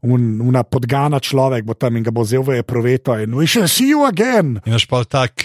un, 0.03 0.41
una 0.41 0.65
podgana 0.65 1.21
človek 1.21 1.65
bo 1.65 1.77
tam 1.77 1.97
in 1.97 2.07
ga 2.07 2.13
bo 2.15 2.25
vzel 2.25 2.45
v 2.45 2.63
proveto 2.65 3.17
in 3.21 3.35
we 3.37 3.47
shall 3.47 3.69
see 3.69 3.93
you 3.93 4.05
again. 4.09 4.61
Imaš 4.65 4.89
pa 4.89 5.05
tak. 5.05 5.45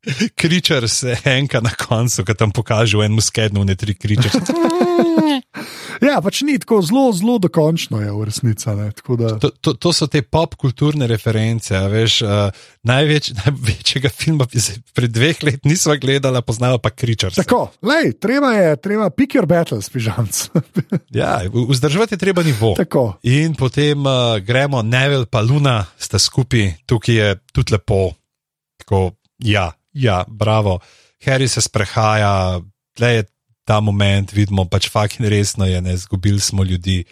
Kričer 0.40 0.88
se 0.88 1.16
enka 1.24 1.60
na 1.60 1.70
koncu, 1.70 2.24
ki 2.24 2.34
tam 2.34 2.52
kaže 2.52 2.96
v 2.96 3.04
enem 3.04 3.20
skednu, 3.20 3.64
ne 3.64 3.76
tri 3.76 3.92
kričer. 3.94 4.32
ja, 6.08 6.20
pač 6.24 6.40
ni 6.48 6.56
tako 6.60 6.80
zelo, 6.84 7.10
zelo 7.12 7.36
dokončno 7.42 8.00
je 8.00 8.12
v 8.12 8.24
resnici. 8.24 8.72
To, 9.04 9.50
to, 9.50 9.74
to 9.76 9.92
so 9.92 10.08
te 10.08 10.22
pop-kulturne 10.24 11.04
reference. 11.10 11.76
Veš, 11.76 12.20
uh, 12.24 12.48
največ, 12.88 13.32
največjega 13.42 14.12
filma 14.12 14.48
pred 14.96 15.12
dveh 15.12 15.42
leti 15.44 15.68
nismo 15.68 15.96
gledali, 16.00 16.40
poznamo 16.46 16.80
pa 16.80 16.92
kričer. 16.94 17.36
Tako, 17.36 17.68
lej, 17.84 18.14
treba 18.16 18.54
je, 18.56 18.76
treba 18.80 19.10
pick 19.12 19.36
your 19.36 19.48
battles, 19.50 19.92
pižamc. 19.92 20.48
ja, 21.12 21.42
vzdrževati 21.52 22.16
je 22.16 22.22
treba 22.24 22.46
nivo. 22.46 22.72
Tako. 22.78 23.20
In 23.28 23.52
potem 23.52 24.00
uh, 24.00 24.40
gremo, 24.40 24.80
Neville 24.80 25.28
pa 25.28 25.44
Luna 25.44 25.84
sta 26.00 26.16
skupaj, 26.16 26.88
tukaj 26.88 27.14
je 27.14 27.28
tudi 27.52 27.76
lepo. 27.76 28.14
Tako, 28.80 29.12
ja, 29.44 29.68
ja, 29.92 30.24
bravo. 30.28 30.78
Harry 31.24 31.48
se 31.48 31.60
sprehaja, 31.60 32.60
tle 32.96 33.14
je 33.14 33.24
ta 33.64 33.80
moment, 33.80 34.32
vidimo 34.32 34.66
pač 34.66 34.88
fucking 34.90 35.28
resno 35.30 35.68
je, 35.68 35.80
ne 35.80 35.96
zgubili 35.96 36.40
smo 36.40 36.64
ljudi. 36.64 37.04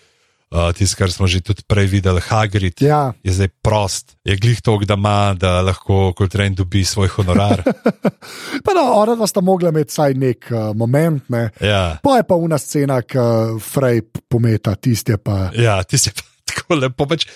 Uh, 0.48 0.72
Tisto, 0.72 0.96
kar 0.96 1.12
smo 1.12 1.26
že 1.28 1.42
tudi 1.44 1.60
prej 1.68 1.90
videli, 1.92 2.22
Hagrid 2.24 2.80
ja. 2.80 3.12
je 3.20 3.32
zdaj 3.36 3.50
prost, 3.60 4.16
je 4.24 4.32
glih 4.40 4.56
to, 4.64 4.78
da 4.80 4.96
ima, 4.96 5.36
da 5.36 5.60
lahko 5.60 6.14
kot 6.16 6.32
rejen 6.32 6.56
dobi 6.56 6.80
svoj 6.88 7.10
honorar. 7.12 7.60
pa 8.64 8.72
no, 8.72 8.86
ona 8.96 9.12
dva 9.12 9.28
sta 9.28 9.44
mogla 9.44 9.68
imeti 9.68 9.92
vsaj 9.92 10.16
nek 10.16 10.48
uh, 10.48 10.72
moment, 10.72 11.28
ne. 11.28 11.50
Ja. 11.60 12.00
Pa 12.00 12.16
je 12.16 12.24
pa 12.24 12.40
una 12.40 12.56
scena, 12.56 13.02
ki 13.05 13.20
uh, 13.20 13.60
Frej 13.60 14.00
pometa, 14.24 14.72
tiste 14.80 15.20
pa. 15.20 15.50
Ja, 15.52 15.82
tiste 15.84 16.16
pa 16.16 16.24
tako 16.48 16.80
lepo. 16.80 17.05
Pač, 17.05 17.28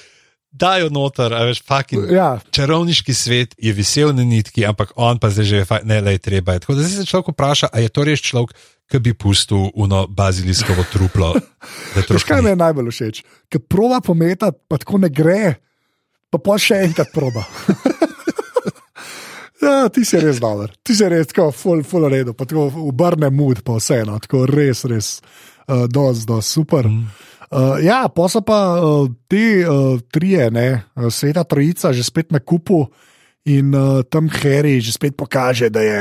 dajo 0.52 0.90
noter, 0.92 1.32
a 1.32 1.44
veš, 1.48 1.62
fucking. 1.66 2.12
Ja. 2.12 2.36
Čarovniški 2.52 3.14
svet 3.14 3.54
je 3.58 3.72
visel 3.72 4.12
na 4.16 4.24
nitki, 4.24 4.66
ampak 4.68 4.92
on 4.96 5.18
pa 5.18 5.32
zdaj 5.32 5.48
že 5.48 5.64
ne 5.88 6.00
le 6.00 6.18
treba. 6.18 6.58
Tako 6.58 6.76
da 6.78 6.88
se 6.88 7.06
človek 7.08 7.32
vpraša, 7.32 7.72
ali 7.72 7.88
je 7.88 7.88
to 7.88 8.04
res 8.04 8.20
človek, 8.20 8.54
ki 8.92 9.00
bi 9.00 9.14
pustil 9.16 9.70
uno 9.74 10.06
baziliskovo 10.06 10.84
truplo. 10.92 11.32
Veš, 11.96 12.28
kaj 12.28 12.42
mi 12.44 12.52
je 12.52 12.60
najbolj 12.60 12.90
všeč? 12.92 13.22
Ker 13.48 13.64
prova 13.64 14.00
pometati, 14.04 14.58
pa 14.68 14.76
tako 14.76 15.00
ne 15.00 15.08
gre, 15.08 15.56
pa 16.28 16.38
pa 16.38 16.58
še 16.60 16.84
enkrat 16.88 17.12
proba. 17.14 17.46
Ja, 19.62 19.86
ti 19.94 20.02
si 20.02 20.18
res 20.18 20.40
dober, 20.42 20.72
ti 20.82 20.94
si 20.98 21.06
res 21.06 21.28
tako, 21.30 21.52
full, 21.54 21.84
full 21.86 22.08
redo, 22.10 22.34
pa 22.34 22.48
tako 22.50 22.66
obrne 22.82 23.28
mood, 23.30 23.60
pa 23.62 23.76
vseeno, 23.78 24.16
tako 24.24 24.42
res, 24.50 24.82
res, 24.90 25.10
uh, 25.68 25.84
dosti, 25.86 26.26
dosti 26.26 26.50
super. 26.50 26.88
Mm. 26.90 27.28
Uh, 27.52 27.76
ja, 27.84 28.08
pa 28.08 28.24
so 28.32 28.40
pa 28.40 28.80
uh, 28.80 29.12
te 29.28 29.60
uh, 29.60 30.00
trije, 30.08 30.48
ne, 30.48 30.88
sveta 31.12 31.44
trojica, 31.44 31.92
že 31.92 32.00
spet 32.00 32.32
na 32.32 32.40
kupu 32.40 32.88
in 33.44 33.76
uh, 33.76 34.00
tam 34.08 34.32
Harry 34.32 34.80
že 34.80 34.96
spet 34.96 35.12
pokaže, 35.12 35.68
da 35.68 35.84
je 35.84 36.00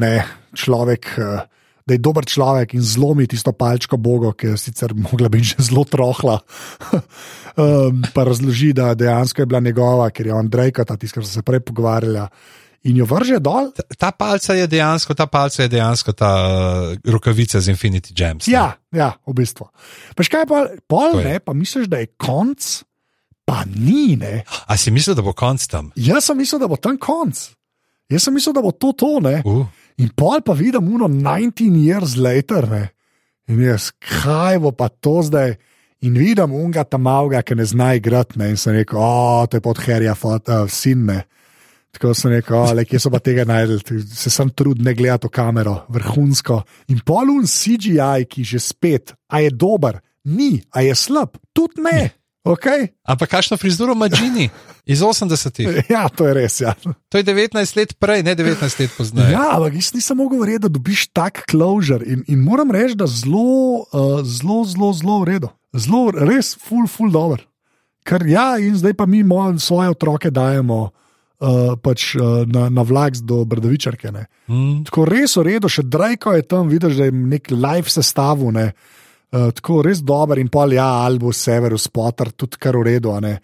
ne, 0.00 0.24
človek. 0.56 1.02
Uh, 1.20 1.44
Da 1.82 1.96
je 1.96 1.98
dober 1.98 2.22
človek 2.22 2.76
in 2.78 2.82
zlomi 2.86 3.26
tisto 3.26 3.50
palčko 3.50 3.98
Boga, 3.98 4.30
ki 4.38 4.54
je 4.54 4.58
sicer 4.70 4.94
mogla 4.94 5.26
biti 5.26 5.50
že 5.50 5.66
zelo 5.66 5.82
trohla. 5.82 6.38
um, 7.58 8.04
pa 8.14 8.22
razloži, 8.22 8.70
da 8.70 8.94
dejansko 8.94 9.42
je 9.42 9.46
bila 9.50 9.58
njegova, 9.58 10.06
ker 10.14 10.30
je 10.30 10.34
on 10.34 10.46
Drake, 10.46 10.84
ta 10.86 10.94
tiskar 10.94 11.26
so 11.26 11.34
se 11.34 11.42
prej 11.42 11.58
pogovarjali 11.66 12.22
in 12.88 12.98
jo 12.98 13.06
vrže 13.06 13.38
dol. 13.42 13.70
Ta, 13.76 13.84
ta 13.98 14.10
palca 14.14 14.56
je 14.58 14.66
dejansko 14.70 15.14
ta, 15.14 15.26
palca 15.30 15.64
je 15.64 15.70
dejansko 15.70 16.14
ta 16.18 16.30
uh, 16.34 17.10
rokavica 17.14 17.60
z 17.60 17.72
Infinity 17.72 18.14
Gems. 18.16 18.48
Ja, 18.50 18.74
ja, 18.94 19.14
v 19.26 19.36
bistvu. 19.38 19.68
Pa 20.16 20.26
še 20.26 20.32
kaj 20.34 20.46
pa, 20.50 20.64
pol, 20.90 21.20
ne, 21.22 21.38
pa 21.42 21.54
misliš, 21.56 21.86
da 21.90 22.02
je 22.02 22.10
konc, 22.20 22.82
pa 23.46 23.62
ni. 23.68 24.16
Ne. 24.18 24.42
A 24.66 24.78
si 24.78 24.94
mislil, 24.94 25.16
da 25.18 25.24
bo 25.24 25.34
konc 25.36 25.62
tam? 25.70 25.92
Jaz 25.98 26.30
sem 26.30 26.38
mislil, 26.38 26.62
da 26.62 26.70
bo 26.70 26.80
tam 26.80 26.98
konc. 26.98 27.38
Jaz 28.10 28.26
sem 28.26 28.34
mislil, 28.34 28.56
da 28.56 28.64
bo 28.64 28.74
to 28.74 28.92
to. 28.98 29.18
Uh. 29.22 29.62
In 30.02 30.10
pol 30.16 30.42
pa 30.44 30.56
vidim, 30.58 30.90
uno, 30.90 31.06
19 31.06 31.78
years 31.78 32.18
later, 32.18 32.66
ne. 32.70 32.84
in 33.50 33.60
jaz, 33.62 33.90
kaj 33.98 34.58
bo 34.62 34.72
pa 34.74 34.88
to 34.88 35.20
zdaj. 35.22 35.54
In 36.02 36.16
vidim 36.18 36.50
unga 36.50 36.82
tam 36.82 37.06
avga, 37.06 37.44
ki 37.46 37.54
ne 37.54 37.64
zna 37.68 37.92
igrati, 37.94 38.40
in 38.42 38.58
sem 38.58 38.74
rekel, 38.74 38.98
o, 38.98 39.46
to 39.46 39.60
je 39.60 39.62
pod 39.62 39.78
herja, 39.84 40.16
uh, 40.18 40.66
sin 40.66 41.06
ne. 41.06 41.22
Tako 41.92 42.14
sem 42.16 42.32
rekel, 42.32 42.56
le, 42.78 42.86
kje 42.88 43.02
so 43.04 43.10
pa 43.12 43.20
tega 43.20 43.44
najdel, 43.48 43.82
se 44.08 44.32
sem 44.32 44.48
trudil 44.56 44.84
ne 44.86 44.94
gledati 44.96 45.28
v 45.28 45.34
kamero, 45.36 45.74
vrhunsko. 45.92 46.62
In 46.92 47.02
polun 47.04 47.44
CGI, 47.44 48.24
ki 48.28 48.44
že 48.48 48.62
spet, 48.64 49.12
a 49.28 49.42
je 49.44 49.52
dober, 49.52 50.00
ni, 50.24 50.56
a 50.72 50.86
je 50.86 50.96
slab, 50.96 51.36
tudi 51.52 51.84
ne. 51.84 52.08
Okay. 52.42 52.88
Ampak 53.06 53.30
kakšno 53.30 53.54
frizuro 53.54 53.94
ima 53.94 54.08
Džini 54.10 54.48
iz 54.86 54.98
80-ih? 54.98 55.84
Ja, 55.94 56.08
to 56.08 56.26
je 56.26 56.34
res. 56.34 56.58
Ja. 56.60 56.74
To 57.08 57.20
je 57.20 57.24
19 57.24 57.76
let 57.76 57.94
prej, 58.02 58.24
ne 58.26 58.34
19 58.34 58.80
let 58.80 58.96
pozneje. 58.96 59.30
Ja, 59.30 59.52
ampak 59.54 59.76
jaz 59.78 59.92
nisem 59.94 60.18
mogel 60.18 60.42
verjeti, 60.42 60.64
da 60.66 60.72
dobiš 60.72 61.06
tak 61.14 61.44
closure. 61.50 62.02
In, 62.02 62.24
in 62.26 62.42
moram 62.42 62.72
reči, 62.74 62.98
da 62.98 63.06
zelo, 63.06 63.84
uh, 63.92 64.24
zelo, 64.26 64.64
zelo, 64.66 64.90
zelo 64.90 65.20
v 65.22 65.28
redu. 65.30 65.52
Zelo, 65.76 66.10
res, 66.10 66.56
full, 66.58 66.90
full 66.90 67.14
dobro. 67.14 67.38
Ker 68.02 68.26
ja, 68.26 68.56
in 68.58 68.74
zdaj 68.74 68.96
pa 68.98 69.06
mi 69.06 69.22
svoje 69.62 69.94
otroke 69.94 70.30
dajemo 70.30 70.90
uh, 71.42 71.74
pač, 71.82 72.12
uh, 72.16 72.42
na, 72.46 72.68
na 72.70 72.84
vlak 72.86 73.18
do 73.26 73.42
Brdovičarke. 73.48 74.12
Mm. 74.48 74.84
Tako 74.88 75.06
res 75.08 75.36
v 75.36 75.46
redu, 75.50 75.70
še 75.72 75.84
Drajko 75.84 76.36
je 76.38 76.46
tam, 76.46 76.70
vidiš, 76.70 76.96
da 77.00 77.08
je 77.08 77.16
nek 77.34 77.50
live 77.50 77.90
sestavu. 77.90 78.52
Ne? 78.54 78.70
Uh, 79.32 79.50
tako 79.56 79.82
res 79.86 80.02
dober 80.06 80.40
in 80.42 80.50
pol, 80.52 80.76
ja, 80.78 80.86
Albus, 81.02 81.42
Severus, 81.42 81.88
Potter, 81.92 82.32
tudi 82.36 82.60
kar 82.62 82.78
v 82.78 82.86
redu, 82.92 83.14
ne. 83.24 83.38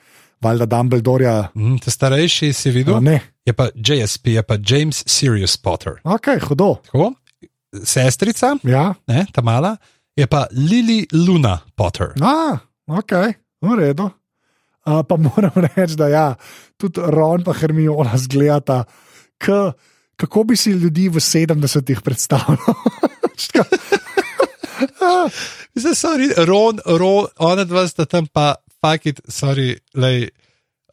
Valjda 0.44 0.68
Dumbledore. 0.70 1.30
Mm, 1.58 1.80
te 1.82 1.90
starejši 1.90 2.52
si 2.54 2.70
videl? 2.70 3.00
Uh, 3.00 3.02
ne. 3.02 3.18
Je 3.48 3.54
pa 3.56 3.70
JSP, 3.74 4.36
je 4.36 4.44
pa 4.46 4.58
James 4.60 5.02
Sirius 5.08 5.56
Potter. 5.58 5.98
Ok, 6.06 6.36
hudo. 6.46 6.76
Tako? 6.92 7.12
Sestrica, 7.84 8.54
ja. 8.64 8.94
ne, 9.10 9.26
ta 9.34 9.42
mala, 9.44 9.74
je 10.16 10.24
pa 10.30 10.46
Lily 10.56 11.04
Luna 11.12 11.58
Potter. 11.76 12.14
Ah, 12.24 12.62
ok, 12.88 13.12
v 13.60 13.76
redu. 13.76 14.08
Uh, 14.88 15.02
pa 15.04 15.18
moram 15.20 15.52
reči, 15.66 15.98
da 15.98 16.08
ja, 16.08 16.26
tudi 16.78 17.02
Ron 17.02 17.42
in 17.46 17.55
Hermiona 17.55 18.16
zgledata, 18.16 18.84
kako 20.16 20.44
bi 20.44 20.56
si 20.56 20.70
ljudi 20.70 21.09
v 21.09 21.20
70-ih 21.20 22.00
predstavljal. 22.00 22.74
Zdaj, 25.74 25.94
sorry, 26.05 26.30
Ron, 26.46 26.80
Ron, 26.86 27.26
ona 27.38 27.64
dva 27.64 27.86
sta 27.88 28.06
tam 28.06 28.26
pa, 28.26 28.55
fuck 28.80 29.06
it, 29.06 29.20
sorry, 29.28 29.78
lej, 29.94 30.30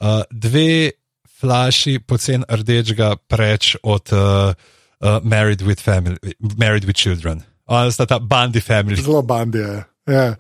uh, 0.02 0.22
dve 0.32 0.92
flaši 1.40 2.00
pocen 2.00 2.46
rdečega 2.50 3.16
preč 3.28 3.76
od 3.84 4.14
uh, 4.14 4.54
uh, 5.02 5.20
married, 5.24 5.62
with 5.62 5.82
family, 5.82 6.18
married 6.58 6.86
with 6.86 6.98
Children. 6.98 7.44
Ona 7.66 7.92
sta 7.92 8.06
ta 8.06 8.20
bandi 8.20 8.62
family. 8.62 9.02
Zelo 9.02 9.22
bandi 9.22 9.58
je. 9.58 9.84
Ja. 10.06 10.36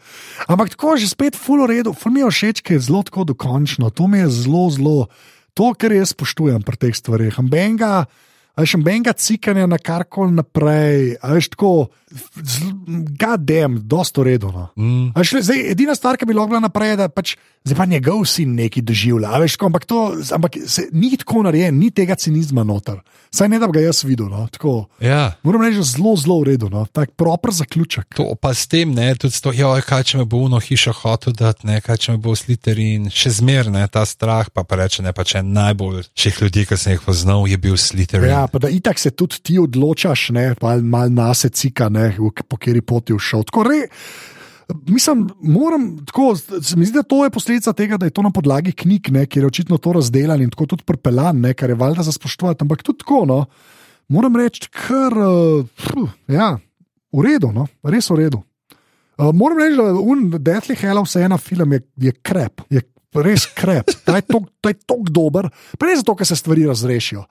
Ampak 0.45 0.77
tako 0.77 0.93
že 0.93 1.09
spet 1.09 1.34
full 1.34 1.65
redo, 1.65 1.93
ful 1.93 2.13
mi 2.13 2.22
je 2.22 2.30
všeč, 2.30 2.61
ker 2.61 2.77
je 2.77 2.85
zelo 2.85 3.01
tako 3.01 3.26
dokončno. 3.34 3.89
To 3.97 4.05
mi 4.05 4.22
je 4.22 4.30
zelo, 4.30 4.69
zelo, 4.69 5.09
to, 5.56 5.72
kar 5.80 5.95
jaz 5.95 6.11
spoštujem 6.14 6.64
pri 6.68 6.80
teh 6.80 6.95
stvareh. 6.95 7.40
Ambenga, 7.40 8.06
veš, 8.60 8.77
ambenga 8.80 9.15
cikanja 9.15 9.68
na 9.72 9.80
karkoli 9.80 10.36
naprej, 10.36 11.15
a 11.23 11.34
veš 11.36 11.53
tako, 11.56 11.73
gadem, 13.19 13.79
dosto 13.83 14.23
redo. 14.23 14.51
No. 14.51 14.69
Mm. 14.75 15.11
Zdaj, 15.41 15.71
edina 15.71 15.95
stvar, 15.95 16.17
ki 16.17 16.25
bi 16.25 16.33
lahko 16.33 16.53
bila 16.53 16.63
naprej, 16.67 16.93
je, 16.93 16.97
da 16.99 17.09
pač, 17.09 17.35
zdaj 17.65 17.77
pa 17.77 17.85
njegov 17.85 18.25
sin 18.29 18.55
nekaj 18.55 18.83
doživlja. 18.85 19.37
Veš, 19.41 19.57
tako, 19.57 19.71
ampak 19.71 19.85
to, 19.85 20.01
ampak 20.31 20.57
se, 20.67 20.87
ni 20.91 21.15
tako 21.17 21.43
narejen, 21.47 21.77
ni 21.79 21.91
tega 21.91 22.15
cinizma 22.15 22.63
noter. 22.63 23.01
Saj 23.35 23.49
ne 23.51 23.59
da 23.59 23.67
bi 23.67 23.79
ga 23.79 23.85
jaz 23.87 24.03
videl. 24.07 24.29
No, 24.31 24.47
tako. 24.51 24.85
Ja. 25.03 25.33
Moram 25.43 25.65
reči, 25.65 25.81
je 25.81 25.87
zelo, 25.95 26.15
zelo 26.15 26.37
uredu, 26.39 26.69
no, 26.71 26.85
tak 26.85 27.11
proper 27.19 27.51
zaključek. 27.51 28.15
To 28.15 28.35
pa 28.39 28.53
s 28.53 28.67
tem, 28.67 28.93
ne, 28.95 29.09
tudi 29.19 29.41
to, 29.41 29.51
joj, 29.55 29.81
kaj 29.85 30.03
če 30.11 30.21
me 30.21 30.25
bo 30.29 30.39
uno 30.45 30.59
hišo 30.61 30.93
hotel 31.01 31.35
dati, 31.35 31.67
ne, 31.67 31.81
kaj 31.83 31.99
če 32.05 32.15
me 32.15 32.21
bo 32.23 32.35
sliterin, 32.37 33.09
še 33.11 33.33
zmerno 33.41 33.81
ta 33.91 34.05
strah, 34.07 34.49
pa, 34.53 34.63
pa 34.63 34.79
reče, 34.79 35.03
ne, 35.03 35.11
pa 35.15 35.25
če 35.27 35.43
najboljših 35.43 36.41
ljudi, 36.41 36.65
ki 36.69 36.77
sem 36.79 36.95
jih 36.95 37.03
poznal, 37.05 37.43
je 37.49 37.59
bil 37.61 37.75
sliterin. 37.79 38.29
Ja, 38.31 38.45
pa 38.51 38.61
da 38.63 38.71
itak 38.71 39.01
se 39.01 39.11
tudi 39.11 39.41
ti 39.43 39.57
odločaš, 39.59 40.29
ne, 40.35 40.45
pa 40.59 40.77
mal 40.79 41.11
nase 41.13 41.49
cika, 41.49 41.89
ne, 41.91 42.05
v, 42.14 42.32
po 42.48 42.57
kateri 42.57 42.82
poti 42.82 43.14
je 43.14 43.19
šel. 43.19 43.44
Tako 43.48 43.64
re, 43.68 43.80
mislim, 44.88 45.27
moram, 45.41 45.88
tako, 46.06 46.36
se 46.36 46.77
mi 46.77 46.86
zdi, 46.86 46.98
da 46.99 47.03
to 47.03 47.23
je 47.23 47.30
posledica 47.30 47.73
tega, 47.73 47.98
da 47.98 48.06
je 48.06 48.15
to 48.15 48.22
na 48.22 48.32
podlagi 48.32 48.72
knjig, 48.72 49.11
ne, 49.11 49.26
kjer 49.26 49.44
je 49.44 49.48
očitno 49.48 49.77
to 49.77 49.94
razdeljen 49.94 50.41
in 50.41 50.49
tako 50.49 50.65
tudi 50.65 50.84
prepeljan, 50.84 51.41
ne, 51.41 51.53
kar 51.53 51.69
je 51.69 51.76
valjda 51.76 52.03
za 52.03 52.11
spoštovati, 52.11 52.64
ampak 52.64 52.84
tudi 52.84 53.03
tako, 53.03 53.26
no, 53.26 53.45
moram 54.07 54.36
reči, 54.36 54.69
kar, 54.69 55.14
uh, 55.18 56.10
ja, 56.27 56.56
v 57.14 57.26
redu, 57.26 57.52
no, 57.56 57.68
res 57.84 58.10
v 58.10 58.19
redu. 58.23 58.41
Uh, 59.15 59.32
moram 59.34 59.61
reči, 59.61 59.77
da 59.77 59.94
un 59.94 60.27
Deathly 60.32 60.76
Hallows 60.82 61.15
je 61.15 61.23
ena 61.23 61.38
film, 61.38 61.73
je, 61.73 61.82
je 62.10 62.15
krep, 62.22 62.65
je 62.69 62.82
res 63.23 63.45
krep, 63.56 63.91
ta 64.03 64.18
je 64.19 64.26
tako 64.76 65.03
dober, 65.10 65.49
pa 65.80 65.88
ne 65.88 65.95
zato, 65.95 66.15
ker 66.18 66.27
se 66.27 66.36
stvari 66.36 66.65
razrešijo. 66.68 67.23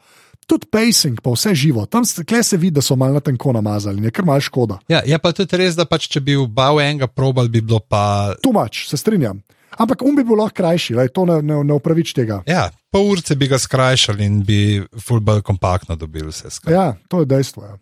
Tudi 0.47 0.69
pacing, 0.71 1.21
pa 1.25 1.33
vse 1.33 1.55
živo. 1.57 1.87
Tam 1.87 2.05
se, 2.05 2.25
se 2.43 2.57
vidi, 2.57 2.75
da 2.77 2.83
so 2.85 2.97
malo 2.97 3.21
tenko 3.21 3.53
namazali, 3.53 4.01
nekaj 4.01 4.25
malo 4.25 4.41
škoda. 4.41 4.79
Ja, 4.89 5.01
je 5.07 5.19
pa 5.19 5.33
tudi 5.33 5.57
res, 5.57 5.77
da 5.77 5.87
pač, 5.89 6.09
če 6.13 6.21
bi 6.21 6.37
oba 6.37 6.71
enega 6.83 7.09
probal, 7.09 7.49
bi 7.49 7.63
bilo 7.65 7.81
pa. 7.81 8.35
Tumač, 8.43 8.87
se 8.91 9.01
strinjam. 9.01 9.41
Ampak 9.79 10.05
um 10.07 10.15
bi 10.15 10.23
bil 10.23 10.39
lahko 10.39 10.55
krajši, 10.61 10.95
lej, 10.95 11.11
to 11.15 11.25
ne, 11.27 11.41
ne, 11.43 11.59
ne 11.67 11.75
upravič 11.75 12.13
tega. 12.15 12.43
Ja, 12.47 12.69
pol 12.95 13.11
urce 13.17 13.35
bi 13.39 13.49
ga 13.51 13.59
skrajšali 13.59 14.23
in 14.23 14.43
bi 14.47 14.61
fulbol 15.03 15.43
kompaktno 15.43 15.97
dobili 15.99 16.31
vse 16.31 16.53
skupaj. 16.53 16.75
Ja, 16.75 16.87
to 17.11 17.25
je 17.25 17.31
dejstvo. 17.31 17.65
Ja. 17.67 17.79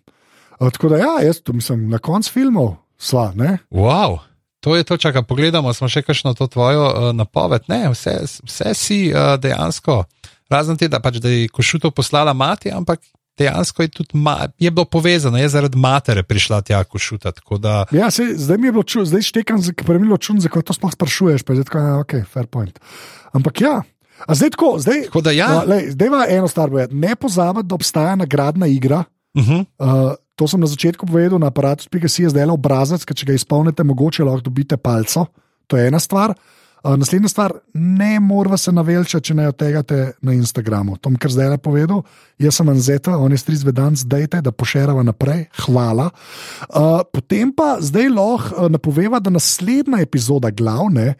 A, 0.56 0.70
tako 0.70 0.92
da, 0.94 1.02
ja, 1.02 1.14
jaz 1.26 1.42
tu 1.44 1.52
mislim, 1.52 1.88
na 1.90 1.98
koncu 1.98 2.32
filmov 2.32 2.76
sva, 2.96 3.32
ne? 3.36 3.58
Wow. 3.70 4.22
To 4.62 4.76
je 4.78 4.86
to, 4.86 4.96
čakaj, 4.96 5.24
pogledamo, 5.26 5.72
smo 5.74 5.88
še 5.90 6.04
kakšno 6.06 6.36
to 6.38 6.46
tvojo 6.46 6.84
uh, 6.86 7.08
napoved. 7.16 7.66
Ne, 7.66 7.88
vse, 7.90 8.14
vse 8.46 8.74
si 8.78 8.98
uh, 9.10 9.34
dejansko, 9.42 10.04
razen 10.52 10.78
tega, 10.78 11.00
pač, 11.02 11.18
da 11.22 11.32
je 11.32 11.48
košuto 11.48 11.90
poslala 11.90 12.32
mati, 12.36 12.70
ampak 12.70 13.00
dejansko 13.38 13.82
je 13.82 13.88
tudi 13.88 14.18
ma, 14.18 14.48
je 14.58 14.70
bilo 14.70 14.84
povezano, 14.84 15.38
je 15.38 15.48
zaradi 15.48 15.78
matere 15.78 16.22
prišla 16.22 16.60
tja 16.62 16.84
košuta. 16.84 17.32
Da, 17.58 17.84
Ja, 17.92 18.10
sej, 18.10 18.34
zdaj 18.36 18.58
mi 18.58 18.68
je 18.68 18.72
bilo 18.72 18.82
čudno, 18.82 19.06
zdaj 19.06 19.22
štekam, 19.22 19.62
premilo 19.86 20.16
čudno, 20.16 20.44
zakaj 20.44 20.62
to 20.62 20.76
sploh 20.76 20.92
sprašuješ. 20.92 21.42
Pa 21.42 21.56
je 21.56 21.64
tako, 21.64 21.84
ok, 22.04 22.14
fair 22.28 22.46
point. 22.46 22.78
Ampak 23.32 23.60
ja. 23.60 23.82
A 24.26 24.34
zdaj 24.38 24.52
tako, 24.54 24.76
zdaj, 24.78 25.06
tako 25.08 25.20
da 25.20 25.32
ja, 25.34 25.48
no, 25.50 25.62
lej, 25.66 25.90
zdaj 25.96 26.06
ima 26.06 26.26
eno 26.28 26.48
stvar, 26.48 26.70
povedati. 26.70 26.94
ne 26.94 27.16
pozabiti, 27.16 27.66
da 27.66 27.74
obstaja 27.74 28.16
nagradna 28.16 28.66
igra. 28.66 29.04
uh 29.34 29.42
-huh. 29.42 29.64
Uh, 29.78 30.14
to 30.36 30.48
sem 30.48 30.60
na 30.60 30.66
začetku 30.66 31.06
povedal, 31.06 31.38
na 31.38 31.46
aparatu 31.46 31.84
Spika.si 31.84 32.22
je 32.22 32.28
zdaj 32.28 32.46
le 32.46 32.52
obrazec, 32.52 33.04
ker 33.04 33.16
če 33.16 33.26
ga 33.26 33.32
izpolnite, 33.32 33.84
mogoče 33.84 34.24
lahko 34.24 34.40
dobite 34.40 34.76
palco. 34.76 35.26
To 35.66 35.76
je 35.76 35.88
ena 35.88 35.98
stvar. 35.98 36.30
Uh, 36.30 36.36
naslednja 36.82 37.28
stvar, 37.28 37.52
ne 37.74 38.20
morate 38.20 38.58
se 38.58 38.72
navelčati, 38.72 39.24
če 39.30 39.34
ne 39.34 39.48
otegate 39.48 40.12
na 40.20 40.34
Instagramu. 40.34 40.96
To, 40.98 41.12
kar 41.18 41.30
zdaj 41.30 41.52
le 41.54 41.58
povedal, 41.62 42.02
jaz 42.42 42.58
sem 42.58 42.68
Anzeta, 42.68 43.16
on 43.18 43.32
je 43.32 43.38
stric 43.38 43.62
vedanc, 43.66 44.02
dajte, 44.02 44.40
da 44.42 44.52
pošerava 44.52 45.04
naprej, 45.06 45.46
hvala. 45.66 46.10
Uh, 46.68 47.02
potem 47.12 47.52
pa 47.54 47.76
zdaj 47.80 48.10
lahko 48.10 48.66
uh, 48.66 48.72
napoveva, 48.72 49.22
da 49.22 49.30
naslednja 49.30 50.02
epizoda 50.02 50.50
glavne. 50.50 51.14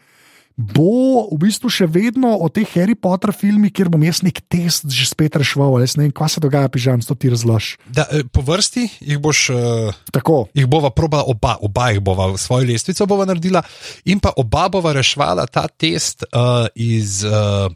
Bo 0.53 1.25
v 1.33 1.37
bistvu 1.41 1.69
še 1.73 1.87
vedno 1.89 2.35
o 2.37 2.45
teh 2.53 2.67
Harry 2.77 2.93
Potter 2.93 3.33
filmih, 3.33 3.73
kjer 3.73 3.89
bom 3.89 4.01
jaz 4.05 4.21
nek 4.21 4.43
test 4.45 4.85
že 4.85 5.07
spet 5.09 5.33
reševal. 5.39 5.81
Jaz 5.81 5.97
ne 5.97 6.05
vem, 6.05 6.13
kaj 6.13 6.35
se 6.35 6.43
dogaja, 6.43 6.69
pižam, 6.69 7.01
to 7.01 7.17
ti 7.17 7.33
razložiš. 7.33 7.77
da, 7.89 8.05
eh, 8.11 8.23
po 8.29 8.45
vrsti 8.45 8.87
jih 9.01 9.17
boš. 9.17 9.49
Uh, 9.49 9.93
Tako. 10.13 10.47
Jih 10.53 10.69
bova 10.69 10.93
probala, 10.93 11.25
oba, 11.27 11.57
oba 11.61 11.89
jih 11.89 12.01
bova, 12.01 12.37
svojo 12.37 12.69
lestvico 12.69 13.05
bova 13.05 13.25
naredila, 13.25 13.63
in 14.05 14.19
pa 14.19 14.33
oba 14.37 14.69
bova 14.69 14.93
rešvala 14.93 15.47
ta 15.49 15.67
test, 15.67 16.23
uh, 16.29 16.69
iz, 16.75 17.23
uh, 17.25 17.69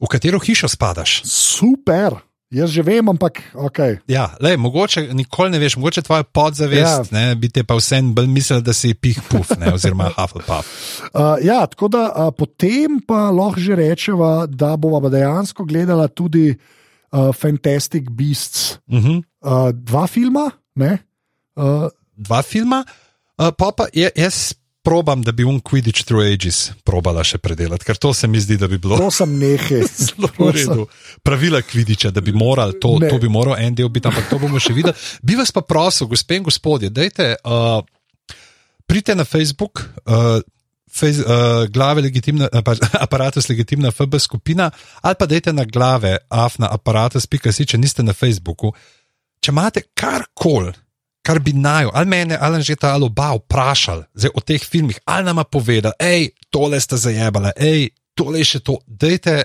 v 0.00 0.06
katero 0.10 0.42
hišo 0.42 0.68
spadaš. 0.68 1.22
Super, 1.24 2.18
jaz 2.50 2.70
že 2.72 2.82
vem, 2.82 3.08
ampak 3.08 3.42
ok. 3.54 3.78
Ja, 4.08 4.30
lej, 4.40 4.56
mogoče 4.56 5.08
nikoli 5.14 5.52
ne 5.52 5.60
veš, 5.60 5.76
mogoče 5.76 6.02
tvoja 6.02 6.24
podzavest, 6.24 7.12
ja. 7.12 7.16
ne, 7.16 7.34
bi 7.36 7.50
te 7.52 7.64
pa 7.64 7.76
vsem 7.76 8.14
bolj 8.16 8.28
mislil, 8.32 8.62
da 8.64 8.72
si 8.76 8.94
pih 8.94 9.20
puf, 9.28 9.52
ne, 9.60 9.72
oziroma 9.74 10.10
Hufflepuff. 10.16 10.68
Uh, 11.12 11.36
ja, 11.44 11.66
tako 11.66 11.88
da 11.92 12.08
uh, 12.08 12.30
potem 12.32 13.00
pa 13.04 13.28
lahko 13.34 13.60
že 13.60 13.76
rečeva, 13.76 14.46
da 14.46 14.76
bova 14.76 15.10
dejansko 15.12 15.64
gledala 15.68 16.08
tudi 16.08 16.50
uh, 16.52 17.32
Fantastic 17.36 18.08
Beasts, 18.10 18.78
Uh 18.88 19.04
-huh. 19.04 19.22
uh, 19.44 19.70
dva 19.72 20.06
filma. 20.06 20.50
Ne? 20.74 20.98
Uh, 21.56 21.88
Dva 22.16 22.42
filma, 22.42 22.84
uh, 23.38 23.50
pa 23.58 23.70
pa 23.76 23.86
je, 23.92 24.10
jaz 24.16 24.54
probam, 24.88 25.20
da 25.22 25.34
bi 25.36 25.44
un 25.44 25.60
Quidditch 25.60 26.06
Through 26.08 26.24
Ages 26.24 26.58
probala 26.88 27.20
še 27.26 27.36
predelati, 27.44 27.84
ker 27.84 27.98
to 28.00 28.14
se 28.16 28.28
mi 28.30 28.40
zdi, 28.40 28.56
da 28.56 28.68
bi 28.70 28.78
bilo. 28.80 28.96
prosim, 28.96 29.36
nehaj. 29.40 29.84
Zelo 30.08 30.30
v 30.38 30.50
redu. 30.56 30.86
Pravila 31.26 31.60
kvidiča, 31.62 32.10
da 32.14 32.24
bi 32.24 32.32
morali 32.32 32.78
to, 32.80 32.96
Ne. 33.02 33.10
to 33.12 33.20
bi 33.20 33.28
moral 33.28 33.58
en 33.60 33.76
del 33.76 33.90
biti, 33.92 34.08
ampak 34.08 34.30
to 34.32 34.40
bomo 34.40 34.60
še 34.62 34.72
videli. 34.72 34.96
Bi 35.22 35.36
vas 35.36 35.52
pa 35.52 35.60
prosil, 35.60 36.08
gospe 36.08 36.40
in 36.40 36.46
gospodje, 36.48 36.88
dajte, 36.90 37.34
uh, 37.44 37.82
pridite 38.88 39.18
na 39.18 39.28
Facebook. 39.28 39.84
Uh, 40.06 40.40
Fejz, 40.88 41.18
uh, 41.20 41.66
glave 41.68 42.00
legitimna, 42.00 42.48
pa, 42.64 42.72
aparatus 43.04 43.50
legitimna 43.52 43.90
FB 43.92 44.16
skupina, 44.24 44.70
ali 45.04 45.18
pa 45.20 45.26
dajte 45.28 45.52
na 45.52 45.66
glave 45.68 46.14
afna 46.32 46.70
aparatus.si, 46.72 47.66
če 47.68 47.76
niste 47.78 48.00
na 48.02 48.16
Facebooku. 48.16 48.72
Če 49.44 49.52
imate 49.52 49.82
karkoli, 49.92 50.72
kar 51.28 51.42
bi 51.44 51.52
naj, 51.52 51.90
ali 51.92 52.08
mene, 52.08 52.38
ali 52.40 52.62
že 52.64 52.78
ta 52.80 52.94
ali 52.96 53.04
oba 53.04 53.34
vprašali 53.36 54.32
o 54.32 54.40
teh 54.40 54.64
filmih, 54.64 54.96
ali 55.04 55.28
nama 55.28 55.44
povedali, 55.44 55.92
hej, 56.00 56.30
tole 56.48 56.80
ste 56.80 56.96
zajebali, 56.96 57.52
hej, 57.60 57.90
tole 58.16 58.40
še 58.44 58.62
to, 58.64 58.78
dajte, 58.88 59.42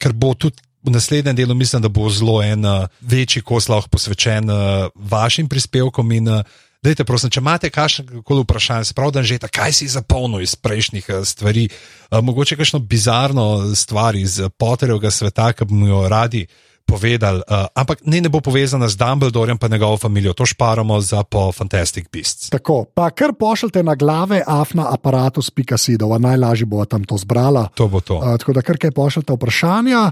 ker 0.00 0.16
bo 0.16 0.32
tudi 0.32 0.64
v 0.80 0.94
naslednjem 0.94 1.36
delu, 1.36 1.54
mislim, 1.54 1.82
da 1.84 1.92
bo 1.92 2.08
zelo 2.08 2.40
en 2.42 2.64
uh, 2.64 2.88
večji 3.04 3.42
kos 3.44 3.68
lahko 3.68 3.92
posvečen 3.92 4.48
uh, 4.48 4.88
vašim 4.96 5.48
prispevkom. 5.48 6.12
In, 6.16 6.30
uh, 6.32 6.60
dajte, 6.80 7.04
prosim, 7.04 7.28
če 7.28 7.42
imate 7.42 7.68
kakšno 7.68 8.22
vprašanje, 8.24 8.88
se 8.88 8.96
pravi, 8.96 9.12
da 9.12 9.22
že 9.22 9.38
ta, 9.42 9.52
kaj 9.52 9.76
si 9.76 9.90
zapolnil 9.92 10.40
iz 10.40 10.56
prejšnjih 10.56 11.12
uh, 11.12 11.20
stvari, 11.28 11.68
uh, 11.68 12.22
mogoče 12.24 12.56
kakšno 12.56 12.80
bizarno 12.80 13.74
stvar 13.76 14.16
iz 14.16 14.40
uh, 14.40 14.48
Potterjevega 14.48 15.12
sveta, 15.12 15.52
ki 15.52 15.68
bi 15.68 15.82
mu 15.82 15.92
jo 15.92 16.02
radi. 16.08 16.46
Povedali, 16.90 17.40
uh, 17.46 17.70
ampak 17.74 18.02
ne, 18.04 18.20
ne 18.20 18.28
bo 18.28 18.40
povezana 18.42 18.88
z 18.88 18.96
Dumbledorjem, 18.98 19.58
pa 19.58 19.68
njegovo 19.68 19.96
družino, 19.96 20.32
to 20.34 20.46
šparamo 20.46 21.00
za 21.00 21.22
po 21.22 21.52
Fantastic 21.52 22.10
Beasts. 22.12 22.50
Tako, 22.50 22.84
pa 22.94 23.10
kar 23.10 23.32
pošljite 23.38 23.82
na 23.82 23.94
glave 23.94 24.42
afna 24.46 24.90
aparatus.si, 24.92 25.96
da 25.96 26.06
bo 26.06 26.18
najlažje 26.18 26.66
bo 26.66 26.84
tam 26.84 27.04
to 27.04 27.16
zbrala. 27.16 27.68
To 27.74 27.88
bo 27.88 28.00
to. 28.00 28.18
Uh, 28.18 28.36
tako 28.38 28.52
da 28.52 28.62
kar 28.62 28.78
kaj 28.78 28.90
pošljete 28.90 29.32
vprašanja. 29.32 30.10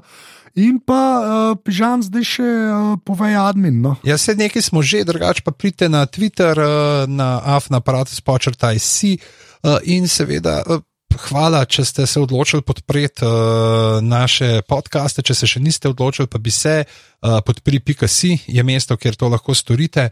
In 0.59 0.81
pa 0.81 1.03
uh, 1.21 1.59
pižam 1.65 2.03
zdaj 2.03 2.25
še 2.25 2.43
uh, 2.43 2.97
povej 3.05 3.37
admin. 3.37 3.83
No. 3.83 3.97
Ja, 4.03 4.19
se 4.19 4.35
nekaj 4.35 4.63
smo 4.63 4.83
že, 4.83 5.05
drugače 5.05 5.43
pa 5.45 5.53
pridite 5.53 5.89
na 5.89 6.07
Twitter, 6.07 6.59
eh, 6.59 7.07
na 7.07 7.41
afnaaparatus 7.45 8.21
počrtaj 8.21 8.79
si 8.79 9.19
eh, 9.19 9.79
in 9.85 10.09
seveda. 10.09 10.63
eh, 10.67 10.81
Hvala, 11.19 11.65
če 11.67 11.83
ste 11.85 12.07
se 12.07 12.21
odločili 12.21 12.63
podpreti 12.63 13.27
uh, 13.27 13.99
naše 14.05 14.63
podcaste. 14.69 15.23
Če 15.27 15.35
se 15.35 15.49
še 15.51 15.61
niste 15.61 15.91
odločili, 15.91 16.31
pa 16.31 16.39
bi 16.39 16.53
se 16.55 16.85
uh, 16.85 17.39
podprli.si, 17.45 18.33
je 18.47 18.65
mesto, 18.65 18.97
kjer 18.97 19.19
to 19.19 19.31
lahko 19.33 19.55
storite. 19.55 20.09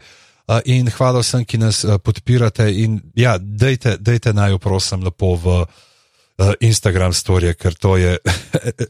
Uh, 0.47 0.59
in 0.67 0.91
hvala 0.91 1.23
vsem, 1.23 1.45
ki 1.47 1.61
nas 1.61 1.83
uh, 1.85 1.95
podpirate. 2.03 2.67
In 2.83 2.99
ja, 3.15 3.37
dejte, 3.39 3.97
dejte 3.99 4.35
naj 4.35 4.57
prosim 4.63 5.05
lepo 5.07 5.35
v 5.39 5.55
uh, 5.63 6.53
Instagram 6.59 7.15
storje, 7.15 7.55
ker 7.55 7.75
to 7.75 7.95
je 7.99 8.17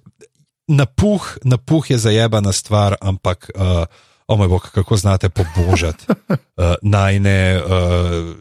napuh, 0.82 1.32
napuh 1.46 1.94
je 1.94 2.02
zajebana 2.02 2.54
stvar, 2.56 2.98
ampak. 3.02 3.52
Uh, 3.56 3.86
O 4.28 4.36
moj 4.36 4.50
bog, 4.52 4.66
kako 4.76 4.98
znate 5.00 5.30
pobožati 5.32 6.04
uh, 6.12 6.74
najne 6.84 7.62
uh, 7.64 8.36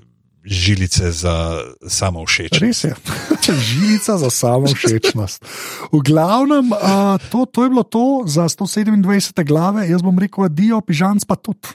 žilice 0.47 1.11
za 1.13 1.61
samo 1.89 2.23
všeč. 2.27 2.59
Res 2.63 2.85
je, 2.85 2.95
žilica 3.69 4.19
za 4.19 4.31
samo 4.31 4.71
všečnost. 4.71 5.45
V 5.93 6.01
glavnem, 6.07 6.73
uh, 6.73 7.19
to, 7.31 7.47
to 7.47 7.67
je 7.67 7.69
bilo 7.69 7.83
to 7.83 8.23
za 8.27 8.49
127. 8.49 9.45
glave, 9.45 9.89
jaz 9.91 10.03
bom 10.03 10.19
rekel, 10.19 10.47
adijo, 10.47 10.81
pižam 10.81 11.19
pa 11.27 11.37
tudi. 11.37 11.75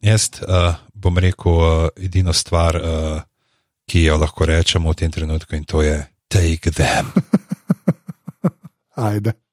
Jaz 0.00 0.30
uh, 0.42 0.78
bom 0.94 1.18
rekel 1.18 1.52
uh, 1.52 1.88
edino 1.96 2.32
stvar, 2.32 2.76
uh, 2.76 3.20
ki 3.90 4.06
jo 4.06 4.18
lahko 4.18 4.46
rečemo 4.46 4.90
v 4.90 4.98
tem 5.02 5.10
trenutku, 5.10 5.54
in 5.56 5.64
to 5.64 5.82
je 5.82 6.06
take 6.28 6.70
them. 6.70 7.10
Ajde. 8.96 9.45